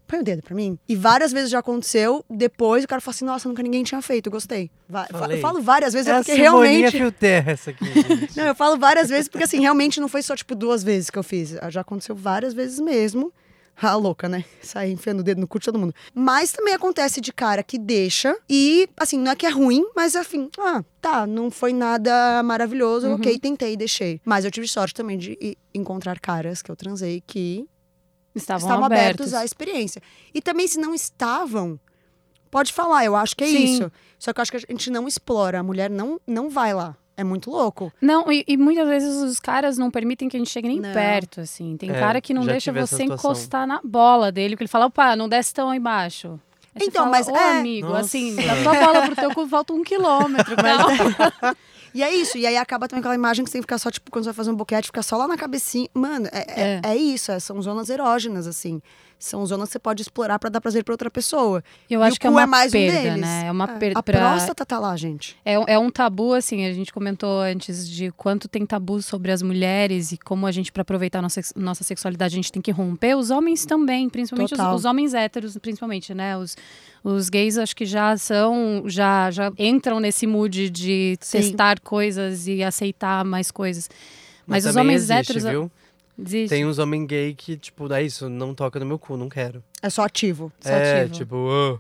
põe 0.08 0.20
o 0.20 0.24
dedo 0.24 0.42
pra 0.42 0.56
mim. 0.56 0.80
E 0.88 0.96
várias 0.96 1.32
vezes 1.32 1.50
já 1.50 1.60
aconteceu, 1.60 2.24
depois 2.30 2.84
o 2.84 2.88
cara 2.88 3.02
falou 3.02 3.14
assim, 3.16 3.26
nossa, 3.26 3.48
nunca 3.50 3.62
ninguém 3.62 3.84
tinha 3.84 4.02
feito, 4.02 4.30
gostei. 4.32 4.72
Va- 4.88 5.08
Falei. 5.12 5.38
Eu 5.38 5.42
falo 5.42 5.62
várias 5.62 5.94
vezes, 5.94 6.08
É 6.08 6.12
é 6.12 6.14
a 6.14 6.18
porque 6.18 6.34
realmente. 6.34 6.98
Essa 7.46 7.72
aqui. 7.72 7.86
Não, 8.36 8.46
eu 8.46 8.56
falo 8.56 8.78
várias 8.78 9.10
vezes, 9.10 9.28
porque 9.28 9.44
assim, 9.44 9.60
realmente 9.60 10.00
não 10.00 10.08
foi 10.08 10.22
só, 10.22 10.36
tipo, 10.36 10.56
duas 10.56 10.84
vezes 10.84 11.10
que 11.10 11.20
eu 11.20 11.24
fiz. 11.24 11.56
Já 11.70 11.82
aconteceu 11.82 12.16
várias 12.16 12.54
vezes 12.54 12.80
mesmo. 12.80 13.32
Ah, 13.80 13.96
louca, 13.96 14.28
né? 14.28 14.44
Sair 14.64 14.92
enfiando 14.92 15.20
o 15.20 15.24
dedo 15.24 15.40
no 15.40 15.48
cu 15.48 15.60
de 15.60 15.66
todo 15.66 15.78
mundo. 15.78 15.94
Mas 16.14 16.52
também 16.52 16.74
acontece 16.74 17.22
de 17.22 17.32
cara 17.32 17.62
que 17.62 17.78
deixa 17.78 18.36
e, 18.50 18.90
assim, 18.98 19.20
não 19.20 19.32
é 19.32 19.36
que 19.36 19.46
é 19.46 19.50
ruim, 19.50 19.86
mas 19.96 20.16
assim, 20.16 20.50
ah, 20.60 20.84
tá, 21.00 21.28
não 21.28 21.52
foi 21.52 21.74
nada 21.74 22.42
maravilhoso, 22.44 23.12
ok, 23.12 23.38
tentei, 23.38 23.78
deixei. 23.78 24.20
Mas 24.26 24.46
eu 24.46 24.50
tive 24.52 24.68
sorte 24.68 24.96
também 24.96 25.16
de 25.18 25.56
encontrar 25.76 26.20
caras 26.20 26.64
que 26.64 26.72
eu 26.72 26.76
transei 26.76 27.22
que 27.28 27.68
Estavam, 28.38 28.68
estavam 28.68 28.86
abertos. 28.86 29.28
abertos 29.28 29.34
à 29.34 29.44
experiência. 29.46 30.02
E 30.34 30.42
também, 30.42 30.68
se 30.68 30.80
não 30.80 30.94
estavam, 30.94 31.80
pode 32.50 32.72
falar, 32.74 33.06
eu 33.06 33.16
acho 33.16 33.36
que 33.36 33.44
é 33.44 33.48
Sim. 33.48 33.64
isso. 33.64 33.92
Só 34.20 34.34
que 34.34 34.40
eu 34.40 34.42
acho 34.42 34.52
que 34.52 34.58
a 34.58 34.62
gente 34.70 34.90
não 34.90 35.08
explora, 35.08 35.60
a 35.60 35.64
mulher 35.64 35.90
não, 35.90 36.20
não 36.26 36.50
vai 36.50 36.74
lá. 36.74 36.96
É 37.20 37.24
muito 37.24 37.50
louco. 37.50 37.92
Não, 38.00 38.32
e, 38.32 38.44
e 38.48 38.56
muitas 38.56 38.88
vezes 38.88 39.16
os 39.24 39.40
caras 39.40 39.76
não 39.76 39.90
permitem 39.90 40.30
que 40.30 40.38
a 40.38 40.40
gente 40.40 40.52
chegue 40.52 40.68
nem 40.68 40.80
Não. 40.80 40.94
perto, 40.94 41.42
assim. 41.42 41.76
Tem 41.76 41.90
É, 41.90 42.00
cara 42.00 42.22
que 42.22 42.32
não 42.32 42.46
deixa 42.46 42.72
você 42.72 43.04
encostar 43.06 43.66
na 43.66 43.82
bola 43.84 44.32
dele, 44.32 44.56
porque 44.56 44.64
ele 44.66 44.70
fala, 44.70 44.86
opa, 44.86 45.16
não 45.16 45.28
desce 45.28 45.52
tão 45.52 45.70
aí 45.72 45.80
embaixo. 45.80 46.40
Aí 46.76 46.82
você 46.84 46.90
Então, 46.90 47.06
fala, 47.06 47.18
mas 47.18 47.28
Ô, 47.28 47.36
é. 47.36 47.58
amigo, 47.60 47.88
Nossa. 47.88 48.02
assim, 48.02 48.36
da 48.36 48.62
tua 48.62 48.74
bola 48.76 49.02
pro 49.08 49.16
teu 49.16 49.34
cu 49.34 49.48
falta 49.48 49.74
um 49.74 49.84
quilômetro. 49.84 50.56
Mas... 50.62 51.58
E 51.94 52.04
é 52.04 52.14
isso. 52.14 52.38
E 52.38 52.46
aí 52.46 52.58
acaba 52.58 52.88
também 52.88 53.00
aquela 53.00 53.16
imagem 53.16 53.44
que 53.44 53.50
você 53.50 53.54
tem 53.54 53.62
que 53.62 53.66
ficar 53.66 53.78
só, 53.78 53.90
tipo, 53.92 54.12
quando 54.12 54.24
você 54.24 54.30
vai 54.30 54.36
fazer 54.36 54.52
um 54.52 54.56
boquete, 54.56 54.88
ficar 54.88 55.04
só 55.04 55.18
lá 55.18 55.28
na 55.28 55.38
cabecinha. 55.38 55.88
Mano, 55.94 56.28
é, 56.32 56.80
é. 56.82 56.82
é 56.84 56.96
isso. 56.96 57.32
é- 57.32 57.40
são 57.40 57.62
zonas 57.62 57.90
erógenas, 57.90 58.48
assim. 58.48 58.82
São 59.20 59.44
zonas 59.46 59.70
que 59.70 59.74
você 59.74 59.80
pode 59.80 60.02
explorar 60.04 60.38
pra 60.38 60.48
dar 60.50 60.62
prazer 60.62 60.84
pra 60.84 60.94
outra 60.94 61.10
pessoa. 61.10 61.64
Eu 61.90 62.02
E 62.02 62.04
acho 62.04 62.18
o 62.18 62.20
que 62.20 62.28
é 62.28 62.30
cu 62.30 62.36
uma 62.36 62.44
é 62.44 62.46
mais 62.46 62.70
um 62.70 62.78
perda, 62.78 63.02
deles. 63.02 63.20
né? 63.22 63.46
É 63.48 63.52
uma 63.52 63.64
É. 63.64 63.78
perda 63.80 64.00
A 64.00 64.04
pra... 64.04 64.20
próstata 64.20 64.64
tá 64.66 64.78
lá, 64.80 64.96
gente. 64.96 65.36
É, 65.44 65.54
é 65.74 65.80
um 65.80 65.90
tabu, 65.90 66.34
assim, 66.34 66.66
a 66.68 66.72
gente 66.74 66.94
comentou 66.94 67.42
antes 67.42 67.90
de 67.90 68.12
quanto 68.12 68.48
tem 68.48 68.64
tabu 68.66 69.02
sobre 69.02 69.32
as 69.32 69.42
mulheres 69.42 70.12
e 70.12 70.18
como 70.18 70.46
a 70.46 70.52
gente, 70.52 70.72
para 70.72 70.82
aproveitar 70.84 71.20
nossa, 71.22 71.42
nossa 71.56 71.84
sexualidade, 71.84 72.36
a 72.36 72.38
gente 72.38 72.52
tem 72.52 72.62
que 72.62 72.70
romper. 72.72 73.16
Os 73.16 73.32
homens 73.32 73.66
também, 73.66 74.08
principalmente 74.08 74.54
os, 74.54 74.60
os 74.60 74.86
homens 74.86 75.16
héteros, 75.16 75.58
principalmente, 75.58 76.14
né? 76.14 76.38
Os, 76.38 76.56
os 77.04 77.28
gays 77.30 77.58
acho 77.58 77.76
que 77.76 77.86
já 77.88 78.16
são, 78.18 78.84
já, 78.86 79.32
já 79.32 79.52
entram 79.58 80.00
nesse 80.00 80.28
mood 80.28 80.70
de 80.70 81.18
Sim. 81.22 81.40
testar 81.40 81.80
coisas 81.80 82.48
e 82.48 82.64
aceitar 82.64 83.26
mais 83.26 83.50
coisas. 83.50 83.90
Mas, 84.46 84.64
os 84.66 84.72
também 84.74 84.82
homens 84.96 85.10
existe, 85.10 85.32
héteros. 85.32 85.44
viu? 85.44 85.72
Existe. 86.20 86.50
Tem 86.50 86.66
uns 86.66 86.80
homens 86.80 87.06
gay 87.08 87.34
que, 87.36 87.58
tipo, 87.58 87.92
é 87.94 88.02
isso, 88.04 88.28
não 88.30 88.54
toca 88.56 88.80
no 88.80 88.86
meu 88.86 88.98
cu, 88.98 89.16
não 89.18 89.30
quero. 89.30 89.64
É 89.82 89.90
só 89.90 90.04
ativo. 90.04 90.52
Só 90.60 90.70
é, 90.70 91.02
ativo. 91.02 91.14
tipo, 91.16 91.48
"Ah, 91.52 91.80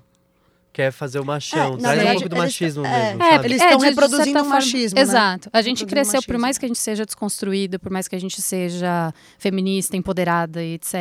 quer 0.71 0.91
fazer 0.91 1.19
o 1.19 1.25
machão. 1.25 1.73
É, 1.73 1.77
Traz 1.77 1.81
um 1.81 1.81
verdade, 1.97 2.13
pouco 2.19 2.29
do 2.29 2.35
eles- 2.35 2.43
machismo 2.45 2.85
é, 2.85 3.05
mesmo, 3.07 3.23
É, 3.23 3.31
sabe? 3.31 3.45
eles 3.47 3.61
é, 3.61 3.63
estão 3.65 3.79
de 3.79 3.85
reproduzindo 3.85 4.39
o 4.43 4.45
machismo, 4.45 4.95
né? 4.95 5.01
Exato. 5.01 5.49
A 5.51 5.61
gente 5.63 5.85
cresceu, 5.87 6.21
por 6.21 6.37
mais 6.37 6.57
que 6.59 6.65
a 6.65 6.67
gente 6.67 6.77
seja 6.79 7.03
desconstruído, 7.03 7.79
por 7.79 7.91
mais 7.91 8.07
que 8.07 8.15
a 8.15 8.19
gente 8.19 8.39
seja 8.39 9.11
feminista, 9.39 9.97
empoderada 9.97 10.63
e 10.63 10.75
etc., 10.75 10.93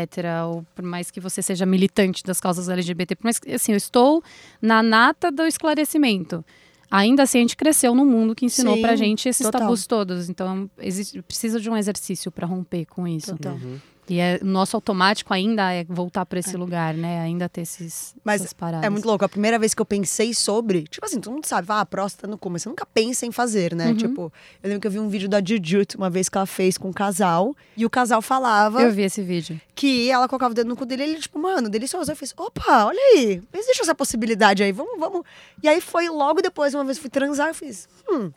ou 0.48 0.64
por 0.74 0.82
mais 0.82 1.10
que 1.10 1.20
você 1.20 1.42
seja 1.42 1.66
militante 1.66 2.22
das 2.24 2.40
causas 2.40 2.70
LGBT, 2.70 3.16
por 3.16 3.24
mais 3.24 3.38
que, 3.38 3.52
assim, 3.52 3.72
eu 3.72 3.76
estou 3.76 4.22
na 4.62 4.82
nata 4.82 5.30
do 5.30 5.42
esclarecimento. 5.46 6.42
Ainda 6.90 7.24
assim, 7.24 7.38
a 7.38 7.40
gente 7.40 7.56
cresceu 7.56 7.94
num 7.94 8.04
mundo 8.04 8.34
que 8.34 8.44
ensinou 8.44 8.76
Sim, 8.76 8.82
pra 8.82 8.96
gente 8.96 9.28
esses 9.28 9.44
total. 9.44 9.62
tabus 9.62 9.86
todos. 9.86 10.28
Então, 10.28 10.70
existe, 10.78 11.20
precisa 11.22 11.60
de 11.60 11.68
um 11.68 11.76
exercício 11.76 12.30
pra 12.30 12.46
romper 12.46 12.86
com 12.86 13.06
isso. 13.06 13.32
Total. 13.32 13.54
Uhum. 13.54 13.78
E 14.08 14.20
é, 14.20 14.38
o 14.40 14.44
nosso 14.46 14.76
automático 14.76 15.34
ainda 15.34 15.72
é 15.72 15.84
voltar 15.84 16.24
pra 16.24 16.38
esse 16.38 16.56
lugar, 16.56 16.94
né? 16.94 17.20
Ainda 17.20 17.48
ter 17.48 17.62
esses, 17.62 18.14
Mas 18.24 18.40
essas 18.40 18.52
paradas. 18.52 18.86
É 18.86 18.88
muito 18.90 19.04
louco. 19.06 19.24
A 19.24 19.28
primeira 19.28 19.58
vez 19.58 19.74
que 19.74 19.82
eu 19.82 19.86
pensei 19.86 20.32
sobre, 20.32 20.84
tipo 20.84 21.04
assim, 21.04 21.20
todo 21.20 21.32
mundo 21.34 21.44
sabe, 21.46 21.66
ah, 21.70 21.80
a 21.80 21.86
próstata 21.86 22.28
no 22.28 22.38
cu, 22.38 22.48
mas 22.48 22.62
você 22.62 22.68
nunca 22.68 22.86
pensa 22.86 23.26
em 23.26 23.32
fazer, 23.32 23.74
né? 23.74 23.88
Uhum. 23.88 23.96
Tipo, 23.96 24.32
eu 24.62 24.68
lembro 24.68 24.80
que 24.80 24.86
eu 24.86 24.90
vi 24.90 25.00
um 25.00 25.08
vídeo 25.08 25.28
da 25.28 25.40
Jujut 25.44 25.96
uma 25.96 26.08
vez 26.08 26.28
que 26.28 26.38
ela 26.38 26.46
fez 26.46 26.78
com 26.78 26.88
um 26.88 26.92
casal, 26.92 27.54
e 27.76 27.84
o 27.84 27.90
casal 27.90 28.22
falava 28.22 28.80
Eu 28.80 28.92
vi 28.92 29.02
esse 29.02 29.22
vídeo. 29.22 29.60
que 29.74 30.08
ela 30.10 30.28
colocava 30.28 30.52
o 30.52 30.54
dedo 30.54 30.68
no 30.68 30.76
cu 30.76 30.86
dele 30.86 31.02
e 31.02 31.10
ele, 31.10 31.20
tipo, 31.20 31.38
mano, 31.38 31.68
delicioso. 31.68 32.10
Eu 32.12 32.16
fiz, 32.16 32.32
opa, 32.36 32.84
olha 32.86 33.00
aí, 33.14 33.42
existe 33.52 33.82
essa 33.82 33.94
possibilidade 33.94 34.62
aí, 34.62 34.70
vamos, 34.72 34.98
vamos. 34.98 35.22
E 35.62 35.68
aí 35.68 35.80
foi 35.80 36.08
logo 36.08 36.40
depois, 36.40 36.74
uma 36.74 36.84
vez 36.84 36.96
fui 36.98 37.10
transar, 37.10 37.48
eu 37.48 37.54
fiz, 37.54 37.88
hum, 38.08 38.30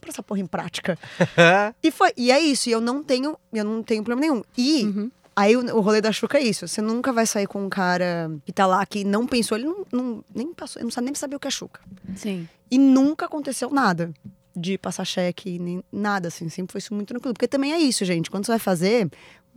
pra 0.00 0.10
essa 0.10 0.22
porra 0.22 0.40
em 0.40 0.46
prática. 0.46 0.98
e 1.82 1.90
foi, 1.90 2.12
e 2.16 2.30
é 2.30 2.40
isso, 2.40 2.68
e 2.68 2.72
eu 2.72 2.80
não 2.80 3.02
tenho, 3.02 3.36
eu 3.52 3.64
não 3.64 3.82
tenho 3.82 4.02
problema 4.04 4.20
nenhum. 4.32 4.42
E 4.56 4.84
Uhum. 4.84 5.10
Aí 5.40 5.56
o, 5.56 5.60
o 5.76 5.80
rolê 5.80 6.00
da 6.00 6.10
Xuca 6.10 6.36
é 6.36 6.42
isso. 6.42 6.66
Você 6.66 6.82
nunca 6.82 7.12
vai 7.12 7.24
sair 7.24 7.46
com 7.46 7.64
um 7.64 7.68
cara 7.68 8.28
que 8.44 8.52
tá 8.52 8.66
lá, 8.66 8.84
que 8.84 9.04
não 9.04 9.24
pensou, 9.24 9.56
ele 9.56 9.66
não, 9.68 9.86
não- 9.92 10.24
nem 10.34 10.52
passou, 10.52 10.80
ele 10.80 10.86
não 10.86 10.90
sabe 10.90 11.04
nem 11.04 11.14
saber 11.14 11.36
o 11.36 11.38
que 11.38 11.46
é 11.46 11.50
Xuca. 11.50 11.80
Sim. 12.16 12.48
E 12.68 12.76
nunca 12.76 13.26
aconteceu 13.26 13.70
nada 13.70 14.10
de 14.56 14.76
passar 14.76 15.04
cheque, 15.04 15.56
nem 15.60 15.80
nada, 15.92 16.26
assim. 16.26 16.48
Sempre 16.48 16.72
foi 16.72 16.80
isso 16.80 16.92
muito 16.92 17.06
tranquilo. 17.06 17.34
Porque 17.34 17.46
também 17.46 17.72
é 17.72 17.78
isso, 17.78 18.04
gente. 18.04 18.28
Quando 18.32 18.46
você 18.46 18.50
vai 18.50 18.58
fazer, 18.58 19.08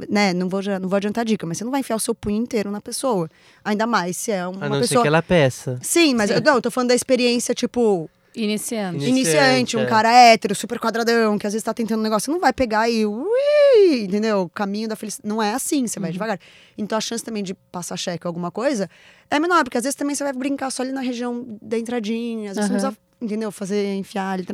né, 0.07 0.33
não 0.33 0.47
vou, 0.47 0.61
já- 0.61 0.77
não 0.79 0.87
vou 0.87 0.97
adiantar 0.97 1.25
dica, 1.25 1.47
mas 1.47 1.57
você 1.57 1.63
não 1.63 1.71
vai 1.71 1.79
enfiar 1.79 1.95
o 1.95 1.99
seu 1.99 2.13
punho 2.13 2.37
inteiro 2.37 2.69
na 2.69 2.79
pessoa. 2.79 3.27
Ainda 3.65 3.87
mais 3.87 4.15
se 4.17 4.29
é 4.31 4.45
uma 4.47 4.63
A 4.67 4.69
não 4.69 4.75
ser 4.75 4.81
pessoa. 4.81 5.01
que 5.01 5.07
ela 5.07 5.23
peça. 5.23 5.79
Sim, 5.81 6.13
mas 6.13 6.29
Sim. 6.29 6.35
Eu, 6.35 6.41
não, 6.43 6.53
eu 6.57 6.61
tô 6.61 6.69
falando 6.69 6.89
da 6.89 6.95
experiência, 6.95 7.55
tipo. 7.55 8.07
Iniciante, 8.33 9.05
iniciante, 9.05 9.75
um 9.75 9.81
é. 9.81 9.85
cara 9.85 10.09
hétero, 10.09 10.55
super 10.55 10.79
quadradão, 10.79 11.37
que 11.37 11.45
às 11.45 11.51
vezes 11.51 11.63
tá 11.63 11.73
tentando 11.73 11.99
um 11.99 12.03
negócio, 12.03 12.25
você 12.25 12.31
não 12.31 12.39
vai 12.39 12.53
pegar 12.53 12.89
e, 12.89 13.05
ui, 13.05 14.03
entendeu? 14.03 14.43
O 14.43 14.49
caminho 14.49 14.87
da 14.87 14.95
felicidade. 14.95 15.27
Não 15.27 15.43
é 15.43 15.53
assim, 15.53 15.85
você 15.85 15.99
vai 15.99 16.11
devagar. 16.11 16.39
Então 16.77 16.97
a 16.97 17.01
chance 17.01 17.23
também 17.23 17.43
de 17.43 17.53
passar 17.53 17.97
cheque 17.97 18.25
ou 18.25 18.29
alguma 18.29 18.49
coisa 18.49 18.89
é 19.29 19.37
menor, 19.37 19.63
porque 19.63 19.77
às 19.77 19.83
vezes 19.83 19.95
também 19.95 20.15
você 20.15 20.23
vai 20.23 20.31
brincar 20.31 20.71
só 20.71 20.81
ali 20.81 20.93
na 20.93 21.01
região 21.01 21.45
da 21.61 21.77
entradinha, 21.77 22.51
às 22.51 22.57
vezes 22.57 22.69
você 22.69 22.73
não 22.73 22.79
precisa, 22.79 22.97
entendeu? 23.21 23.51
Fazer, 23.51 23.95
enfiar 23.95 24.31
ali. 24.31 24.45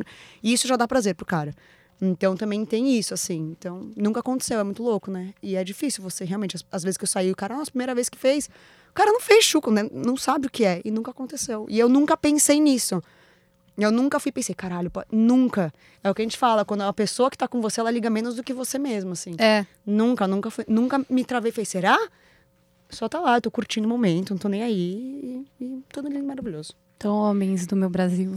E 0.42 0.52
isso 0.52 0.66
já 0.66 0.76
dá 0.76 0.88
prazer 0.88 1.14
pro 1.14 1.24
cara. 1.24 1.54
Então 2.00 2.36
também 2.36 2.64
tem 2.64 2.96
isso, 2.96 3.12
assim. 3.14 3.54
Então, 3.58 3.90
nunca 3.96 4.20
aconteceu, 4.20 4.58
é 4.58 4.64
muito 4.64 4.82
louco, 4.82 5.10
né? 5.10 5.34
E 5.42 5.56
é 5.56 5.64
difícil 5.64 6.02
você 6.02 6.24
realmente, 6.24 6.56
às, 6.56 6.64
às 6.70 6.82
vezes 6.82 6.96
que 6.96 7.04
eu 7.04 7.08
saí, 7.08 7.30
o 7.30 7.36
cara, 7.36 7.56
nossa, 7.56 7.70
primeira 7.70 7.94
vez 7.94 8.08
que 8.08 8.16
fez, 8.16 8.48
o 8.90 8.94
cara 8.94 9.12
não 9.12 9.20
fez 9.20 9.44
chuco, 9.44 9.70
né? 9.70 9.88
Não 9.92 10.16
sabe 10.16 10.46
o 10.46 10.50
que 10.50 10.64
é. 10.64 10.80
E 10.84 10.90
nunca 10.90 11.10
aconteceu. 11.10 11.66
E 11.68 11.78
eu 11.78 11.88
nunca 11.88 12.16
pensei 12.16 12.60
nisso. 12.60 13.02
Eu 13.78 13.92
nunca 13.92 14.18
fui 14.18 14.32
pensei, 14.32 14.54
caralho, 14.54 14.90
pô, 14.90 15.02
nunca. 15.10 15.72
É 16.02 16.10
o 16.10 16.14
que 16.14 16.20
a 16.20 16.24
gente 16.24 16.36
fala, 16.36 16.64
quando 16.64 16.82
a 16.82 16.92
pessoa 16.92 17.30
que 17.30 17.38
tá 17.38 17.46
com 17.46 17.60
você, 17.60 17.80
ela 17.80 17.90
liga 17.90 18.10
menos 18.10 18.34
do 18.34 18.42
que 18.42 18.52
você 18.52 18.78
mesmo, 18.78 19.12
assim. 19.12 19.34
É. 19.38 19.64
Nunca, 19.86 20.26
nunca 20.26 20.50
fui, 20.50 20.64
nunca 20.68 21.00
me 21.08 21.24
travei 21.24 21.50
e 21.50 21.52
falei, 21.52 21.64
será? 21.64 21.98
Só 22.90 23.08
tá 23.08 23.20
lá, 23.20 23.36
eu 23.36 23.40
tô 23.40 23.50
curtindo 23.50 23.86
o 23.86 23.88
momento, 23.88 24.30
não 24.30 24.38
tô 24.38 24.48
nem 24.48 24.62
aí. 24.62 25.44
E, 25.60 25.64
e 25.64 25.82
tudo 25.92 26.08
lindo, 26.08 26.26
maravilhoso. 26.26 26.74
Então, 26.96 27.14
homens 27.14 27.64
do 27.64 27.76
meu 27.76 27.88
Brasil. 27.88 28.32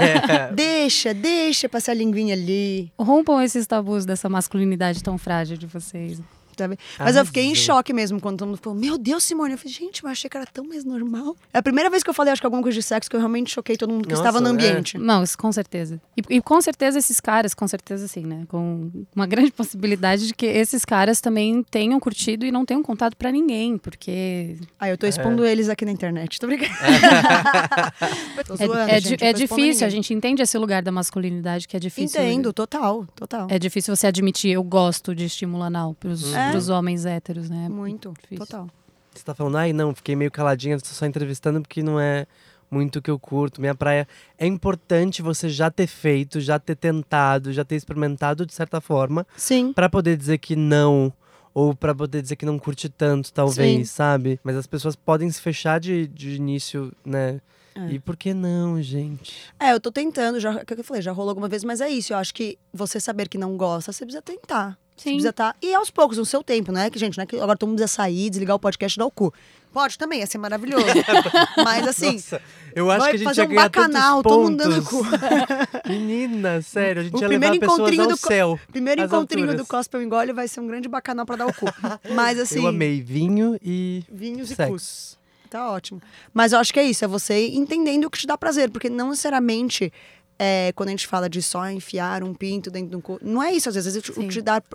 Deixa, 0.56 1.12
deixa 1.12 1.68
passar 1.68 1.92
a 1.92 1.94
linguinha 1.94 2.32
ali. 2.32 2.90
Rompam 2.98 3.42
esses 3.42 3.66
tabus 3.66 4.06
dessa 4.06 4.30
masculinidade 4.30 5.02
tão 5.02 5.18
frágil 5.18 5.58
de 5.58 5.66
vocês. 5.66 6.18
Sabe? 6.58 6.78
Mas 6.98 7.16
eu 7.16 7.24
fiquei 7.24 7.44
em 7.44 7.54
choque 7.54 7.92
mesmo 7.92 8.20
quando 8.20 8.38
todo 8.38 8.48
mundo 8.48 8.58
falou: 8.62 8.78
Meu 8.78 8.98
Deus, 8.98 9.24
Simone. 9.24 9.52
Eu 9.52 9.58
falei: 9.58 9.72
Gente, 9.72 10.02
mas 10.02 10.12
achei 10.12 10.28
que 10.28 10.36
era 10.36 10.46
tão 10.46 10.64
mais 10.64 10.84
normal. 10.84 11.36
É 11.52 11.58
a 11.58 11.62
primeira 11.62 11.88
vez 11.88 12.02
que 12.02 12.10
eu 12.10 12.14
falei, 12.14 12.32
acho 12.32 12.42
que 12.42 12.46
alguma 12.46 12.62
coisa 12.62 12.76
de 12.76 12.82
sexo, 12.82 13.08
que 13.08 13.16
eu 13.16 13.20
realmente 13.20 13.50
choquei 13.50 13.76
todo 13.76 13.92
mundo 13.92 14.06
que 14.06 14.14
Nossa, 14.14 14.22
estava 14.22 14.40
no 14.40 14.48
é. 14.48 14.50
ambiente. 14.50 14.98
Não, 14.98 15.22
isso 15.22 15.36
com 15.36 15.50
certeza. 15.52 16.00
E, 16.16 16.36
e 16.36 16.40
com 16.40 16.60
certeza 16.60 16.98
esses 16.98 17.20
caras, 17.20 17.54
com 17.54 17.66
certeza 17.66 18.08
sim, 18.08 18.24
né? 18.24 18.44
Com 18.48 18.90
uma 19.14 19.26
grande 19.26 19.50
possibilidade 19.52 20.26
de 20.28 20.34
que 20.34 20.46
esses 20.46 20.84
caras 20.84 21.20
também 21.20 21.62
tenham 21.70 21.98
curtido 22.00 22.44
e 22.44 22.50
não 22.50 22.64
tenham 22.64 22.82
contado 22.82 23.16
pra 23.16 23.30
ninguém, 23.30 23.78
porque 23.78 24.56
Aí 24.78 24.90
eu 24.90 24.98
tô 24.98 25.06
expondo 25.06 25.44
eles 25.44 25.68
aqui 25.68 25.84
na 25.84 25.92
internet. 25.92 26.38
Tô 26.38 26.46
brincando. 26.46 26.72
tô 28.46 28.54
é, 28.54 28.66
zoando, 28.66 28.90
é 28.90 29.00
gente, 29.00 29.24
é 29.24 29.32
difícil, 29.32 29.86
a 29.86 29.90
gente 29.90 30.12
entende 30.14 30.42
esse 30.42 30.56
lugar 30.56 30.82
da 30.82 30.92
masculinidade 30.92 31.66
que 31.66 31.76
é 31.76 31.80
difícil. 31.80 32.20
Entendo, 32.20 32.52
total, 32.52 33.06
total. 33.14 33.46
É 33.50 33.58
difícil 33.58 33.94
você 33.94 34.06
admitir, 34.06 34.52
eu 34.52 34.62
gosto 34.62 35.14
de 35.14 35.24
estímulo 35.24 35.62
anal 35.62 35.94
pros, 35.94 36.32
É. 36.34 36.47
pros 36.50 36.68
homens 36.68 37.06
héteros, 37.06 37.48
né? 37.50 37.68
Muito, 37.68 38.12
difícil. 38.20 38.46
total. 38.46 38.68
Você 39.14 39.24
tá 39.24 39.34
falando, 39.34 39.56
ai 39.56 39.72
não, 39.72 39.94
fiquei 39.94 40.14
meio 40.14 40.30
caladinha, 40.30 40.78
tô 40.78 40.86
só 40.86 41.04
entrevistando 41.06 41.60
porque 41.60 41.82
não 41.82 41.98
é 41.98 42.26
muito 42.70 42.98
o 42.98 43.02
que 43.02 43.10
eu 43.10 43.18
curto. 43.18 43.60
Minha 43.60 43.74
praia 43.74 44.06
é 44.36 44.46
importante 44.46 45.22
você 45.22 45.48
já 45.48 45.70
ter 45.70 45.86
feito, 45.86 46.40
já 46.40 46.58
ter 46.58 46.76
tentado, 46.76 47.52
já 47.52 47.64
ter 47.64 47.76
experimentado 47.76 48.46
de 48.46 48.54
certa 48.54 48.80
forma, 48.80 49.26
Sim. 49.36 49.72
Pra 49.72 49.88
poder 49.88 50.16
dizer 50.16 50.38
que 50.38 50.54
não. 50.54 51.12
Ou 51.54 51.74
pra 51.74 51.94
poder 51.94 52.22
dizer 52.22 52.36
que 52.36 52.46
não 52.46 52.58
curte 52.58 52.88
tanto, 52.88 53.32
talvez, 53.32 53.78
Sim. 53.78 53.84
sabe? 53.84 54.38
Mas 54.44 54.54
as 54.54 54.66
pessoas 54.66 54.94
podem 54.94 55.28
se 55.30 55.40
fechar 55.40 55.80
de, 55.80 56.06
de 56.06 56.36
início, 56.36 56.92
né? 57.04 57.40
É. 57.74 57.92
E 57.92 57.98
por 57.98 58.16
que 58.16 58.32
não, 58.32 58.80
gente? 58.80 59.34
É, 59.58 59.72
eu 59.72 59.80
tô 59.80 59.90
tentando, 59.90 60.38
já, 60.38 60.64
que 60.64 60.74
eu 60.74 60.84
falei, 60.84 61.02
já 61.02 61.10
rolou 61.10 61.30
alguma 61.30 61.48
vez, 61.48 61.64
mas 61.64 61.80
é 61.80 61.88
isso. 61.88 62.12
Eu 62.12 62.18
acho 62.18 62.34
que 62.34 62.58
você 62.72 63.00
saber 63.00 63.28
que 63.28 63.38
não 63.38 63.56
gosta, 63.56 63.92
você 63.92 64.04
precisa 64.04 64.22
tentar. 64.22 64.78
Você 64.98 65.04
Sim. 65.04 65.10
precisa 65.12 65.30
estar. 65.30 65.56
E 65.62 65.72
aos 65.74 65.90
poucos, 65.90 66.18
no 66.18 66.24
seu 66.26 66.42
tempo, 66.42 66.72
não 66.72 66.80
é 66.80 66.90
que, 66.90 66.98
gente, 66.98 67.16
não 67.16 67.22
é 67.22 67.26
que 67.26 67.36
agora 67.36 67.56
todo 67.56 67.68
mundo 67.68 67.78
precisa 67.78 67.94
sair, 67.96 68.28
desligar 68.30 68.56
o 68.56 68.58
podcast 68.58 68.96
e 68.96 68.98
dar 68.98 69.06
o 69.06 69.10
cu. 69.10 69.32
Pode 69.72 69.96
também, 69.96 70.20
ia 70.20 70.26
ser 70.26 70.38
maravilhoso. 70.38 70.84
mas 71.62 71.86
assim, 71.86 72.12
Nossa, 72.14 72.42
eu 72.74 72.90
acho 72.90 73.04
que 73.04 73.10
a 73.10 73.16
gente 73.18 73.24
fazer 73.24 73.42
ia 73.42 73.48
um 73.48 73.54
bacanal, 73.54 74.22
todo 74.22 74.42
mundo 74.42 74.56
dando 74.56 74.82
cu. 74.84 75.02
Menina, 75.86 76.60
sério, 76.62 77.02
a 77.02 77.04
gente 77.04 77.14
O 77.16 77.20
ia 77.20 77.28
levar 77.28 77.54
encontrinho 77.54 78.02
ao 78.02 78.08
do 78.08 78.18
co- 78.18 78.26
céu. 78.28 78.58
Primeiro 78.72 79.02
encontrinho 79.02 79.46
alturas. 79.46 79.66
do 79.66 79.68
Cospel 79.70 80.02
Engole 80.02 80.32
vai 80.32 80.48
ser 80.48 80.60
um 80.60 80.66
grande 80.66 80.88
bacanal 80.88 81.24
pra 81.26 81.36
dar 81.36 81.46
o 81.46 81.52
cu. 81.54 81.66
Mas 82.14 82.38
assim. 82.38 82.60
Eu 82.60 82.66
amei 82.66 83.00
vinho 83.00 83.58
e 83.62 84.02
Vinhos 84.10 84.50
e 84.50 84.54
Sexo. 84.56 84.72
cus. 84.72 85.18
Tá 85.50 85.70
ótimo. 85.70 86.00
Mas 86.34 86.52
eu 86.52 86.58
acho 86.58 86.72
que 86.72 86.78
é 86.80 86.84
isso, 86.84 87.04
é 87.04 87.08
você 87.08 87.48
entendendo 87.48 88.04
o 88.04 88.10
que 88.10 88.18
te 88.18 88.26
dá 88.26 88.36
prazer, 88.36 88.70
porque 88.70 88.90
não 88.90 89.10
necessariamente 89.10 89.90
é, 90.38 90.72
quando 90.74 90.88
a 90.88 90.92
gente 90.92 91.06
fala 91.06 91.28
de 91.28 91.42
só 91.42 91.68
enfiar 91.68 92.22
um 92.22 92.32
pinto 92.32 92.70
dentro 92.70 92.90
do 92.90 93.00
cu, 93.00 93.18
não 93.20 93.42
é 93.42 93.52
isso. 93.52 93.68
Às 93.68 93.74
vezes 93.74 93.96
o 93.96 94.00
te 94.00 94.12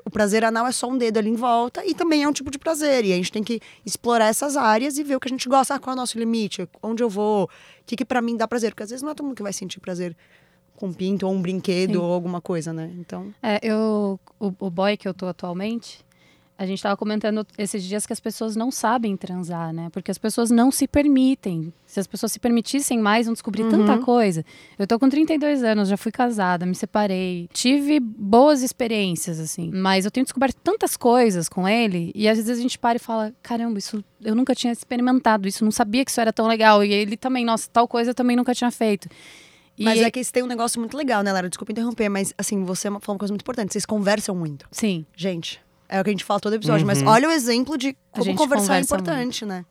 o 0.06 0.10
prazer 0.10 0.44
anal 0.44 0.68
é 0.68 0.72
só 0.72 0.90
um 0.90 0.98
dedo 0.98 1.18
ali 1.18 1.30
em 1.30 1.36
volta 1.36 1.86
e 1.86 1.94
também 1.94 2.24
é 2.24 2.28
um 2.28 2.34
tipo 2.34 2.52
de 2.52 2.60
prazer. 2.60 3.06
E 3.06 3.14
a 3.14 3.16
gente 3.16 3.32
tem 3.32 3.44
que 3.44 3.62
explorar 3.86 4.28
essas 4.28 4.58
áreas 4.58 4.98
e 4.98 5.04
ver 5.04 5.16
o 5.16 5.20
que 5.20 5.28
a 5.28 5.32
gente 5.32 5.48
gosta. 5.48 5.76
Ah, 5.76 5.80
qual 5.80 5.94
é 5.94 5.96
o 5.96 6.00
nosso 6.00 6.20
limite? 6.20 6.68
Onde 6.82 7.02
eu 7.02 7.10
vou? 7.10 7.46
O 7.46 7.50
que, 7.86 7.96
que 7.96 8.06
para 8.06 8.22
mim 8.22 8.36
dá 8.36 8.48
prazer? 8.48 8.72
Porque 8.72 8.84
às 8.84 8.90
vezes 8.90 9.02
não 9.02 9.12
é 9.12 9.16
todo 9.16 9.26
mundo 9.26 9.36
que 9.36 9.44
vai 9.44 9.54
sentir 9.54 9.80
prazer 9.80 10.16
com 10.76 10.88
um 10.88 10.94
pinto 10.94 11.26
ou 11.26 11.34
um 11.34 11.42
brinquedo 11.42 11.94
Sim. 11.94 11.98
ou 11.98 12.12
alguma 12.12 12.42
coisa, 12.42 12.74
né? 12.74 12.92
Então. 13.00 13.34
É, 13.42 13.60
eu, 13.62 14.20
o, 14.40 14.54
o 14.60 14.70
boy 14.70 14.98
que 14.98 15.08
eu 15.08 15.14
tô 15.14 15.28
atualmente, 15.28 16.03
A 16.58 16.66
gente 16.66 16.78
estava 16.78 16.96
comentando 16.96 17.46
esses 17.58 17.84
dias 17.84 18.06
que 18.06 18.14
as 18.14 18.20
pessoas 18.20 18.56
não 18.56 18.70
sabem 18.70 19.18
transar, 19.18 19.74
né? 19.74 19.90
Porque 19.92 20.12
as 20.12 20.18
pessoas 20.18 20.52
não 20.52 20.72
se 20.72 20.88
permitem. 20.88 21.74
Se 21.86 22.00
as 22.00 22.06
pessoas 22.06 22.32
se 22.32 22.40
permitissem 22.40 23.00
mais, 23.00 23.26
vão 23.26 23.34
descobrir 23.34 23.68
tanta 23.70 23.98
coisa. 23.98 24.46
Eu 24.78 24.86
tô 24.86 25.00
com 25.00 25.10
32 25.10 25.64
anos, 25.64 25.90
já 25.90 25.98
fui 25.98 26.12
casada, 26.12 26.66
me 26.66 26.76
separei. 26.76 27.50
Tive 27.52 28.00
boas 28.00 28.62
experiências, 28.62 29.40
assim. 29.40 29.72
Mas 29.74 30.06
eu 30.06 30.12
tenho 30.12 30.26
descoberto 30.26 30.58
tantas 30.64 30.96
coisas 30.96 31.50
com 31.50 31.68
ele. 31.68 32.12
E 32.14 32.28
às 32.30 32.38
vezes 32.38 32.58
a 32.58 32.62
gente 32.62 32.78
para 32.78 32.98
e 32.98 33.00
fala: 33.00 33.34
caramba, 33.42 33.80
isso 33.80 34.04
eu 34.22 34.36
nunca 34.36 34.54
tinha 34.54 34.72
experimentado 34.72 35.48
isso, 35.48 35.66
não 35.66 35.72
sabia 35.72 36.06
que 36.06 36.12
isso 36.12 36.22
era 36.22 36.32
tão 36.32 36.48
legal. 36.48 36.84
E 36.84 36.94
ele 36.94 37.18
também, 37.18 37.44
nossa, 37.44 37.68
tal 37.72 37.88
coisa 37.88 38.12
eu 38.12 38.16
também 38.16 38.36
nunca 38.36 38.54
tinha 38.54 38.70
feito. 38.72 39.10
E 39.78 39.84
Mas 39.84 40.00
é 40.00 40.12
que 40.12 40.24
tem 40.32 40.44
um 40.44 40.48
negócio 40.48 40.80
muito 40.80 40.96
legal, 40.96 41.24
né, 41.24 41.32
Lara? 41.32 41.50
Desculpa 41.50 41.72
interromper, 41.72 42.08
mas 42.08 42.34
assim, 42.38 42.64
você 42.64 42.90
falou 42.90 43.02
uma 43.10 43.18
coisa 43.18 43.34
muito 43.34 43.42
importante. 43.42 43.74
Vocês 43.74 43.86
conversam 43.86 44.36
muito. 44.36 44.68
Sim. 44.72 45.06
Gente, 45.16 45.60
é 45.90 46.00
o 46.00 46.04
que 46.04 46.10
a 46.10 46.14
gente 46.14 46.24
fala 46.24 46.40
todo 46.40 46.54
episódio, 46.54 46.86
mas 46.86 47.02
Uhum. 47.02 47.08
olha 47.08 47.30
o 47.30 47.32
exemplo 47.32 47.78
de 47.78 47.96
como 48.12 48.36
conversar 48.36 48.78
é 48.78 48.82
importante, 48.82 49.46
né? 49.46 49.66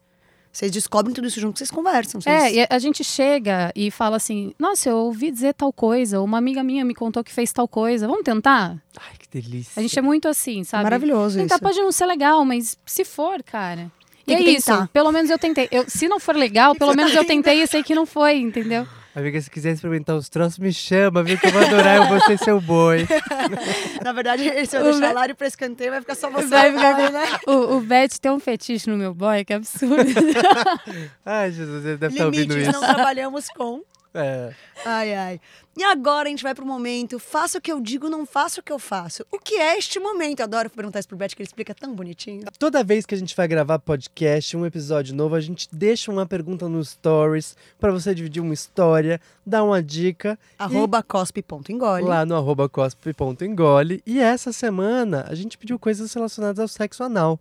Vocês 0.52 0.70
descobrem 0.70 1.14
tudo 1.14 1.26
isso 1.26 1.40
junto, 1.40 1.58
vocês 1.58 1.70
conversam. 1.70 2.20
Vocês... 2.20 2.42
É, 2.42 2.52
e 2.52 2.66
a 2.68 2.78
gente 2.78 3.02
chega 3.02 3.72
e 3.74 3.90
fala 3.90 4.16
assim: 4.16 4.52
nossa, 4.58 4.90
eu 4.90 4.96
ouvi 4.98 5.30
dizer 5.30 5.54
tal 5.54 5.72
coisa, 5.72 6.18
ou 6.18 6.26
uma 6.26 6.36
amiga 6.36 6.62
minha 6.62 6.84
me 6.84 6.94
contou 6.94 7.24
que 7.24 7.32
fez 7.32 7.50
tal 7.52 7.66
coisa, 7.66 8.06
vamos 8.06 8.22
tentar? 8.22 8.76
Ai, 9.00 9.16
que 9.18 9.26
delícia. 9.40 9.72
A 9.80 9.82
gente 9.82 9.98
é 9.98 10.02
muito 10.02 10.28
assim, 10.28 10.62
sabe? 10.62 10.84
Maravilhoso 10.84 11.38
Tentar 11.38 11.54
isso. 11.54 11.64
pode 11.64 11.80
não 11.80 11.90
ser 11.90 12.04
legal, 12.04 12.44
mas 12.44 12.76
se 12.84 13.02
for, 13.02 13.42
cara. 13.42 13.90
Tem 14.26 14.36
e 14.36 14.40
é 14.40 14.44
que 14.44 14.50
isso, 14.50 14.66
tentar. 14.66 14.88
pelo 14.92 15.10
menos 15.10 15.30
eu 15.30 15.38
tentei. 15.38 15.68
Eu, 15.72 15.84
se 15.88 16.06
não 16.06 16.20
for 16.20 16.36
legal, 16.36 16.74
pelo 16.76 16.94
menos 16.94 17.12
tá 17.12 17.18
eu 17.18 17.24
tentei 17.24 17.62
e 17.62 17.66
sei 17.66 17.82
que 17.82 17.94
não 17.94 18.04
foi, 18.04 18.36
entendeu? 18.36 18.86
Amiga, 19.14 19.38
se 19.40 19.50
quiser 19.50 19.72
experimentar 19.72 20.16
os 20.16 20.28
troços, 20.30 20.58
me 20.58 20.72
chama, 20.72 21.22
viu? 21.22 21.36
Que 21.38 21.46
eu 21.46 21.52
vou 21.52 21.60
adorar, 21.62 21.96
eu 21.96 22.08
vou 22.08 22.20
ser 22.22 22.38
seu 22.38 22.58
boi. 22.60 23.06
Na 24.02 24.10
verdade, 24.12 24.44
se 24.66 24.74
eu 24.74 24.80
O 24.80 24.84
deixar 24.84 25.12
Lari 25.12 25.34
pra 25.34 25.46
escanteio, 25.46 25.90
vai 25.90 26.00
ficar 26.00 26.14
só 26.14 26.30
você. 26.30 26.46
Vai 26.46 26.72
ficar- 26.72 27.12
né? 27.12 27.24
O, 27.46 27.76
o 27.76 27.80
Beth 27.80 28.18
tem 28.20 28.32
um 28.32 28.40
fetiche 28.40 28.88
no 28.88 28.96
meu 28.96 29.12
boy, 29.12 29.44
que 29.44 29.52
absurdo. 29.52 29.96
Ai, 31.26 31.50
Jesus, 31.52 31.84
ele 31.84 31.96
deve 31.98 32.14
estar 32.14 32.24
ouvindo 32.24 32.54
Limites 32.54 32.74
isso. 32.74 32.80
não 32.80 32.94
trabalhamos 32.94 33.48
com. 33.50 33.82
É. 34.14 34.52
Ai, 34.84 35.14
ai. 35.14 35.40
E 35.74 35.82
agora 35.82 36.28
a 36.28 36.30
gente 36.30 36.42
vai 36.42 36.54
pro 36.54 36.66
momento, 36.66 37.18
faça 37.18 37.56
o 37.56 37.60
que 37.60 37.72
eu 37.72 37.80
digo, 37.80 38.10
não 38.10 38.26
faça 38.26 38.60
o 38.60 38.62
que 38.62 38.70
eu 38.70 38.78
faço. 38.78 39.24
O 39.32 39.38
que 39.38 39.54
é 39.54 39.78
este 39.78 39.98
momento? 39.98 40.40
Eu 40.40 40.44
adoro 40.44 40.68
perguntar 40.68 40.98
isso 40.98 41.08
pro 41.08 41.16
Beth, 41.16 41.28
que 41.28 41.40
ele 41.40 41.46
explica 41.46 41.74
tão 41.74 41.94
bonitinho. 41.94 42.44
Toda 42.58 42.84
vez 42.84 43.06
que 43.06 43.14
a 43.14 43.18
gente 43.18 43.34
vai 43.34 43.48
gravar 43.48 43.78
podcast, 43.78 44.54
um 44.54 44.66
episódio 44.66 45.14
novo, 45.14 45.34
a 45.34 45.40
gente 45.40 45.66
deixa 45.72 46.12
uma 46.12 46.26
pergunta 46.26 46.68
nos 46.68 46.90
stories 46.90 47.56
pra 47.80 47.90
você 47.90 48.14
dividir 48.14 48.42
uma 48.42 48.52
história, 48.52 49.18
dar 49.46 49.64
uma 49.64 49.82
dica. 49.82 50.38
Arroba 50.58 51.02
cospe.engole. 51.02 52.04
lá 52.04 52.26
no 52.26 52.36
arroba 52.36 52.68
cospe.engole. 52.68 54.02
E 54.04 54.20
essa 54.20 54.52
semana 54.52 55.24
a 55.28 55.34
gente 55.34 55.56
pediu 55.56 55.78
coisas 55.78 56.12
relacionadas 56.12 56.58
ao 56.58 56.68
sexo 56.68 57.02
anal. 57.02 57.40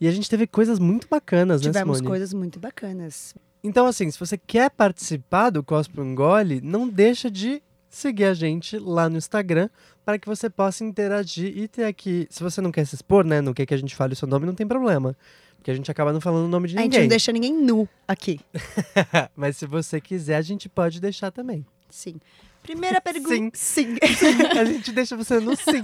E 0.00 0.08
a 0.08 0.10
gente 0.10 0.28
teve 0.28 0.46
coisas 0.46 0.78
muito 0.78 1.06
bacanas, 1.08 1.60
né, 1.60 1.68
Tivemos 1.68 1.98
Simone? 1.98 2.10
coisas 2.10 2.32
muito 2.32 2.58
bacanas. 2.58 3.34
Então, 3.62 3.86
assim, 3.86 4.10
se 4.10 4.18
você 4.18 4.38
quer 4.38 4.70
participar 4.70 5.50
do 5.50 5.62
Cospe 5.62 6.00
Engole, 6.00 6.60
não 6.62 6.88
deixa 6.88 7.30
de 7.30 7.62
seguir 7.88 8.24
a 8.24 8.34
gente 8.34 8.78
lá 8.78 9.08
no 9.08 9.18
Instagram 9.18 9.68
para 10.04 10.18
que 10.18 10.26
você 10.26 10.48
possa 10.48 10.84
interagir 10.84 11.56
e 11.56 11.68
ter 11.68 11.84
aqui. 11.84 12.26
Se 12.30 12.42
você 12.42 12.60
não 12.60 12.72
quer 12.72 12.86
se 12.86 12.94
expor, 12.94 13.24
né? 13.24 13.40
Não 13.40 13.52
quer 13.52 13.66
que 13.66 13.74
a 13.74 13.76
gente 13.76 13.94
fale 13.94 14.14
o 14.14 14.16
seu 14.16 14.26
nome, 14.28 14.46
não 14.46 14.54
tem 14.54 14.66
problema. 14.66 15.14
Porque 15.56 15.70
a 15.70 15.74
gente 15.74 15.90
acaba 15.90 16.10
não 16.12 16.20
falando 16.22 16.46
o 16.46 16.48
nome 16.48 16.68
de 16.68 16.78
A 16.78 16.80
gente 16.80 16.90
ninguém. 16.92 17.00
não 17.02 17.08
deixa 17.08 17.32
ninguém 17.32 17.52
nu 17.54 17.86
aqui. 18.08 18.40
Mas 19.36 19.58
se 19.58 19.66
você 19.66 20.00
quiser, 20.00 20.36
a 20.36 20.42
gente 20.42 20.68
pode 20.68 21.00
deixar 21.00 21.30
também. 21.30 21.66
Sim. 21.90 22.18
Primeira 22.62 22.98
pergunta. 23.02 23.50
Sim. 23.52 23.52
Sim. 23.52 23.96
a 24.58 24.64
gente 24.64 24.90
deixa 24.90 25.16
você 25.16 25.38
no 25.38 25.54
sim. 25.54 25.82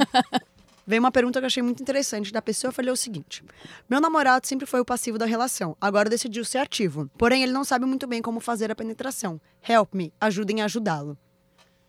Veio 0.86 1.00
uma 1.00 1.10
pergunta 1.10 1.40
que 1.40 1.44
eu 1.44 1.48
achei 1.48 1.62
muito 1.62 1.82
interessante 1.82 2.32
da 2.32 2.40
pessoa. 2.40 2.68
Eu 2.68 2.72
falei 2.72 2.92
o 2.92 2.96
seguinte: 2.96 3.42
Meu 3.90 4.00
namorado 4.00 4.46
sempre 4.46 4.66
foi 4.66 4.80
o 4.80 4.84
passivo 4.84 5.18
da 5.18 5.26
relação, 5.26 5.76
agora 5.80 6.08
decidiu 6.08 6.44
ser 6.44 6.58
ativo. 6.58 7.10
Porém, 7.18 7.42
ele 7.42 7.52
não 7.52 7.64
sabe 7.64 7.84
muito 7.86 8.06
bem 8.06 8.22
como 8.22 8.38
fazer 8.38 8.70
a 8.70 8.74
penetração. 8.74 9.40
Help 9.68 9.94
me, 9.94 10.12
ajudem 10.20 10.62
a 10.62 10.66
ajudá-lo. 10.66 11.18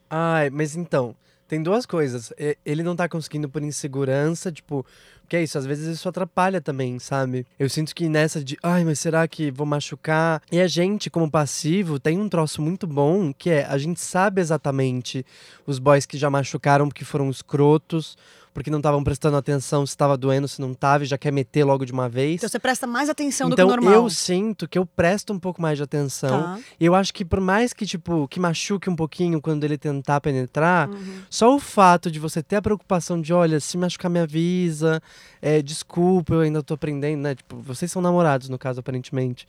Ai, 0.09 0.49
mas 0.49 0.75
então, 0.75 1.15
tem 1.47 1.61
duas 1.61 1.85
coisas. 1.85 2.33
Ele 2.65 2.81
não 2.81 2.95
tá 2.95 3.07
conseguindo 3.07 3.47
por 3.47 3.61
insegurança, 3.61 4.51
tipo, 4.51 4.85
que 5.27 5.35
é 5.35 5.43
isso, 5.43 5.57
às 5.57 5.65
vezes 5.65 5.87
isso 5.97 6.07
atrapalha 6.07 6.61
também, 6.61 6.99
sabe? 6.99 7.45
Eu 7.59 7.69
sinto 7.69 7.93
que 7.93 8.07
nessa 8.07 8.43
de, 8.43 8.57
ai, 8.63 8.83
mas 8.83 8.99
será 8.99 9.27
que 9.27 9.51
vou 9.51 9.65
machucar? 9.65 10.41
E 10.51 10.59
a 10.59 10.67
gente, 10.67 11.09
como 11.09 11.29
passivo, 11.29 11.99
tem 11.99 12.17
um 12.19 12.29
troço 12.29 12.61
muito 12.61 12.87
bom, 12.87 13.33
que 13.33 13.49
é, 13.49 13.65
a 13.65 13.77
gente 13.77 13.99
sabe 13.99 14.41
exatamente 14.41 15.25
os 15.65 15.79
boys 15.79 16.05
que 16.05 16.17
já 16.17 16.29
machucaram 16.29 16.87
porque 16.87 17.03
foram 17.05 17.29
escrotos, 17.29 18.17
porque 18.53 18.71
não 18.71 18.79
estavam 18.79 19.03
prestando 19.03 19.37
atenção 19.37 19.85
se 19.85 19.91
estava 19.91 20.17
doendo, 20.17 20.47
se 20.47 20.59
não 20.59 20.73
tava, 20.73 21.03
e 21.03 21.07
já 21.07 21.15
quer 21.15 21.31
meter 21.31 21.63
logo 21.63 21.85
de 21.85 21.91
uma 21.91 22.09
vez. 22.09 22.37
Então 22.37 22.49
você 22.49 22.57
presta 22.57 22.87
mais 22.87 23.07
atenção 23.07 23.49
Então 23.51 23.67
do 23.67 23.73
que 23.77 23.81
normal. 23.85 23.93
eu 24.05 24.09
sinto 24.09 24.67
que 24.67 24.79
eu 24.79 24.83
presto 24.85 25.31
um 25.31 25.37
pouco 25.37 25.61
mais 25.61 25.77
de 25.77 25.83
atenção. 25.83 26.41
Tá. 26.41 26.59
E 26.79 26.83
eu 26.83 26.95
acho 26.95 27.13
que 27.13 27.23
por 27.23 27.39
mais 27.39 27.71
que, 27.71 27.85
tipo, 27.85 28.27
que 28.27 28.39
machuque 28.39 28.89
um 28.89 28.95
pouquinho 28.95 29.39
quando 29.39 29.63
ele 29.63 29.77
tentar 29.77 30.19
penetrar, 30.21 30.89
Uhum. 30.89 31.19
só 31.29 31.55
o 31.55 31.59
fato 31.59 32.09
de 32.09 32.19
você 32.19 32.41
ter 32.41 32.55
a 32.55 32.61
preocupação 32.61 33.21
de, 33.21 33.31
olha, 33.31 33.59
se 33.59 33.77
machucar 33.77 34.09
me 34.09 34.19
avisa, 34.19 34.99
é, 35.41 35.61
desculpa, 35.61 36.33
eu 36.33 36.41
ainda 36.41 36.61
tô 36.63 36.73
aprendendo, 36.73 37.21
né? 37.21 37.35
Tipo, 37.35 37.57
vocês 37.57 37.91
são 37.91 38.01
namorados, 38.01 38.49
no 38.49 38.57
caso, 38.57 38.79
aparentemente. 38.79 39.47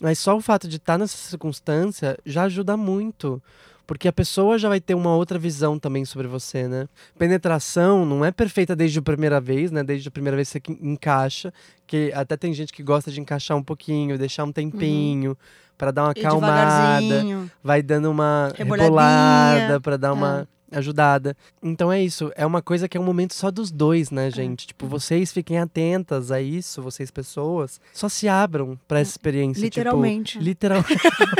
Mas 0.00 0.18
só 0.18 0.36
o 0.36 0.40
fato 0.40 0.68
de 0.68 0.76
estar 0.76 0.96
nessa 0.98 1.16
circunstância 1.16 2.16
já 2.24 2.44
ajuda 2.44 2.76
muito. 2.76 3.42
Porque 3.86 4.06
a 4.06 4.12
pessoa 4.12 4.58
já 4.58 4.68
vai 4.68 4.80
ter 4.80 4.94
uma 4.94 5.16
outra 5.16 5.38
visão 5.38 5.78
também 5.78 6.04
sobre 6.04 6.26
você, 6.28 6.68
né? 6.68 6.86
Penetração 7.18 8.04
não 8.04 8.22
é 8.22 8.30
perfeita 8.30 8.76
desde 8.76 8.98
a 8.98 9.02
primeira 9.02 9.40
vez, 9.40 9.70
né? 9.70 9.82
Desde 9.82 10.08
a 10.08 10.10
primeira 10.10 10.36
vez 10.36 10.52
que 10.52 10.60
você 10.60 10.78
encaixa. 10.82 11.52
Que 11.86 12.12
até 12.14 12.36
tem 12.36 12.52
gente 12.52 12.70
que 12.70 12.82
gosta 12.82 13.10
de 13.10 13.18
encaixar 13.18 13.56
um 13.56 13.62
pouquinho, 13.62 14.18
deixar 14.18 14.44
um 14.44 14.52
tempinho 14.52 15.34
pra 15.78 15.90
dar 15.90 16.04
uma 16.04 16.12
E 16.14 16.20
acalmada 16.20 17.24
vai 17.64 17.82
dando 17.82 18.10
uma 18.10 18.52
rebolada 18.54 19.80
pra 19.80 19.96
dar 19.96 20.08
Tá. 20.08 20.14
uma 20.14 20.48
ajudada. 20.70 21.36
Então 21.62 21.90
é 21.90 22.02
isso, 22.02 22.30
é 22.36 22.44
uma 22.44 22.60
coisa 22.62 22.88
que 22.88 22.96
é 22.96 23.00
um 23.00 23.04
momento 23.04 23.34
só 23.34 23.50
dos 23.50 23.70
dois, 23.70 24.10
né, 24.10 24.30
gente? 24.30 24.66
Tipo, 24.66 24.86
vocês 24.86 25.32
fiquem 25.32 25.58
atentas 25.58 26.30
a 26.30 26.40
isso, 26.40 26.82
vocês 26.82 27.10
pessoas, 27.10 27.80
só 27.92 28.08
se 28.08 28.28
abram 28.28 28.78
pra 28.86 29.00
essa 29.00 29.12
experiência, 29.12 29.60
Literalmente. 29.62 30.32
tipo, 30.32 30.44
literalmente. 30.44 30.98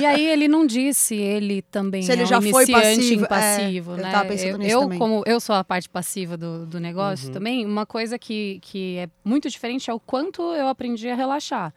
E 0.00 0.04
aí 0.06 0.26
ele 0.26 0.48
não 0.48 0.66
disse, 0.66 1.14
ele 1.14 1.62
também 1.62 2.02
Se 2.02 2.12
ele 2.12 2.22
é 2.22 2.24
um 2.24 2.28
já 2.28 2.40
foi 2.40 2.64
iniciante 2.64 2.96
passivo, 2.96 3.20
em 3.20 3.24
é, 3.24 3.26
passivo, 3.28 3.90
eu 3.92 3.96
né? 3.98 4.10
tava 4.12 4.28
pensando 4.28 4.48
eu, 4.50 4.58
nisso 4.58 4.70
eu, 4.76 4.80
também. 4.80 4.98
como 4.98 5.22
eu 5.26 5.40
sou 5.40 5.54
a 5.54 5.64
parte 5.64 5.88
passiva 5.88 6.36
do, 6.36 6.66
do 6.66 6.80
negócio 6.80 7.28
Uhum. 7.28 7.32
também, 7.32 7.66
uma 7.66 7.84
coisa 7.86 8.18
que, 8.18 8.58
que 8.62 8.96
é 8.98 9.08
muito 9.24 9.48
diferente 9.50 9.90
é 9.90 9.94
o 9.94 10.00
quanto 10.00 10.42
eu 10.54 10.68
aprendi 10.68 11.08
a 11.08 11.14
relaxar. 11.14 11.72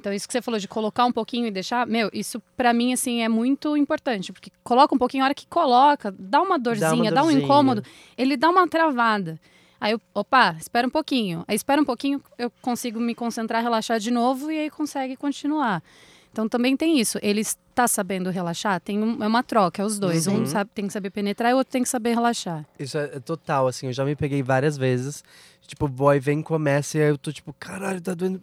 Então, 0.00 0.12
isso 0.12 0.26
que 0.28 0.32
você 0.32 0.40
falou 0.40 0.60
de 0.60 0.68
colocar 0.68 1.04
um 1.04 1.12
pouquinho 1.12 1.46
e 1.46 1.50
deixar, 1.50 1.86
meu, 1.86 2.08
isso 2.12 2.40
pra 2.56 2.72
mim, 2.72 2.92
assim, 2.92 3.20
é 3.22 3.28
muito 3.28 3.76
importante. 3.76 4.32
Porque 4.32 4.50
coloca 4.62 4.94
um 4.94 4.98
pouquinho, 4.98 5.24
a 5.24 5.26
hora 5.26 5.34
que 5.34 5.46
coloca, 5.46 6.14
dá 6.16 6.40
uma 6.40 6.58
dorzinha, 6.58 7.10
dá, 7.10 7.22
um 7.22 7.24
dorzinha. 7.26 7.42
incômodo, 7.44 7.82
ele 8.16 8.36
dá 8.36 8.48
uma 8.48 8.68
travada. 8.68 9.40
Aí 9.80 9.92
eu, 9.92 10.00
opa, 10.14 10.56
espera 10.58 10.86
um 10.86 10.90
pouquinho. 10.90 11.44
Aí 11.48 11.56
espera 11.56 11.80
um 11.80 11.84
pouquinho, 11.84 12.22
eu 12.36 12.50
consigo 12.62 12.98
me 13.00 13.14
concentrar, 13.14 13.62
relaxar 13.62 13.98
de 13.98 14.10
novo 14.10 14.50
e 14.50 14.58
aí 14.58 14.70
consegue 14.70 15.16
continuar. 15.16 15.82
Então 16.30 16.48
também 16.48 16.76
tem 16.76 17.00
isso. 17.00 17.18
Ele 17.22 17.40
está 17.40 17.88
sabendo 17.88 18.30
relaxar, 18.30 18.80
tem 18.80 19.02
um- 19.02 19.22
é 19.22 19.26
uma 19.26 19.42
troca, 19.42 19.82
é 19.82 19.84
os 19.84 19.98
dois. 19.98 20.26
Uhum. 20.26 20.42
Um 20.42 20.46
sabe, 20.46 20.70
tem 20.74 20.86
que 20.86 20.92
saber 20.92 21.10
penetrar 21.10 21.50
e 21.50 21.54
o 21.54 21.58
outro 21.58 21.72
tem 21.72 21.82
que 21.82 21.88
saber 21.88 22.10
relaxar. 22.14 22.64
Isso 22.78 22.98
é 22.98 23.04
é 23.14 23.20
total, 23.20 23.66
assim, 23.66 23.86
eu 23.86 23.92
já 23.92 24.04
me 24.04 24.14
peguei 24.14 24.42
várias 24.42 24.76
vezes. 24.76 25.24
Tipo, 25.66 25.86
o 25.86 25.88
boy 25.88 26.18
vem, 26.20 26.40
começa 26.42 26.98
e 26.98 27.02
aí 27.02 27.08
eu 27.08 27.18
tô 27.18 27.32
tipo, 27.32 27.52
caralho, 27.58 28.00
tá 28.00 28.14
doendo. 28.14 28.40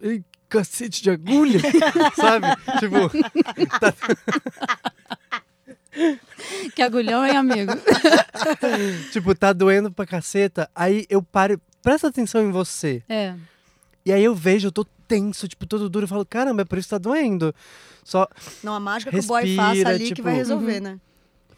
Cacete 0.49 1.01
de 1.03 1.09
agulha, 1.09 1.59
sabe? 2.15 2.47
Tipo, 2.79 3.09
tá- 3.79 3.93
Que 6.75 6.81
agulhão, 6.81 7.25
hein, 7.25 7.37
amigo? 7.37 7.71
tipo, 9.11 9.33
tá 9.33 9.53
doendo 9.53 9.91
pra 9.91 10.05
caceta. 10.05 10.69
Aí 10.75 11.05
eu 11.09 11.21
paro, 11.21 11.59
presta 11.81 12.07
atenção 12.07 12.41
em 12.43 12.51
você. 12.51 13.01
É. 13.07 13.33
E 14.05 14.11
aí 14.11 14.23
eu 14.23 14.35
vejo, 14.35 14.67
eu 14.67 14.71
tô 14.71 14.85
tenso, 15.07 15.47
tipo, 15.47 15.65
todo 15.65 15.89
duro. 15.89 16.03
Eu 16.03 16.07
falo, 16.09 16.25
caramba, 16.25 16.61
é 16.63 16.65
por 16.65 16.77
isso 16.77 16.87
que 16.87 16.95
tá 16.95 16.97
doendo. 16.97 17.53
Só 18.03 18.27
Não, 18.63 18.73
a 18.75 18.79
mágica 18.79 19.09
que 19.11 19.17
o 19.19 19.23
boy 19.23 19.43
Respira, 19.43 19.63
faça 19.63 19.89
ali 19.89 20.07
que 20.09 20.15
tipo- 20.15 20.23
vai 20.27 20.35
resolver, 20.35 20.79
né? 20.79 20.99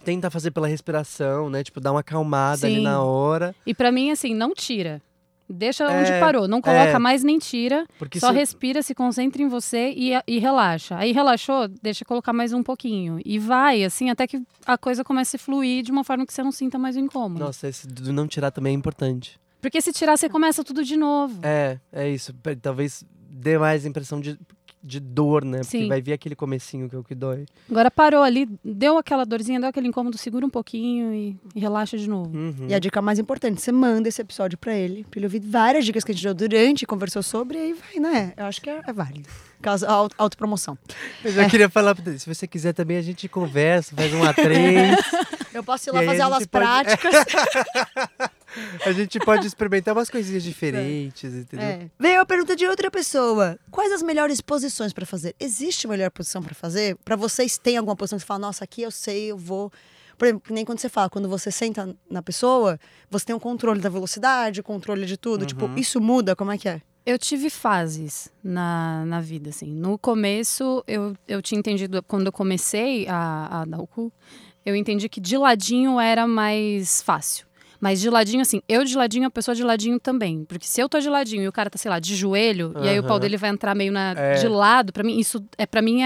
tenta 0.06 0.30
fazer 0.32 0.52
pela 0.52 0.70
respiração, 0.70 1.50
né? 1.50 1.62
Tipo, 1.66 1.82
dar 1.82 1.92
uma 1.92 2.00
acalmada 2.00 2.66
ali 2.66 2.78
Sim. 2.78 2.84
na 2.84 3.02
hora. 3.04 3.54
E 3.66 3.74
pra 3.74 3.92
mim, 3.92 4.10
assim, 4.10 4.34
não 4.34 4.54
tira. 4.54 5.02
Deixa 5.50 5.86
É, 5.86 6.00
onde 6.02 6.12
parou. 6.20 6.48
Não 6.48 6.62
coloca 6.62 6.90
é. 6.92 7.00
mais 7.00 7.24
nem 7.24 7.38
tira. 7.40 7.86
Porque 7.98 8.20
só 8.20 8.28
se- 8.30 8.34
respira, 8.36 8.82
se 8.84 8.94
concentra 8.94 9.42
em 9.42 9.48
você 9.48 9.94
e, 9.96 10.12
e 10.28 10.40
relaxa. 10.40 10.98
Aí 10.98 11.12
relaxou, 11.12 11.68
deixa 11.82 12.04
colocar 12.04 12.34
mais 12.34 12.52
um 12.54 12.62
pouquinho. 12.62 13.20
E 13.26 13.40
vai, 13.40 13.84
assim, 13.84 14.10
até 14.10 14.28
que 14.28 14.42
a 14.66 14.78
coisa 14.78 15.04
comece 15.04 15.38
a 15.38 15.40
fluir 15.40 15.84
de 15.84 15.92
uma 15.92 16.04
forma 16.04 16.26
que 16.26 16.34
você 16.34 16.44
não 16.44 16.52
sinta 16.52 16.78
mais 16.78 16.96
o 16.96 17.00
incômodo. 17.00 17.44
Nossa, 17.46 17.68
esse 17.68 17.88
do 17.88 18.12
não 18.12 18.28
tirar 18.28 18.52
também 18.52 18.74
é 18.74 18.76
importante. 18.78 19.40
Porque 19.62 19.82
se 19.82 19.92
tirar, 19.92 20.18
você 20.18 20.30
começa 20.30 20.64
tudo 20.64 20.84
de 20.84 20.96
novo. 20.98 21.40
É, 21.44 21.80
é 21.92 22.10
isso. 22.10 22.34
Talvez 22.62 23.04
dê 23.30 23.58
mais 23.58 23.86
impressão 23.86 24.20
de, 24.20 24.38
de 24.88 25.00
dor, 25.00 25.44
né? 25.44 25.60
Porque 25.60 25.80
Sim. 25.80 25.88
vai 25.88 26.02
vir 26.02 26.14
aquele 26.14 26.36
comecinho 26.36 26.90
que 26.90 26.96
é 26.96 27.00
o 27.00 27.04
que 27.04 27.14
dói. 27.14 27.46
Agora 27.70 27.92
parou 27.92 28.24
ali, 28.24 28.48
deu 28.64 28.98
aquela 28.98 29.26
dorzinha, 29.26 29.60
deu 29.60 29.70
aquele 29.70 29.88
incômodo, 29.88 30.18
segura 30.18 30.46
um 30.46 30.50
pouquinho 30.50 31.14
e, 31.14 31.38
e 31.54 31.60
relaxa 31.60 31.98
de 31.98 32.10
novo. 32.10 32.36
Uhum. 32.36 32.68
E 32.70 32.74
a 32.74 32.80
dica 32.80 33.02
mais 33.02 33.20
importante, 33.20 33.62
você 33.62 33.72
manda 33.72 34.08
esse 34.08 34.22
episódio 34.22 34.58
pra 34.58 34.74
ele, 34.74 35.04
pra 35.12 35.20
ele 35.20 35.26
ouvir 35.26 35.40
várias 35.42 35.86
dicas 35.86 36.04
que 36.04 36.12
a 36.12 36.16
gente 36.16 36.24
deu 36.24 36.34
durante, 36.34 36.86
conversou 36.86 37.22
sobre, 37.22 37.58
e 37.58 37.62
aí 37.62 37.74
vai, 37.74 38.00
né? 38.00 38.34
Eu 38.38 38.46
acho 38.46 38.62
que 38.62 38.70
é, 38.70 38.82
é 38.88 38.94
válido. 38.94 39.28
Caso 39.62 39.86
auto- 39.88 40.16
autopromoção. 40.18 40.78
Eu 41.26 41.32
já 41.32 41.50
queria 41.50 41.68
falar 41.68 41.94
pra 41.96 42.10
ele, 42.10 42.20
se 42.20 42.34
você 42.34 42.48
quiser 42.48 42.74
também 42.74 42.98
a 42.98 43.02
gente 43.02 43.28
conversa, 43.28 43.94
faz 43.96 44.14
um 44.14 44.22
A3. 44.22 44.96
Eu 45.54 45.64
posso 45.64 45.90
ir 45.90 45.92
lá 45.94 46.04
fazer 46.04 46.22
aulas 46.22 46.46
pode- 46.46 46.50
práticas. 46.50 47.16
a 48.86 48.92
gente 48.92 49.20
pode 49.20 49.46
experimentar 49.46 49.96
umas 49.96 50.10
coisinhas 50.10 50.44
diferentes, 50.44 51.34
entendeu? 51.34 51.66
É. 51.66 51.90
Veio 52.00 52.22
a 52.22 52.26
pergunta 52.26 52.56
de 52.56 52.66
outra 52.66 52.90
pessoa. 52.90 53.60
Quais 53.70 53.92
as 53.92 54.02
melhores 54.02 54.42
posições 54.42 54.94
pra 54.94 55.06
fazer? 55.06 55.36
Existe 55.40 55.88
melhor 55.88 56.10
posição 56.12 56.42
pra 56.42 56.56
fazer? 56.56 56.96
Pra 57.04 57.16
vocês 57.16 57.58
tem 57.58 57.78
alguma 57.78 57.96
posição 57.96 58.18
que 58.18 58.24
você 58.24 58.28
fala, 58.28 58.40
nossa, 58.40 58.64
aqui 58.64 58.82
eu 58.82 58.92
sei, 58.92 59.32
eu 59.32 59.38
vou. 59.38 59.72
Por 60.18 60.26
exemplo, 60.26 60.42
que 60.48 60.54
nem 60.54 60.66
quando 60.66 60.80
você 60.80 60.90
fala, 60.90 61.10
quando 61.10 61.30
você 61.30 61.52
senta 61.52 61.96
na 62.10 62.24
pessoa, 62.24 62.80
você 63.10 63.26
tem 63.26 63.36
o 63.36 63.40
controle 63.40 63.80
da 63.80 63.90
velocidade, 63.90 64.62
o 64.62 64.64
controle 64.64 65.06
de 65.06 65.16
tudo. 65.16 65.46
Tipo, 65.46 65.70
isso 65.78 66.02
muda? 66.02 66.36
Como 66.36 66.52
é 66.52 66.58
que 66.58 66.68
é? 66.68 66.82
Eu 67.06 67.18
tive 67.18 67.50
fases 67.50 68.30
na, 68.44 69.06
na 69.06 69.22
vida, 69.22 69.52
assim. 69.52 69.72
No 69.72 69.98
começo, 69.98 70.84
eu, 70.86 71.16
eu 71.26 71.42
tinha 71.42 71.58
entendido, 71.58 72.04
quando 72.04 72.26
eu 72.26 72.34
comecei 72.34 73.08
a, 73.08 73.62
a 73.62 73.66
dar 73.66 73.80
o 73.80 73.88
cu, 73.88 74.12
eu 74.66 74.76
entendi 74.76 75.08
que 75.08 75.22
de 75.22 75.38
ladinho 75.38 75.98
era 76.02 76.28
mais 76.28 77.02
fácil. 77.02 77.47
Mas 77.80 78.02
de 78.02 78.10
ladinho, 78.10 78.42
assim, 78.42 78.62
eu 78.68 78.84
de 78.84 78.98
ladinho, 78.98 79.28
a 79.28 79.32
pessoa 79.32 79.54
de 79.54 79.64
ladinho 79.64 80.00
também. 80.00 80.44
Porque 80.46 80.66
se 80.66 80.82
eu 80.82 80.90
tô 80.90 81.00
de 81.00 81.10
ladinho 81.10 81.44
e 81.44 81.48
o 81.48 81.52
cara 81.52 81.70
tá, 81.70 81.78
sei 81.78 81.90
lá, 81.92 82.00
de 82.00 82.16
joelho, 82.16 82.74
e 82.82 82.90
aí 82.90 83.00
o 83.00 83.04
pau 83.04 83.20
dele 83.20 83.38
vai 83.38 83.50
entrar 83.52 83.76
meio 83.76 83.92
na, 83.92 84.14
É. 84.18 84.34
de 84.36 84.48
lado, 84.48 84.92
pra 84.92 85.04
mim, 85.04 85.20
isso 85.20 85.44
é 85.58 85.66
para 85.66 85.82
mim 85.82 86.00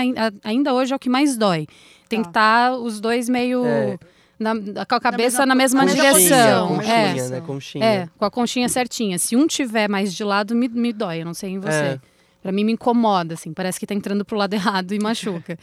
ainda 0.44 0.74
hoje 0.74 0.92
é 0.92 0.96
o 0.96 1.00
que 1.00 1.10
mais 1.10 1.38
dói. 1.38 1.68
Tem 2.10 2.22
que 2.22 2.28
estar 2.28 2.74
os 2.74 3.00
dois 3.00 3.30
meio. 3.30 3.66
É. 3.66 3.98
Na, 4.38 4.54
com 4.86 4.96
a 4.96 5.00
cabeça 5.00 5.46
na 5.46 5.54
mesma- 5.54 5.86
na 5.86 5.94
mesma 5.94 6.02
direção. 6.14 6.68
posição, 6.70 6.82
é. 6.82 7.08
conchinha, 7.14 7.30
né? 7.30 7.42
Conchinha. 7.46 7.86
É, 7.86 8.10
com 8.18 8.26
a 8.26 8.32
conchinha 8.32 8.68
certinha. 8.68 9.20
Se 9.20 9.36
um 9.36 9.46
tiver 9.46 9.88
mais 9.88 10.12
de 10.14 10.24
lado, 10.24 10.56
me, 10.56 10.68
me 10.68 10.92
dói. 10.92 11.22
Eu 11.22 11.26
não 11.26 11.34
sei 11.36 11.52
em 11.52 11.60
você. 11.60 11.70
É. 11.70 12.00
Pra 12.42 12.52
mim, 12.52 12.64
me 12.64 12.72
incomoda, 12.72 13.36
assim. 13.36 13.54
Parece 13.54 13.80
que 13.80 13.86
tá 13.86 13.94
entrando 13.94 14.26
pro 14.26 14.36
lado 14.36 14.52
errado 14.56 14.94
e 14.94 15.00
machuca. 15.00 15.58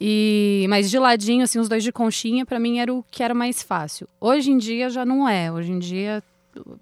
E, 0.00 0.66
mas 0.68 0.90
de 0.90 0.98
ladinho, 0.98 1.44
assim, 1.44 1.58
os 1.58 1.68
dois 1.68 1.82
de 1.82 1.92
conchinha, 1.92 2.44
pra 2.44 2.58
mim 2.58 2.78
era 2.78 2.92
o 2.92 3.04
que 3.10 3.22
era 3.22 3.34
mais 3.34 3.62
fácil. 3.62 4.08
Hoje 4.20 4.50
em 4.50 4.58
dia 4.58 4.90
já 4.90 5.04
não 5.04 5.28
é. 5.28 5.50
Hoje 5.52 5.70
em 5.72 5.78
dia, 5.78 6.22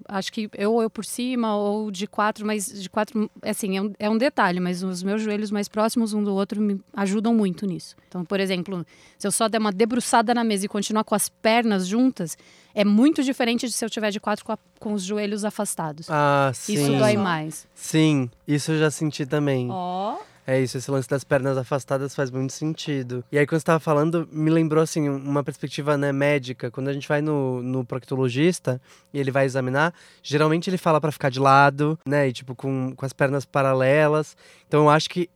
acho 0.08 0.32
que 0.32 0.50
eu 0.56 0.72
ou 0.72 0.82
eu 0.82 0.90
por 0.90 1.04
cima 1.04 1.54
ou 1.56 1.90
de 1.90 2.06
quatro, 2.06 2.44
mas 2.46 2.66
de 2.66 2.88
quatro, 2.90 3.30
assim, 3.42 3.76
é 3.76 3.82
um, 3.82 3.92
é 3.98 4.10
um 4.10 4.16
detalhe, 4.18 4.60
mas 4.60 4.82
os 4.82 5.02
meus 5.02 5.22
joelhos 5.22 5.50
mais 5.50 5.68
próximos 5.68 6.12
um 6.14 6.24
do 6.24 6.34
outro 6.34 6.60
me 6.60 6.80
ajudam 6.94 7.34
muito 7.34 7.66
nisso. 7.66 7.94
Então, 8.08 8.24
por 8.24 8.40
exemplo, 8.40 8.84
se 9.18 9.26
eu 9.26 9.30
só 9.32 9.48
der 9.48 9.58
uma 9.58 9.72
debruçada 9.72 10.34
na 10.34 10.42
mesa 10.42 10.64
e 10.66 10.68
continuar 10.68 11.04
com 11.04 11.14
as 11.14 11.28
pernas 11.28 11.86
juntas, 11.86 12.36
é 12.74 12.84
muito 12.84 13.22
diferente 13.22 13.66
de 13.66 13.72
se 13.72 13.84
eu 13.84 13.90
tiver 13.90 14.10
de 14.10 14.18
quatro 14.20 14.44
com, 14.44 14.52
a- 14.52 14.58
com 14.80 14.94
os 14.94 15.02
joelhos 15.02 15.44
afastados. 15.44 16.06
Ah, 16.10 16.50
sim. 16.54 16.74
Isso 16.74 16.92
dói 16.98 17.16
mais. 17.16 17.66
Sim, 17.74 18.30
isso 18.48 18.72
eu 18.72 18.78
já 18.78 18.90
senti 18.90 19.26
também. 19.26 19.68
Ó. 19.70 20.16
É 20.46 20.60
isso, 20.60 20.76
esse 20.76 20.90
lance 20.90 21.08
das 21.08 21.22
pernas 21.22 21.56
afastadas 21.56 22.14
faz 22.14 22.30
muito 22.30 22.52
sentido. 22.52 23.24
E 23.30 23.38
aí, 23.38 23.46
quando 23.46 23.60
você 23.60 23.64
tava 23.64 23.78
falando, 23.78 24.28
me 24.32 24.50
lembrou, 24.50 24.82
assim, 24.82 25.08
uma 25.08 25.44
perspectiva 25.44 25.96
né, 25.96 26.10
médica. 26.10 26.70
Quando 26.70 26.88
a 26.88 26.92
gente 26.92 27.06
vai 27.06 27.22
no, 27.22 27.62
no 27.62 27.84
proctologista 27.84 28.80
e 29.14 29.20
ele 29.20 29.30
vai 29.30 29.44
examinar, 29.44 29.94
geralmente 30.22 30.68
ele 30.68 30.78
fala 30.78 31.00
pra 31.00 31.12
ficar 31.12 31.30
de 31.30 31.38
lado, 31.38 31.96
né? 32.04 32.28
E, 32.28 32.32
tipo, 32.32 32.56
com, 32.56 32.92
com 32.96 33.06
as 33.06 33.12
pernas 33.12 33.44
paralelas. 33.44 34.36
Então, 34.66 34.82
eu 34.84 34.90
acho 34.90 35.08
que 35.08 35.30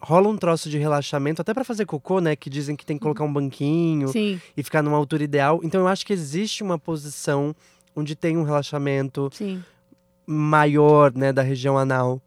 rola 0.00 0.28
um 0.28 0.36
troço 0.36 0.70
de 0.70 0.78
relaxamento, 0.78 1.42
até 1.42 1.52
pra 1.52 1.64
fazer 1.64 1.84
cocô, 1.84 2.20
né? 2.20 2.36
Que 2.36 2.48
dizem 2.48 2.76
que 2.76 2.86
tem 2.86 2.96
que 2.96 3.02
colocar 3.02 3.24
um 3.24 3.32
banquinho 3.32 4.08
Sim, 4.08 4.40
e 4.56 4.62
ficar 4.62 4.82
numa 4.82 4.96
altura 4.96 5.24
ideal. 5.24 5.60
Então, 5.64 5.80
eu 5.80 5.88
acho 5.88 6.06
que 6.06 6.12
existe 6.12 6.62
uma 6.62 6.78
posição 6.78 7.56
onde 7.96 8.14
tem 8.14 8.36
um 8.36 8.44
relaxamento 8.44 9.28
sim. 9.32 9.60
maior, 10.24 11.12
né? 11.12 11.32
Da 11.32 11.42
região 11.42 11.76
anal. 11.76 12.22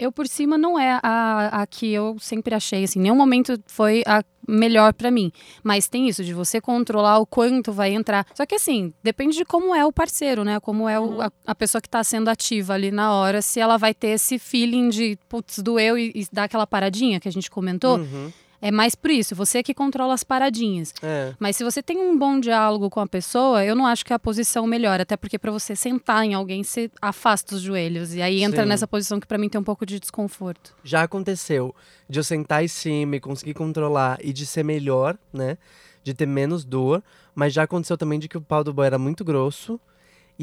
Eu 0.00 0.10
por 0.10 0.26
cima 0.26 0.56
não 0.56 0.78
é 0.78 0.98
a, 1.02 1.60
a 1.62 1.66
que 1.66 1.92
eu 1.92 2.16
sempre 2.18 2.54
achei, 2.54 2.84
assim, 2.84 2.98
nenhum 2.98 3.14
momento 3.14 3.60
foi 3.66 4.02
a 4.06 4.24
melhor 4.48 4.92
pra 4.94 5.10
mim. 5.10 5.30
Mas 5.62 5.86
tem 5.88 6.08
isso 6.08 6.24
de 6.24 6.32
você 6.32 6.60
controlar 6.60 7.18
o 7.18 7.26
quanto 7.26 7.70
vai 7.72 7.92
entrar. 7.92 8.26
Só 8.34 8.44
que 8.46 8.54
assim, 8.54 8.92
depende 9.02 9.36
de 9.36 9.44
como 9.44 9.74
é 9.74 9.84
o 9.84 9.92
parceiro, 9.92 10.42
né? 10.42 10.58
Como 10.58 10.88
é 10.88 10.98
o- 10.98 11.20
a, 11.20 11.30
a 11.46 11.54
pessoa 11.54 11.80
que 11.80 11.88
tá 11.88 12.02
sendo 12.02 12.28
ativa 12.28 12.72
ali 12.74 12.90
na 12.90 13.12
hora, 13.14 13.42
se 13.42 13.60
ela 13.60 13.76
vai 13.76 13.92
ter 13.94 14.08
esse 14.08 14.38
feeling 14.38 14.88
de, 14.88 15.18
putz, 15.28 15.58
doeu 15.58 15.96
e, 15.98 16.10
e 16.14 16.26
dar 16.32 16.44
aquela 16.44 16.66
paradinha 16.66 17.20
que 17.20 17.28
a 17.28 17.32
gente 17.32 17.50
comentou. 17.50 17.98
Uhum. 17.98 18.32
É 18.62 18.70
mais 18.70 18.94
por 18.94 19.10
isso, 19.10 19.34
você 19.34 19.62
que 19.62 19.72
controla 19.72 20.12
as 20.12 20.22
paradinhas. 20.22 20.92
É. 21.02 21.34
Mas 21.38 21.56
se 21.56 21.64
você 21.64 21.82
tem 21.82 21.98
um 21.98 22.18
bom 22.18 22.38
diálogo 22.38 22.90
com 22.90 23.00
a 23.00 23.06
pessoa, 23.06 23.64
eu 23.64 23.74
não 23.74 23.86
acho 23.86 24.04
que 24.04 24.12
a 24.12 24.18
posição 24.18 24.66
melhora. 24.66 25.02
Até 25.02 25.16
porque 25.16 25.38
para 25.38 25.50
você 25.50 25.74
sentar 25.74 26.24
em 26.24 26.34
alguém, 26.34 26.62
você 26.62 26.90
afasta 27.00 27.54
os 27.54 27.62
joelhos. 27.62 28.14
E 28.14 28.20
aí 28.20 28.42
entra 28.42 28.62
Sim. 28.62 28.68
nessa 28.68 28.86
posição 28.86 29.18
que 29.18 29.26
para 29.26 29.38
mim 29.38 29.48
tem 29.48 29.60
um 29.60 29.64
pouco 29.64 29.86
de 29.86 29.98
desconforto. 29.98 30.74
já 30.84 31.02
aconteceu 31.02 31.74
de 32.08 32.18
eu 32.18 32.24
sentar 32.24 32.62
em 32.62 32.68
cima 32.68 33.16
e 33.16 33.20
conseguir 33.20 33.54
controlar 33.54 34.18
e 34.22 34.32
de 34.32 34.44
ser 34.44 34.62
melhor, 34.62 35.16
né? 35.32 35.56
De 36.04 36.12
ter 36.12 36.26
menos 36.26 36.64
dor. 36.64 37.02
Mas 37.34 37.52
já 37.52 37.62
aconteceu 37.62 37.96
também 37.96 38.18
de 38.18 38.28
que 38.28 38.36
o 38.36 38.40
pau 38.40 38.62
do 38.62 38.72
boy 38.72 38.86
era 38.86 38.98
muito 38.98 39.24
grosso. 39.24 39.80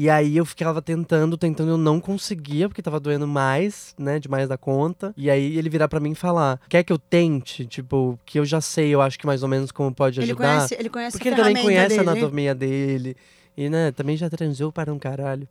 E 0.00 0.08
aí 0.08 0.36
eu 0.36 0.46
ficava 0.46 0.80
tentando, 0.80 1.36
tentando, 1.36 1.70
eu 1.72 1.76
não 1.76 1.98
conseguia, 1.98 2.68
porque 2.68 2.80
tava 2.80 3.00
doendo 3.00 3.26
mais, 3.26 3.96
né? 3.98 4.20
Demais 4.20 4.48
da 4.48 4.56
conta. 4.56 5.12
E 5.16 5.28
aí 5.28 5.58
ele 5.58 5.68
virar 5.68 5.88
pra 5.88 5.98
mim 5.98 6.12
e 6.12 6.14
falar: 6.14 6.60
quer 6.68 6.84
que 6.84 6.92
eu 6.92 6.98
tente? 7.00 7.66
Tipo, 7.66 8.16
que 8.24 8.38
eu 8.38 8.44
já 8.44 8.60
sei, 8.60 8.90
eu 8.94 9.02
acho 9.02 9.18
que 9.18 9.26
mais 9.26 9.42
ou 9.42 9.48
menos 9.48 9.72
como 9.72 9.92
pode 9.92 10.20
Ele 10.20 10.30
ajudar. 10.30 10.54
conhece, 10.54 10.76
ele 10.78 10.88
conhece 10.88 11.18
Porque 11.18 11.28
a 11.30 11.32
ele 11.32 11.42
também 11.42 11.64
conhece 11.64 11.94
a 11.98 12.04
dele. 12.04 12.10
anatomia 12.10 12.54
dele. 12.54 13.16
E, 13.56 13.68
né, 13.68 13.90
também 13.90 14.16
já 14.16 14.30
transou 14.30 14.70
para 14.70 14.94
um 14.94 15.00
caralho. 15.00 15.48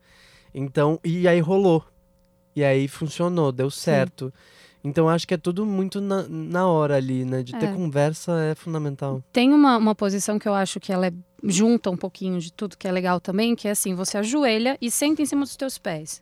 Então, 0.56 0.98
e 1.04 1.28
aí 1.28 1.42
rolou. 1.42 1.84
E 2.56 2.64
aí 2.64 2.88
funcionou, 2.88 3.52
deu 3.52 3.70
certo. 3.70 4.34
Então 4.82 5.10
acho 5.10 5.28
que 5.28 5.34
é 5.34 5.38
tudo 5.38 5.66
muito 5.66 6.00
na, 6.00 6.26
na 6.30 6.66
hora 6.68 6.96
ali, 6.96 7.26
né? 7.26 7.44
De 7.44 7.52
ter 7.52 7.66
É. 7.66 7.74
conversa 7.74 8.32
é 8.44 8.56
fundamental. 8.56 9.22
Tem 9.34 9.54
uma, 9.54 9.76
uma 9.76 9.94
posição 9.94 10.40
que 10.40 10.48
eu 10.48 10.54
acho 10.54 10.80
que 10.80 10.94
ela 10.94 11.08
é 11.08 11.12
junta 11.44 11.90
um 11.90 11.98
pouquinho 11.98 12.40
de 12.40 12.52
tudo 12.52 12.78
que 12.78 12.88
é 12.88 12.92
legal 12.92 13.20
também, 13.20 13.56
que 13.56 13.68
é 13.68 13.72
assim, 13.72 13.94
você 13.94 14.18
ajoelha 14.18 14.78
e 14.82 14.90
senta 14.90 15.22
em 15.22 15.26
cima 15.26 15.44
dos 15.44 15.56
teus 15.56 15.78
pés. 15.78 16.22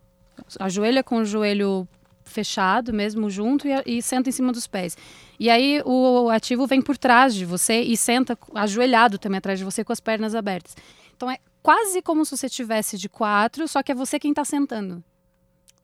Ajoelha 0.59 1.03
com 1.03 1.18
o 1.18 1.26
joelho 1.26 1.88
fechado 2.24 2.91
mesmo 2.91 3.30
junto 3.30 3.68
e, 3.68 3.97
e 3.97 4.01
senta 4.01 4.30
em 4.30 4.32
cima 4.32 4.51
dos 4.51 4.68
pés. 4.68 4.97
E 5.39 5.49
aí 5.49 5.82
o 5.86 6.30
ativo 6.30 6.66
vem 6.68 6.82
por 6.82 6.97
trás 6.97 7.34
de 7.34 7.45
você 7.45 7.82
e 7.82 7.95
senta 7.95 8.38
ajoelhado 8.53 9.18
também 9.18 9.38
atrás 9.38 9.59
de 9.59 9.66
você 9.66 9.84
com 9.84 9.93
as 9.93 9.99
pernas 9.99 10.36
abertas. 10.36 10.76
Então 11.16 11.30
é 11.30 11.38
quase 11.61 12.01
como 12.01 12.26
se 12.26 12.36
você 12.36 12.49
tivesse 12.49 12.97
de 12.97 13.07
quatro, 13.07 13.68
só 13.68 13.82
que 13.82 13.91
é 13.91 13.95
você 13.95 14.20
quem 14.20 14.34
tá 14.34 14.43
sentando. 14.43 15.03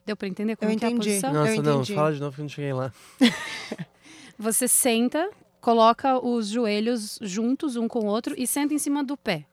Deu 0.05 0.17
pra 0.17 0.27
entender 0.27 0.55
como 0.55 0.71
Eu 0.71 0.77
que 0.77 0.84
é 0.84 0.88
a 0.88 0.91
entendi. 0.91 1.09
posição? 1.09 1.34
Nossa, 1.34 1.61
não, 1.61 1.75
entendi. 1.75 1.93
fala 1.95 2.13
de 2.13 2.19
novo 2.19 2.36
que 2.36 2.41
eu 2.41 2.43
não 2.43 2.49
cheguei 2.49 2.73
lá. 2.73 2.91
Você 4.38 4.67
senta, 4.67 5.29
coloca 5.62 6.18
os 6.20 6.47
joelhos 6.47 7.20
juntos 7.22 7.76
um 7.76 7.88
com 7.88 7.99
o 7.99 8.05
outro 8.07 8.34
e 8.38 8.45
senta 8.47 8.74
em 8.74 8.78
cima 8.78 9.03
do 9.03 9.16
pé. 9.16 9.45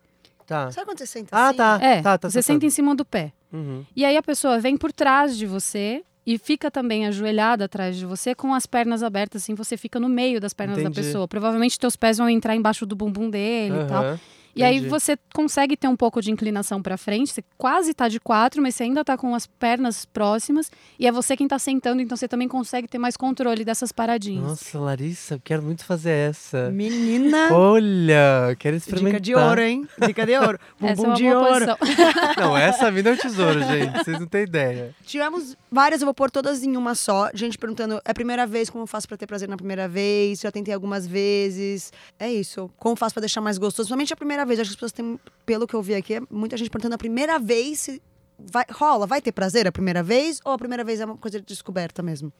Tá. 0.47 0.71
Sabe 0.73 0.87
quando 0.87 0.99
você 0.99 1.07
senta 1.07 1.37
Ah, 1.37 1.49
assim? 1.49 1.57
tá. 1.59 1.79
É, 1.81 2.01
tá, 2.03 2.17
tá, 2.19 2.31
você 2.31 2.39
tá, 2.39 2.43
senta 2.43 2.61
tá. 2.61 2.67
em 2.67 2.71
cima 2.71 2.95
do 2.97 3.05
pé. 3.05 3.33
Uhum. 3.53 3.85
E 3.95 4.05
aí 4.05 4.17
a 4.17 4.23
pessoa 4.23 4.59
vem 4.59 4.77
por 4.77 4.91
trás 4.91 5.37
de 5.37 5.47
você 5.47 6.03
e 6.27 6.39
fica 6.39 6.71
também 6.71 7.07
ajoelhada 7.07 7.67
atrás 7.67 7.97
de 7.97 8.05
você 8.07 8.35
com 8.35 8.53
as 8.55 8.67
pernas 8.67 9.03
abertas, 9.03 9.43
assim, 9.43 9.55
você 9.55 9.77
fica 9.77 9.99
no 10.01 10.09
meio 10.09 10.41
das 10.41 10.53
pernas 10.53 10.77
da 10.77 10.83
Entendi. 10.85 11.01
pessoa. 11.07 11.29
Provavelmente 11.29 11.79
teus 11.79 11.97
pés 11.97 12.19
vão 12.19 12.29
entrar 12.29 12.55
embaixo 12.57 12.85
do 12.87 12.97
bumbum 12.97 13.31
dele 13.31 13.77
e 13.83 13.87
tal. 13.87 14.19
E 14.55 14.63
aí 14.63 14.77
entendi. 14.77 14.89
você 14.89 15.17
consegue 15.35 15.77
ter 15.77 15.87
um 15.89 15.97
pouco 15.97 16.21
de 16.21 16.31
inclinação 16.31 16.83
pra 16.83 16.97
frente, 16.97 17.33
você 17.33 17.45
quase 17.57 17.95
tá 17.95 18.09
de 18.09 18.19
quatro, 18.19 18.61
mas 18.61 18.75
você 18.75 18.85
ainda 18.85 19.05
tá 19.05 19.17
com 19.17 19.35
as 19.35 19.47
pernas 19.47 20.05
próximas 20.05 20.71
e 20.99 21.07
é 21.07 21.13
você 21.13 21.37
quem 21.37 21.47
tá 21.47 21.59
sentando, 21.59 22.03
então 22.03 22.17
você 22.17 22.27
também 22.27 22.49
consegue 22.49 22.89
ter 22.89 22.99
mais 22.99 23.17
controle 23.17 23.65
dessas 23.65 23.93
paradinhas. 23.93 24.45
Nossa, 24.45 24.79
Larissa, 24.81 25.35
eu 25.35 25.41
quero 25.45 25.63
muito 25.63 25.85
fazer 25.85 26.11
essa. 26.11 26.71
Menina, 26.71 27.53
Olha, 27.53 28.57
quero 28.59 28.77
experimentar. 28.77 29.21
dica 29.21 29.21
de 29.21 29.35
ouro, 29.35 29.61
hein? 29.61 29.89
Dica 30.07 30.27
de 30.27 30.37
ouro. 30.39 30.59
Essa 30.83 30.93
é 30.93 30.95
Bumbum 30.97 31.09
uma 31.09 31.17
de 31.17 31.23
boa 31.25 31.53
ouro. 31.53 31.77
posição. 31.77 32.09
Não, 32.39 32.57
essa 32.57 32.91
vida 32.91 33.11
é 33.11 33.13
um 33.13 33.17
tesouro, 33.17 33.61
gente. 33.61 33.99
Vocês 34.05 34.19
não 34.19 34.27
têm 34.27 34.43
ideia. 34.43 34.95
Tivemos 35.05 35.57
várias, 35.71 36.01
eu 36.01 36.07
vou 36.07 36.15
pôr 36.15 36.31
todas 36.31 36.63
em 36.63 36.77
uma 36.77 36.95
só. 36.95 37.31
Gente 37.35 37.59
perguntando, 37.59 38.01
é 38.05 38.11
a 38.11 38.15
primeira 38.15 38.47
vez, 38.47 38.71
como 38.71 38.83
eu 38.85 38.87
faço 38.87 39.07
pra 39.09 39.17
ter 39.17 39.27
prazer 39.27 39.49
na 39.49 39.57
primeira 39.57 39.89
vez? 39.89 40.41
Já 40.41 40.51
tentei 40.51 40.73
algumas 40.73 41.07
vezes. 41.07 41.93
É 42.19 42.31
isso. 42.33 42.71
Como 42.77 42.97
faço 42.97 43.15
pra 43.15 43.21
deixar 43.21 43.41
mais 43.41 43.59
gostoso? 43.59 43.89
Principalmente 43.89 44.13
a 44.13 44.17
primeira 44.17 44.38
vez. 44.45 44.61
Acho 44.61 44.71
que 44.71 44.73
as 44.73 44.77
pessoas 44.77 44.93
têm, 44.93 45.19
pelo 45.45 45.67
que 45.67 45.75
eu 45.75 45.83
vi 45.83 45.95
aqui, 45.95 46.15
é 46.15 46.21
muita 46.31 46.57
gente 46.57 46.71
perguntando 46.71 46.95
a 46.95 46.99
primeira 46.99 47.39
vez 47.39 47.81
se 47.81 48.03
vai, 48.39 48.65
rola, 48.71 49.07
vai 49.07 49.21
ter 49.21 49.33
prazer 49.33 49.67
a 49.67 49.73
primeira 49.73 50.03
vez? 50.03 50.41
Ou 50.45 50.53
a 50.53 50.59
primeira 50.59 50.85
vez 50.85 51.01
é 51.01 51.05
uma 51.05 51.17
coisa 51.17 51.41
de 51.41 51.47
descoberta 51.47 52.03
mesmo? 52.03 52.33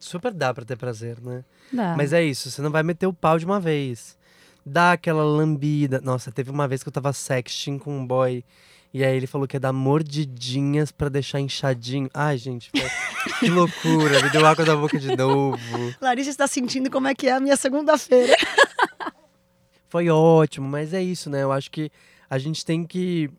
Super 0.00 0.32
dá 0.32 0.54
pra 0.54 0.64
ter 0.64 0.76
prazer, 0.76 1.20
né? 1.20 1.44
Dá. 1.72 1.94
Mas 1.96 2.12
é 2.12 2.22
isso, 2.22 2.50
você 2.50 2.62
não 2.62 2.70
vai 2.70 2.82
meter 2.82 3.06
o 3.06 3.12
pau 3.12 3.38
de 3.38 3.44
uma 3.44 3.58
vez. 3.58 4.16
Dá 4.64 4.92
aquela 4.92 5.24
lambida. 5.24 6.00
Nossa, 6.02 6.30
teve 6.30 6.50
uma 6.50 6.68
vez 6.68 6.82
que 6.82 6.88
eu 6.88 6.92
tava 6.92 7.12
sexting 7.12 7.78
com 7.78 7.98
um 7.98 8.06
boy 8.06 8.44
E 8.92 9.02
aí 9.02 9.16
ele 9.16 9.26
falou 9.26 9.48
que 9.48 9.56
é 9.56 9.60
dar 9.60 9.72
mordidinhas 9.72 10.92
pra 10.92 11.08
deixar 11.08 11.40
inchadinho. 11.40 12.08
Ai, 12.12 12.36
gente, 12.36 12.70
que 13.40 13.48
loucura. 13.48 14.22
Me 14.22 14.30
deu 14.30 14.46
água 14.46 14.64
da 14.64 14.76
boca 14.76 14.98
de 14.98 15.16
novo. 15.16 15.58
Larissa 16.00 16.30
está 16.30 16.46
sentindo 16.46 16.90
como 16.90 17.08
é 17.08 17.14
que 17.14 17.28
é 17.28 17.32
a 17.32 17.40
minha 17.40 17.56
segunda-feira. 17.56 18.36
Foi 19.88 20.08
ótimo, 20.08 20.68
mas 20.68 20.92
é 20.92 21.02
isso, 21.02 21.30
né? 21.30 21.42
Eu 21.42 21.52
acho 21.52 21.70
que 21.70 21.90
a 22.28 22.38
gente 22.38 22.64
tem 22.64 22.84
que 22.84 23.30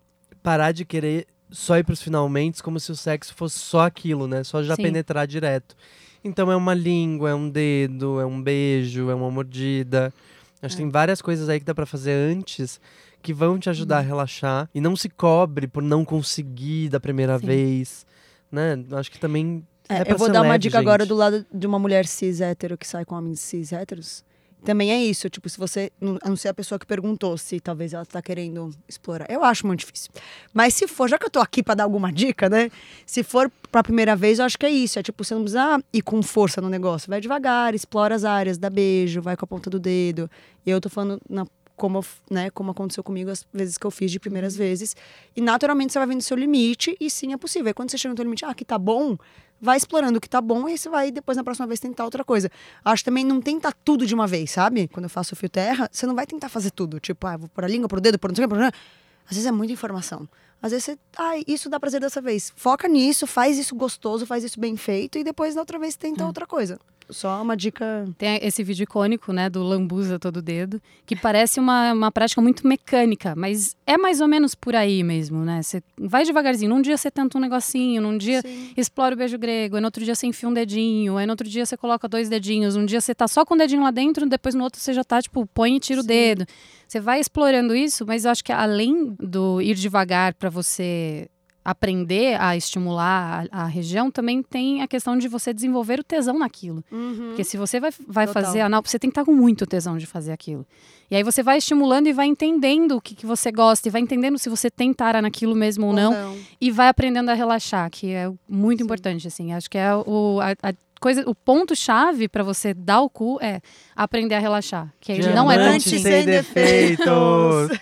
parar 0.41 0.71
de 0.71 0.83
querer 0.85 1.27
só 1.51 1.77
ir 1.77 1.83
pros 1.83 2.01
finalmente 2.01 2.61
como 2.61 2.79
se 2.79 2.91
o 2.91 2.95
sexo 2.95 3.33
fosse 3.35 3.59
só 3.59 3.81
aquilo, 3.85 4.27
né? 4.27 4.43
Só 4.43 4.63
já 4.63 4.75
Sim. 4.75 4.83
penetrar 4.83 5.27
direto. 5.27 5.75
Então 6.23 6.51
é 6.51 6.55
uma 6.55 6.73
língua, 6.73 7.29
é 7.29 7.35
um 7.35 7.49
dedo, 7.49 8.19
é 8.19 8.25
um 8.25 8.41
beijo, 8.41 9.09
é 9.09 9.15
uma 9.15 9.31
mordida. 9.31 10.13
Acho 10.61 10.75
que 10.75 10.81
tem 10.81 10.89
várias 10.91 11.21
coisas 11.21 11.47
aí 11.47 11.59
que 11.59 11.65
dá 11.65 11.73
pra 11.73 11.85
fazer 11.85 12.11
antes 12.11 12.81
que 13.21 13.33
vão 13.33 13.57
te 13.57 13.69
ajudar 13.69 13.99
a 13.99 14.01
relaxar. 14.01 14.69
E 14.73 14.81
não 14.81 14.95
se 14.95 15.07
cobre 15.09 15.67
por 15.67 15.81
não 15.81 16.03
conseguir 16.03 16.89
da 16.89 16.99
primeira 16.99 17.39
Sim. 17.39 17.45
vez, 17.45 18.05
né? 18.51 18.83
Acho 18.91 19.11
que 19.11 19.19
também 19.19 19.63
é, 19.87 19.99
É, 19.99 20.11
eu 20.11 20.17
vou 20.17 20.27
dar 20.29 20.41
uma 20.41 20.51
leve, 20.53 20.59
dica 20.59 20.77
agora 20.77 21.03
gente. 21.03 21.09
do 21.09 21.15
lado 21.15 21.45
de 21.53 21.65
uma 21.65 21.79
mulher 21.79 22.05
cis 22.05 22.41
hétero 22.41 22.77
que 22.77 22.87
sai 22.87 23.05
com 23.05 23.15
homens 23.15 23.39
cis 23.39 23.71
héteros. 23.71 24.23
Também 24.63 24.91
é 24.91 25.01
isso, 25.03 25.29
tipo, 25.29 25.47
se 25.49 25.57
você. 25.57 25.91
A 26.21 26.27
não 26.29 26.35
ser 26.35 26.49
a 26.49 26.53
pessoa 26.53 26.77
que 26.77 26.85
perguntou 26.85 27.37
se 27.37 27.59
talvez 27.59 27.93
ela 27.93 28.05
tá 28.05 28.21
querendo 28.21 28.69
explorar. 28.87 29.25
Eu 29.29 29.43
acho 29.43 29.65
muito 29.65 29.79
difícil. 29.79 30.11
Mas 30.53 30.73
se 30.73 30.85
for, 30.87 31.09
já 31.09 31.17
que 31.17 31.25
eu 31.25 31.29
tô 31.29 31.39
aqui 31.39 31.63
pra 31.63 31.75
dar 31.75 31.85
alguma 31.85 32.11
dica, 32.11 32.49
né? 32.49 32.69
Se 33.05 33.23
for 33.23 33.49
pra 33.71 33.81
primeira 33.81 34.15
vez, 34.15 34.37
eu 34.39 34.45
acho 34.45 34.57
que 34.59 34.65
é 34.65 34.69
isso. 34.69 34.99
É 34.99 35.03
tipo, 35.03 35.23
você 35.23 35.33
não 35.33 35.41
precisa 35.43 35.81
ir 35.93 36.01
com 36.01 36.21
força 36.21 36.59
no 36.61 36.69
negócio. 36.69 37.09
Vai 37.09 37.21
devagar, 37.21 37.73
explora 37.73 38.13
as 38.15 38.25
áreas, 38.25 38.57
dá 38.57 38.69
beijo, 38.69 39.21
vai 39.21 39.37
com 39.37 39.45
a 39.45 39.47
ponta 39.47 39.69
do 39.69 39.79
dedo. 39.79 40.29
Eu 40.65 40.81
tô 40.81 40.89
falando 40.89 41.21
na- 41.29 41.47
como, 41.77 42.03
né, 42.29 42.49
como 42.49 42.71
aconteceu 42.71 43.01
comigo 43.01 43.29
as 43.31 43.47
vezes 43.53 43.77
que 43.77 43.87
eu 43.87 43.91
fiz 43.91 44.11
de 44.11 44.19
primeiras 44.19 44.53
vezes. 44.57 44.93
E 45.33 45.39
naturalmente 45.39 45.93
você 45.93 45.99
vai 45.99 46.07
vendo 46.09 46.21
seu 46.21 46.35
limite 46.35 46.97
e 46.99 47.09
sim 47.09 47.31
é 47.31 47.37
possível. 47.37 47.69
E 47.69 47.73
quando 47.73 47.89
você 47.89 47.97
chega 47.97 48.11
no 48.11 48.17
seu 48.17 48.25
limite, 48.25 48.43
ah, 48.43 48.49
aqui 48.49 48.65
tá 48.65 48.77
bom, 48.77 49.17
vai 49.61 49.77
explorando 49.77 50.17
o 50.17 50.21
que 50.21 50.29
tá 50.29 50.41
bom 50.41 50.67
e 50.67 50.77
você 50.77 50.89
vai 50.89 51.11
depois 51.11 51.37
na 51.37 51.43
próxima 51.43 51.67
vez 51.67 51.79
tentar 51.79 52.05
outra 52.05 52.23
coisa. 52.23 52.49
Acho 52.83 53.03
também 53.03 53.25
não 53.25 53.41
tentar 53.41 53.73
tudo 53.83 54.05
de 54.05 54.13
uma 54.13 54.27
vez, 54.27 54.51
sabe? 54.51 54.87
Quando 54.87 55.05
eu 55.05 55.09
faço 55.09 55.33
o 55.33 55.37
fio 55.37 55.49
terra, 55.49 55.89
você 55.91 56.05
não 56.05 56.15
vai 56.15 56.25
tentar 56.25 56.49
fazer 56.49 56.71
tudo. 56.71 56.99
Tipo, 56.99 57.27
ah, 57.27 57.37
vou 57.37 57.49
pôr 57.49 57.63
a 57.63 57.67
língua, 57.67 57.87
pôr 57.87 57.99
o 57.99 58.01
dedo, 58.01 58.17
pôr 58.17 58.29
não 58.29 58.35
sei 58.35 58.45
o 58.45 58.47
que, 58.47 58.55
pôr... 58.55 58.63
Às 58.63 59.35
vezes 59.35 59.45
é 59.45 59.51
muita 59.51 59.73
informação. 59.73 60.27
Às 60.61 60.71
vezes 60.71 60.85
você, 60.85 60.97
ah, 61.17 61.33
isso 61.47 61.69
dá 61.69 61.79
prazer 61.79 62.01
dessa 62.01 62.19
vez. 62.19 62.51
Foca 62.55 62.87
nisso, 62.87 63.25
faz 63.27 63.57
isso 63.57 63.75
gostoso, 63.75 64.25
faz 64.25 64.43
isso 64.43 64.59
bem 64.59 64.75
feito 64.75 65.17
e 65.17 65.23
depois 65.23 65.55
na 65.55 65.61
outra 65.61 65.77
vez 65.77 65.95
tenta 65.95 66.25
outra 66.25 66.45
coisa. 66.47 66.79
Só 67.09 67.41
uma 67.41 67.57
dica. 67.57 68.07
Tem 68.17 68.39
esse 68.41 68.63
vídeo 68.63 68.83
icônico, 68.83 69.33
né, 69.33 69.49
do 69.49 69.63
lambuza 69.63 70.19
todo 70.19 70.41
dedo, 70.41 70.81
que 71.05 71.15
parece 71.15 71.59
uma, 71.59 71.91
uma 71.93 72.11
prática 72.11 72.41
muito 72.41 72.67
mecânica, 72.67 73.33
mas 73.35 73.75
é 73.85 73.97
mais 73.97 74.21
ou 74.21 74.27
menos 74.27 74.53
por 74.53 74.75
aí 74.75 75.03
mesmo, 75.03 75.43
né? 75.43 75.61
Você 75.61 75.81
vai 75.97 76.23
devagarzinho. 76.23 76.69
Num 76.69 76.81
dia 76.81 76.95
você 76.95 77.09
tenta 77.09 77.37
um 77.37 77.41
negocinho, 77.41 78.01
num 78.01 78.17
dia 78.17 78.41
Sim. 78.41 78.71
explora 78.77 79.15
o 79.15 79.17
beijo 79.17 79.37
grego, 79.37 79.75
aí 79.75 79.81
no 79.81 79.87
outro 79.87 80.03
dia 80.05 80.13
você 80.13 80.27
enfia 80.27 80.47
um 80.47 80.53
dedinho, 80.53 81.17
aí 81.17 81.25
no 81.25 81.33
outro 81.33 81.47
dia 81.47 81.65
você 81.65 81.75
coloca 81.75 82.07
dois 82.07 82.29
dedinhos, 82.29 82.75
um 82.75 82.85
dia 82.85 83.01
você 83.01 83.15
tá 83.15 83.27
só 83.27 83.43
com 83.43 83.55
o 83.55 83.57
dedinho 83.57 83.81
lá 83.81 83.91
dentro, 83.91 84.27
depois 84.27 84.53
no 84.53 84.63
outro 84.63 84.79
você 84.79 84.93
já 84.93 85.03
tá, 85.03 85.21
tipo, 85.21 85.45
põe 85.47 85.75
e 85.75 85.79
tira 85.79 85.99
o 85.99 86.03
Sim. 86.03 86.07
dedo. 86.07 86.45
Você 86.87 86.99
vai 86.99 87.19
explorando 87.19 87.75
isso, 87.75 88.05
mas 88.05 88.25
eu 88.25 88.31
acho 88.31 88.43
que 88.43 88.51
além 88.51 89.15
do 89.19 89.61
ir 89.61 89.75
devagar 89.75 90.33
para 90.33 90.49
você 90.49 91.27
aprender 91.63 92.39
a 92.39 92.55
estimular 92.55 93.47
a, 93.51 93.63
a 93.63 93.65
região, 93.65 94.09
também 94.09 94.41
tem 94.41 94.81
a 94.81 94.87
questão 94.87 95.17
de 95.17 95.27
você 95.27 95.53
desenvolver 95.53 95.99
o 95.99 96.03
tesão 96.03 96.39
naquilo. 96.39 96.83
Porque 96.89 97.43
se 97.43 97.57
você 97.57 97.79
vai, 97.79 97.91
vai 98.07 98.27
Total. 98.27 98.43
fazer 98.43 98.61
anal, 98.61 98.81
você 98.83 98.97
tem 98.97 99.09
que 99.09 99.13
estar 99.13 99.25
com 99.25 99.33
muito 99.33 99.65
tesão 99.65 99.97
de 99.97 100.05
fazer 100.05 100.31
aquilo. 100.31 100.65
E 101.11 101.15
aí 101.15 101.23
você 101.23 101.41
vai 101.41 101.57
estimulando 101.57 102.07
e 102.07 102.13
vai 102.13 102.27
entendendo 102.27 102.97
o 102.97 103.01
que, 103.01 103.15
que 103.15 103.25
você 103.25 103.51
gosta, 103.51 103.87
e 103.87 103.91
vai 103.91 104.01
entendendo 104.01 104.37
se 104.37 104.49
você 104.49 104.69
tem 104.69 104.93
tara 104.93 105.21
naquilo 105.21 105.55
mesmo 105.55 105.87
ou 105.87 105.93
não, 105.93 106.37
e 106.61 106.69
vai 106.69 106.87
aprendendo 106.87 107.29
a 107.29 107.33
relaxar, 107.33 107.89
que 107.89 108.11
é 108.11 108.31
muito 108.47 108.79
Sim. 108.79 108.85
importante, 108.85 109.27
assim. 109.27 109.53
Acho 109.53 109.69
que 109.69 109.77
é 109.77 109.93
o, 109.95 110.39
a, 110.39 110.69
a 110.69 110.73
coisa, 110.99 111.23
o 111.27 111.33
ponto-chave 111.33 112.27
para 112.27 112.43
você 112.43 112.73
dar 112.73 113.01
o 113.01 113.09
cu 113.09 113.39
é 113.41 113.61
aprender 113.95 114.35
a 114.35 114.39
relaxar. 114.39 114.93
Que 114.99 115.13
aí 115.13 115.33
não 115.33 115.51
é 115.51 115.57
tão 115.57 115.79
sem 115.79 116.25
defeitos. 116.25 117.07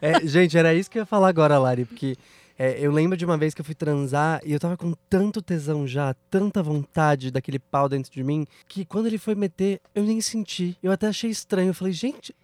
É, 0.00 0.26
gente, 0.26 0.58
era 0.58 0.74
isso 0.74 0.90
que 0.90 0.98
eu 0.98 1.02
ia 1.02 1.06
falar 1.06 1.28
agora, 1.28 1.56
Lari, 1.56 1.84
porque 1.84 2.16
é, 2.64 2.78
eu 2.78 2.92
lembro 2.92 3.16
de 3.16 3.24
uma 3.24 3.36
vez 3.36 3.54
que 3.54 3.60
eu 3.60 3.64
fui 3.64 3.74
transar 3.74 4.40
e 4.44 4.52
eu 4.52 4.60
tava 4.60 4.76
com 4.76 4.92
tanto 5.10 5.42
tesão 5.42 5.86
já, 5.86 6.14
tanta 6.30 6.62
vontade 6.62 7.30
daquele 7.30 7.58
pau 7.58 7.88
dentro 7.88 8.12
de 8.12 8.22
mim, 8.22 8.46
que 8.68 8.84
quando 8.84 9.06
ele 9.06 9.18
foi 9.18 9.34
meter, 9.34 9.80
eu 9.94 10.04
nem 10.04 10.20
senti. 10.20 10.76
Eu 10.82 10.92
até 10.92 11.08
achei 11.08 11.30
estranho. 11.30 11.70
Eu 11.70 11.74
falei, 11.74 11.92
gente, 11.92 12.34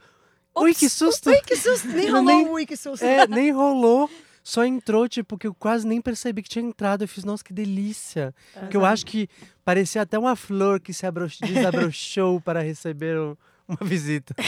ui, 0.56 0.74
que 0.74 0.88
susto! 0.88 1.30
Ui, 1.30 1.40
que 1.42 1.54
susto! 1.54 1.86
Nem 1.88 2.08
rolou 2.10 2.24
nem- 2.24 2.48
ui, 2.48 2.66
que 2.66 2.76
susto. 2.76 3.04
É, 3.04 3.26
nem 3.28 3.52
rolou. 3.52 4.10
Só 4.42 4.64
entrou, 4.64 5.06
tipo, 5.08 5.36
que 5.36 5.46
eu 5.46 5.54
quase 5.54 5.86
nem 5.86 6.00
percebi 6.00 6.42
que 6.42 6.48
tinha 6.48 6.64
entrado. 6.64 7.04
Eu 7.04 7.08
fiz, 7.08 7.22
nossa, 7.22 7.44
que 7.44 7.52
delícia. 7.52 8.34
Que 8.70 8.76
eu 8.78 8.84
acho 8.84 9.04
que 9.04 9.28
parecia 9.62 10.00
até 10.00 10.18
uma 10.18 10.34
flor 10.34 10.80
que 10.80 10.94
se 10.94 11.04
abro- 11.04 11.28
desabrochou 11.28 12.40
para 12.40 12.60
receber 12.62 13.18
um- 13.20 13.36
uma 13.68 13.78
visita. 13.82 14.34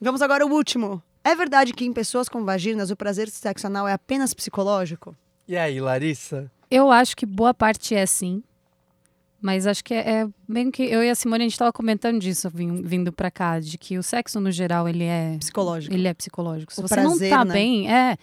Vamos 0.00 0.20
agora 0.20 0.44
ao 0.44 0.50
último. 0.50 1.02
É 1.24 1.34
verdade 1.34 1.72
que 1.72 1.84
em 1.86 1.92
pessoas 1.92 2.28
com 2.28 2.44
vaginas 2.44 2.90
o 2.90 2.96
prazer 2.96 3.28
sexo 3.30 3.66
anal 3.66 3.88
é 3.88 3.92
apenas 3.94 4.34
psicológico? 4.34 5.16
E 5.48 5.56
aí, 5.56 5.80
Larissa? 5.80 6.50
Eu 6.70 6.90
acho 6.90 7.16
que 7.16 7.24
boa 7.24 7.54
parte 7.54 7.94
é 7.94 8.04
sim. 8.04 8.42
Mas 9.40 9.66
acho 9.66 9.84
que 9.84 9.92
é, 9.92 10.20
é 10.22 10.28
bem 10.48 10.70
que 10.70 10.82
eu 10.82 11.02
e 11.02 11.10
a 11.10 11.14
Simone 11.14 11.44
a 11.44 11.48
gente 11.48 11.58
tava 11.58 11.72
comentando 11.72 12.18
disso 12.18 12.48
vim- 12.48 12.80
vindo 12.82 13.12
pra 13.12 13.30
cá, 13.30 13.60
de 13.60 13.76
que 13.76 13.98
o 13.98 14.02
sexo 14.02 14.40
no 14.40 14.50
geral 14.50 14.88
ele 14.88 15.04
é 15.04 15.36
Psicológico. 15.38 15.94
ele 15.94 16.08
é 16.08 16.14
psicológico. 16.14 16.72
Se 16.72 16.80
O 16.80 16.88
você 16.88 16.94
prazer, 16.94 17.30
não 17.30 17.38
tá 17.38 17.44
né? 17.44 17.52
bem, 17.52 17.92
é, 17.92 18.16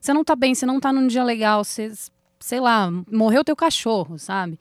você 0.00 0.12
não 0.12 0.22
tá 0.22 0.36
bem, 0.36 0.54
você 0.54 0.66
não 0.66 0.78
tá 0.78 0.92
num 0.92 1.06
dia 1.06 1.24
legal, 1.24 1.64
você, 1.64 1.90
sei 2.38 2.60
lá, 2.60 2.90
morreu 3.10 3.42
teu 3.42 3.56
cachorro, 3.56 4.18
sabe? 4.18 4.60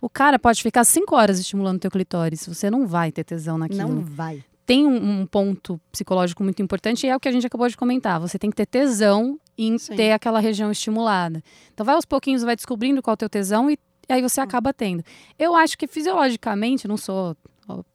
O 0.00 0.08
cara 0.08 0.38
pode 0.38 0.62
ficar 0.62 0.84
cinco 0.84 1.16
horas 1.16 1.40
estimulando 1.40 1.80
teu 1.80 1.90
clitóris, 1.90 2.46
você 2.46 2.70
não 2.70 2.86
vai 2.86 3.10
ter 3.10 3.24
tesão 3.24 3.58
naquilo. 3.58 3.88
Não 3.88 4.02
vai. 4.02 4.44
Tem 4.66 4.84
um, 4.84 5.20
um 5.20 5.26
ponto 5.26 5.80
psicológico 5.92 6.42
muito 6.42 6.60
importante 6.60 7.06
e 7.06 7.08
é 7.08 7.14
o 7.16 7.20
que 7.20 7.28
a 7.28 7.32
gente 7.32 7.46
acabou 7.46 7.68
de 7.68 7.76
comentar. 7.76 8.18
Você 8.20 8.36
tem 8.38 8.50
que 8.50 8.56
ter 8.56 8.66
tesão 8.66 9.38
em 9.56 9.78
Sim. 9.78 9.94
ter 9.94 10.10
aquela 10.12 10.40
região 10.40 10.70
estimulada. 10.70 11.40
Então 11.72 11.86
vai 11.86 11.94
aos 11.94 12.04
pouquinhos, 12.04 12.42
vai 12.42 12.56
descobrindo 12.56 13.00
qual 13.00 13.12
é 13.12 13.14
o 13.14 13.16
teu 13.16 13.28
tesão 13.28 13.70
e, 13.70 13.78
e 14.08 14.12
aí 14.12 14.20
Hum. 14.22 14.28
você 14.28 14.40
acaba 14.40 14.74
tendo. 14.74 15.04
Eu 15.38 15.54
acho 15.54 15.78
que 15.78 15.86
fisiologicamente, 15.86 16.88
não 16.88 16.96
sou, 16.96 17.36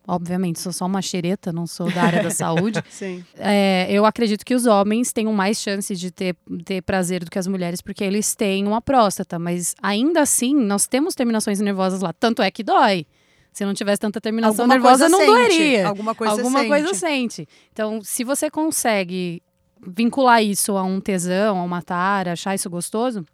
obviamente, 0.07 0.59
sou 0.59 0.71
só 0.71 0.85
uma 0.85 1.01
xereta, 1.01 1.51
não 1.51 1.67
sou 1.67 1.91
da 1.91 2.03
área 2.03 2.23
da 2.23 2.29
saúde. 2.31 2.81
Sim. 2.89 3.23
É, 3.37 3.87
eu 3.89 4.05
acredito 4.05 4.45
que 4.45 4.55
os 4.55 4.65
homens 4.65 5.11
tenham 5.11 5.33
mais 5.33 5.57
chance 5.61 5.93
de 5.95 6.09
ter, 6.09 6.35
ter 6.65 6.81
prazer 6.83 7.23
do 7.23 7.29
que 7.29 7.37
as 7.37 7.47
mulheres, 7.47 7.81
porque 7.81 8.03
eles 8.03 8.33
têm 8.33 8.65
uma 8.65 8.81
próstata. 8.81 9.37
Mas 9.37 9.75
ainda 9.81 10.21
assim, 10.21 10.55
nós 10.55 10.87
temos 10.87 11.15
terminações 11.15 11.59
nervosas 11.59 12.01
lá. 12.01 12.13
Tanto 12.13 12.41
é 12.41 12.49
que 12.49 12.63
dói. 12.63 13.05
Se 13.51 13.65
não 13.65 13.73
tivesse 13.73 13.99
tanta 13.99 14.21
terminação 14.21 14.63
Alguma 14.65 14.75
nervosa, 14.75 15.09
não 15.09 15.19
sente. 15.19 15.31
doeria. 15.31 15.87
Alguma 15.87 16.15
coisa 16.15 16.33
Alguma 16.33 16.59
sente. 16.59 16.69
coisa 16.69 16.93
sente. 16.93 17.47
Então, 17.73 18.01
se 18.01 18.23
você 18.23 18.49
consegue 18.49 19.43
vincular 19.85 20.41
isso 20.43 20.77
a 20.77 20.83
um 20.83 21.01
tesão, 21.01 21.59
a 21.59 21.63
uma 21.63 21.81
tara, 21.81 22.31
achar 22.33 22.55
isso 22.55 22.69
gostoso, 22.69 23.25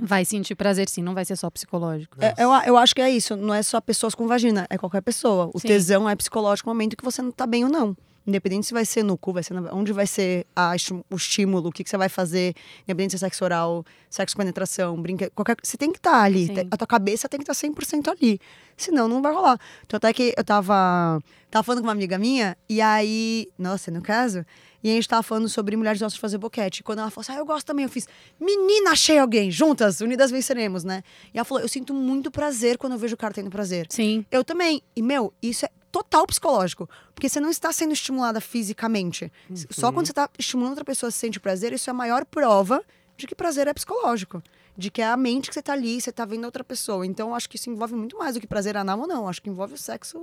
vai 0.00 0.24
sentir 0.24 0.54
prazer 0.54 0.88
sim, 0.88 1.02
não 1.02 1.14
vai 1.14 1.24
ser 1.24 1.36
só 1.36 1.50
psicológico. 1.50 2.16
É, 2.20 2.34
eu, 2.38 2.50
eu 2.66 2.76
acho 2.76 2.94
que 2.94 3.00
é 3.00 3.10
isso. 3.10 3.36
Não 3.36 3.54
é 3.54 3.62
só 3.62 3.80
pessoas 3.80 4.14
com 4.14 4.26
vagina, 4.26 4.66
é 4.70 4.78
qualquer 4.78 5.00
pessoa. 5.00 5.50
O 5.52 5.58
Sim. 5.58 5.68
tesão 5.68 6.08
é 6.08 6.14
psicológico 6.14 6.68
no 6.68 6.74
momento 6.74 6.96
que 6.96 7.04
você 7.04 7.22
não 7.22 7.30
tá 7.32 7.46
bem 7.46 7.64
ou 7.64 7.70
não. 7.70 7.96
Independente 8.26 8.66
se 8.66 8.72
vai 8.72 8.84
ser 8.86 9.02
no 9.02 9.18
cu, 9.18 9.32
vai 9.32 9.42
ser 9.42 9.52
na- 9.54 9.72
onde 9.74 9.92
vai 9.92 10.06
ser 10.06 10.46
a 10.56 10.74
o 11.10 11.16
estímulo, 11.16 11.68
o 11.68 11.72
que, 11.72 11.84
que 11.84 11.90
você 11.90 11.96
vai 11.98 12.08
fazer, 12.08 12.54
independente 12.84 13.10
se 13.10 13.16
é 13.16 13.18
sexo 13.18 13.44
oral, 13.44 13.84
sexo 14.08 14.34
com 14.34 14.40
penetração, 14.40 15.00
brinca, 15.00 15.30
qualquer 15.34 15.56
Você 15.62 15.76
tem 15.76 15.92
que 15.92 15.98
estar 15.98 16.22
ali. 16.22 16.46
Sim. 16.46 16.54
A 16.70 16.76
tua 16.76 16.86
cabeça 16.86 17.28
tem 17.28 17.38
que 17.38 17.50
estar 17.50 17.54
100% 17.54 18.08
ali. 18.08 18.40
Senão 18.76 19.06
não 19.08 19.20
vai 19.20 19.32
rolar. 19.32 19.58
Então, 19.84 19.98
até 19.98 20.12
que 20.12 20.34
eu 20.36 20.42
tava, 20.44 21.20
tava 21.50 21.62
falando 21.62 21.80
com 21.80 21.86
uma 21.86 21.92
amiga 21.92 22.18
minha, 22.18 22.56
e 22.68 22.80
aí. 22.80 23.48
Nossa, 23.58 23.90
no 23.90 24.00
caso. 24.02 24.44
E 24.82 24.90
a 24.90 24.94
gente 24.94 25.08
tava 25.08 25.22
falando 25.22 25.48
sobre 25.48 25.76
mulheres 25.76 25.98
gostam 26.00 26.16
de 26.16 26.20
fazer 26.20 26.36
boquete. 26.38 26.80
E 26.80 26.82
quando 26.82 26.98
ela 26.98 27.10
falou 27.10 27.22
assim, 27.22 27.32
ah, 27.32 27.38
eu 27.38 27.46
gosto 27.46 27.66
também, 27.66 27.84
eu 27.84 27.88
fiz, 27.88 28.06
menina, 28.38 28.90
achei 28.90 29.16
alguém, 29.18 29.50
juntas, 29.50 30.02
unidas 30.02 30.30
venceremos, 30.30 30.84
né? 30.84 31.02
E 31.32 31.38
ela 31.38 31.44
falou, 31.44 31.62
eu 31.62 31.68
sinto 31.68 31.94
muito 31.94 32.30
prazer 32.30 32.76
quando 32.76 32.92
eu 32.92 32.98
vejo 32.98 33.14
o 33.14 33.16
cara 33.16 33.32
tendo 33.32 33.48
prazer. 33.48 33.86
Sim. 33.88 34.26
Eu 34.30 34.44
também. 34.44 34.82
E, 34.94 35.00
meu, 35.00 35.32
isso 35.42 35.64
é 35.64 35.70
total 35.94 36.26
psicológico. 36.26 36.90
Porque 37.14 37.28
você 37.28 37.38
não 37.38 37.50
está 37.50 37.72
sendo 37.72 37.92
estimulada 37.92 38.40
fisicamente. 38.40 39.32
Só 39.70 39.92
quando 39.92 40.06
você 40.06 40.12
está 40.12 40.28
estimulando 40.36 40.70
outra 40.70 40.84
pessoa 40.84 41.08
se 41.08 41.18
sentir 41.18 41.38
prazer, 41.38 41.72
isso 41.72 41.88
é 41.88 41.92
a 41.92 41.94
maior 41.94 42.24
prova 42.24 42.82
de 43.16 43.28
que 43.28 43.34
prazer 43.34 43.68
é 43.68 43.72
psicológico. 43.72 44.42
De 44.76 44.90
que 44.90 45.00
é 45.00 45.06
a 45.06 45.16
mente 45.16 45.48
que 45.48 45.54
você 45.54 45.62
tá 45.62 45.72
ali, 45.72 46.00
você 46.00 46.10
tá 46.10 46.24
vendo 46.24 46.46
outra 46.46 46.64
pessoa. 46.64 47.06
Então, 47.06 47.32
acho 47.32 47.48
que 47.48 47.54
isso 47.54 47.70
envolve 47.70 47.94
muito 47.94 48.18
mais 48.18 48.34
do 48.34 48.40
que 48.40 48.46
prazer 48.46 48.76
anal 48.76 48.98
ou 48.98 49.06
não. 49.06 49.28
Acho 49.28 49.40
que 49.40 49.48
envolve 49.48 49.74
o 49.74 49.78
sexo 49.78 50.20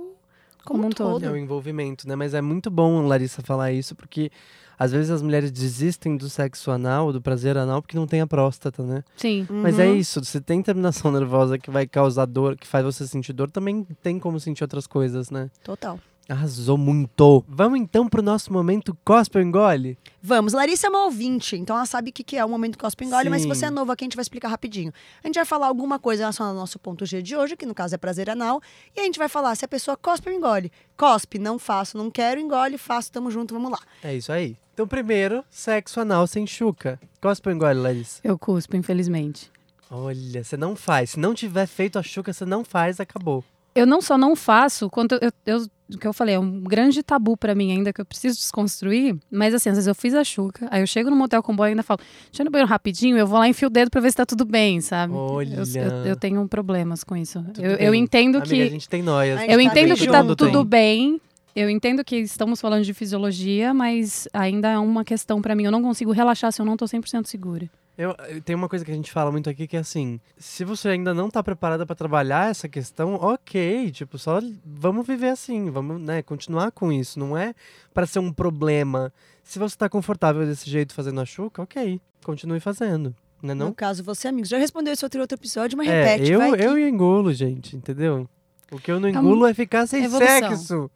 como, 0.64 0.78
Como 0.80 0.86
um 0.86 0.90
todo. 0.90 1.12
todo. 1.20 1.24
É 1.26 1.30
o 1.30 1.36
envolvimento, 1.36 2.06
né? 2.08 2.14
Mas 2.16 2.34
é 2.34 2.40
muito 2.40 2.70
bom, 2.70 3.02
Larissa, 3.06 3.42
falar 3.42 3.72
isso, 3.72 3.94
porque 3.94 4.30
às 4.78 4.90
vezes 4.90 5.10
as 5.10 5.22
mulheres 5.22 5.50
desistem 5.52 6.16
do 6.16 6.28
sexo 6.28 6.70
anal, 6.70 7.12
do 7.12 7.20
prazer 7.22 7.56
anal, 7.56 7.80
porque 7.82 7.96
não 7.96 8.06
tem 8.06 8.20
a 8.20 8.26
próstata, 8.26 8.82
né? 8.82 9.04
Sim. 9.16 9.46
Mas 9.48 9.78
é 9.78 9.86
Uhum. 9.86 9.96
isso, 9.96 10.24
se 10.24 10.40
tem 10.40 10.60
terminação 10.62 11.12
nervosa 11.12 11.58
que 11.58 11.70
vai 11.70 11.86
causar 11.86 12.26
dor, 12.26 12.56
que 12.56 12.66
faz 12.66 12.84
você 12.84 13.06
sentir 13.06 13.32
dor, 13.32 13.50
também 13.50 13.86
tem 14.02 14.18
como 14.18 14.40
sentir 14.40 14.64
outras 14.64 14.86
coisas, 14.86 15.30
né? 15.30 15.50
Total. 15.62 15.98
Arrasou 16.32 16.78
muito. 16.78 17.44
Vamos 17.46 17.78
então 17.78 18.08
pro 18.08 18.22
nosso 18.22 18.52
momento 18.52 18.96
Cospe 19.04 19.36
ou 19.38 19.44
Engole? 19.44 19.98
Vamos, 20.22 20.52
Larissa 20.52 20.86
é 20.86 20.90
uma 20.90 21.04
ouvinte, 21.04 21.56
então 21.56 21.76
ela 21.76 21.84
sabe 21.84 22.10
o 22.10 22.12
que 22.12 22.24
que 22.24 22.36
é 22.36 22.44
o 22.44 22.48
momento 22.48 22.78
Cospe 22.78 23.04
Engole, 23.04 23.28
mas 23.28 23.42
se 23.42 23.48
você 23.48 23.66
é 23.66 23.70
novo 23.70 23.92
aqui, 23.92 24.04
a 24.04 24.06
gente 24.06 24.16
vai 24.16 24.22
explicar 24.22 24.48
rapidinho. 24.48 24.92
A 25.22 25.26
gente 25.26 25.34
vai 25.34 25.44
falar 25.44 25.66
alguma 25.66 25.98
coisa 25.98 26.22
relacionada 26.22 26.54
ao 26.54 26.60
nosso 26.60 26.78
ponto 26.78 27.04
G 27.04 27.20
de 27.20 27.36
hoje, 27.36 27.56
que 27.56 27.66
no 27.66 27.74
caso 27.74 27.94
é 27.94 27.98
prazer 27.98 28.30
anal, 28.30 28.60
e 28.96 29.00
a 29.00 29.02
gente 29.04 29.18
vai 29.18 29.28
falar 29.28 29.54
se 29.56 29.64
a 29.64 29.68
pessoa 29.68 29.96
cospe 29.96 30.30
ou 30.30 30.34
engole. 30.34 30.72
Cospe, 30.96 31.38
não 31.38 31.58
faço, 31.58 31.98
não 31.98 32.10
quero, 32.10 32.40
engole, 32.40 32.78
faço, 32.78 33.12
tamo 33.12 33.30
junto, 33.30 33.52
vamos 33.52 33.70
lá. 33.70 33.78
É 34.02 34.14
isso 34.14 34.32
aí. 34.32 34.56
Então, 34.72 34.86
primeiro, 34.86 35.44
sexo 35.50 36.00
anal 36.00 36.26
sem 36.26 36.46
chuca. 36.46 36.98
Cospe 37.20 37.48
ou 37.50 37.54
Engole, 37.54 37.78
Larissa? 37.78 38.20
Eu 38.24 38.38
cuspo, 38.38 38.74
infelizmente. 38.74 39.50
Olha, 39.90 40.42
você 40.42 40.56
não 40.56 40.74
faz. 40.74 41.10
Se 41.10 41.20
não 41.20 41.34
tiver 41.34 41.66
feito 41.66 41.98
a 41.98 42.02
chuca, 42.02 42.32
você 42.32 42.46
não 42.46 42.64
faz, 42.64 42.98
acabou. 42.98 43.44
Eu 43.74 43.86
não 43.86 44.00
só 44.00 44.16
não 44.18 44.34
faço, 44.36 44.88
quanto 44.90 45.14
eu, 45.20 45.30
eu- 45.46 45.66
o 45.96 45.98
que 45.98 46.06
eu 46.06 46.12
falei, 46.12 46.34
é 46.34 46.38
um 46.38 46.60
grande 46.60 47.02
tabu 47.02 47.36
pra 47.36 47.54
mim 47.54 47.70
ainda 47.72 47.92
que 47.92 48.00
eu 48.00 48.04
preciso 48.04 48.36
desconstruir. 48.36 49.16
Mas 49.30 49.54
assim, 49.54 49.68
às 49.70 49.76
vezes 49.76 49.86
eu 49.88 49.94
fiz 49.94 50.14
a 50.14 50.24
chuca, 50.24 50.66
aí 50.70 50.82
eu 50.82 50.86
chego 50.86 51.10
no 51.10 51.16
motel 51.16 51.42
com 51.42 51.54
boy 51.54 51.68
e 51.68 51.70
ainda 51.70 51.82
falo, 51.82 51.98
deixa 52.30 52.42
eu 52.42 52.44
ir 52.44 52.46
no 52.46 52.50
banheiro 52.50 52.68
rapidinho, 52.68 53.16
eu 53.16 53.26
vou 53.26 53.38
lá 53.38 53.46
e 53.46 53.50
enfio 53.50 53.68
o 53.68 53.70
dedo 53.70 53.90
pra 53.90 54.00
ver 54.00 54.10
se 54.10 54.16
tá 54.16 54.26
tudo 54.26 54.44
bem, 54.44 54.80
sabe? 54.80 55.12
Olha. 55.14 55.56
Eu, 55.56 55.82
eu- 55.82 56.06
eu 56.06 56.16
tenho 56.16 56.46
problemas 56.48 57.02
com 57.04 57.16
isso. 57.16 57.44
Eu, 57.58 57.72
eu 57.72 57.94
entendo 57.94 58.36
Amiga, 58.38 58.54
que. 58.54 58.62
a 58.62 58.68
gente 58.70 58.88
tem 58.88 59.02
noias. 59.02 59.40
Eu 59.42 59.46
tá 59.56 59.62
entendo 59.62 59.94
que 59.96 60.06
tá 60.06 60.22
tudo 60.24 60.60
tem. 60.60 60.64
bem. 60.66 61.20
Eu 61.54 61.68
entendo 61.68 62.02
que 62.02 62.16
estamos 62.16 62.60
falando 62.62 62.82
de 62.82 62.94
fisiologia, 62.94 63.74
mas 63.74 64.26
ainda 64.32 64.70
é 64.70 64.78
uma 64.78 65.04
questão 65.04 65.42
pra 65.42 65.54
mim. 65.54 65.64
Eu 65.64 65.70
não 65.70 65.82
consigo 65.82 66.10
relaxar 66.10 66.50
se 66.50 66.62
eu 66.62 66.64
não 66.64 66.78
tô 66.78 66.86
100% 66.86 67.26
segura. 67.26 67.68
Eu, 67.96 68.14
eu- 68.28 68.40
tem 68.40 68.56
uma 68.56 68.68
coisa 68.68 68.84
que 68.84 68.90
a 68.90 68.94
gente 68.94 69.12
fala 69.12 69.30
muito 69.30 69.50
aqui 69.50 69.66
que 69.66 69.76
é 69.76 69.80
assim: 69.80 70.18
se 70.38 70.64
você 70.64 70.88
ainda 70.88 71.12
não 71.12 71.28
tá 71.28 71.42
preparada 71.42 71.84
pra 71.84 71.94
trabalhar 71.94 72.50
essa 72.50 72.68
questão, 72.68 73.14
ok, 73.16 73.90
tipo, 73.90 74.18
só 74.18 74.40
vamos 74.64 75.06
viver 75.06 75.28
assim, 75.28 75.70
vamos, 75.70 76.00
né, 76.00 76.22
continuar 76.22 76.70
com 76.72 76.90
isso. 76.90 77.18
Não 77.18 77.36
é 77.36 77.54
pra 77.92 78.06
ser 78.06 78.18
um 78.18 78.32
problema. 78.32 79.12
Se 79.44 79.58
você 79.58 79.76
tá 79.76 79.88
confortável 79.88 80.46
desse 80.46 80.68
jeito 80.70 80.94
fazendo 80.94 81.20
a 81.20 81.24
chuca, 81.26 81.62
ok, 81.62 82.00
continue 82.24 82.60
fazendo. 82.60 83.14
Né, 83.42 83.54
No 83.54 83.66
não? 83.66 83.72
caso, 83.74 84.02
você, 84.04 84.28
amigos, 84.28 84.48
já 84.48 84.56
respondeu 84.56 84.92
esse 84.92 85.04
outro 85.04 85.20
outro 85.20 85.36
episódio, 85.36 85.76
mas 85.76 85.88
É, 85.88 86.04
repete, 86.14 86.30
eu, 86.30 86.40
eu 86.54 86.78
engulo, 86.78 87.32
gente, 87.32 87.76
entendeu? 87.76 88.26
O 88.70 88.78
que 88.78 88.90
eu 88.90 88.98
não 89.00 89.08
É 89.08 89.12
um- 89.12 89.16
engulo 89.16 89.46
é 89.46 89.52
ficar 89.52 89.86
sem 89.86 90.04
evolução. 90.04 90.48
sexo. 90.56 90.90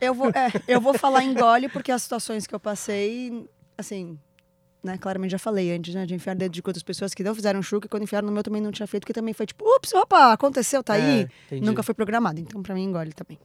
Eu 0.00 0.12
vou, 0.12 0.28
é, 0.30 0.50
eu 0.68 0.80
vou 0.80 0.92
falar 0.98 1.24
engole 1.24 1.68
porque 1.68 1.90
as 1.92 2.02
situações 2.02 2.46
que 2.46 2.54
eu 2.54 2.60
passei, 2.60 3.48
assim, 3.78 4.18
né, 4.82 4.98
claramente 4.98 5.30
já 5.30 5.38
falei 5.38 5.72
antes, 5.74 5.94
né, 5.94 6.04
de 6.04 6.14
enfiar 6.14 6.34
dedo 6.34 6.52
de 6.52 6.62
outras 6.64 6.82
pessoas 6.82 7.14
que 7.14 7.22
não 7.22 7.34
fizeram 7.34 7.62
chuca 7.62 7.86
e 7.86 7.88
quando 7.88 8.02
enfiaram 8.02 8.26
no 8.26 8.32
meu 8.32 8.42
também 8.42 8.60
não 8.60 8.72
tinha 8.72 8.86
feito, 8.86 9.06
que 9.06 9.12
também 9.12 9.32
foi 9.32 9.46
tipo, 9.46 9.64
ups, 9.76 9.92
opa, 9.94 10.32
aconteceu, 10.32 10.82
tá 10.82 10.94
aí. 10.94 11.20
É, 11.20 11.28
entendi. 11.46 11.66
Nunca 11.66 11.82
foi 11.82 11.94
programado, 11.94 12.40
então 12.40 12.62
pra 12.62 12.74
mim 12.74 12.84
engole 12.84 13.12
também. 13.12 13.38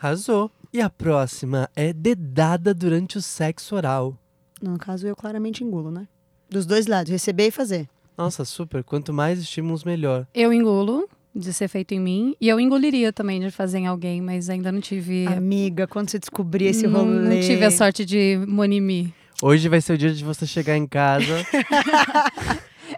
Arrasou. 0.00 0.50
E 0.72 0.80
a 0.80 0.90
próxima 0.90 1.68
é 1.74 1.92
dedada 1.92 2.74
durante 2.74 3.16
o 3.16 3.22
sexo 3.22 3.74
oral. 3.74 4.16
No 4.60 4.78
caso, 4.78 5.06
eu 5.06 5.16
claramente 5.16 5.64
engulo, 5.64 5.90
né? 5.90 6.06
Dos 6.50 6.66
dois 6.66 6.86
lados, 6.86 7.10
receber 7.10 7.46
e 7.46 7.50
fazer. 7.50 7.88
Nossa, 8.16 8.44
super. 8.44 8.84
Quanto 8.84 9.12
mais 9.12 9.38
estímulos, 9.38 9.84
melhor. 9.84 10.26
Eu 10.34 10.52
engulo 10.52 11.08
de 11.34 11.52
ser 11.52 11.68
feito 11.68 11.94
em 11.94 12.00
mim. 12.00 12.34
E 12.40 12.48
eu 12.48 12.58
engoliria 12.58 13.12
também 13.12 13.40
de 13.40 13.50
fazer 13.50 13.78
em 13.78 13.86
alguém, 13.86 14.20
mas 14.20 14.50
ainda 14.50 14.72
não 14.72 14.80
tive. 14.80 15.26
Amiga, 15.26 15.86
quando 15.86 16.10
você 16.10 16.18
descobrir 16.18 16.66
esse 16.66 16.86
não, 16.86 17.04
rolê... 17.04 17.36
não 17.36 17.40
tive 17.40 17.64
a 17.64 17.70
sorte 17.70 18.04
de 18.04 18.38
monimi. 18.46 19.14
Hoje 19.40 19.68
vai 19.68 19.80
ser 19.80 19.92
o 19.92 19.98
dia 19.98 20.12
de 20.12 20.24
você 20.24 20.44
chegar 20.46 20.76
em 20.76 20.86
casa, 20.86 21.46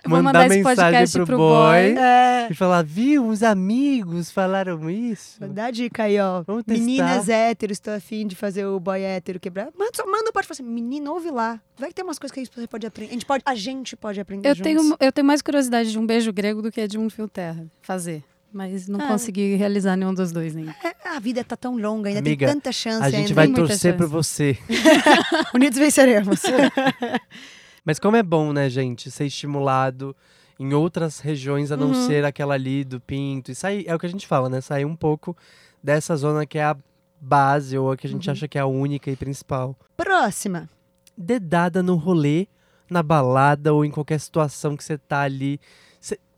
mandar 0.08 0.46
esse 0.46 0.62
podcast 0.62 1.18
pro, 1.18 1.26
pro 1.26 1.36
boy, 1.36 1.92
boy. 1.92 2.02
É, 2.02 2.48
e 2.50 2.54
falar, 2.54 2.82
viu, 2.82 3.26
os 3.26 3.42
amigos 3.42 4.30
falaram 4.30 4.88
isso. 4.88 5.38
dá 5.48 5.66
a 5.66 5.70
dica 5.70 6.04
aí, 6.04 6.18
ó. 6.18 6.42
Vamos 6.42 6.64
testar. 6.64 6.82
Meninas 6.82 7.28
héteros, 7.28 7.76
estou 7.76 7.92
afim 7.92 8.26
de 8.26 8.34
fazer 8.34 8.64
o 8.64 8.80
boy 8.80 9.02
hétero 9.02 9.38
quebrar. 9.38 9.68
Manda, 9.78 9.90
só 9.94 10.06
manda 10.06 10.32
parte 10.32 10.50
assim, 10.50 10.62
menino, 10.62 11.12
ouve 11.12 11.30
lá. 11.30 11.60
Vai 11.76 11.90
que 11.90 11.94
tem 11.94 12.04
umas 12.04 12.18
coisas 12.18 12.32
que 12.32 12.54
você 12.54 12.66
pode 12.66 12.86
aprender. 12.86 13.10
A 13.10 13.12
gente 13.12 13.26
pode, 13.26 13.42
a 13.44 13.54
gente 13.54 13.96
pode 13.96 14.18
aprender 14.18 14.48
Eu 14.48 14.54
juntos. 14.54 14.72
tenho, 14.72 14.96
eu 14.98 15.12
tenho 15.12 15.26
mais 15.26 15.42
curiosidade 15.42 15.92
de 15.92 15.98
um 15.98 16.06
beijo 16.06 16.32
grego 16.32 16.62
do 16.62 16.72
que 16.72 16.88
de 16.88 16.96
um 16.98 17.10
fio 17.10 17.28
terra. 17.28 17.66
Fazer. 17.82 18.24
Mas 18.52 18.88
não 18.88 19.00
Ah. 19.00 19.08
consegui 19.08 19.54
realizar 19.54 19.96
nenhum 19.96 20.12
dos 20.12 20.32
dois 20.32 20.56
ainda. 20.56 20.74
É, 20.84 21.08
a 21.16 21.20
vida 21.20 21.44
tá 21.44 21.56
tão 21.56 21.76
longa, 21.78 22.08
ainda 22.08 22.18
Amiga, 22.20 22.46
tem 22.46 22.54
tanta 22.56 22.72
chance. 22.72 23.02
A 23.04 23.10
gente 23.10 23.28
ainda. 23.28 23.34
vai 23.34 23.48
torcer 23.48 23.96
por 23.96 24.06
você. 24.08 24.58
Unidos 25.54 25.78
venceremos. 25.78 26.40
Mas 27.84 27.98
como 27.98 28.16
é 28.16 28.22
bom, 28.22 28.52
né, 28.52 28.68
gente, 28.68 29.10
ser 29.10 29.26
estimulado 29.26 30.14
em 30.58 30.74
outras 30.74 31.20
regiões 31.20 31.72
a 31.72 31.76
não 31.76 31.88
Uhum. 31.88 32.06
ser 32.06 32.24
aquela 32.24 32.54
ali 32.54 32.84
do 32.84 33.00
pinto. 33.00 33.50
E 33.50 33.54
sair, 33.54 33.84
é 33.88 33.94
o 33.94 33.98
que 33.98 34.06
a 34.06 34.08
gente 34.10 34.26
fala, 34.26 34.48
né? 34.48 34.60
Sair 34.60 34.84
um 34.84 34.96
pouco 34.96 35.36
dessa 35.82 36.14
zona 36.16 36.44
que 36.44 36.58
é 36.58 36.64
a 36.64 36.76
base 37.20 37.78
ou 37.78 37.92
a 37.92 37.96
que 37.96 38.06
a 38.06 38.10
gente 38.10 38.26
Uhum. 38.28 38.32
acha 38.32 38.48
que 38.48 38.58
é 38.58 38.60
a 38.60 38.66
única 38.66 39.10
e 39.10 39.16
principal. 39.16 39.76
Próxima. 39.96 40.68
dedada 41.16 41.82
no 41.82 41.96
rolê, 41.96 42.46
na 42.88 43.02
balada 43.02 43.74
ou 43.74 43.84
em 43.84 43.90
qualquer 43.90 44.18
situação 44.18 44.74
que 44.74 44.82
você 44.82 44.96
tá 44.96 45.20
ali. 45.20 45.60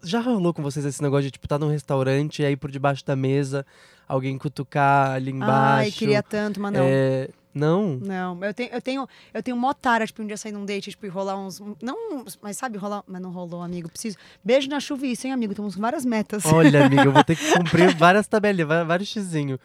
Já 0.02 0.20
rolou 0.20 0.52
com 0.52 0.62
vocês 0.62 0.84
esse 0.84 1.02
negócio 1.02 1.24
de, 1.24 1.30
tipo, 1.30 1.46
tá 1.46 1.58
num 1.58 1.68
restaurante 1.68 2.42
e 2.42 2.44
aí 2.44 2.56
por 2.56 2.70
debaixo 2.70 3.04
da 3.04 3.14
mesa 3.14 3.64
alguém 4.08 4.36
cutucar 4.36 5.12
ali 5.12 5.30
embaixo? 5.30 5.52
Ai, 5.52 5.90
queria 5.90 6.22
tanto, 6.22 6.60
mas 6.60 6.72
não. 6.72 6.80
É, 6.82 7.28
não? 7.54 7.98
Não, 8.02 8.44
eu 8.44 8.54
tenho, 8.54 8.70
eu 8.72 8.80
tenho, 8.82 9.08
eu 9.32 9.42
tenho 9.42 9.56
mó 9.56 9.72
tara, 9.72 10.06
tipo, 10.06 10.22
um 10.22 10.26
dia 10.26 10.36
sair 10.36 10.52
num 10.52 10.64
date, 10.64 10.90
tipo, 10.90 11.06
e 11.06 11.08
rolar 11.08 11.38
uns. 11.38 11.60
Não, 11.82 12.24
mas 12.40 12.56
sabe, 12.56 12.78
rolar. 12.78 13.04
Mas 13.06 13.20
não 13.20 13.30
rolou, 13.30 13.62
amigo. 13.62 13.88
Preciso. 13.88 14.16
Beijo 14.42 14.68
na 14.68 14.80
chuva 14.80 15.06
e 15.06 15.12
isso, 15.12 15.26
hein, 15.26 15.32
amigo? 15.32 15.54
Temos 15.54 15.76
várias 15.76 16.04
metas. 16.04 16.44
Olha, 16.46 16.84
amiga, 16.86 17.04
eu 17.04 17.12
vou 17.12 17.24
ter 17.24 17.36
que 17.36 17.52
cumprir 17.52 17.94
várias 17.94 18.26
tabelinhas, 18.26 18.86
vários 18.86 19.08
xizinhos. 19.08 19.58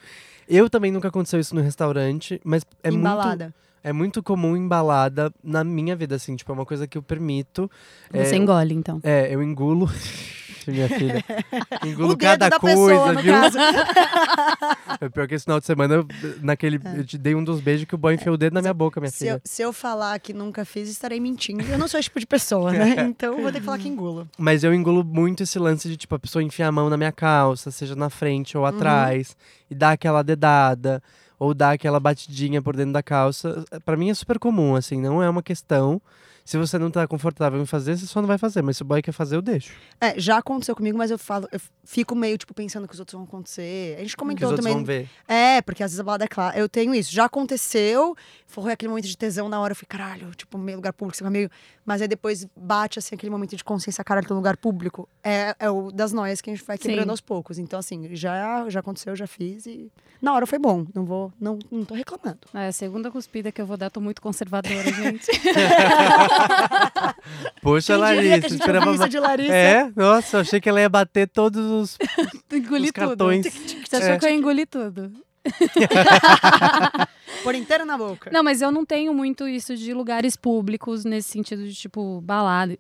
Eu 0.48 0.70
também 0.70 0.92
nunca 0.92 1.10
aconteceu 1.10 1.40
isso 1.40 1.56
no 1.56 1.62
restaurante, 1.62 2.40
mas 2.44 2.64
é 2.84 2.90
muito 2.90 3.02
Embalada. 3.02 3.54
É 3.88 3.94
muito 3.94 4.22
comum 4.22 4.58
embalada 4.58 5.34
na 5.44 5.64
minha 5.64 5.96
vida, 5.96 6.16
assim, 6.16 6.36
tipo, 6.36 6.52
é 6.52 6.56
uma 6.56 6.66
coisa 6.66 6.86
que 6.86 6.98
eu 6.98 7.02
permito. 7.02 7.72
Você 8.12 8.36
é, 8.36 8.38
engole, 8.38 8.74
então. 8.74 9.00
É, 9.02 9.34
eu 9.34 9.42
engulo. 9.42 9.90
minha 10.68 10.90
filha. 10.90 11.24
Engulo 11.86 12.18
cada 12.18 12.50
da 12.50 12.60
coisa, 12.60 12.76
pessoa, 12.76 13.14
viu? 13.22 13.34
É 15.00 15.10
pior 15.10 15.28
que 15.28 15.36
esse 15.36 15.46
final 15.46 15.60
de 15.60 15.66
semana, 15.66 15.96
eu, 15.96 16.08
naquele, 16.42 16.80
eu 16.98 17.06
te 17.06 17.18
dei 17.18 17.36
um 17.36 17.44
dos 17.44 17.62
beijos 17.62 17.86
que 17.86 17.96
o 17.96 17.98
boy 17.98 18.16
enfiou 18.16 18.36
o 18.36 18.38
dedo 18.38 18.54
na 18.54 18.62
minha 18.62 18.74
boca, 18.74 19.00
minha 19.00 19.12
Se 19.12 19.20
filha. 19.20 19.32
eu, 19.34 19.42
se 19.44 19.62
eu 19.62 19.72
falar 19.72 20.20
que 20.20 20.34
nunca 20.34 20.66
fiz, 20.66 20.90
estarei 20.90 21.20
mentindo. 21.20 21.62
Eu 21.64 21.78
não 21.78 21.88
sou 21.88 22.00
esse 22.00 22.10
tipo 22.10 22.20
de 22.20 22.26
pessoa, 22.28 22.72
né? 22.72 22.96
Então 23.08 23.42
vou 23.42 23.52
ter 23.52 23.60
que 23.60 23.66
falar 23.66 23.78
que 23.78 23.88
engulo. 23.88 24.28
Mas 24.38 24.64
eu 24.64 24.74
engulo 24.74 25.04
muito 25.04 25.44
esse 25.44 25.58
lance 25.60 25.88
de, 25.88 25.96
tipo, 25.96 26.16
a 26.16 26.20
pessoa 26.20 26.44
enfiar 26.44 26.68
a 26.68 26.72
mão 26.72 26.90
na 26.90 26.98
minha 26.98 27.12
calça, 27.12 27.72
seja 27.72 27.96
na 27.96 28.10
frente 28.10 28.58
ou 28.58 28.64
Uhum. 28.64 28.70
atrás, 28.70 29.38
e 29.70 29.76
dar 29.76 29.92
aquela 29.92 30.24
dedada, 30.24 31.02
ou 31.40 31.54
dar 31.54 31.72
aquela 31.72 32.00
batidinha 32.00 32.62
por 32.62 32.76
dentro 32.76 32.94
da 32.94 33.04
calça. 33.04 33.64
Pra 33.86 33.98
mim 33.98 34.10
é 34.10 34.14
super 34.14 34.40
comum, 34.40 34.76
assim, 34.76 35.00
não 35.02 35.22
é 35.22 35.30
uma 35.30 35.44
questão. 35.44 36.02
Se 36.48 36.58
você 36.58 36.80
não 36.80 36.90
tá 36.90 37.06
confortável 37.06 37.62
em 37.62 37.66
fazer, 37.66 37.98
você 37.98 38.06
só 38.06 38.22
não 38.22 38.28
vai 38.28 38.38
fazer. 38.38 38.62
Mas 38.62 38.78
se 38.78 38.82
o 38.82 38.86
boy 38.86 39.02
quer 39.02 39.12
fazer, 39.12 39.36
eu 39.36 39.42
deixo. 39.42 39.74
É, 40.00 40.18
já 40.18 40.38
aconteceu 40.38 40.74
comigo, 40.74 40.98
mas 40.98 41.12
eu 41.12 41.18
falo, 41.18 41.46
eu 41.52 41.60
fico 41.84 42.16
meio, 42.16 42.38
tipo, 42.38 42.54
pensando 42.54 42.88
que 42.88 42.94
os 42.94 43.00
outros 43.02 43.16
vão 43.16 43.26
acontecer. 43.26 43.96
A 43.96 44.00
gente 44.00 44.08
que 44.08 44.12
os 44.12 44.16
comentou 44.16 44.48
outros 44.48 44.64
também. 44.64 44.78
vão 44.78 44.86
ver. 44.86 45.10
É, 45.28 45.62
porque 45.62 45.84
às 45.84 45.92
vezes 45.92 46.00
a 46.00 46.04
balada 46.04 46.24
é 46.24 46.28
clara. 46.30 46.58
Eu 46.58 46.70
tenho 46.70 46.96
isso. 46.96 47.12
Já 47.12 47.26
aconteceu, 47.26 48.16
foi 48.46 48.72
aquele 48.72 48.88
momento 48.88 49.10
de 49.10 49.18
tesão 49.18 49.50
na 49.50 49.60
hora, 49.60 49.74
eu 49.74 49.76
fui, 49.76 49.86
caralho, 49.86 50.32
tipo, 50.36 50.58
meio 50.58 50.78
lugar 50.78 50.94
público, 50.94 51.18
você 51.18 51.22
fica 51.22 51.30
meio. 51.30 51.52
Mas 51.86 52.02
aí 52.02 52.08
depois 52.08 52.48
bate, 52.56 52.98
assim, 52.98 53.16
aquele 53.16 53.30
momento 53.30 53.54
de 53.54 53.64
consciência, 53.64 54.02
caralho, 54.02 54.26
tô 54.26 54.34
no 54.34 54.40
lugar 54.40 54.56
público. 54.56 55.10
É, 55.22 55.54
é 55.60 55.70
o 55.70 55.92
das 55.92 56.14
noias 56.14 56.40
que 56.40 56.50
a 56.50 56.56
gente 56.56 56.66
vai 56.66 56.78
quebrando 56.78 57.08
Sim. 57.08 57.12
aos 57.12 57.20
poucos. 57.20 57.58
Então, 57.58 57.78
assim, 57.78 58.16
já, 58.16 58.70
já 58.70 58.80
aconteceu, 58.80 59.14
já 59.18 59.28
fiz 59.28 59.66
e. 59.66 59.92
Na 60.22 60.34
hora 60.34 60.48
foi 60.48 60.58
bom. 60.58 60.86
Não 60.96 61.04
vou. 61.04 61.34
Não, 61.40 61.60
não 61.70 61.84
tô 61.84 61.94
reclamando. 61.94 62.40
É 62.54 62.68
a 62.68 62.72
segunda 62.72 63.12
cuspida 63.12 63.52
que 63.52 63.62
eu 63.62 63.66
vou 63.66 63.76
dar, 63.76 63.90
tô 63.90 64.00
muito 64.00 64.22
conservadora, 64.22 64.84
gente. 64.94 65.28
Poxa, 67.62 67.96
Quem 67.98 68.06
diria 68.06 68.16
Larissa, 68.16 68.40
que 68.40 68.46
a 68.46 68.50
gente 68.50 68.60
esperava 68.60 69.10
de 69.10 69.20
Larissa? 69.20 69.54
É, 69.54 69.92
nossa, 69.96 70.38
eu 70.38 70.42
achei 70.42 70.60
que 70.62 70.70
ela 70.70 70.80
ia 70.82 70.90
bater 70.90 71.28
todos 71.28 71.66
os, 71.66 71.98
Engoli 72.52 72.86
os 72.86 72.92
tudo. 72.92 73.08
cartões. 73.08 73.46
Você 73.88 73.96
achou 73.98 74.10
É. 74.12 74.18
que 74.20 74.26
eu 74.26 74.30
engoli 74.32 74.66
tudo? 74.66 75.12
Por 77.44 77.56
inteiro 77.56 77.86
na 77.86 77.98
boca. 77.98 78.30
Não, 78.34 78.44
mas 78.44 78.62
eu 78.62 78.72
não 78.72 78.86
tenho 78.86 79.14
muito 79.14 79.48
isso 79.48 79.76
de 79.76 79.94
lugares 79.94 80.36
públicos 80.36 81.06
nesse 81.06 81.30
sentido 81.30 81.64
de, 81.68 81.74
tipo, 81.74 82.22
balada. 82.22 82.78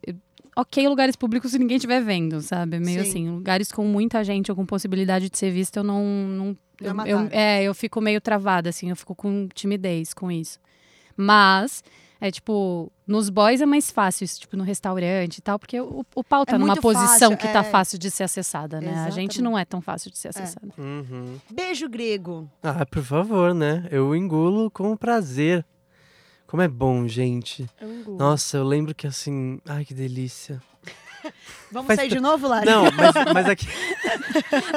Ok, 0.55 0.87
lugares 0.87 1.15
públicos 1.15 1.51
se 1.51 1.59
ninguém 1.59 1.77
estiver 1.77 2.01
vendo, 2.01 2.41
sabe? 2.41 2.77
É 2.77 2.79
Meio 2.79 3.03
Sim. 3.03 3.09
assim, 3.09 3.29
lugares 3.29 3.71
com 3.71 3.83
muita 3.85 4.23
gente 4.23 4.49
ou 4.51 4.55
com 4.55 4.65
possibilidade 4.65 5.29
de 5.29 5.37
ser 5.37 5.51
vista, 5.51 5.79
eu 5.79 5.83
não. 5.83 6.03
não 6.03 6.57
eu, 6.81 6.93
mataram. 6.95 7.21
eu- 7.25 7.29
é, 7.31 7.63
eu 7.63 7.73
fico 7.75 8.01
meio 8.01 8.19
travada, 8.19 8.69
assim, 8.69 8.89
eu 8.89 8.95
fico 8.95 9.13
com 9.15 9.47
timidez 9.53 10.13
com 10.13 10.31
isso. 10.31 10.59
Mas, 11.15 11.83
é 12.19 12.31
tipo, 12.31 12.91
nos 13.05 13.29
boys 13.29 13.61
é 13.61 13.65
mais 13.65 13.91
fácil 13.91 14.25
isso, 14.25 14.39
tipo, 14.39 14.57
no 14.57 14.63
restaurante 14.63 15.37
e 15.37 15.41
tal, 15.41 15.59
porque 15.59 15.79
o, 15.79 16.05
o 16.15 16.23
pau 16.23 16.45
tá 16.45 16.55
É 16.55 16.57
numa 16.57 16.75
posição 16.75 17.31
fácil, 17.31 17.37
que 17.37 17.47
tá 17.47 17.59
é. 17.59 17.63
fácil 17.63 17.99
de 17.99 18.09
ser 18.09 18.23
acessada, 18.23 18.81
né? 18.81 18.87
A 18.87 18.91
gente 19.09 19.33
Exatamente. 19.35 19.41
não 19.41 19.57
é 19.57 19.63
tão 19.65 19.81
fácil 19.81 20.09
de 20.11 20.17
ser 20.17 20.29
acessada. 20.29 20.69
Uhum. 20.77 21.37
Beijo 21.51 21.87
grego. 21.87 22.49
Ah, 22.63 22.85
por 22.85 23.03
favor, 23.03 23.53
né? 23.53 23.87
Eu 23.91 24.15
engulo 24.15 24.69
com 24.71 24.95
prazer. 24.97 25.65
Como 26.47 26.61
é 26.63 26.67
bom, 26.67 27.07
gente. 27.07 27.69
Eu 27.79 27.93
engulo. 27.93 28.17
Nossa, 28.17 28.57
eu 28.57 28.63
lembro 28.63 28.95
que 28.95 29.05
assim. 29.05 29.59
Ai, 29.67 29.83
que 29.83 29.93
delícia. 29.93 30.61
Vamos 31.71 31.87
Faz 31.87 31.99
sair 31.99 32.09
de 32.09 32.19
novo, 32.19 32.47
Lari? 32.47 32.65
Não, 32.65 32.83
mas, 32.95 33.33
mas 33.33 33.49
aqui. 33.49 33.67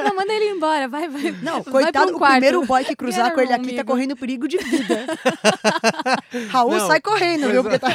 Não, 0.03 0.15
manda 0.15 0.33
ele 0.33 0.49
embora, 0.49 0.87
vai, 0.87 1.07
vai. 1.07 1.31
Não, 1.41 1.61
Vai 1.63 1.83
coitado, 1.83 2.11
um 2.11 2.15
o 2.15 2.17
quarto. 2.17 2.31
primeiro 2.33 2.65
boy 2.65 2.83
que 2.83 2.95
cruzar 2.95 3.25
Get 3.27 3.33
com 3.35 3.41
ele 3.41 3.53
aqui 3.53 3.63
tá 3.67 3.69
amigo. 3.71 3.85
correndo 3.85 4.15
perigo 4.15 4.47
de 4.47 4.57
vida. 4.57 5.05
Raul 6.49 6.71
Não, 6.71 6.87
sai 6.87 6.99
correndo, 7.01 7.49
viu? 7.49 7.63
Porque 7.63 7.79
tá, 7.79 7.89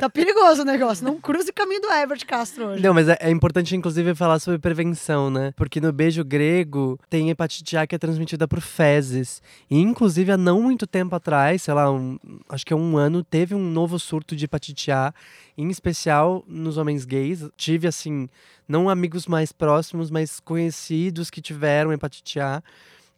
tá 0.00 0.10
perigoso 0.10 0.62
o 0.62 0.64
negócio. 0.64 1.04
Não 1.04 1.18
cruze 1.20 1.50
o 1.50 1.54
caminho 1.54 1.80
do 1.80 1.90
Herbert 1.90 2.24
Castro 2.26 2.66
hoje. 2.66 2.82
Não, 2.82 2.92
mas 2.94 3.08
é, 3.08 3.16
é 3.20 3.30
importante, 3.30 3.74
inclusive, 3.74 4.14
falar 4.14 4.38
sobre 4.38 4.58
prevenção, 4.58 5.30
né? 5.30 5.52
Porque 5.56 5.80
no 5.80 5.92
beijo 5.92 6.24
grego 6.24 6.98
tem 7.08 7.30
hepatite 7.30 7.76
A 7.76 7.86
que 7.86 7.94
é 7.94 7.98
transmitida 7.98 8.46
por 8.46 8.60
fezes. 8.60 9.42
E, 9.70 9.80
inclusive, 9.80 10.32
há 10.32 10.36
não 10.36 10.60
muito 10.62 10.86
tempo 10.86 11.14
atrás, 11.14 11.62
sei 11.62 11.74
lá, 11.74 11.90
um- 11.90 12.18
acho 12.48 12.64
que 12.66 12.72
há 12.72 12.76
um 12.76 12.96
ano, 12.96 13.22
teve 13.24 13.54
um 13.54 13.60
novo 13.70 13.98
surto 13.98 14.36
de 14.36 14.44
hepatite 14.44 14.90
A, 14.90 15.12
em 15.56 15.68
especial 15.68 16.44
nos 16.46 16.76
homens 16.76 17.04
gays. 17.04 17.48
Tive, 17.56 17.86
assim, 17.86 18.28
não 18.66 18.88
amigos 18.88 19.26
mais 19.26 19.52
próximos, 19.52 20.10
mas 20.10 20.40
conhecidos 20.40 21.30
que 21.30 21.40
tiveram 21.40 21.92
hepatite 21.92 22.40
A. 22.40 22.62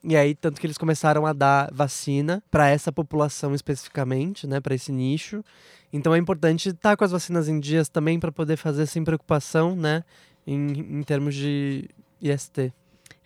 E 0.02 0.16
aí, 0.16 0.34
tanto 0.34 0.60
que 0.60 0.66
eles 0.66 0.76
começaram 0.76 1.24
a 1.24 1.32
dar 1.32 1.70
vacina 1.72 2.42
para 2.50 2.68
essa 2.68 2.92
população 2.92 3.54
especificamente, 3.54 4.46
né, 4.46 4.60
para 4.60 4.74
esse 4.74 4.92
nicho. 4.92 5.42
Então 5.90 6.14
é 6.14 6.18
importante 6.18 6.68
estar 6.68 6.96
com 6.96 7.04
as 7.04 7.10
vacinas 7.10 7.48
em 7.48 7.58
dias 7.58 7.88
também 7.88 8.20
para 8.20 8.30
poder 8.30 8.56
fazer 8.56 8.84
sem 8.86 9.02
preocupação, 9.02 9.74
né, 9.74 10.04
em, 10.46 10.98
em 10.98 11.02
termos 11.02 11.34
de 11.34 11.88
IST. 12.20 12.72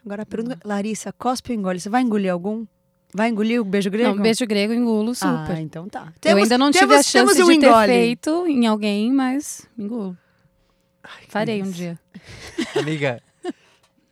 Agora 0.04 0.22
a 0.22 0.26
pergunta, 0.26 0.58
Larissa, 0.64 1.12
cospe 1.12 1.52
ou 1.52 1.58
engole? 1.58 1.80
Você 1.80 1.88
vai 1.88 2.02
engolir 2.02 2.32
algum? 2.32 2.64
Vai 3.14 3.30
engolir 3.30 3.60
o 3.60 3.64
beijo 3.64 3.90
grego? 3.90 4.14
Não, 4.14 4.22
beijo 4.22 4.46
grego 4.46 4.72
engulo 4.72 5.14
super. 5.14 5.52
Ah, 5.56 5.60
então 5.60 5.88
tá. 5.88 6.12
eu 6.24 6.36
ainda 6.36 6.58
não 6.58 6.70
tive 6.70 6.86
temos- 6.86 7.00
a 7.00 7.02
chance 7.02 7.34
temos 7.36 7.48
um 7.48 7.52
de 7.54 7.60
ter 7.60 7.66
engole. 7.66 7.86
feito 7.86 8.46
em 8.46 8.66
alguém, 8.66 9.12
mas 9.12 9.66
engulo. 9.78 10.16
Farei 11.28 11.62
um 11.62 11.70
dia. 11.70 11.98
Amiga. 12.76 13.22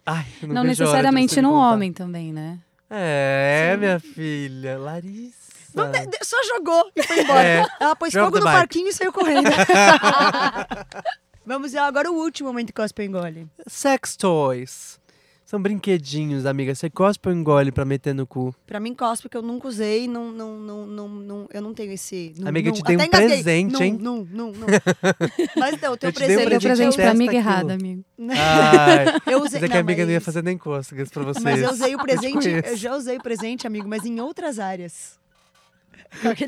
Ai, 0.06 0.24
não, 0.42 0.54
Não 0.54 0.62
de 0.62 0.68
necessariamente 0.68 1.42
no 1.42 1.52
homem 1.52 1.92
também, 1.92 2.32
né? 2.32 2.58
É, 2.88 3.76
minha 3.78 3.98
filha, 4.00 4.78
Larissa. 4.78 5.34
Não, 5.74 5.90
de- 5.90 6.06
de- 6.06 6.18
Só 6.24 6.36
jogou 6.54 6.90
e 6.96 7.02
foi 7.02 7.20
embora. 7.22 7.42
É. 7.42 7.66
Ela 7.80 7.94
pôs 7.96 8.12
Drop 8.12 8.26
fogo 8.26 8.38
no 8.38 8.46
mic. 8.46 8.54
parquinho 8.58 8.88
e 8.88 8.92
saiu 8.94 9.12
correndo. 9.12 9.50
Vamos 11.44 11.72
ver 11.72 11.78
agora 11.78 12.10
o 12.10 12.14
último 12.14 12.48
momento 12.48 12.72
cospe 12.72 13.02
ou 13.02 13.08
engole. 13.08 13.46
Sex 13.66 14.16
toys. 14.16 14.98
São 15.46 15.62
brinquedinhos, 15.62 16.44
amiga. 16.44 16.74
Você 16.74 16.90
cospe 16.90 17.28
ou 17.28 17.32
engole 17.34 17.70
pra 17.70 17.84
meter 17.84 18.12
no 18.12 18.26
cu? 18.26 18.52
Pra 18.66 18.80
mim, 18.80 18.92
cospe, 18.92 19.28
que 19.28 19.36
eu 19.36 19.42
nunca 19.42 19.68
usei, 19.68 20.08
não, 20.08 20.32
não, 20.32 20.58
não, 20.58 20.84
não, 20.86 21.08
não, 21.08 21.48
eu 21.52 21.62
não 21.62 21.72
tenho 21.72 21.92
esse. 21.92 22.34
Não, 22.36 22.48
Amiga, 22.48 22.68
eu 22.68 22.72
não, 22.72 22.76
te 22.76 22.82
dei 22.82 22.96
um 22.96 23.00
engasguei. 23.00 23.28
presente, 23.28 23.72
não, 23.72 23.80
hein? 23.82 23.98
Não, 24.00 24.16
não, 24.28 24.50
não. 24.52 24.66
Mas 25.56 25.74
então, 25.74 25.92
o 25.92 25.96
teu 25.96 26.08
Eu 26.08 26.12
te 26.12 26.18
dei 26.26 26.36
um 26.36 26.40
presente. 26.40 26.48
presente, 26.48 26.66
presente 26.66 26.96
pra 26.96 27.10
amiga 27.12 27.30
aquilo. 27.30 27.44
errada, 27.48 27.74
amigo. 27.74 28.04
Ai, 28.28 29.04
Eu 29.32 29.38
usei. 29.44 29.60
mas 29.60 29.62
é 29.62 29.72
que 29.72 29.76
a 29.76 29.80
amiga 29.80 30.04
não 30.04 30.10
ia 30.10 30.16
mas- 30.16 30.24
fazer 30.24 30.42
nem 30.42 30.58
cócegas 30.58 31.08
pra 31.10 31.22
vocês. 31.22 31.44
Mas 31.44 31.62
eu 31.62 31.70
usei 31.70 31.94
o 31.94 31.98
presente, 32.02 32.32
conheço. 32.42 32.68
eu 32.68 32.76
já 32.76 32.96
usei 32.96 33.16
o 33.16 33.22
presente, 33.22 33.68
amigo, 33.68 33.88
mas 33.88 34.04
em 34.04 34.18
outras 34.20 34.58
áreas. 34.58 35.16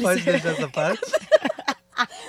Pode 0.02 0.22
deixar 0.24 0.48
essa 0.50 0.68
parte? 0.68 1.00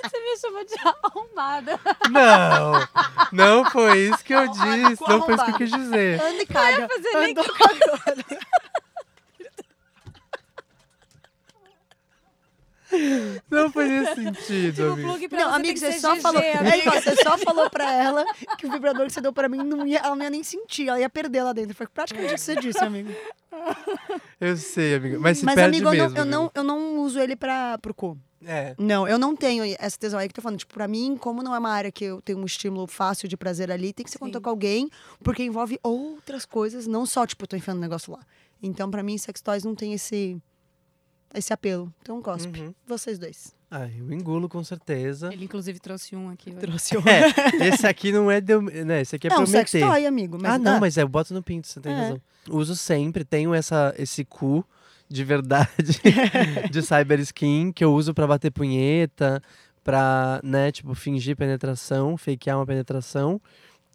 Você 0.04 0.20
me 0.20 0.38
chamou 0.40 0.66
de 0.66 0.76
arrombada. 0.84 1.80
Não, 2.10 2.88
não 3.32 3.66
foi 3.70 4.00
isso 4.00 4.24
que 4.24 4.34
eu 4.34 4.48
disse. 4.48 5.04
Não 5.08 5.22
foi 5.22 5.36
isso 5.36 5.46
que 5.46 5.52
eu 5.52 5.58
quis 5.58 5.72
dizer. 5.72 6.22
Anda 6.22 6.42
e 6.42 6.46
caga. 6.46 6.88
fazer 6.88 7.18
nem 7.18 7.36
Não 13.50 13.72
foi 13.72 13.88
nesse 13.88 14.16
sentido, 14.16 14.96
Tipo, 14.98 15.10
amigo. 15.12 15.36
Não, 15.36 15.54
amigo, 15.54 15.78
você 15.80 15.94
só 16.00 16.16
ser 16.16 16.22
falou. 16.22 16.42
GG, 16.42 16.48
É, 16.48 16.58
amigo. 16.58 16.92
você 16.92 17.16
só 17.24 17.38
falou 17.38 17.70
pra 17.70 17.92
ela 17.94 18.26
que 18.58 18.66
o 18.68 18.72
vibrador 18.72 19.06
que 19.08 19.14
você 19.14 19.22
deu 19.22 19.32
pra 19.34 19.48
mim 19.48 19.58
não 19.60 19.86
ia, 19.86 20.00
ela 20.00 20.16
não 20.16 20.24
ia 20.24 20.30
nem 20.30 20.44
sentir, 20.44 20.88
ela 20.90 21.00
ia 21.00 21.10
perder 21.10 21.44
lá 21.44 21.54
dentro. 21.54 21.76
Foi 21.76 21.88
praticamente 21.88 22.34
o 22.34 22.36
que 22.36 22.42
você 22.42 22.56
disse, 22.56 22.84
amigo. 22.84 23.10
Eu 24.40 24.56
sei, 24.58 24.96
amiga. 24.96 25.20
Mas 25.20 25.38
se 25.40 25.46
Mas, 25.46 25.56
perde 25.56 25.78
amigo, 25.78 25.94
eu, 25.94 26.10
mesmo. 26.10 26.10
não, 26.10 26.18
eu, 26.18 26.24
viu? 26.24 26.32
não, 26.32 26.52
eu 26.56 26.64
não 26.64 27.00
uso 27.02 27.20
ele 27.20 27.36
pra, 27.36 27.78
pro 27.78 27.94
cu. 27.94 28.18
É. 28.46 28.74
Não, 28.78 29.06
eu 29.08 29.20
não 29.20 29.36
tenho 29.36 29.64
essa 29.78 29.98
tesão 29.98 30.18
aí 30.18 30.28
que 30.28 30.32
eu 30.32 30.36
tô 30.36 30.42
falando. 30.42 30.60
Tipo, 30.60 30.74
pra 30.74 30.88
mim, 30.88 31.18
como 31.20 31.44
não 31.44 31.54
é 31.54 31.60
uma 31.60 31.72
área 31.72 31.92
que 31.92 32.06
eu 32.06 32.22
tenho 32.22 32.40
um 32.40 32.46
estímulo 32.46 32.88
fácil 32.88 33.28
de 33.28 33.36
prazer 33.36 33.70
ali, 33.70 33.92
tem 33.92 34.04
que 34.06 34.10
ser 34.12 34.18
quando 34.18 34.30
eu 34.30 34.34
tô 34.34 34.40
Sim. 34.40 34.44
com 34.44 34.50
alguém, 34.50 34.90
porque 35.22 35.44
envolve 35.44 35.78
outras 35.84 36.46
coisas, 36.46 36.88
não 36.88 37.06
só, 37.06 37.26
tipo, 37.28 37.44
eu 37.44 37.48
tô 37.48 37.56
enfiando 37.58 37.78
um 37.78 37.82
negócio 37.82 38.14
lá. 38.14 38.20
Então, 38.64 38.90
pra 38.90 39.04
mim, 39.04 39.18
sex 39.18 39.42
toys 39.42 39.64
não 39.66 39.76
tem 39.76 39.94
esse, 39.94 40.38
esse 41.34 41.54
apelo. 41.54 41.94
Então, 42.02 42.22
cospe. 42.22 42.60
Uhum. 42.60 42.74
Vocês 42.88 43.18
dois. 43.20 43.54
Ah, 43.72 43.88
eu 43.88 44.12
engulo 44.12 44.50
com 44.50 44.64
certeza. 44.64 45.32
Ele, 45.32 45.46
inclusive, 45.46 45.80
trouxe 45.80 46.16
um 46.16 46.30
aqui. 46.30 46.50
hoje. 46.50 46.60
Trouxe 46.60 46.98
o... 46.98 47.04
É, 47.08 47.30
esse 47.70 47.86
aqui 47.86 48.12
não 48.12 48.32
é 48.32 48.42
de 48.42 48.58
né, 48.84 49.02
esse 49.02 49.16
aqui 49.16 49.28
é 49.28 49.30
não, 49.30 49.38
pra 49.38 49.44
eu 49.44 49.48
sex 49.48 49.74
meter. 49.74 49.88
toy, 49.88 50.06
amigo. 50.08 50.38
Mas, 50.42 50.52
ah, 50.54 50.58
não, 50.58 50.80
mas 50.80 50.98
é, 50.98 51.04
eu 51.04 51.08
boto 51.08 51.34
no 51.34 51.44
pinto, 51.44 51.68
você 51.68 51.80
tem 51.80 51.92
É. 51.92 51.96
razão. 51.96 52.22
Uso 52.50 52.76
sempre, 52.76 53.24
tenho 53.24 53.54
essa, 53.54 53.94
esse 53.98 54.26
cu 54.26 54.66
de 55.08 55.24
verdade 55.24 55.70
de 56.72 56.82
cyber 56.82 57.20
skin 57.20 57.72
que 57.72 57.84
eu 57.84 57.94
uso 57.94 58.14
pra 58.14 58.26
bater 58.26 58.52
punheta, 58.52 59.40
pra, 59.84 60.40
né, 60.44 60.72
tipo, 60.72 60.94
fingir 60.96 61.36
penetração, 61.36 62.18
fakear 62.18 62.58
uma 62.58 62.66
penetração. 62.66 63.40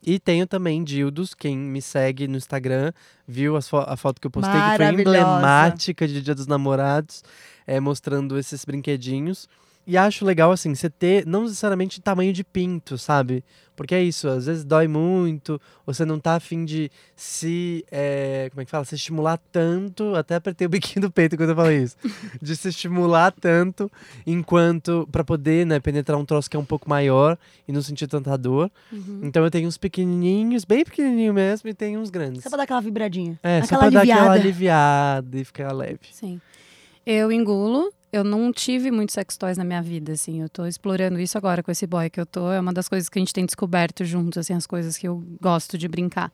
E 0.06 0.18
tenho 0.18 0.46
também 0.46 0.84
dildos, 0.84 1.32
quem 1.34 1.56
me 1.56 1.80
segue 1.80 2.28
no 2.28 2.36
Instagram 2.36 2.92
viu 3.26 3.60
fo- 3.62 3.78
a 3.78 3.96
foto 3.96 4.20
que 4.20 4.26
eu 4.26 4.30
postei, 4.30 4.52
que 4.52 4.76
foi 4.76 4.86
emblemática 5.00 6.06
de 6.06 6.20
Dia 6.20 6.34
dos 6.34 6.46
Namorados, 6.46 7.22
é, 7.66 7.80
mostrando 7.80 8.38
esses 8.38 8.64
brinquedinhos. 8.64 9.48
E 9.86 9.96
acho 9.96 10.24
legal, 10.24 10.50
assim, 10.50 10.74
você 10.74 10.88
ter, 10.88 11.26
não 11.26 11.42
necessariamente 11.42 12.00
tamanho 12.00 12.32
de 12.32 12.42
pinto, 12.42 12.96
sabe? 12.96 13.44
Porque 13.76 13.94
é 13.94 14.02
isso, 14.02 14.28
às 14.28 14.46
vezes 14.46 14.64
dói 14.64 14.86
muito, 14.86 15.60
você 15.84 16.04
não 16.04 16.20
tá 16.20 16.36
afim 16.36 16.64
de 16.64 16.90
se, 17.16 17.84
é, 17.90 18.48
como 18.50 18.62
é 18.62 18.64
que 18.64 18.70
fala? 18.70 18.84
Se 18.84 18.94
estimular 18.94 19.38
tanto, 19.50 20.14
até 20.14 20.36
apertei 20.36 20.66
o 20.66 20.70
biquinho 20.70 21.02
do 21.02 21.10
peito 21.10 21.36
quando 21.36 21.50
eu 21.50 21.56
falei 21.56 21.82
isso, 21.82 21.96
de 22.40 22.56
se 22.56 22.68
estimular 22.68 23.32
tanto, 23.32 23.90
enquanto, 24.24 25.08
pra 25.10 25.24
poder, 25.24 25.66
né, 25.66 25.80
penetrar 25.80 26.16
um 26.16 26.24
troço 26.24 26.48
que 26.48 26.56
é 26.56 26.60
um 26.60 26.64
pouco 26.64 26.88
maior 26.88 27.36
e 27.66 27.72
não 27.72 27.82
sentir 27.82 28.06
tanta 28.06 28.38
dor. 28.38 28.70
Uhum. 28.92 29.20
Então 29.24 29.44
eu 29.44 29.50
tenho 29.50 29.66
uns 29.66 29.76
pequenininhos, 29.76 30.64
bem 30.64 30.84
pequenininho 30.84 31.34
mesmo, 31.34 31.68
e 31.68 31.74
tenho 31.74 32.00
uns 32.00 32.10
grandes. 32.10 32.44
Só 32.44 32.48
pra 32.48 32.58
dar 32.58 32.62
aquela 32.62 32.80
vibradinha. 32.80 33.38
É, 33.42 33.60
só 33.60 33.74
aquela 33.74 33.80
pra 33.80 33.90
dar 33.90 33.98
aliviada. 34.00 34.20
aquela 34.20 34.34
aliviada 34.34 35.38
e 35.38 35.44
ficar 35.44 35.72
leve. 35.72 35.98
Sim. 36.12 36.40
Eu 37.04 37.30
engulo. 37.30 37.92
Eu 38.14 38.22
não 38.22 38.52
tive 38.52 38.92
muitos 38.92 39.12
sex 39.12 39.36
toys 39.36 39.58
na 39.58 39.64
minha 39.64 39.82
vida, 39.82 40.12
assim. 40.12 40.40
Eu 40.40 40.48
tô 40.48 40.64
explorando 40.66 41.18
isso 41.18 41.36
agora 41.36 41.64
com 41.64 41.70
esse 41.72 41.84
boy 41.84 42.08
que 42.08 42.20
eu 42.20 42.24
tô. 42.24 42.52
É 42.52 42.60
uma 42.60 42.72
das 42.72 42.88
coisas 42.88 43.08
que 43.08 43.18
a 43.18 43.20
gente 43.20 43.32
tem 43.32 43.44
descoberto 43.44 44.04
juntos, 44.04 44.38
assim, 44.38 44.54
as 44.54 44.68
coisas 44.68 44.96
que 44.96 45.08
eu 45.08 45.20
gosto 45.40 45.76
de 45.76 45.88
brincar. 45.88 46.32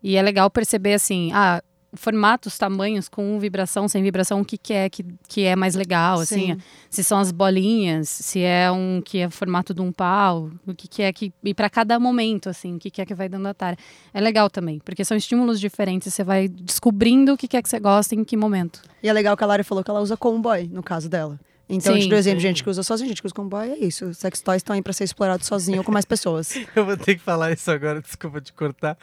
E 0.00 0.14
é 0.14 0.22
legal 0.22 0.48
perceber, 0.48 0.94
assim, 0.94 1.32
ah, 1.34 1.60
formatos, 1.92 2.56
tamanhos, 2.56 3.08
com 3.08 3.38
vibração, 3.38 3.88
sem 3.88 4.02
vibração, 4.02 4.40
o 4.40 4.44
que, 4.44 4.56
que 4.56 4.72
é 4.72 4.88
que, 4.88 5.04
que 5.28 5.44
é 5.44 5.56
mais 5.56 5.74
legal, 5.74 6.20
assim. 6.20 6.54
Sim. 6.54 6.58
Se 6.88 7.04
são 7.04 7.18
as 7.18 7.32
bolinhas, 7.32 8.08
se 8.08 8.40
é 8.40 8.70
um 8.70 9.02
que 9.04 9.18
é 9.18 9.30
formato 9.30 9.74
de 9.74 9.80
um 9.80 9.90
pau, 9.92 10.50
o 10.66 10.74
que, 10.74 10.88
que 10.88 11.02
é 11.02 11.12
que. 11.12 11.32
E 11.42 11.54
para 11.54 11.68
cada 11.68 11.98
momento, 11.98 12.48
assim, 12.48 12.76
o 12.76 12.78
que, 12.78 12.90
que 12.90 13.00
é 13.00 13.06
que 13.06 13.14
vai 13.14 13.28
dando 13.28 13.46
a 13.46 13.54
tara. 13.54 13.76
É 14.12 14.20
legal 14.20 14.48
também, 14.48 14.78
porque 14.84 15.04
são 15.04 15.16
estímulos 15.16 15.60
diferentes, 15.60 16.12
você 16.12 16.22
vai 16.22 16.48
descobrindo 16.48 17.34
o 17.34 17.36
que, 17.36 17.48
que 17.48 17.56
é 17.56 17.62
que 17.62 17.68
você 17.68 17.80
gosta 17.80 18.14
em 18.14 18.24
que 18.24 18.36
momento. 18.36 18.82
E 19.02 19.08
é 19.08 19.12
legal 19.12 19.36
que 19.36 19.44
a 19.44 19.46
Lari 19.46 19.64
falou 19.64 19.82
que 19.82 19.90
ela 19.90 20.00
usa 20.00 20.16
comboy, 20.16 20.68
no 20.68 20.82
caso 20.82 21.08
dela. 21.08 21.38
Então, 21.72 21.92
a 21.92 21.94
gente 21.94 22.04
Sim. 22.04 22.08
deu 22.10 22.18
exemplo 22.18 22.38
de 22.40 22.42
gente 22.48 22.62
que 22.64 22.68
usa 22.68 22.82
sozinha, 22.82 23.08
gente 23.08 23.20
que 23.22 23.26
usa 23.26 23.34
comboy, 23.34 23.70
é 23.70 23.78
isso. 23.78 24.12
Sex 24.12 24.40
toys 24.40 24.56
estão 24.56 24.74
aí 24.74 24.82
pra 24.82 24.92
ser 24.92 25.04
explorado 25.04 25.44
sozinho 25.44 25.78
ou 25.78 25.84
com 25.84 25.92
mais 25.92 26.04
pessoas. 26.04 26.52
Eu 26.74 26.84
vou 26.84 26.96
ter 26.96 27.14
que 27.14 27.20
falar 27.20 27.52
isso 27.52 27.70
agora, 27.70 28.00
desculpa 28.02 28.40
te 28.40 28.52
cortar. 28.52 28.98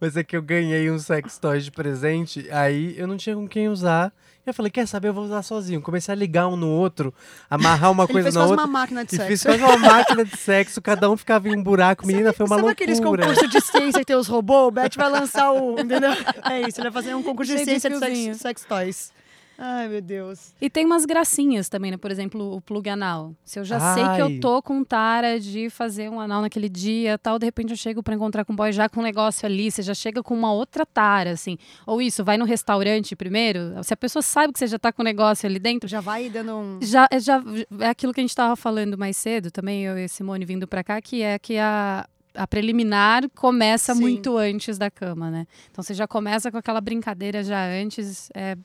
Mas 0.00 0.16
é 0.16 0.24
que 0.24 0.36
eu 0.36 0.42
ganhei 0.42 0.90
um 0.90 0.98
sex 0.98 1.38
toy 1.38 1.60
de 1.60 1.70
presente, 1.70 2.46
aí 2.50 2.94
eu 2.98 3.06
não 3.06 3.16
tinha 3.16 3.36
com 3.36 3.46
quem 3.46 3.68
usar. 3.68 4.12
E 4.44 4.50
eu 4.50 4.54
falei, 4.54 4.70
quer 4.72 4.86
saber, 4.88 5.08
eu 5.08 5.12
vou 5.14 5.24
usar 5.24 5.42
sozinho. 5.42 5.80
Comecei 5.82 6.10
a 6.12 6.16
ligar 6.16 6.48
um 6.48 6.56
no 6.56 6.68
outro, 6.68 7.12
amarrar 7.50 7.90
uma 7.92 8.06
coisa 8.08 8.24
fez 8.24 8.34
na 8.34 8.42
outra. 8.46 8.56
uma 8.56 8.66
máquina 8.66 9.04
de 9.04 9.14
E 9.14 9.16
sexo. 9.16 9.28
fiz 9.30 9.42
quase 9.42 9.62
uma 9.62 9.76
máquina 9.78 10.24
de 10.24 10.36
sexo, 10.36 10.80
cada 10.82 11.10
um 11.10 11.16
ficava 11.16 11.48
em 11.48 11.56
um 11.56 11.62
buraco. 11.62 12.06
Menina, 12.06 12.32
foi 12.32 12.46
uma 12.46 12.56
Sabe 12.56 12.62
loucura. 12.66 12.72
aqueles 12.72 12.98
concursos 13.00 13.48
de 13.50 13.60
ciência 13.60 14.00
que 14.00 14.06
tem 14.06 14.16
os 14.16 14.26
robôs? 14.26 14.68
O 14.68 14.70
Beth 14.70 14.90
vai 14.96 15.10
lançar 15.10 15.52
o. 15.52 15.78
Entendeu? 15.80 16.10
É 16.50 16.62
isso, 16.62 16.80
ele 16.80 16.90
vai 16.90 17.02
fazer 17.02 17.14
um 17.14 17.22
concurso 17.22 17.52
de 17.52 17.58
Cheio 17.58 17.64
de 17.66 17.70
ciência 17.80 17.90
de 17.90 17.98
fiozinho. 17.98 18.34
sex, 18.34 18.42
sex 18.42 18.64
toys. 18.64 19.12
Ai, 19.60 19.88
meu 19.88 20.00
Deus. 20.00 20.54
E 20.60 20.70
tem 20.70 20.86
umas 20.86 21.04
gracinhas 21.04 21.68
também, 21.68 21.90
né? 21.90 21.96
Por 21.96 22.12
exemplo, 22.12 22.54
o 22.54 22.60
plug 22.60 22.88
anal. 22.88 23.34
Se 23.44 23.58
eu 23.58 23.64
já 23.64 23.80
sei 23.92 24.04
que 24.04 24.08
Ai. 24.10 24.22
eu 24.22 24.40
tô 24.40 24.62
com 24.62 24.84
tara 24.84 25.40
de 25.40 25.68
fazer 25.68 26.08
um 26.08 26.20
anal 26.20 26.42
naquele 26.42 26.68
dia, 26.68 27.18
tal, 27.18 27.40
de 27.40 27.44
repente 27.46 27.70
eu 27.72 27.76
chego 27.76 28.00
pra 28.00 28.14
encontrar 28.14 28.44
com 28.44 28.52
o 28.52 28.56
boy 28.56 28.70
já 28.70 28.88
com 28.88 29.00
um 29.00 29.02
negócio 29.02 29.44
ali, 29.46 29.68
você 29.68 29.82
já 29.82 29.94
chega 29.94 30.22
com 30.22 30.32
uma 30.32 30.52
outra 30.52 30.86
tara, 30.86 31.32
assim. 31.32 31.58
Ou 31.84 32.00
isso, 32.00 32.22
vai 32.24 32.38
no 32.38 32.44
restaurante 32.44 33.16
primeiro, 33.16 33.72
se 33.82 33.92
a 33.92 33.96
pessoa 33.96 34.22
sabe 34.22 34.52
que 34.52 34.60
você 34.60 34.68
já 34.68 34.78
tá 34.78 34.92
com 34.92 35.02
um 35.02 35.04
negócio 35.04 35.48
ali 35.48 35.58
dentro, 35.58 35.88
Já 35.88 36.00
vai 36.00 36.30
dando 36.30 36.52
um. 36.56 36.78
já, 36.80 37.08
é- 37.10 37.18
já 37.18 37.42
é 37.80 37.88
aquilo 37.88 38.14
que 38.14 38.20
a 38.20 38.22
gente 38.22 38.36
tava 38.36 38.54
falando 38.54 38.96
mais 38.96 39.16
cedo 39.16 39.50
também, 39.50 39.82
eu 39.84 39.98
e 39.98 40.08
Simone 40.08 40.44
vindo 40.44 40.68
pra 40.68 40.84
cá, 40.84 41.02
que 41.02 41.20
é 41.22 41.36
que 41.36 41.58
a 41.58 42.06
a 42.34 42.46
preliminar 42.46 43.28
começa 43.34 43.92
Sim. 43.94 44.00
muito 44.00 44.36
antes 44.36 44.78
da 44.78 44.88
cama, 44.88 45.28
né? 45.28 45.44
Então 45.72 45.82
você 45.82 45.92
já 45.92 46.06
começa 46.06 46.52
com 46.52 46.58
aquela 46.58 46.80
brincadeira 46.80 47.42
já 47.42 47.64
antes. 47.66 48.30
é, 48.32 48.56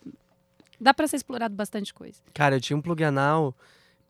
dá 0.80 0.93
pra 0.93 1.07
ser 1.07 1.17
explorado 1.17 1.55
bastante 1.55 1.93
coisa. 1.93 2.19
Cara, 2.34 2.55
eu 2.55 2.61
tinha 2.61 2.78
um 2.78 2.82
plug 2.82 3.03
anal. 3.03 3.55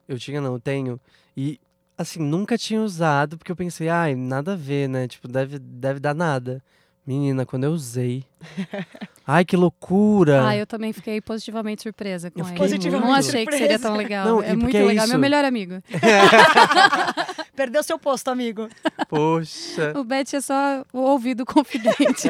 Eu 0.08 0.20
tinha, 0.20 0.42
não, 0.42 0.54
eu 0.54 0.60
tenho. 0.60 1.00
E 1.36 1.60
assim, 1.98 2.20
nunca 2.20 2.58
tinha 2.58 2.82
usado, 2.82 3.38
porque 3.38 3.52
eu 3.52 3.56
pensei, 3.56 3.90
ai, 3.90 4.16
nada 4.16 4.54
a 4.54 4.56
ver, 4.56 4.90
né? 4.90 5.08
Tipo, 5.08 5.28
deve, 5.28 5.60
deve 5.60 6.00
dar 6.00 6.14
nada. 6.14 6.62
Menina, 7.06 7.46
quando 7.46 7.66
eu 7.66 7.72
usei. 7.72 8.24
ai, 9.28 9.44
que 9.44 9.58
loucura! 9.58 10.48
Ah, 10.48 10.56
eu 10.56 10.66
também 10.66 10.94
fiquei 10.94 11.20
positivamente 11.20 11.84
surpresa 11.84 12.32
com 12.32 12.40
Eu 12.40 12.48
ele. 12.48 12.56
Positivamente 12.56 13.06
Não 13.06 13.14
achei 13.14 13.46
que 13.46 13.52
seria 13.52 13.78
surpresa. 13.78 13.84
tão 13.84 13.98
legal. 13.98 14.26
Não, 14.26 14.42
é 14.42 14.56
muito 14.56 14.76
é 14.78 14.84
legal. 14.84 15.06
Meu 15.08 15.16
isso. 15.16 15.20
melhor 15.20 15.44
amigo. 15.44 15.84
Perdeu 17.56 17.84
seu 17.84 18.00
posto, 18.00 18.30
amigo. 18.30 18.70
Poxa. 19.10 19.92
O 19.98 20.04
Beth 20.06 20.34
é 20.34 20.40
só 20.40 20.86
o 20.94 21.00
ouvido 21.00 21.46
confidente. 21.46 22.28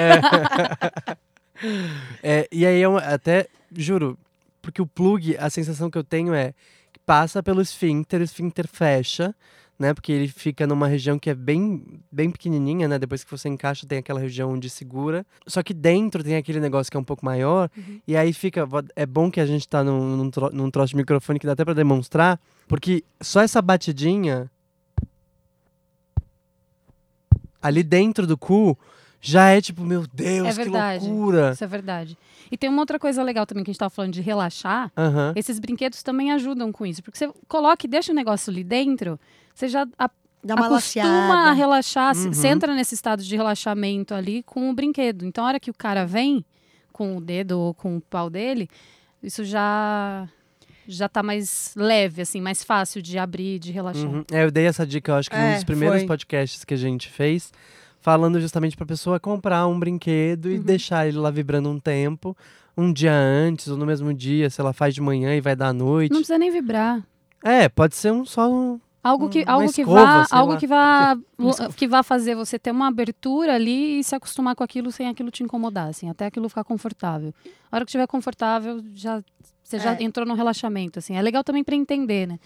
É, 2.23 2.47
e 2.51 2.65
aí, 2.65 2.81
eu 2.81 2.97
até, 2.97 3.47
juro, 3.75 4.17
porque 4.61 4.81
o 4.81 4.87
plug, 4.87 5.35
a 5.37 5.49
sensação 5.49 5.89
que 5.89 5.97
eu 5.97 6.03
tenho 6.03 6.33
é 6.33 6.53
que 6.91 6.99
passa 7.05 7.41
pelo 7.43 7.61
esfíncter, 7.61 8.21
o 8.21 8.23
esfíncter 8.23 8.67
fecha, 8.67 9.35
né? 9.77 9.93
Porque 9.93 10.11
ele 10.11 10.27
fica 10.27 10.67
numa 10.67 10.87
região 10.87 11.17
que 11.17 11.29
é 11.29 11.33
bem, 11.33 11.83
bem 12.11 12.29
pequenininha, 12.29 12.87
né? 12.87 12.99
Depois 12.99 13.23
que 13.23 13.31
você 13.31 13.49
encaixa, 13.49 13.87
tem 13.87 13.97
aquela 13.97 14.19
região 14.19 14.51
onde 14.51 14.69
segura. 14.69 15.25
Só 15.47 15.63
que 15.63 15.73
dentro 15.73 16.23
tem 16.23 16.35
aquele 16.35 16.59
negócio 16.59 16.91
que 16.91 16.95
é 16.95 16.99
um 16.99 17.03
pouco 17.03 17.25
maior. 17.25 17.69
E 18.07 18.15
aí 18.15 18.31
fica. 18.31 18.67
É 18.95 19.05
bom 19.05 19.31
que 19.31 19.39
a 19.41 19.45
gente 19.45 19.67
tá 19.67 19.83
num, 19.83 20.15
num, 20.15 20.29
tro- 20.29 20.51
num 20.53 20.69
troço 20.69 20.91
de 20.91 20.97
microfone 20.97 21.39
que 21.39 21.47
dá 21.47 21.53
até 21.53 21.65
pra 21.65 21.73
demonstrar, 21.73 22.39
porque 22.67 23.03
só 23.19 23.41
essa 23.41 23.61
batidinha. 23.61 24.49
Ali 27.61 27.81
dentro 27.81 28.27
do 28.27 28.37
cu 28.37 28.77
já 29.25 29.49
é 29.49 29.61
tipo, 29.61 29.83
meu 29.83 30.05
Deus, 30.13 30.47
É 30.47 30.51
que 30.51 30.55
verdade. 30.57 31.05
loucura. 31.07 31.51
Isso 31.53 31.63
é 31.63 31.67
verdade. 31.67 32.17
E 32.51 32.57
tem 32.57 32.69
uma 32.69 32.81
outra 32.81 32.99
coisa 32.99 33.23
legal 33.23 33.45
também 33.45 33.63
que 33.63 33.71
a 33.71 33.73
gente 33.73 33.79
tava 33.79 33.89
falando 33.89 34.11
de 34.11 34.21
relaxar. 34.21 34.91
Aham. 34.97 35.31
Esses 35.35 35.57
brinquedos 35.59 36.03
também 36.03 36.31
ajudam 36.33 36.71
com 36.71 36.85
isso. 36.85 37.01
Porque 37.01 37.17
você 37.17 37.31
coloca 37.47 37.85
e 37.85 37.89
deixa 37.89 38.11
o 38.11 38.15
negócio 38.15 38.51
ali 38.51 38.63
dentro, 38.63 39.17
você 39.55 39.67
já 39.69 39.87
a- 39.97 40.09
Dá 40.43 40.55
uma 40.55 40.65
acostuma 40.65 41.49
a 41.49 41.53
relaxar. 41.53 42.13
Uhum. 42.17 42.33
Você 42.33 42.49
entra 42.49 42.75
nesse 42.75 42.93
estado 42.93 43.23
de 43.23 43.33
relaxamento 43.33 44.13
ali 44.13 44.43
com 44.43 44.69
o 44.69 44.73
brinquedo. 44.73 45.25
Então, 45.25 45.45
a 45.45 45.47
hora 45.47 45.59
que 45.59 45.71
o 45.71 45.73
cara 45.73 46.05
vem 46.05 46.43
com 46.91 47.15
o 47.15 47.21
dedo 47.21 47.57
ou 47.57 47.73
com 47.73 47.95
o 47.95 48.01
pau 48.01 48.29
dele, 48.29 48.69
isso 49.23 49.45
já 49.45 50.27
já 50.85 51.07
tá 51.07 51.23
mais 51.23 51.71
leve, 51.77 52.21
assim, 52.21 52.41
mais 52.41 52.61
fácil 52.61 53.01
de 53.01 53.17
abrir, 53.17 53.57
de 53.57 53.71
relaxar. 53.71 54.03
Uhum. 54.05 54.25
É, 54.29 54.43
eu 54.43 54.51
dei 54.51 54.65
essa 54.65 54.85
dica, 54.85 55.13
eu 55.13 55.15
acho 55.15 55.29
que 55.29 55.35
num 55.37 55.41
É, 55.43 55.55
dos 55.55 55.63
primeiros 55.63 55.99
foi. 55.99 56.07
podcasts 56.07 56.65
que 56.65 56.73
a 56.73 56.77
gente 56.77 57.07
fez, 57.07 57.53
falando 58.03 58.39
justamente 58.39 58.75
pra 58.77 58.85
pessoa 58.85 59.17
comprar 59.19 59.65
um 59.65 59.79
brinquedo 59.79 60.45
Uhum. 60.47 60.51
e 60.55 60.59
deixar 60.59 61.07
ele 61.07 61.17
lá 61.17 61.31
vibrando 61.31 61.69
um 61.69 61.79
tempo, 61.79 62.35
um 62.77 62.91
dia 62.91 63.13
antes 63.13 63.69
ou 63.69 63.77
no 63.77 63.85
mesmo 63.85 64.13
dia, 64.13 64.49
se 64.49 64.59
ela 64.59 64.73
faz 64.73 64.93
de 64.93 64.99
manhã 65.01 65.33
e 65.35 65.39
vai 65.41 65.55
dar 65.55 65.69
à 65.69 65.73
noite. 65.73 66.11
Não 66.11 66.19
precisa 66.19 66.37
nem 66.37 66.51
vibrar. 66.51 67.01
É, 67.41 67.69
pode 67.69 67.95
ser 67.95 68.11
um 68.11 68.25
só 68.25 68.51
um. 68.51 68.79
Algo 69.01 69.27
que, 69.29 69.43
algo 69.47 69.71
que 69.71 69.81
escova, 69.81 70.05
vá, 70.05 70.25
sei 70.25 70.37
algo 70.37 70.53
lá. 70.53 70.57
que 70.59 70.67
vá, 70.67 71.17
que 71.75 71.87
vá 71.87 72.03
fazer 72.03 72.35
você 72.35 72.57
ter 72.59 72.71
uma 72.71 72.87
abertura 72.87 73.55
ali 73.55 73.99
e 73.99 74.03
se 74.03 74.15
acostumar 74.15 74.55
com 74.55 74.63
aquilo 74.63 74.91
sem 74.91 75.07
aquilo 75.09 75.29
te 75.31 75.43
incomodar, 75.43 75.87
assim, 75.89 76.09
até 76.09 76.25
aquilo 76.25 76.47
ficar 76.49 76.63
confortável. 76.63 77.33
A 77.71 77.75
hora 77.75 77.85
que 77.85 77.89
estiver 77.89 78.07
confortável, 78.07 78.81
já 78.93 79.21
você 79.63 79.79
já 79.79 79.93
É. 79.95 80.03
entrou 80.03 80.25
no 80.27 80.33
relaxamento, 80.35 80.99
assim. 80.99 81.15
É 81.17 81.21
legal 81.21 81.43
também 81.43 81.63
para 81.63 81.75
entender, 81.75 82.27
né? 82.27 82.37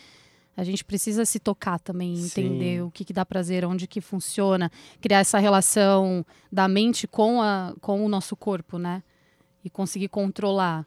A 0.58 0.64
gente 0.64 0.84
precisa 0.84 1.24
se 1.24 1.40
tocar 1.40 1.80
também, 1.80 2.18
entender 2.18 2.78
Sim. 2.78 2.82
o 2.82 2.90
que, 2.90 3.06
que 3.06 3.14
dá 3.14 3.24
prazer, 3.24 3.64
onde 3.64 3.86
que 3.86 4.02
funciona, 4.02 4.72
criar 5.00 5.20
essa 5.20 5.38
relação 5.38 6.26
da 6.52 6.68
mente 6.68 7.08
com, 7.08 7.40
a, 7.40 7.76
com 7.80 8.04
o 8.04 8.10
nosso 8.10 8.36
corpo, 8.36 8.80
né? 8.80 9.04
E 9.64 9.70
conseguir 9.70 10.08
controlar. 10.08 10.84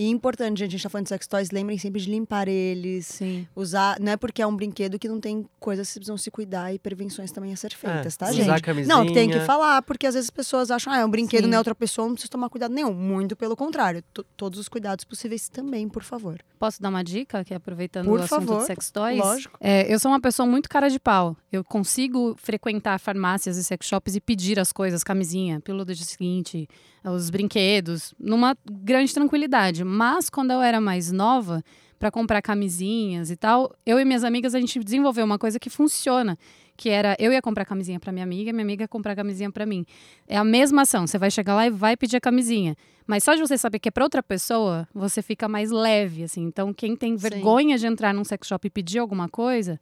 E 0.00 0.08
importante, 0.08 0.60
gente, 0.60 0.68
a 0.68 0.72
gente 0.72 0.82
tá 0.82 0.88
falando 0.88 1.04
de 1.04 1.08
sex 1.10 1.26
toys, 1.26 1.50
lembrem 1.50 1.76
sempre 1.76 2.00
de 2.00 2.10
limpar 2.10 2.48
eles. 2.48 3.04
Sim. 3.04 3.46
Usar, 3.54 4.00
não 4.00 4.12
é 4.12 4.16
porque 4.16 4.40
é 4.40 4.46
um 4.46 4.56
brinquedo 4.56 4.98
que 4.98 5.06
não 5.06 5.20
tem 5.20 5.44
coisas 5.58 5.88
que 5.88 5.96
precisam 5.98 6.16
se 6.16 6.30
cuidar 6.30 6.72
e 6.72 6.78
prevenções 6.78 7.30
também 7.30 7.52
a 7.52 7.56
ser 7.56 7.74
feitas, 7.74 8.16
tá, 8.16 8.30
usar 8.30 8.32
gente? 8.32 8.48
a 8.50 8.60
camisinha. 8.60 8.96
Não, 8.96 9.12
tem 9.12 9.28
que 9.28 9.38
falar, 9.40 9.82
porque 9.82 10.06
às 10.06 10.14
vezes 10.14 10.28
as 10.30 10.34
pessoas 10.34 10.70
acham, 10.70 10.90
ah, 10.90 11.00
é 11.00 11.04
um 11.04 11.10
brinquedo, 11.10 11.44
Sim. 11.44 11.50
não 11.50 11.56
é 11.56 11.58
outra 11.58 11.74
pessoa, 11.74 12.06
não 12.08 12.14
precisa 12.14 12.30
tomar 12.30 12.48
cuidado 12.48 12.72
nenhum. 12.72 12.94
Muito 12.94 13.36
pelo 13.36 13.54
contrário. 13.54 14.02
To- 14.14 14.24
todos 14.38 14.58
os 14.58 14.70
cuidados 14.70 15.04
possíveis 15.04 15.50
também, 15.50 15.86
por 15.86 16.02
favor. 16.02 16.40
Posso 16.58 16.80
dar 16.80 16.88
uma 16.88 17.04
dica, 17.04 17.44
que 17.44 17.52
é 17.52 17.56
aproveitando 17.58 18.06
Por 18.06 18.20
o 18.20 18.22
assunto 18.22 18.40
favor, 18.46 18.60
de 18.60 18.66
sex 18.68 18.90
toys? 18.90 19.18
lógico. 19.18 19.58
É, 19.60 19.92
eu 19.92 19.98
sou 20.00 20.10
uma 20.10 20.20
pessoa 20.20 20.46
muito 20.46 20.66
cara 20.66 20.88
de 20.88 20.98
pau. 20.98 21.36
Eu 21.52 21.62
consigo 21.62 22.34
frequentar 22.38 22.98
farmácias 22.98 23.58
e 23.58 23.64
sex 23.64 23.86
shops 23.86 24.14
e 24.14 24.20
pedir 24.20 24.58
as 24.58 24.72
coisas, 24.72 25.04
camisinha, 25.04 25.60
pílula 25.60 25.84
do 25.84 25.94
dia 25.94 26.06
seguinte, 26.06 26.66
os 27.04 27.30
brinquedos, 27.30 28.14
numa 28.18 28.56
grande 28.70 29.12
tranquilidade. 29.14 29.84
Mas 29.84 30.28
quando 30.28 30.50
eu 30.50 30.60
era 30.60 30.80
mais 30.80 31.10
nova, 31.10 31.62
para 32.00 32.10
comprar 32.10 32.40
camisinhas 32.40 33.30
e 33.30 33.36
tal, 33.36 33.70
eu 33.84 34.00
e 34.00 34.04
minhas 34.06 34.24
amigas 34.24 34.54
a 34.54 34.58
gente 34.58 34.82
desenvolveu 34.82 35.22
uma 35.22 35.38
coisa 35.38 35.60
que 35.60 35.68
funciona, 35.68 36.38
que 36.74 36.88
era 36.88 37.14
eu 37.18 37.30
ia 37.30 37.42
comprar 37.42 37.66
camisinha 37.66 38.00
para 38.00 38.10
minha 38.10 38.24
amiga, 38.24 38.54
minha 38.54 38.64
amiga 38.64 38.84
ia 38.84 38.88
comprar 38.88 39.14
camisinha 39.14 39.52
para 39.52 39.66
mim. 39.66 39.84
É 40.26 40.38
a 40.38 40.42
mesma 40.42 40.82
ação, 40.82 41.06
você 41.06 41.18
vai 41.18 41.30
chegar 41.30 41.54
lá 41.54 41.66
e 41.66 41.70
vai 41.70 41.98
pedir 41.98 42.16
a 42.16 42.20
camisinha. 42.20 42.74
Mas 43.06 43.22
só 43.22 43.34
de 43.34 43.40
você 43.42 43.58
saber 43.58 43.78
que 43.78 43.88
é 43.88 43.92
para 43.92 44.02
outra 44.02 44.22
pessoa, 44.22 44.88
você 44.94 45.20
fica 45.20 45.46
mais 45.46 45.70
leve, 45.70 46.22
assim. 46.24 46.42
Então, 46.42 46.72
quem 46.72 46.96
tem 46.96 47.18
Sim. 47.18 47.28
vergonha 47.28 47.76
de 47.76 47.86
entrar 47.86 48.14
num 48.14 48.24
sex 48.24 48.48
shop 48.48 48.66
e 48.66 48.70
pedir 48.70 48.98
alguma 48.98 49.28
coisa, 49.28 49.78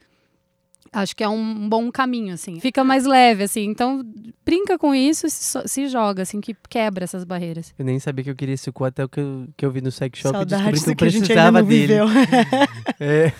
acho 0.92 1.14
que 1.14 1.22
é 1.22 1.28
um 1.28 1.68
bom 1.68 1.90
caminho, 1.90 2.34
assim. 2.34 2.60
Fica 2.60 2.82
mais 2.84 3.04
leve, 3.04 3.44
assim. 3.44 3.64
Então, 3.64 4.04
brinca 4.44 4.78
com 4.78 4.94
isso 4.94 5.26
e 5.26 5.30
se, 5.30 5.58
se 5.66 5.88
joga, 5.88 6.22
assim, 6.22 6.40
que 6.40 6.56
quebra 6.68 7.04
essas 7.04 7.24
barreiras. 7.24 7.74
Eu 7.78 7.84
nem 7.84 7.98
sabia 7.98 8.24
que 8.24 8.30
eu 8.30 8.36
queria 8.36 8.54
esse 8.54 8.70
cu 8.72 8.84
até 8.84 9.04
o 9.04 9.08
que 9.08 9.20
eu, 9.20 9.48
que 9.56 9.64
eu 9.64 9.70
vi 9.70 9.80
no 9.80 9.90
sex 9.90 10.18
shop 10.18 10.34
e 10.34 10.38
Saudades 10.38 10.72
descobri 10.72 10.80
do 10.80 10.96
que 10.96 11.04
eu 11.04 11.10
que 11.10 11.16
a 11.16 11.20
precisava 11.20 11.62
não 11.62 11.68
dele. 11.68 11.94
É. 13.00 13.32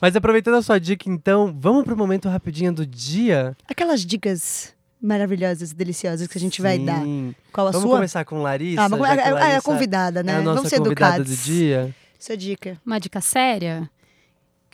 Mas 0.00 0.16
aproveitando 0.16 0.54
a 0.54 0.62
sua 0.62 0.78
dica, 0.78 1.08
então, 1.10 1.54
vamos 1.58 1.84
pro 1.84 1.96
momento 1.96 2.28
rapidinho 2.28 2.72
do 2.72 2.86
dia? 2.86 3.56
Aquelas 3.68 4.04
dicas 4.04 4.74
maravilhosas, 5.00 5.72
deliciosas 5.72 6.26
que 6.26 6.38
a 6.38 6.40
gente 6.40 6.62
vai 6.62 6.78
dar. 6.78 7.02
Sim. 7.02 7.34
Qual 7.52 7.68
a 7.68 7.70
Vamos 7.70 7.86
sua? 7.86 7.96
começar 7.96 8.24
com 8.24 8.40
Larissa? 8.40 8.82
Ah, 8.82 8.88
vamos, 8.88 9.06
já 9.06 9.14
que 9.14 9.20
é, 9.20 9.24
é 9.24 9.28
a 9.28 9.34
Larissa 9.34 9.62
convidada, 9.62 10.22
né? 10.22 10.32
É 10.32 10.36
a 10.36 10.38
nossa 10.42 10.54
vamos 10.54 10.70
ser 10.70 10.78
convidada 10.78 11.16
educados. 11.16 11.38
do 11.38 11.44
dia. 11.44 11.94
Sua 12.18 12.36
dica. 12.36 12.80
Uma 12.86 12.98
dica 12.98 13.20
séria, 13.20 13.88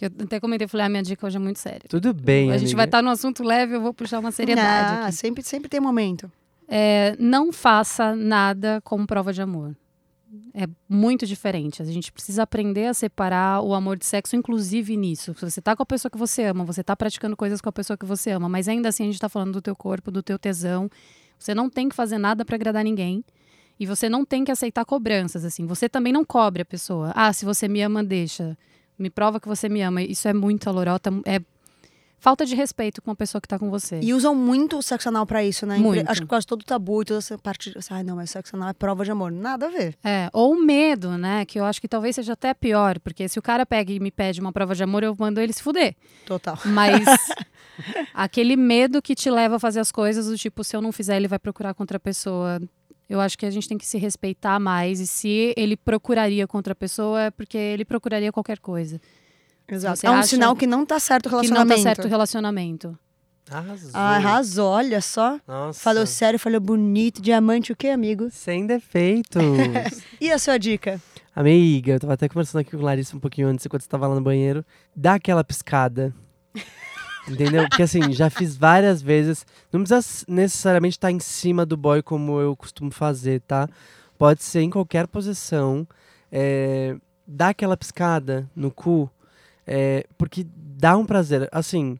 que 0.00 0.22
eu 0.22 0.24
até 0.24 0.40
comentei, 0.40 0.66
falei, 0.66 0.86
ah, 0.86 0.88
minha 0.88 1.02
dica 1.02 1.26
hoje 1.26 1.36
é 1.36 1.40
muito 1.40 1.58
séria. 1.58 1.82
Tudo 1.86 2.14
bem, 2.14 2.50
a 2.50 2.54
gente 2.56 2.68
amiga. 2.68 2.76
vai 2.76 2.84
estar 2.86 3.02
no 3.02 3.10
assunto 3.10 3.42
leve, 3.42 3.74
eu 3.74 3.80
vou 3.82 3.92
puxar 3.92 4.18
uma 4.18 4.32
seriedade 4.32 5.08
Ah, 5.08 5.12
sempre, 5.12 5.42
sempre 5.42 5.68
tem 5.68 5.78
momento. 5.78 6.30
É, 6.66 7.14
não 7.18 7.52
faça 7.52 8.16
nada 8.16 8.80
como 8.82 9.06
prova 9.06 9.32
de 9.32 9.42
amor. 9.42 9.76
É 10.54 10.66
muito 10.88 11.26
diferente. 11.26 11.82
A 11.82 11.84
gente 11.84 12.12
precisa 12.12 12.44
aprender 12.44 12.86
a 12.86 12.94
separar 12.94 13.60
o 13.60 13.74
amor 13.74 13.98
de 13.98 14.06
sexo, 14.06 14.36
inclusive 14.36 14.96
nisso. 14.96 15.34
Se 15.34 15.44
você 15.44 15.60
tá 15.60 15.76
com 15.76 15.82
a 15.82 15.86
pessoa 15.86 16.08
que 16.10 16.16
você 16.16 16.44
ama, 16.44 16.64
você 16.64 16.82
tá 16.82 16.96
praticando 16.96 17.36
coisas 17.36 17.60
com 17.60 17.68
a 17.68 17.72
pessoa 17.72 17.96
que 17.96 18.06
você 18.06 18.30
ama, 18.30 18.48
mas 18.48 18.68
ainda 18.68 18.88
assim 18.88 19.02
a 19.02 19.06
gente 19.06 19.18
tá 19.18 19.28
falando 19.28 19.52
do 19.52 19.60
teu 19.60 19.76
corpo, 19.76 20.10
do 20.10 20.22
teu 20.22 20.38
tesão. 20.38 20.88
Você 21.38 21.54
não 21.54 21.68
tem 21.68 21.88
que 21.88 21.96
fazer 21.96 22.16
nada 22.16 22.44
para 22.44 22.54
agradar 22.54 22.84
ninguém. 22.84 23.24
E 23.78 23.84
você 23.84 24.08
não 24.08 24.24
tem 24.24 24.44
que 24.44 24.52
aceitar 24.52 24.84
cobranças, 24.84 25.44
assim. 25.44 25.66
Você 25.66 25.88
também 25.88 26.12
não 26.12 26.24
cobre 26.24 26.62
a 26.62 26.66
pessoa. 26.66 27.12
Ah, 27.14 27.32
se 27.32 27.44
você 27.44 27.66
me 27.66 27.82
ama, 27.82 28.04
deixa. 28.04 28.56
Me 29.00 29.10
prova 29.10 29.40
que 29.40 29.48
você 29.48 29.68
me 29.68 29.80
ama. 29.82 30.02
Isso 30.02 30.28
é 30.28 30.32
muita 30.34 30.70
lorota. 30.70 31.10
É 31.24 31.40
falta 32.22 32.44
de 32.44 32.54
respeito 32.54 33.00
com 33.00 33.10
a 33.10 33.14
pessoa 33.16 33.40
que 33.40 33.48
tá 33.48 33.58
com 33.58 33.70
você. 33.70 33.98
E 34.02 34.12
usam 34.12 34.34
muito 34.34 34.76
o 34.76 34.82
sexo 34.82 35.08
anal 35.08 35.24
pra 35.24 35.42
isso, 35.42 35.64
né? 35.64 35.78
Muito. 35.78 36.06
Acho 36.10 36.20
que 36.20 36.26
quase 36.26 36.46
todo 36.46 36.62
tabu 36.62 37.00
e 37.00 37.04
toda 37.06 37.16
essa 37.18 37.38
parte. 37.38 37.70
de- 37.70 37.78
Ai, 37.88 38.02
não, 38.02 38.16
mas 38.16 38.30
sexo 38.30 38.54
anal 38.56 38.68
é 38.68 38.72
prova 38.74 39.02
de 39.06 39.10
amor. 39.10 39.32
Nada 39.32 39.68
a 39.68 39.70
ver. 39.70 39.96
É, 40.04 40.28
ou 40.34 40.52
o 40.52 40.60
medo, 40.62 41.16
né? 41.16 41.46
Que 41.46 41.58
eu 41.58 41.64
acho 41.64 41.80
que 41.80 41.88
talvez 41.88 42.14
seja 42.16 42.34
até 42.34 42.52
pior, 42.52 42.98
porque 43.00 43.26
se 43.26 43.38
o 43.38 43.42
cara 43.42 43.64
pega 43.64 43.90
e 43.90 43.98
me 43.98 44.10
pede 44.10 44.38
uma 44.38 44.52
prova 44.52 44.74
de 44.74 44.82
amor, 44.82 45.02
eu 45.02 45.16
mando 45.18 45.40
ele 45.40 45.54
se 45.54 45.62
fuder. 45.62 45.96
Total. 46.26 46.58
Mas 46.66 47.02
aquele 48.12 48.56
medo 48.56 49.00
que 49.00 49.14
te 49.14 49.30
leva 49.30 49.56
a 49.56 49.58
fazer 49.58 49.80
as 49.80 49.90
coisas, 49.90 50.26
do 50.26 50.36
tipo, 50.36 50.62
se 50.62 50.76
eu 50.76 50.82
não 50.82 50.92
fizer, 50.92 51.16
ele 51.16 51.28
vai 51.28 51.38
procurar 51.38 51.72
contra 51.74 51.96
a 51.96 52.00
pessoa. 52.00 52.60
Eu 53.10 53.20
acho 53.20 53.36
que 53.36 53.44
a 53.44 53.50
gente 53.50 53.68
tem 53.68 53.76
que 53.76 53.84
se 53.84 53.98
respeitar 53.98 54.60
mais. 54.60 55.00
E 55.00 55.06
se 55.06 55.52
ele 55.56 55.76
procuraria 55.76 56.46
contra 56.46 56.72
a 56.72 56.76
pessoa, 56.76 57.22
é 57.24 57.30
porque 57.32 57.58
ele 57.58 57.84
procuraria 57.84 58.30
qualquer 58.30 58.60
coisa. 58.60 59.00
Exato. 59.68 59.98
Você 59.98 60.06
É 60.06 60.10
um 60.10 60.14
acha 60.14 60.28
sinal 60.28 60.54
que 60.54 60.66
não 60.66 60.86
tá 60.86 60.98
certo 61.00 61.26
o 61.26 61.28
Que 61.28 61.34
não 61.34 61.40
relacionamento. 61.42 61.76
tá 61.76 61.82
certo 61.82 62.04
o 62.04 62.08
relacionamento. 62.08 62.98
Arrasou. 63.50 63.90
Ah, 63.94 64.16
arrasou, 64.16 64.68
olha 64.70 65.00
só. 65.00 65.40
Nossa. 65.46 65.80
Falou 65.80 66.06
sério, 66.06 66.38
falou 66.38 66.60
bonito, 66.60 67.20
diamante, 67.20 67.72
o 67.72 67.76
quê, 67.76 67.88
amigo? 67.88 68.28
Sem 68.30 68.64
defeitos. 68.64 69.42
E 70.20 70.30
a 70.30 70.38
sua 70.38 70.56
dica? 70.56 71.00
Amiga, 71.34 71.92
eu 71.94 72.00
tava 72.00 72.12
até 72.12 72.28
conversando 72.28 72.60
aqui 72.60 72.70
com 72.72 72.78
a 72.78 72.84
Larissa 72.86 73.16
um 73.16 73.20
pouquinho 73.20 73.48
antes, 73.48 73.66
enquanto 73.66 73.82
você 73.82 73.88
tava 73.88 74.06
lá 74.06 74.14
no 74.14 74.20
banheiro. 74.20 74.64
Dá 74.94 75.14
aquela 75.14 75.42
piscada. 75.42 76.14
Entendeu? 77.28 77.68
Porque 77.68 77.82
assim, 77.82 78.12
já 78.12 78.28
fiz 78.30 78.56
várias 78.56 79.00
vezes. 79.02 79.46
Não 79.72 79.82
precisa 79.82 80.24
necessariamente 80.28 80.96
estar 80.96 81.10
em 81.10 81.20
cima 81.20 81.64
do 81.64 81.76
boy 81.76 82.02
como 82.02 82.40
eu 82.40 82.56
costumo 82.56 82.90
fazer, 82.90 83.40
tá? 83.42 83.68
Pode 84.18 84.42
ser 84.42 84.60
em 84.60 84.70
qualquer 84.70 85.06
posição. 85.06 85.86
É, 86.32 86.96
dá 87.26 87.48
aquela 87.48 87.76
piscada 87.76 88.48
no 88.54 88.70
cu. 88.70 89.10
é, 89.66 90.06
porque 90.18 90.46
dá 90.80 90.96
um 90.96 91.06
prazer. 91.06 91.48
Assim, 91.52 91.98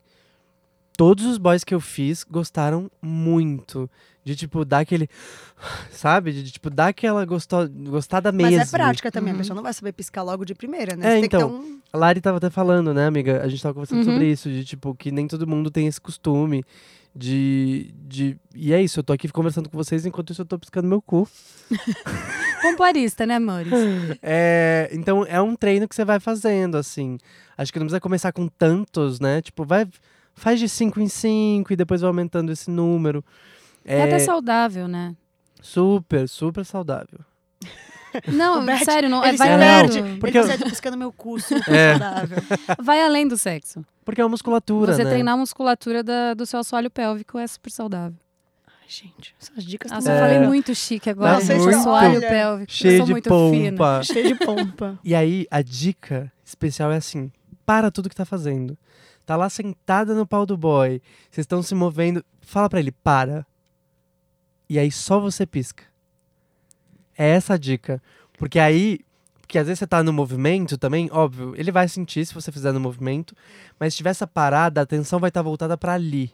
todos 0.97 1.25
os 1.25 1.39
boys 1.39 1.65
que 1.65 1.75
eu 1.75 1.81
fiz 1.81 2.25
gostaram 2.25 2.91
muito 3.01 3.89
De, 4.25 4.37
tipo, 4.37 4.65
dar 4.65 4.81
aquele. 4.81 5.09
Sabe? 5.91 6.33
De, 6.33 6.51
tipo, 6.53 6.69
dar 6.71 6.89
aquela 6.89 7.25
gosto... 7.25 7.57
gostada 7.89 8.31
Mas 8.31 8.51
mesmo. 8.51 8.63
é 8.63 8.67
prática 8.67 9.11
também, 9.11 9.33
Uhum. 9.33 9.37
a 9.39 9.41
pessoa 9.41 9.55
não 9.57 9.63
vai 9.63 9.73
saber 9.73 9.93
piscar 9.93 10.23
logo 10.23 10.45
de 10.45 10.55
primeira, 10.55 10.95
né? 10.97 11.15
É, 11.15 11.19
então. 11.19 11.41
que 11.51 11.57
ter 11.65 11.69
um. 11.75 11.81
A 11.93 11.97
Lari 11.99 12.21
tava 12.21 12.37
até 12.37 12.51
falando, 12.51 12.93
né, 12.95 13.07
amiga? 13.07 13.43
A 13.43 13.49
gente 13.49 13.63
tava 13.63 13.75
conversando 13.75 13.99
Uhum. 14.01 14.05
sobre 14.13 14.27
isso, 14.31 14.49
de 14.51 14.65
tipo, 14.65 14.95
que 14.95 15.11
nem 15.11 15.27
todo 15.27 15.47
mundo 15.47 15.71
tem 15.71 15.87
esse 15.87 16.01
costume 16.01 16.63
de, 17.17 17.93
de. 18.07 18.37
E 18.55 18.73
é 18.73 18.81
isso, 18.83 19.01
eu 19.01 19.05
tô 19.05 19.13
aqui 19.13 19.27
conversando 19.29 19.69
com 19.71 19.77
vocês 19.77 20.05
enquanto 20.07 20.31
isso 20.33 20.43
eu 20.43 20.47
tô 20.47 20.59
piscando 20.59 20.87
meu 20.87 21.01
cu. 21.03 21.27
Pompoarista, 22.63 23.27
né, 23.27 23.37
amores? 23.37 23.73
É, 24.23 24.89
então 24.93 25.25
é 25.27 25.41
um 25.41 25.55
treino 25.57 25.89
que 25.89 25.95
você 25.95 26.05
vai 26.05 26.21
fazendo, 26.21 26.77
assim. 26.77 27.19
Acho 27.57 27.73
que 27.73 27.79
não 27.79 27.87
precisa 27.87 28.01
começar 28.01 28.33
com 28.33 28.47
tantos, 28.49 29.19
né? 29.21 29.41
Tipo, 29.43 29.65
vai. 29.65 29.87
Faz 30.35 30.59
de 30.61 30.69
5 30.69 31.01
em 31.01 31.09
5 31.09 31.73
e 31.73 31.77
depois 31.77 32.01
vai 32.01 32.09
aumentando 32.09 32.53
esse 32.53 32.71
número. 32.71 33.25
É, 33.93 34.03
até 34.03 34.19
saudável, 34.19 34.87
né? 34.89 35.15
super, 35.63 36.29
super 36.29 36.65
saudável. 36.65 37.21
Não, 38.27 38.65
Bert, 38.65 38.85
sério, 38.85 39.09
não, 39.09 39.25
é, 39.25 39.29
ele 39.29 39.37
vai 39.39 39.53
além 39.53 39.87
do, 39.87 40.19
Porque 40.19 40.37
ele 40.37 40.45
eu- 40.45 40.49
sai 40.49 40.59
piscando 40.59 40.97
meu 40.97 41.13
cu, 41.13 41.39
super 41.39 41.63
É. 41.73 41.93
saudável. 41.99 42.39
vai 42.83 43.03
além 43.03 43.29
do 43.29 43.37
sexo. 43.39 43.85
Porque 44.05 44.21
é 44.21 44.25
uma 44.25 44.31
musculatura, 44.31 44.95
Você 44.95 45.05
né? 45.05 45.11
treinar 45.11 45.35
a 45.35 45.37
musculatura 45.37 46.03
da- 46.03 46.35
do 46.35 46.45
seu 46.45 46.59
assoalho 46.59 46.91
pélvico 46.91 47.39
é 47.39 47.47
super 47.47 47.71
saudável. 47.71 48.19
Ai, 48.67 48.89
gente, 48.89 49.35
essas 49.41 49.63
dicas 49.65 49.93
Nossa, 49.93 50.11
eu 50.11 50.15
É. 50.17 50.21
falei 50.21 50.41
muito 50.41 50.75
chique 50.75 51.09
agora. 51.09 51.35
Nossa, 51.35 51.55
muito. 51.55 51.79
assoalho 51.79 52.21
pélvico. 52.21 52.73
eu 52.73 52.75
Cheio 52.75 52.97
sou 52.97 53.07
de 53.07 53.13
muito 53.13 53.29
fina. 53.53 53.71
pompa. 53.77 54.03
cheio 54.03 54.27
de 54.27 54.35
pompa. 54.45 54.99
E 55.05 55.15
aí, 55.15 55.47
a 55.49 55.63
dica 55.63 56.33
especial 56.45 56.91
é 56.91 56.97
assim: 56.97 57.31
para 57.65 57.91
tudo 57.93 58.09
que 58.09 58.17
tá 58.17 58.25
fazendo. 58.25 58.77
Tá 59.25 59.37
lá 59.37 59.49
sentada 59.49 60.15
no 60.15 60.27
pau 60.27 60.45
do 60.45 60.57
boy, 60.57 61.01
vocês 61.31 61.45
estão 61.45 61.63
se 61.63 61.77
movendo, 61.77 62.25
fala 62.41 62.69
pra 62.69 62.81
ele, 62.81 62.91
para. 62.91 63.47
E 64.71 64.79
aí 64.79 64.93
só 64.93 65.19
você 65.19 65.45
pisca. 65.45 65.83
É 67.19 67.31
essa 67.31 67.55
a 67.55 67.57
dica. 67.57 68.01
Porque 68.39 68.57
aí, 68.61 69.01
porque 69.41 69.59
às 69.59 69.67
vezes 69.67 69.81
você 69.81 69.87
tá 69.89 70.01
no 70.01 70.13
movimento 70.13 70.79
também, 70.79 71.09
óbvio, 71.11 71.55
ele 71.57 71.73
vai 71.73 71.89
sentir 71.89 72.25
se 72.25 72.33
você 72.33 72.53
fizer 72.53 72.71
no 72.71 72.79
movimento, 72.79 73.35
mas 73.81 73.93
se 73.93 73.97
tiver 73.97 74.11
essa 74.11 74.29
parada, 74.29 74.81
a 74.81 74.85
atenção 74.85 75.19
vai 75.19 75.27
estar 75.27 75.43
voltada 75.43 75.77
pra 75.77 75.95
ali. 75.95 76.33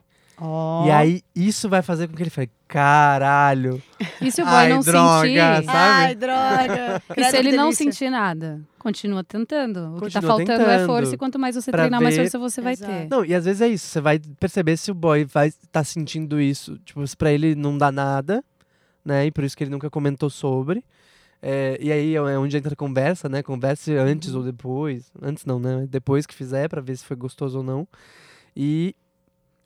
E 0.87 0.91
aí, 0.91 1.23
isso 1.35 1.69
vai 1.69 1.81
fazer 1.81 2.09
com 2.09 2.15
que 2.15 2.23
ele 2.23 2.29
fale, 2.31 2.51
caralho. 2.69 3.83
E 4.21 4.31
se 4.31 4.43
o 4.43 4.45
boy 4.45 4.55
Ai, 4.55 4.69
não 4.69 4.81
droga, 4.81 5.27
sentir? 5.27 5.65
sabe? 5.65 5.69
Ai, 5.79 6.15
droga. 6.15 7.03
E 7.17 7.25
se 7.25 7.37
ele 7.39 7.53
não 7.53 7.73
sentir 7.73 8.11
nada? 8.11 8.61
Continua 8.79 9.25
tentando. 9.25 9.95
O 9.97 10.01
que 10.03 10.13
tá 10.13 10.21
Continua 10.21 10.37
faltando 10.37 10.63
é 10.71 10.85
força 10.87 11.15
e 11.15 11.19
quanto 11.19 11.39
mais 11.39 11.55
você 11.55 11.71
Pra 11.71 11.85
treinar, 11.85 12.03
mais 12.03 12.15
ver- 12.17 12.23
força 12.25 12.39
você 12.39 12.61
vai 12.61 12.75
Exato. 12.75 12.93
ter. 12.93 13.09
Não, 13.11 13.25
e 13.25 13.35
às 13.35 13.45
vezes 13.47 13.63
é 13.63 13.69
isso. 13.69 13.87
Você 13.87 14.01
vai 14.01 14.19
perceber 14.39 14.77
se 14.77 14.91
o 14.91 14.95
boy 14.95 15.25
vai 15.25 15.49
estar 15.49 15.85
sentindo 15.85 16.39
isso. 16.41 16.79
Tipo, 16.85 17.07
se 17.07 17.17
pra 17.17 17.33
ele 17.33 17.55
não 17.55 17.77
dá 17.79 17.91
nada, 17.91 18.45
né? 19.05 19.27
E 19.27 19.31
por 19.31 19.43
isso 19.43 19.57
que 19.57 19.65
ele 19.65 19.71
nunca 19.71 19.89
comentou 19.89 20.29
sobre. 20.29 20.85
É, 21.43 21.79
e 21.81 21.91
aí 21.91 22.15
é 22.15 22.39
onde 22.39 22.57
entra 22.57 22.75
a 22.75 22.77
conversa, 22.77 23.29
né? 23.29 23.43
Converse 23.43 23.93
antes 23.97 24.31
Uhum. 24.33 24.39
ou 24.41 24.45
depois. 24.45 25.11
Antes 25.23 25.45
não, 25.47 25.59
né? 25.59 25.87
Depois 25.89 26.27
que 26.27 26.35
fizer, 26.35 26.69
pra 26.69 26.81
ver 26.81 26.97
se 26.97 27.05
foi 27.05 27.17
gostoso 27.17 27.59
ou 27.59 27.65
não. 27.65 27.89
E 28.55 28.95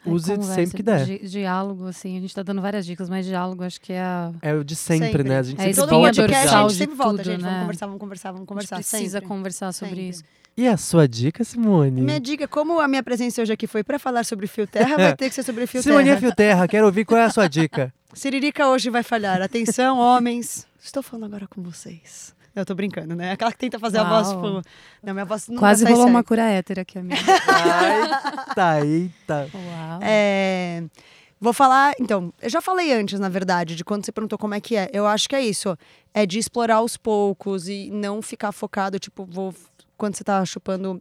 use 0.07 0.30
conversa, 0.30 0.55
sempre 0.55 0.76
que 0.76 0.82
der. 0.82 1.05
di- 1.05 1.18
Diálogo, 1.28 1.86
assim, 1.86 2.16
a 2.16 2.20
gente 2.20 2.34
tá 2.34 2.42
dando 2.42 2.61
várias 2.62 2.86
dicas, 2.86 3.09
mas 3.09 3.26
diálogo 3.26 3.62
acho 3.64 3.80
que 3.80 3.92
é 3.92 4.01
a... 4.01 4.32
é 4.42 4.55
o 4.55 4.64
de 4.64 4.74
sempre, 4.76 5.07
Sempre. 5.09 5.22
né? 5.24 5.38
A 5.38 5.42
gente 5.42 5.61
É 5.61 5.64
sempre 5.72 5.80
volta 5.80 5.96
podcast 5.96 6.48
pra 6.48 6.59
a 6.59 6.62
gente 6.62 6.70
de 6.72 6.76
sempre 6.78 6.96
volta, 6.96 7.16
tudo, 7.22 7.24
gente. 7.32 7.42
né? 7.42 7.48
Vamos 7.48 7.61
conversar, 7.62 7.86
vamos 7.86 8.01
conversar, 8.01 8.28
vamos 8.32 8.40
A 8.40 8.42
gente 8.42 8.48
conversar. 8.48 8.76
precisa 8.76 9.18
sempre. 9.18 9.28
conversar 9.28 9.72
sobre 9.72 9.94
Sempre. 9.96 10.09
isso. 10.11 10.24
E 10.57 10.66
a 10.66 10.76
sua 10.76 11.07
dica, 11.09 11.44
Simone? 11.44 12.03
Minha 12.03 12.20
dica, 12.20 12.46
como 12.48 12.80
a 12.80 12.88
minha 12.88 13.03
presença 13.03 13.40
hoje 13.40 13.53
aqui 13.53 13.66
foi 13.66 13.84
pra 13.84 13.98
falar 13.98 14.24
sobre 14.24 14.46
fio 14.46 14.66
terra, 14.66 14.96
vai 14.96 15.14
ter 15.16 15.28
que 15.28 15.34
ser 15.34 15.42
sobre 15.42 15.66
fio 15.66 15.82
Simone 15.82 16.03
é 16.09 16.12
terra. 16.12 16.20
Fio 16.20 16.34
Terra, 16.34 16.68
quero 16.68 16.86
ouvir 16.86 17.05
qual 17.05 17.20
é 17.20 17.24
a 17.24 17.30
sua 17.30 17.48
dica. 17.48 17.92
Siririca 18.12 18.68
hoje 18.68 18.90
vai 18.90 19.03
falhar. 19.05 19.40
Atenção, 19.40 19.96
homens. 19.98 20.66
Estou 20.82 21.03
falando 21.03 21.26
agora 21.26 21.46
com 21.46 21.62
vocês. 21.62 22.34
Eu 22.55 22.66
tô 22.66 22.74
brincando, 22.74 23.14
né? 23.14 23.32
Aquela 23.32 23.53
que 23.53 23.59
tenta 23.59 23.78
fazer 23.78 23.98
a 23.98 24.05
voz, 24.05 24.28
Uau. 24.28 24.36
tipo... 24.61 24.68
Não, 25.03 25.12
minha 25.14 25.24
voz 25.24 25.48
não 25.48 25.57
Quase 25.59 25.84
rolou 25.84 26.07
uma 26.07 26.14
certo. 26.18 26.26
cura 26.26 26.42
hétera 26.42 26.82
aqui, 26.82 26.98
amiga. 26.98 27.20
Ai, 27.48 28.55
tá, 28.55 28.84
eita. 28.84 29.48
Uau. 29.55 30.01
É, 30.03 30.82
Vou 31.42 31.55
falar, 31.55 31.94
então, 31.98 32.30
eu 32.42 32.51
já 32.51 32.61
falei 32.61 32.92
antes, 32.92 33.18
na 33.18 33.30
verdade, 33.30 33.74
de 33.74 33.82
quando 33.82 34.05
você 34.05 34.12
perguntou 34.12 34.38
como 34.38 34.53
é 34.55 34.61
que 34.61 34.76
é. 34.76 34.90
Eu 34.92 35.07
acho 35.07 35.26
que 35.26 35.34
é 35.34 35.40
isso, 35.40 35.74
é 36.12 36.26
de 36.26 36.38
explorar 36.38 36.76
aos 36.76 36.98
poucos 36.98 37.66
e 37.66 37.90
não 37.90 38.20
ficar 38.20 38.53
focado, 38.53 38.98
tipo, 38.98 39.24
vou 39.24 39.55
quando 39.96 40.16
você 40.16 40.24
tá 40.24 40.44
chupando 40.44 41.01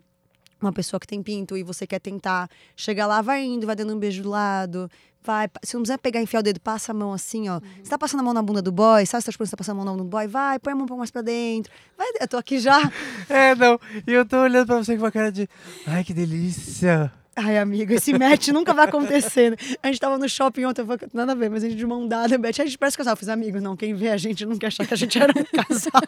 uma 0.62 0.74
pessoa 0.74 1.00
que 1.00 1.08
tem 1.08 1.22
pinto 1.24 1.56
e 1.58 1.64
você 1.64 1.86
quer 1.88 2.00
tentar 2.00 2.50
chegar 2.76 3.08
lá, 3.08 3.22
vai 3.22 3.44
indo, 3.44 3.66
vai 3.66 3.76
dando 3.76 3.94
um 3.96 4.00
beijo 4.00 4.22
do 4.24 4.30
lado, 4.30 4.90
vai, 5.24 5.48
se 5.64 5.76
não 5.76 5.82
quiser 5.84 5.98
pegar 5.98 6.20
e 6.20 6.24
enfiar 6.24 6.40
o 6.40 6.44
dedo, 6.44 6.60
passa 6.60 6.92
a 6.92 6.96
mão 6.96 7.14
assim, 7.14 7.50
ó. 7.50 7.60
Você 7.82 7.90
tá 7.90 7.98
passando 7.98 8.20
a 8.22 8.24
mão 8.24 8.34
na 8.34 8.42
bunda 8.42 8.62
do 8.62 8.72
boy, 8.72 9.06
sabe 9.06 9.22
se 9.22 9.26
tá 9.28 9.32
chupando, 9.32 9.48
você 9.50 9.56
tá 9.56 9.58
passando 9.58 9.76
a 9.76 9.78
mão 9.78 9.86
na 9.86 9.92
bunda 9.92 10.04
do 10.04 10.10
boy, 10.10 10.28
vai, 10.28 10.60
põe 10.60 10.74
a 10.74 10.76
mão 10.76 10.84
um 10.84 10.88
pouco 10.88 11.00
mais 11.00 11.12
pra 11.12 11.22
dentro. 11.22 11.72
Vai, 11.98 12.08
eu 12.20 12.28
tô 12.28 12.38
aqui 12.38 12.60
já. 12.60 12.80
É, 13.30 13.54
não. 13.56 13.80
E 14.08 14.12
eu 14.12 14.26
tô 14.26 14.38
olhando 14.42 14.66
pra 14.66 14.78
você 14.78 14.96
com 14.96 15.04
uma 15.04 15.12
cara 15.12 15.32
de. 15.32 15.48
Ai, 15.86 16.04
que 16.04 16.14
delícia. 16.14 17.12
Ai, 17.36 17.58
amigo, 17.58 17.94
esse 17.94 18.12
match 18.18 18.50
nunca 18.52 18.74
vai 18.74 18.86
acontecer. 18.86 19.52
né? 19.52 19.58
A 19.84 19.88
gente 19.88 20.00
tava 20.00 20.18
no 20.18 20.28
shopping 20.28 20.66
ontem, 20.66 20.82
eu 20.82 20.86
falei, 20.86 21.08
nada 21.14 21.32
a 21.32 21.36
ver, 21.36 21.50
mas 21.50 21.64
a 21.64 21.70
gente 21.70 21.78
de 21.78 21.86
mão 21.86 22.06
dada, 22.08 22.38
Beth, 22.38 22.50
a 22.60 22.66
gente 22.66 22.78
parece 22.78 22.98
casal. 22.98 23.14
Eu 23.14 23.18
fiz, 23.18 23.30
amigo, 23.30 23.62
não, 23.62 23.78
quem 23.78 23.94
vê 23.94 24.10
a 24.10 24.18
gente 24.18 24.46
não 24.46 24.58
quer 24.58 24.68
achar 24.68 24.86
que 24.86 24.94
a 24.94 24.98
gente 24.98 25.18
era 25.18 25.32
um 25.32 25.44
casal. 25.64 26.02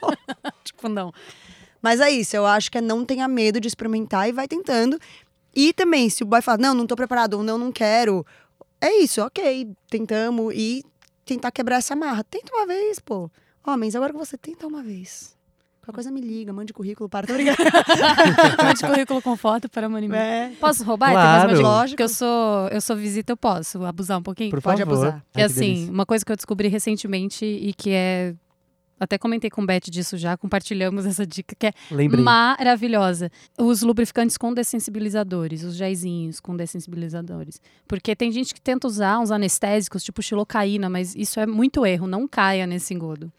tipo, 0.64 0.90
não. 0.90 1.14
Mas 1.82 2.00
é 2.00 2.10
isso, 2.12 2.36
eu 2.36 2.46
acho 2.46 2.70
que 2.72 2.78
é 2.78 2.82
não 2.82 3.04
tenha 3.06 3.28
medo 3.28 3.60
de 3.60 3.68
experimentar 3.68 4.30
e 4.30 4.32
vai 4.32 4.48
tentando. 4.48 5.00
E 5.56 5.74
também, 5.74 6.10
se 6.10 6.24
o 6.24 6.26
boy 6.26 6.42
fala, 6.42 6.58
não, 6.60 6.74
não 6.74 6.86
tô 6.88 6.96
preparado, 6.96 7.34
ou 7.36 7.44
não, 7.44 7.58
não 7.58 7.72
quero, 7.72 8.26
é 8.80 9.00
isso, 9.02 9.22
ok, 9.22 9.70
tentamos 9.90 10.54
e 10.56 10.84
tentar 11.26 11.52
quebrar 11.52 11.78
essa 11.78 11.96
marra. 11.96 12.24
Tenta 12.24 12.54
uma 12.56 12.66
vez, 12.66 13.00
pô. 13.00 13.30
Homens, 13.66 13.96
agora 13.96 14.12
que 14.12 14.18
você 14.20 14.38
tenta 14.38 14.66
uma 14.68 14.82
vez. 14.82 15.36
Qualquer 15.82 15.94
coisa 15.96 16.12
me 16.12 16.22
liga, 16.22 16.54
mande 16.54 16.72
currículo 16.74 17.10
para. 17.10 17.26
Tô 17.26 17.34
brincando. 17.34 17.58
Mande 18.64 18.86
currículo 18.86 19.20
com 19.20 19.36
foto 19.36 19.68
para 19.68 19.90
Monimim. 19.90 20.16
É, 20.16 20.52
Posso 20.60 20.84
roubar? 20.84 21.08
Tem 21.08 21.16
Claro. 21.16 21.48
mais 21.48 21.60
uma 21.60 21.96
eu 21.98 22.08
sou, 22.10 22.68
eu 22.68 22.80
sou 22.82 22.96
visita, 22.96 23.34
eu 23.34 23.38
posso 23.38 23.84
abusar 23.84 24.20
um 24.20 24.22
pouquinho? 24.22 24.52
Por 24.52 24.62
Pode 24.62 24.84
favor. 24.84 24.94
abusar. 24.94 25.26
Que 25.34 25.40
Ai, 25.42 25.46
assim, 25.48 25.60
delícia. 25.60 25.92
uma 25.92 26.06
coisa 26.06 26.24
que 26.24 26.32
eu 26.32 26.36
descobri 26.36 26.68
recentemente 26.68 27.44
e 27.46 27.74
que 27.74 27.90
é. 27.92 28.36
Até 29.02 29.18
comentei 29.18 29.50
com 29.50 29.64
o 29.64 29.66
Beth 29.66 29.90
disso 29.90 30.16
já, 30.16 30.38
compartilhamos 30.38 31.06
essa 31.08 31.26
dica, 31.26 31.56
que 31.58 31.66
é 31.66 31.74
Lembrei. 31.90 32.24
maravilhosa. 32.24 33.32
Os 33.58 33.82
lubrificantes 33.82 34.38
com 34.38 34.54
dessensibilizadores, 34.54 35.64
os 35.64 35.76
géisinhos 35.76 36.40
com 36.40 36.56
dessensibilizadores. 36.56 37.60
Porque 37.88 38.16
tem 38.16 38.32
gente 38.32 38.54
que 38.54 38.62
tenta 38.62 38.86
usar 38.86 39.20
uns 39.20 39.32
anestésicos, 39.32 40.04
tipo 40.04 40.22
xilocaína, 40.22 40.88
mas 40.88 41.16
isso 41.16 41.40
é 41.40 41.48
muito 41.48 41.84
erro, 41.84 42.06
não 42.06 42.28
caia 42.28 42.68
nesse 42.68 42.94
engodo. 42.94 43.34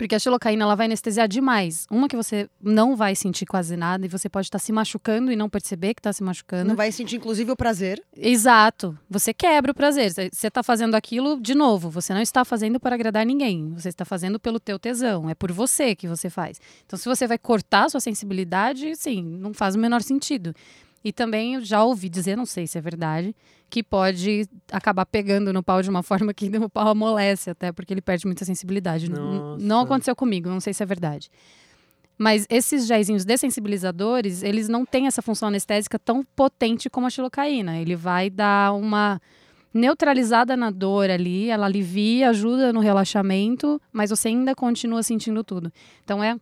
Porque 0.00 0.14
a 0.14 0.18
xilocaína 0.18 0.64
ela 0.64 0.74
vai 0.74 0.86
anestesiar 0.86 1.28
demais. 1.28 1.86
Uma 1.90 2.08
que 2.08 2.16
você 2.16 2.48
não 2.58 2.96
vai 2.96 3.14
sentir 3.14 3.44
quase 3.44 3.76
nada 3.76 4.06
e 4.06 4.08
você 4.08 4.30
pode 4.30 4.46
estar 4.46 4.58
se 4.58 4.72
machucando 4.72 5.30
e 5.30 5.36
não 5.36 5.46
perceber 5.46 5.92
que 5.92 6.00
está 6.00 6.10
se 6.10 6.22
machucando. 6.22 6.70
não 6.70 6.74
vai 6.74 6.90
sentir, 6.90 7.16
inclusive, 7.16 7.50
o 7.52 7.54
prazer. 7.54 8.02
Exato. 8.16 8.98
Você 9.10 9.34
quebra 9.34 9.72
o 9.72 9.74
prazer. 9.74 10.10
Você 10.10 10.46
está 10.46 10.62
fazendo 10.62 10.94
aquilo 10.94 11.38
de 11.38 11.54
novo. 11.54 11.90
Você 11.90 12.14
não 12.14 12.22
está 12.22 12.46
fazendo 12.46 12.80
para 12.80 12.94
agradar 12.94 13.26
ninguém. 13.26 13.74
Você 13.74 13.90
está 13.90 14.06
fazendo 14.06 14.40
pelo 14.40 14.58
teu 14.58 14.78
tesão. 14.78 15.28
É 15.28 15.34
por 15.34 15.52
você 15.52 15.94
que 15.94 16.08
você 16.08 16.30
faz. 16.30 16.58
Então, 16.86 16.98
se 16.98 17.04
você 17.04 17.26
vai 17.26 17.36
cortar 17.36 17.84
a 17.84 17.88
sua 17.90 18.00
sensibilidade, 18.00 18.96
sim, 18.96 19.22
não 19.22 19.52
faz 19.52 19.74
o 19.74 19.78
menor 19.78 20.00
sentido. 20.00 20.54
E 21.02 21.12
também 21.12 21.54
eu 21.54 21.64
já 21.64 21.82
ouvi 21.82 22.08
dizer, 22.08 22.36
não 22.36 22.44
sei 22.44 22.66
se 22.66 22.76
é 22.76 22.80
verdade, 22.80 23.34
que 23.70 23.82
pode 23.82 24.46
acabar 24.70 25.06
pegando 25.06 25.52
no 25.52 25.62
pau 25.62 25.80
de 25.80 25.88
uma 25.88 26.02
forma 26.04 26.34
que 26.34 26.46
o 26.58 26.68
pau 26.68 26.88
amolece 26.88 27.50
até, 27.50 27.72
porque 27.72 27.92
ele 27.94 28.02
perde 28.02 28.26
muita 28.26 28.44
sensibilidade. 28.44 29.10
Nossa. 29.10 29.64
Não 29.64 29.80
aconteceu 29.80 30.14
comigo, 30.14 30.48
não 30.48 30.60
sei 30.60 30.74
se 30.74 30.82
é 30.82 30.86
verdade. 30.86 31.30
Mas 32.18 32.46
esses 32.50 32.86
géisinhos 32.86 33.24
dessensibilizadores, 33.24 34.42
eles 34.42 34.68
não 34.68 34.84
têm 34.84 35.06
essa 35.06 35.22
função 35.22 35.48
anestésica 35.48 35.98
tão 35.98 36.22
potente 36.36 36.90
como 36.90 37.06
a 37.06 37.10
xilocaína. 37.10 37.78
Ele 37.78 37.96
vai 37.96 38.28
dar 38.28 38.74
uma 38.74 39.18
neutralizada 39.72 40.54
na 40.54 40.70
dor 40.70 41.08
ali, 41.08 41.48
ela 41.48 41.64
alivia, 41.64 42.28
ajuda 42.28 42.74
no 42.74 42.80
relaxamento, 42.80 43.80
mas 43.90 44.10
você 44.10 44.28
ainda 44.28 44.54
continua 44.54 45.02
sentindo 45.02 45.42
tudo. 45.42 45.72
Então 46.04 46.22
é 46.22 46.36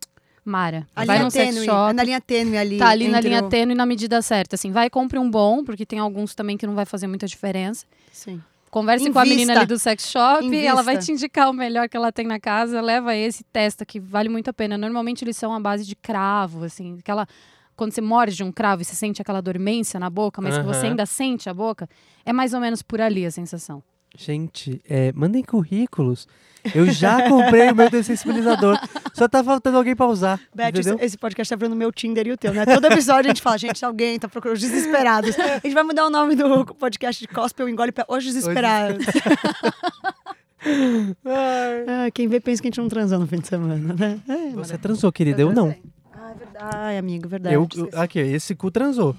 Mara, 0.48 0.86
A 0.96 1.04
vai 1.04 1.16
linha 1.16 1.24
num 1.24 1.30
sex 1.30 1.54
tênue, 1.54 1.66
shop, 1.66 1.90
é 1.90 1.92
na 1.92 2.02
linha 2.02 2.20
tênue 2.20 2.56
ali. 2.58 2.78
tá 2.78 2.88
ali 2.88 3.06
na 3.08 3.20
linha 3.20 3.44
o- 3.44 3.48
tênue 3.48 3.74
na 3.74 3.84
medida 3.86 4.20
certa, 4.22 4.56
assim, 4.56 4.72
vai 4.72 4.88
compre 4.88 5.18
um 5.18 5.30
bom, 5.30 5.62
porque 5.62 5.84
tem 5.84 5.98
alguns 5.98 6.34
também 6.34 6.56
que 6.56 6.66
não 6.66 6.74
vai 6.74 6.84
fazer 6.86 7.06
muita 7.06 7.26
diferença. 7.26 7.84
Sim. 8.12 8.40
Converse 8.70 9.10
com 9.10 9.18
a 9.18 9.24
menina 9.24 9.42
Invista. 9.44 9.58
ali 9.60 9.66
do 9.66 9.78
sex 9.78 10.08
shop, 10.10 10.44
Invista. 10.44 10.66
ela 10.66 10.82
vai 10.82 10.98
te 10.98 11.10
indicar 11.12 11.48
o 11.48 11.52
melhor 11.54 11.88
que 11.88 11.96
ela 11.96 12.12
tem 12.12 12.26
na 12.26 12.38
casa, 12.38 12.80
leva 12.82 13.14
esse, 13.16 13.42
testa, 13.44 13.84
que 13.86 13.98
vale 13.98 14.28
muito 14.28 14.48
a 14.48 14.52
pena. 14.52 14.76
Normalmente 14.76 15.24
eles 15.24 15.36
são 15.38 15.54
à 15.54 15.60
base 15.60 15.86
de 15.86 15.96
cravo, 15.96 16.64
assim, 16.64 16.96
aquela. 16.98 17.26
Quando 17.74 17.92
você 17.92 18.00
morde 18.00 18.42
um 18.42 18.50
cravo 18.50 18.82
e 18.82 18.84
você 18.84 18.94
sente 18.94 19.22
aquela 19.22 19.40
dormência 19.40 19.98
na 20.00 20.10
boca, 20.10 20.42
mas 20.42 20.58
que 20.58 20.64
você 20.64 20.86
ainda 20.86 21.06
sente 21.06 21.48
a 21.48 21.54
boca, 21.54 21.88
é 22.26 22.32
mais 22.32 22.52
ou 22.52 22.60
menos 22.60 22.82
por 22.82 23.00
ali 23.00 23.24
a 23.24 23.30
sensação. 23.30 23.82
Gente, 24.16 24.80
é, 24.88 25.12
mandem 25.12 25.42
currículos. 25.42 26.26
Eu 26.74 26.90
já 26.90 27.28
comprei 27.28 27.70
o 27.70 27.74
meu 27.74 27.88
dessensibilizador. 27.88 28.78
Só 29.14 29.28
tá 29.28 29.42
faltando 29.44 29.76
alguém 29.78 29.94
pra 29.94 30.06
usar. 30.06 30.40
Beth, 30.54 30.68
entendeu? 30.70 30.98
esse, 31.00 31.16
podcast 31.16 31.48
tá 31.48 31.56
virando 31.56 31.76
meu 31.76 31.92
Tinder 31.92 32.26
e 32.26 32.32
o 32.32 32.36
teu, 32.36 32.52
né? 32.52 32.66
Todo 32.66 32.84
episódio 32.86 33.30
a 33.30 33.34
gente 33.34 33.42
fala, 33.42 33.56
gente, 33.58 33.84
alguém 33.84 34.18
tá 34.18 34.28
procurando 34.28 34.56
os 34.56 34.62
desesperados. 34.62 35.38
A 35.38 35.60
gente 35.60 35.74
vai 35.74 35.82
mudar 35.82 36.06
o 36.06 36.10
nome 36.10 36.34
do 36.34 36.66
podcast 36.74 37.24
de 37.26 37.32
Gospel 37.32 37.68
Engole 37.68 37.92
pra 37.92 38.04
Os 38.08 38.24
Desesperados. 38.24 39.06
Ah, 41.24 42.10
quem 42.12 42.26
vê 42.28 42.40
pensa 42.40 42.60
que 42.60 42.68
a 42.68 42.70
gente 42.70 42.80
não 42.80 42.88
transou 42.88 43.18
no 43.18 43.26
fim 43.26 43.38
de 43.38 43.46
semana, 43.46 43.94
né? 43.94 44.20
É, 44.28 44.50
Você 44.50 44.72
mas- 44.72 44.80
transou, 44.82 45.12
querida, 45.12 45.40
eu 45.40 45.52
não. 45.52 45.74
Ah, 46.12 46.30
é 46.30 46.34
verdade. 46.34 46.76
Ai, 46.76 46.98
amigo, 46.98 47.28
verdade. 47.28 47.54
Eu, 47.54 47.62
esqueci. 47.70 47.88
aqui, 47.96 48.18
esse 48.18 48.54
cu 48.54 48.70
transou. 48.70 49.14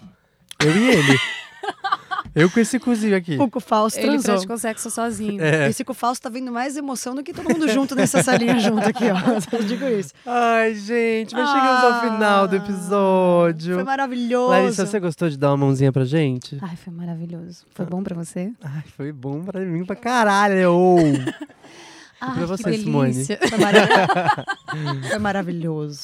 Eu 0.61 0.75
e 0.75 0.89
ele. 0.91 1.19
eu 2.35 2.49
com 2.49 2.60
esse 2.60 2.80
cozinho 2.80 3.15
aqui. 3.15 3.38
O 3.39 3.49
cu 3.49 3.60
falso 3.60 3.97
Ele 3.97 4.07
transou. 4.10 4.34
praticou 4.35 4.57
sexo 4.57 4.89
sozinho. 4.89 5.41
É. 5.41 5.69
Esse 5.69 5.84
cu 5.84 5.93
falso 5.93 6.22
tá 6.22 6.30
vendo 6.30 6.51
mais 6.51 6.77
emoção 6.77 7.15
do 7.15 7.23
que 7.23 7.34
todo 7.34 7.49
mundo 7.49 7.68
junto 7.69 7.95
nessa 7.95 8.22
salinha 8.23 8.60
junto 8.60 8.88
aqui, 8.88 9.06
ó. 9.06 9.18
Eu 9.57 9.64
digo 9.64 9.85
isso. 9.88 10.14
Ai, 10.26 10.76
gente, 10.76 11.34
mas 11.34 11.49
chegamos 11.49 11.84
ao 11.84 12.01
final 12.01 12.47
do 12.47 12.56
Ah, 12.56 12.60
episódio. 12.60 13.76
Foi 13.76 13.84
maravilhoso. 13.84 14.49
Larissa, 14.51 14.85
você 14.85 14.99
gostou 14.99 15.30
de 15.30 15.38
dar 15.38 15.49
uma 15.51 15.57
mãozinha 15.57 15.91
pra 15.91 16.06
gente? 16.06 16.57
Ai, 16.61 16.76
foi 16.76 16.93
maravilhoso. 16.93 17.65
Foi 17.73 17.85
bom 17.85 18.03
pra 18.03 18.15
você? 18.15 18.51
Ai, 18.64 18.84
foi 18.95 19.11
bom 19.11 19.43
pra 19.43 19.60
mim 19.61 19.84
pra 19.85 19.95
caralho. 19.95 20.72
Ai, 22.22 22.34
pra 22.34 22.41
que 22.41 22.45
você, 22.47 22.73
Simone? 22.77 23.14
Foi 23.26 23.57
maravilhoso. 23.57 25.10
Foi 25.10 25.19
maravilhoso. 25.19 25.99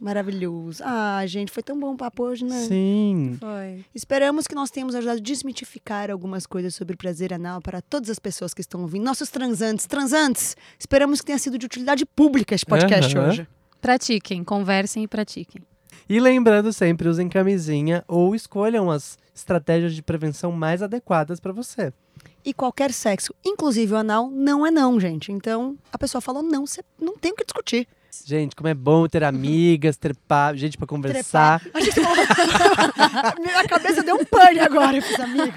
Maravilhoso. 0.00 0.82
Ah, 0.84 1.22
gente, 1.26 1.52
foi 1.52 1.62
tão 1.62 1.78
bom 1.78 1.92
o 1.92 1.96
papo 1.96 2.24
hoje, 2.24 2.42
né? 2.42 2.64
Sim. 2.66 3.36
Foi. 3.38 3.84
Esperamos 3.94 4.46
que 4.46 4.54
nós 4.54 4.70
tenhamos 4.70 4.94
ajudado 4.94 5.18
a 5.18 5.22
desmitificar 5.22 6.10
algumas 6.10 6.46
coisas 6.46 6.74
sobre 6.74 6.96
prazer 6.96 7.34
anal 7.34 7.60
para 7.60 7.82
todas 7.82 8.08
as 8.08 8.18
pessoas 8.18 8.54
que 8.54 8.62
estão 8.62 8.80
ouvindo. 8.80 9.04
Nossos 9.04 9.28
transantes, 9.28 9.86
transantes, 9.86 10.56
esperamos 10.78 11.20
que 11.20 11.26
tenha 11.26 11.38
sido 11.38 11.58
de 11.58 11.66
utilidade 11.66 12.06
pública 12.06 12.54
esse 12.54 12.64
podcast 12.64 13.14
Aham. 13.14 13.28
hoje. 13.28 13.48
Pratiquem, 13.78 14.42
conversem 14.42 15.02
e 15.04 15.08
pratiquem. 15.08 15.62
E 16.08 16.18
lembrando 16.18 16.72
sempre, 16.72 17.06
usem 17.06 17.28
camisinha 17.28 18.02
ou 18.08 18.34
escolham 18.34 18.90
as 18.90 19.18
estratégias 19.34 19.94
de 19.94 20.02
prevenção 20.02 20.50
mais 20.50 20.82
adequadas 20.82 21.38
pra 21.38 21.52
você. 21.52 21.92
E 22.42 22.54
qualquer 22.54 22.90
sexo, 22.90 23.34
inclusive 23.44 23.92
o 23.92 23.96
anal, 23.96 24.30
não 24.30 24.66
é 24.66 24.70
não, 24.70 24.98
gente. 24.98 25.30
Então, 25.30 25.76
a 25.92 25.98
pessoa 25.98 26.22
falou 26.22 26.42
não, 26.42 26.66
você 26.66 26.82
não 26.98 27.16
tem 27.16 27.32
o 27.32 27.36
que 27.36 27.44
discutir. 27.44 27.86
Gente, 28.26 28.54
como 28.56 28.68
é 28.68 28.74
bom 28.74 29.06
ter 29.08 29.22
amigas, 29.24 29.96
ter 29.96 30.14
pa- 30.28 30.54
gente 30.54 30.76
pra 30.76 30.86
conversar. 30.86 31.60
Trepar. 31.60 31.80
A 31.80 31.84
gente 31.84 32.00
falou... 32.00 32.16
Minha 33.40 33.64
cabeça 33.68 34.02
deu 34.02 34.16
um 34.16 34.24
pane 34.24 34.58
agora, 34.60 34.96
eu 34.96 35.02
fiz 35.02 35.18
amigo. 35.18 35.52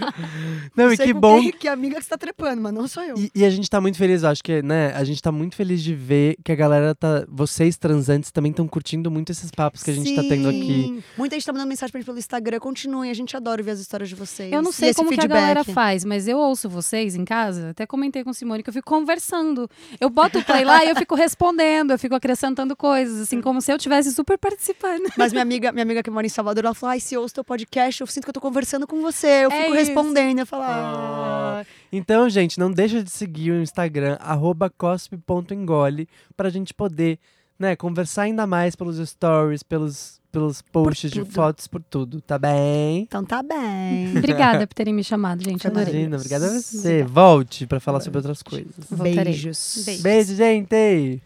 Não, 0.76 0.92
e 0.92 0.98
sei 0.98 1.08
que 1.08 1.14
com 1.14 1.20
bom. 1.20 1.42
quem- 1.42 1.52
que 1.52 1.68
amiga 1.68 1.96
que 1.98 2.04
você 2.04 2.10
tá 2.10 2.18
trepando, 2.18 2.62
mas 2.62 2.74
não 2.74 2.88
sou 2.88 3.04
eu. 3.04 3.18
E, 3.18 3.32
e 3.36 3.46
a 3.46 3.50
gente 3.50 3.70
tá 3.70 3.80
muito 3.82 3.98
feliz, 3.98 4.24
eu 4.24 4.30
acho 4.30 4.44
que, 4.44 4.62
né? 4.62 4.94
A 4.96 5.04
gente 5.04 5.22
tá 5.22 5.32
muito 5.32 5.56
feliz 5.56 5.82
de 5.82 5.94
ver 5.96 6.36
que 6.44 6.52
a 6.52 6.56
galera 6.56 6.94
tá. 6.96 7.26
Vocês 7.30 7.78
transantes 7.78 8.32
também 8.32 8.50
estão 8.52 8.68
curtindo 8.68 9.10
muito 9.12 9.32
esses 9.32 9.50
papos 9.52 9.84
que 9.84 9.92
a 9.92 9.94
gente 9.94 10.16
tá 10.16 10.22
tendo 10.24 10.50
aqui. 10.50 10.84
Sim. 10.84 11.04
Muita 11.18 11.36
gente 11.36 11.46
tá 11.46 11.54
mandando 11.54 11.70
mensagem 11.70 11.92
pra 11.92 12.00
gente 12.00 12.06
pelo 12.06 12.18
Instagram. 12.20 12.60
Continuem, 12.60 13.10
a 13.12 13.14
gente 13.14 13.36
adora 13.36 13.62
ver 13.64 13.72
as 13.72 13.80
histórias 13.80 14.10
de 14.10 14.16
vocês. 14.16 14.52
Eu 14.52 14.62
não 14.62 14.72
E 14.72 14.74
sei 14.74 14.94
como 14.94 15.10
que 15.10 15.16
a 15.16 15.22
feedback. 15.22 15.40
galera 15.40 15.64
faz, 15.64 16.04
mas 16.06 16.28
eu 16.28 16.38
ouço 16.38 16.70
vocês 16.70 17.16
em 17.16 17.26
casa. 17.26 17.70
Até 17.72 17.86
comentei 17.86 18.24
com 18.24 18.30
o 18.30 18.34
Simone 18.34 18.64
que 18.64 18.70
eu 18.70 18.74
fico 18.74 18.88
conversando. 18.90 19.70
Eu 20.00 20.10
boto 20.10 20.40
o 20.40 20.44
play 20.44 20.64
lá 20.64 20.84
e 20.86 20.90
eu 20.90 20.96
fico 20.96 21.16
respondendo, 21.16 21.92
eu 21.92 22.00
fico 22.00 22.14
acrescentando 22.16 22.43
coisas, 22.78 23.22
assim, 23.22 23.42
como 23.42 23.62
se 23.62 23.72
eu 23.72 23.78
tivesse 23.78 24.12
super 24.12 24.38
participando. 24.38 25.10
Mas 25.18 25.32
minha 25.32 25.42
amiga, 25.42 25.72
minha 25.72 25.84
amiga 25.84 26.04
que 26.04 26.10
mora 26.10 26.26
em 26.26 26.30
Salvador, 26.30 26.66
ela 26.66 26.74
falou: 26.74 26.92
Ai, 26.92 27.00
se 27.00 27.16
eu 27.16 27.22
ouço 27.22 27.34
teu 27.36 27.44
podcast, 27.44 28.02
eu 28.02 28.08
sinto 28.08 28.24
que 28.24 28.30
eu 28.30 28.34
tô 28.34 28.42
conversando 28.42 28.86
com 28.86 29.02
você. 29.02 29.28
Eu 29.46 29.52
É 29.52 29.62
fico 29.64 29.76
isso. 29.76 29.86
respondendo. 29.86 30.40
Eu 30.40 30.46
falo, 30.46 30.64
ah. 30.66 31.66
Então, 31.92 32.30
gente, 32.30 32.60
não 32.60 32.72
deixa 32.72 33.04
de 33.04 33.10
seguir 33.12 33.52
o 33.52 33.62
Instagram, 33.62 34.18
arroba 34.20 34.70
cospe.engole, 34.70 36.08
pra 36.36 36.50
gente 36.50 36.74
poder, 36.74 37.20
né, 37.58 37.76
conversar 37.76 38.24
ainda 38.24 38.48
mais 38.48 38.76
pelos 38.76 38.98
stories, 39.08 39.62
pelos, 39.64 40.20
pelos 40.32 40.62
posts 40.62 41.12
de 41.12 41.24
fotos, 41.24 41.68
por 41.68 41.82
tudo, 41.84 42.20
tá 42.20 42.40
bem? 42.40 43.02
Então 43.04 43.24
tá 43.24 43.44
bem. 43.44 44.10
Obrigada 44.18 44.66
por 44.66 44.74
terem 44.74 44.94
me 44.94 45.04
chamado, 45.04 45.44
gente. 45.44 45.68
Adorei. 45.68 45.94
Imagina, 45.94 46.18
obrigada 46.18 46.48
a 46.48 46.50
você. 46.50 47.04
Volte 47.04 47.68
pra 47.68 47.80
falar 47.80 48.00
sobre 48.00 48.18
outras 48.18 48.42
coisas. 48.42 48.74
Voltarei. 48.90 49.26
Beijos. 49.26 49.84
Beijo. 49.86 50.04
Beijo, 50.04 50.36
gente! 50.36 51.22